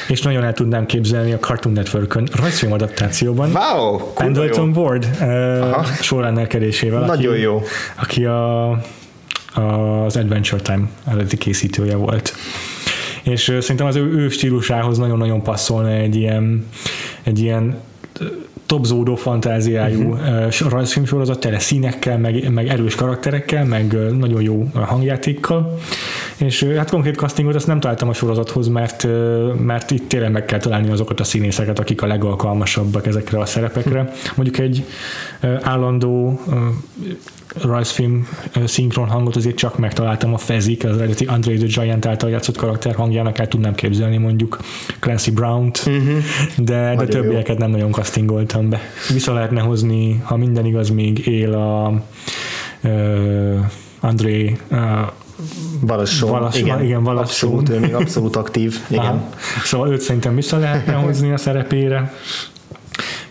És 0.08 0.22
nagyon 0.22 0.44
el 0.44 0.52
tudnám 0.52 0.86
képzelni 0.86 1.32
a 1.32 1.38
Cartoon 1.38 1.74
Network-ön 1.74 2.28
rajzfilm 2.36 2.72
adaptációban. 2.72 3.50
Wow! 3.52 3.98
Pendleton. 4.14 4.72
Ward 4.76 5.08
uh, 5.20 5.84
sorrendnerkedésével. 6.00 7.06
Nagyon 7.06 7.32
aki, 7.32 7.40
jó. 7.40 7.62
Aki 8.00 8.24
a, 8.24 8.70
az 9.54 10.16
Adventure 10.16 10.62
Time 10.62 10.88
eredeti 11.06 11.36
készítője 11.36 11.96
volt. 11.96 12.34
És 13.22 13.48
ö, 13.48 13.60
szerintem 13.60 13.86
az 13.86 13.96
ő, 13.96 14.12
ő 14.12 14.28
stílusához 14.28 14.98
nagyon-nagyon 14.98 15.42
passzolna 15.42 15.90
egy 15.90 16.16
ilyen, 16.16 16.66
egy 17.22 17.38
ilyen 17.38 17.76
topzódó 18.66 19.14
fantáziájú 19.14 20.10
uh-huh. 20.10 20.70
rajzfilm 20.70 21.04
sorozat, 21.06 21.40
tele 21.40 21.58
színekkel, 21.58 22.18
meg, 22.18 22.50
meg 22.50 22.68
erős 22.68 22.94
karakterekkel, 22.94 23.64
meg 23.64 23.96
nagyon 24.18 24.42
jó 24.42 24.70
hangjátékkal. 24.74 25.78
És 26.36 26.62
hát 26.62 26.90
konkrét 26.90 27.16
castingot 27.16 27.54
azt 27.54 27.66
nem 27.66 27.80
találtam 27.80 28.08
a 28.08 28.12
sorozathoz, 28.12 28.68
mert, 28.68 29.06
mert 29.64 29.90
itt 29.90 30.08
tényleg 30.08 30.30
meg 30.30 30.44
kell 30.44 30.58
találni 30.58 30.90
azokat 30.90 31.20
a 31.20 31.24
színészeket, 31.24 31.78
akik 31.78 32.02
a 32.02 32.06
legalkalmasabbak 32.06 33.06
ezekre 33.06 33.38
a 33.38 33.46
szerepekre. 33.46 34.12
Mondjuk 34.34 34.58
egy 34.58 34.84
állandó 35.62 36.40
rajzfilm 37.54 38.28
szinkron 38.66 39.08
hangot 39.08 39.36
azért 39.36 39.56
csak 39.56 39.78
megtaláltam 39.78 40.34
a 40.34 40.38
Fezik, 40.38 40.84
az 40.84 40.96
eredeti 40.96 41.24
Andre 41.24 41.54
the 41.54 41.66
Giant 41.66 42.06
által 42.06 42.30
játszott 42.30 42.56
karakter 42.56 42.94
hangjának 42.94 43.38
el 43.38 43.48
tudnám 43.48 43.74
képzelni 43.74 44.16
mondjuk 44.16 44.58
Clancy 45.00 45.30
Brown-t, 45.30 45.82
uh-huh. 45.86 46.18
de, 46.56 46.64
de 46.64 46.94
Nagyon 46.94 47.16
jó. 47.16 47.22
többieket 47.22 47.58
nem 47.58 47.70
nagyon 47.70 47.92
castingoltam 47.92 48.68
be. 48.68 48.80
Vissza 49.12 49.32
lehetne 49.32 49.60
hozni, 49.60 50.22
ha 50.24 50.36
minden 50.36 50.64
igaz, 50.64 50.88
még 50.88 51.26
él 51.26 51.52
a 51.52 52.02
ö, 52.82 53.58
André 54.00 54.56
uh, 54.70 54.78
Valasson, 55.80 56.48
igen, 56.52 56.84
igen, 56.84 57.06
abszolút, 57.06 57.68
ő 57.68 57.78
még 57.78 57.94
abszolút 57.94 58.36
aktív, 58.36 58.78
igen. 58.88 59.04
Aha. 59.04 59.28
Szóval 59.64 59.92
őt 59.92 60.00
szerintem 60.00 60.34
vissza 60.34 60.58
lehetne 60.58 60.92
hozni 60.92 61.32
a 61.32 61.36
szerepére. 61.36 62.12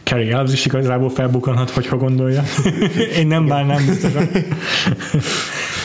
Carrie 0.08 0.34
Elves 0.34 0.54
is 0.54 0.66
igazából 0.66 1.10
felbukkanhat, 1.10 1.70
hogyha 1.70 1.98
gondolja. 1.98 2.44
Én 3.20 3.28
nem 3.28 3.48
bánnám 3.48 3.86
biztosan. 3.86 4.30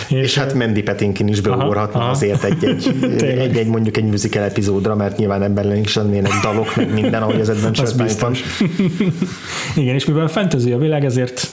És 0.08 0.38
hát 0.38 0.54
Mandy 0.54 0.82
Patinkin 0.82 1.28
is 1.28 1.40
beugorhatna 1.40 2.00
aha. 2.00 2.10
azért 2.10 2.44
egy-egy, 2.44 2.96
egy-egy 3.44 3.66
mondjuk 3.66 3.96
egy 3.96 4.04
musical 4.04 4.42
epizódra, 4.42 4.94
mert 4.94 5.16
nyilván 5.16 5.42
ebben 5.42 5.76
is 5.76 5.94
lennének 5.94 6.32
dalok, 6.42 6.76
meg 6.76 6.92
minden, 6.92 7.22
ahogy 7.22 7.40
az 7.40 7.48
Adventure 7.48 7.86
Az 7.86 7.92
biztos. 7.92 8.42
Igen, 9.76 9.94
és 9.94 10.06
mivel 10.06 10.28
fantasy 10.28 10.72
a 10.72 10.78
világ, 10.78 11.04
ezért 11.04 11.48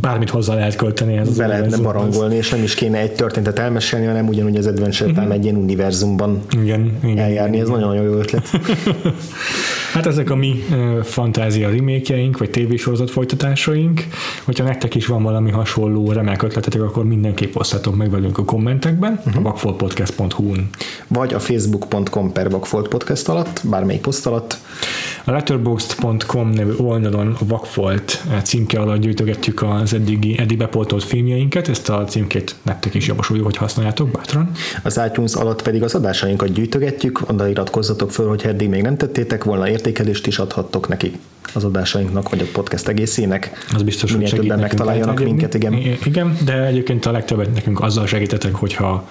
bármit 0.00 0.30
hozzá 0.30 0.54
lehet 0.54 0.76
költeni. 0.76 1.16
Ez 1.16 1.36
Be 1.36 1.46
lehetne 1.46 1.76
barangolni, 1.76 2.36
és 2.36 2.50
nem 2.50 2.62
is 2.62 2.74
kéne 2.74 2.98
egy 2.98 3.12
történetet 3.12 3.58
elmesélni, 3.58 4.06
hanem 4.06 4.28
ugyanúgy 4.28 4.56
az 4.56 4.66
Adventure 4.66 5.12
Time 5.12 5.34
egy 5.34 5.44
ilyen 5.44 5.56
univerzumban 5.56 6.42
Igen, 6.62 6.98
igen. 7.04 7.18
eljárni. 7.18 7.60
Ez 7.60 7.68
nagyon-nagyon 7.68 8.04
jó 8.04 8.12
ötlet. 8.12 8.50
Hát 9.92 10.06
ezek 10.06 10.30
a 10.30 10.34
mi 10.34 10.64
ö, 10.70 11.00
fantázia 11.02 11.70
remékjeink, 11.70 12.38
vagy 12.38 12.50
tévésorozat 12.50 13.10
folytatásaink. 13.10 14.04
Hogyha 14.44 14.64
nektek 14.64 14.94
is 14.94 15.06
van 15.06 15.22
valami 15.22 15.50
hasonló 15.50 16.12
remek 16.12 16.42
ötletetek, 16.42 16.82
akkor 16.82 17.04
mindenképp 17.04 17.56
osztatok 17.56 17.96
meg 17.96 18.10
velünk 18.10 18.38
a 18.38 18.44
kommentekben, 18.44 19.12
uh-huh. 19.12 19.36
a 19.36 19.42
vakfoltpodcast.hu-n. 19.42 20.68
Vagy 21.06 21.34
a 21.34 21.38
facebook.com 21.38 22.32
per 22.32 22.50
Vagfolt 22.50 22.88
podcast 22.88 23.28
alatt, 23.28 23.60
bármelyik 23.64 24.00
poszt 24.00 24.26
alatt. 24.26 24.58
A 25.28 25.30
letterboxd.com 25.30 26.50
nevű 26.50 26.72
oldalon 26.76 27.36
a 27.40 27.44
Vakfolt 27.44 28.22
címke 28.42 28.80
alatt 28.80 29.00
gyűjtögetjük 29.00 29.62
az 29.62 29.94
eddigi, 29.94 30.38
eddig 30.38 30.58
bepoltolt 30.58 31.04
filmjeinket, 31.04 31.68
ezt 31.68 31.88
a 31.88 32.04
címkét 32.04 32.54
nektek 32.62 32.94
is 32.94 33.06
javasoljuk, 33.06 33.44
hogy 33.44 33.56
használjátok 33.56 34.08
bátran. 34.08 34.50
Az 34.82 35.00
iTunes 35.08 35.34
alatt 35.34 35.62
pedig 35.62 35.82
az 35.82 35.94
adásainkat 35.94 36.52
gyűjtögetjük, 36.52 37.28
oda 37.28 37.48
iratkozzatok 37.48 38.10
föl, 38.10 38.28
hogy 38.28 38.42
eddig 38.44 38.68
még 38.68 38.82
nem 38.82 38.96
tettétek 38.96 39.44
volna, 39.44 39.68
értékelést 39.68 40.26
is 40.26 40.38
adhattok 40.38 40.88
nekik 40.88 41.18
az 41.54 41.64
adásainknak, 41.64 42.28
vagy 42.28 42.40
a 42.40 42.46
podcast 42.52 42.88
egészének. 42.88 43.50
Az 43.74 43.82
biztos, 43.82 44.12
hogy 44.12 44.26
segít 44.26 44.40
többen 44.40 44.58
megtaláljanak 44.58 45.20
minket, 45.20 45.54
igen. 45.54 45.74
Igen, 46.04 46.36
de 46.44 46.64
egyébként 46.64 47.06
a 47.06 47.10
legtöbbet 47.10 47.54
nekünk 47.54 47.80
azzal 47.80 48.06
segítetek, 48.06 48.54
hogyha 48.54 49.08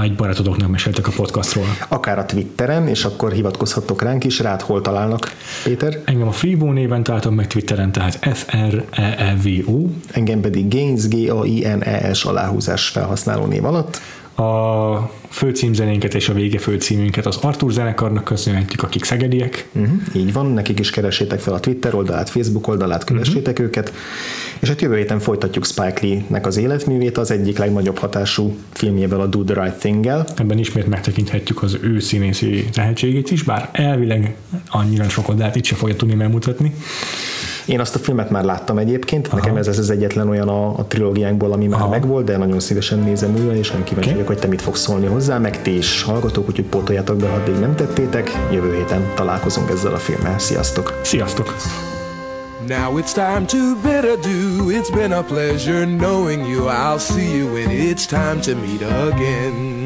egy 0.00 0.14
barátodoknak 0.14 0.70
meséltek 0.70 1.06
a 1.06 1.10
podcastról. 1.16 1.66
Akár 1.88 2.18
a 2.18 2.24
Twitteren, 2.24 2.88
és 2.88 3.04
akkor 3.04 3.32
hivatkozhattok 3.32 4.02
ránk 4.02 4.24
is, 4.24 4.38
rád 4.38 4.60
hol 4.60 4.80
találnak, 4.80 5.32
Péter. 5.64 6.00
Engem 6.04 6.28
a 6.28 6.32
Freevo 6.32 6.72
néven 6.72 7.02
találtam 7.02 7.34
meg 7.34 7.46
Twitteren, 7.46 7.92
tehát 7.92 8.18
E 8.20 8.34
F-R-E-E-V-O. 8.34 9.86
Engem 10.12 10.40
pedig 10.40 10.68
Gaines, 10.68 11.08
G-A-I-N-E-S 11.08 12.24
aláhúzás 12.24 12.88
felhasználó 12.88 13.44
név 13.44 13.64
alatt. 13.64 14.00
A 14.34 15.10
főcímzenénket 15.28 16.14
és 16.14 16.28
a 16.28 16.32
vége 16.32 16.58
főcímünket 16.58 17.26
az 17.26 17.36
Artur 17.36 17.72
zenekarnak 17.72 18.24
köszönhetjük, 18.24 18.82
akik 18.82 19.04
szegediek. 19.04 19.68
Uh-huh, 19.72 20.00
így 20.14 20.32
van, 20.32 20.46
nekik 20.46 20.78
is 20.78 20.90
keresétek 20.90 21.40
fel 21.40 21.54
a 21.54 21.60
Twitter 21.60 21.94
oldalát, 21.94 22.30
Facebook 22.30 22.68
oldalát, 22.68 23.04
kövessétek 23.04 23.52
uh-huh. 23.52 23.66
őket. 23.66 23.92
És 24.60 24.68
hát 24.68 24.80
jövő 24.80 24.96
héten 24.96 25.18
folytatjuk 25.18 25.66
Spike 25.66 25.98
Lee-nek 26.00 26.46
az 26.46 26.56
életművét, 26.56 27.18
az 27.18 27.30
egyik 27.30 27.58
legnagyobb 27.58 27.98
hatású 27.98 28.56
filmjével, 28.70 29.20
a 29.20 29.26
Do 29.26 29.44
the 29.44 29.62
Right 29.62 29.78
Thing-gel. 29.78 30.26
Ebben 30.36 30.58
ismét 30.58 30.86
megtekinthetjük 30.86 31.62
az 31.62 31.78
ő 31.82 31.98
színészi 31.98 32.64
tehetségét 32.72 33.30
is, 33.30 33.42
bár 33.42 33.68
elvileg 33.72 34.36
annyira 34.68 35.08
sokat, 35.08 35.36
de 35.36 35.44
hát 35.44 35.56
itt 35.56 35.64
se 35.64 35.74
fogja 35.74 35.96
tudni 35.96 36.14
megmutatni. 36.14 36.74
Én 37.66 37.80
azt 37.80 37.94
a 37.94 37.98
filmet 37.98 38.30
már 38.30 38.44
láttam 38.44 38.78
egyébként, 38.78 39.26
Aha. 39.26 39.36
nekem 39.36 39.56
ez, 39.56 39.66
ez 39.66 39.78
az 39.78 39.90
egyetlen 39.90 40.28
olyan 40.28 40.48
a, 40.48 40.78
a 40.78 40.84
trilógiánkból, 40.84 41.52
ami 41.52 41.66
már 41.66 41.80
Aha. 41.80 41.88
megvolt, 41.88 42.24
de 42.24 42.36
nagyon 42.36 42.60
szívesen 42.60 42.98
nézem 42.98 43.36
újra, 43.36 43.54
és 43.54 43.70
nagyon 43.70 43.84
kíváncsi 43.84 44.08
Oké. 44.08 44.16
vagyok, 44.16 44.26
hogy 44.26 44.38
te 44.38 44.46
mit 44.46 44.62
fogsz 44.62 44.80
szólni 44.80 45.06
hozzá, 45.06 45.38
meg 45.38 45.62
ti 45.62 45.76
is 45.76 46.02
hallgatók, 46.02 46.48
úgyhogy 46.48 46.64
pótoljátok 46.64 47.16
be, 47.16 47.28
ha 47.28 47.34
addig 47.34 47.54
nem 47.58 47.74
tettétek. 47.74 48.30
Jövő 48.52 48.74
héten 48.74 49.12
találkozunk 49.14 49.70
ezzel 49.70 49.94
a 49.94 49.98
filmmel. 49.98 50.38
Sziasztok! 50.38 51.00
Sziasztok! 51.02 51.54
Now 52.68 52.98
it's 52.98 53.12
time 53.12 53.44
to 53.46 53.74
bid 53.82 54.04
adieu. 54.04 54.70
It's 54.70 54.90
been 54.94 55.12
a 55.12 55.22
pleasure 55.22 55.84
knowing 55.84 56.46
you. 56.48 56.68
I'll 56.68 56.98
see 56.98 57.36
you 57.38 57.52
when 57.52 57.70
it's 57.70 58.06
time 58.06 58.40
to 58.40 58.54
meet 58.54 58.82
again. 58.82 59.81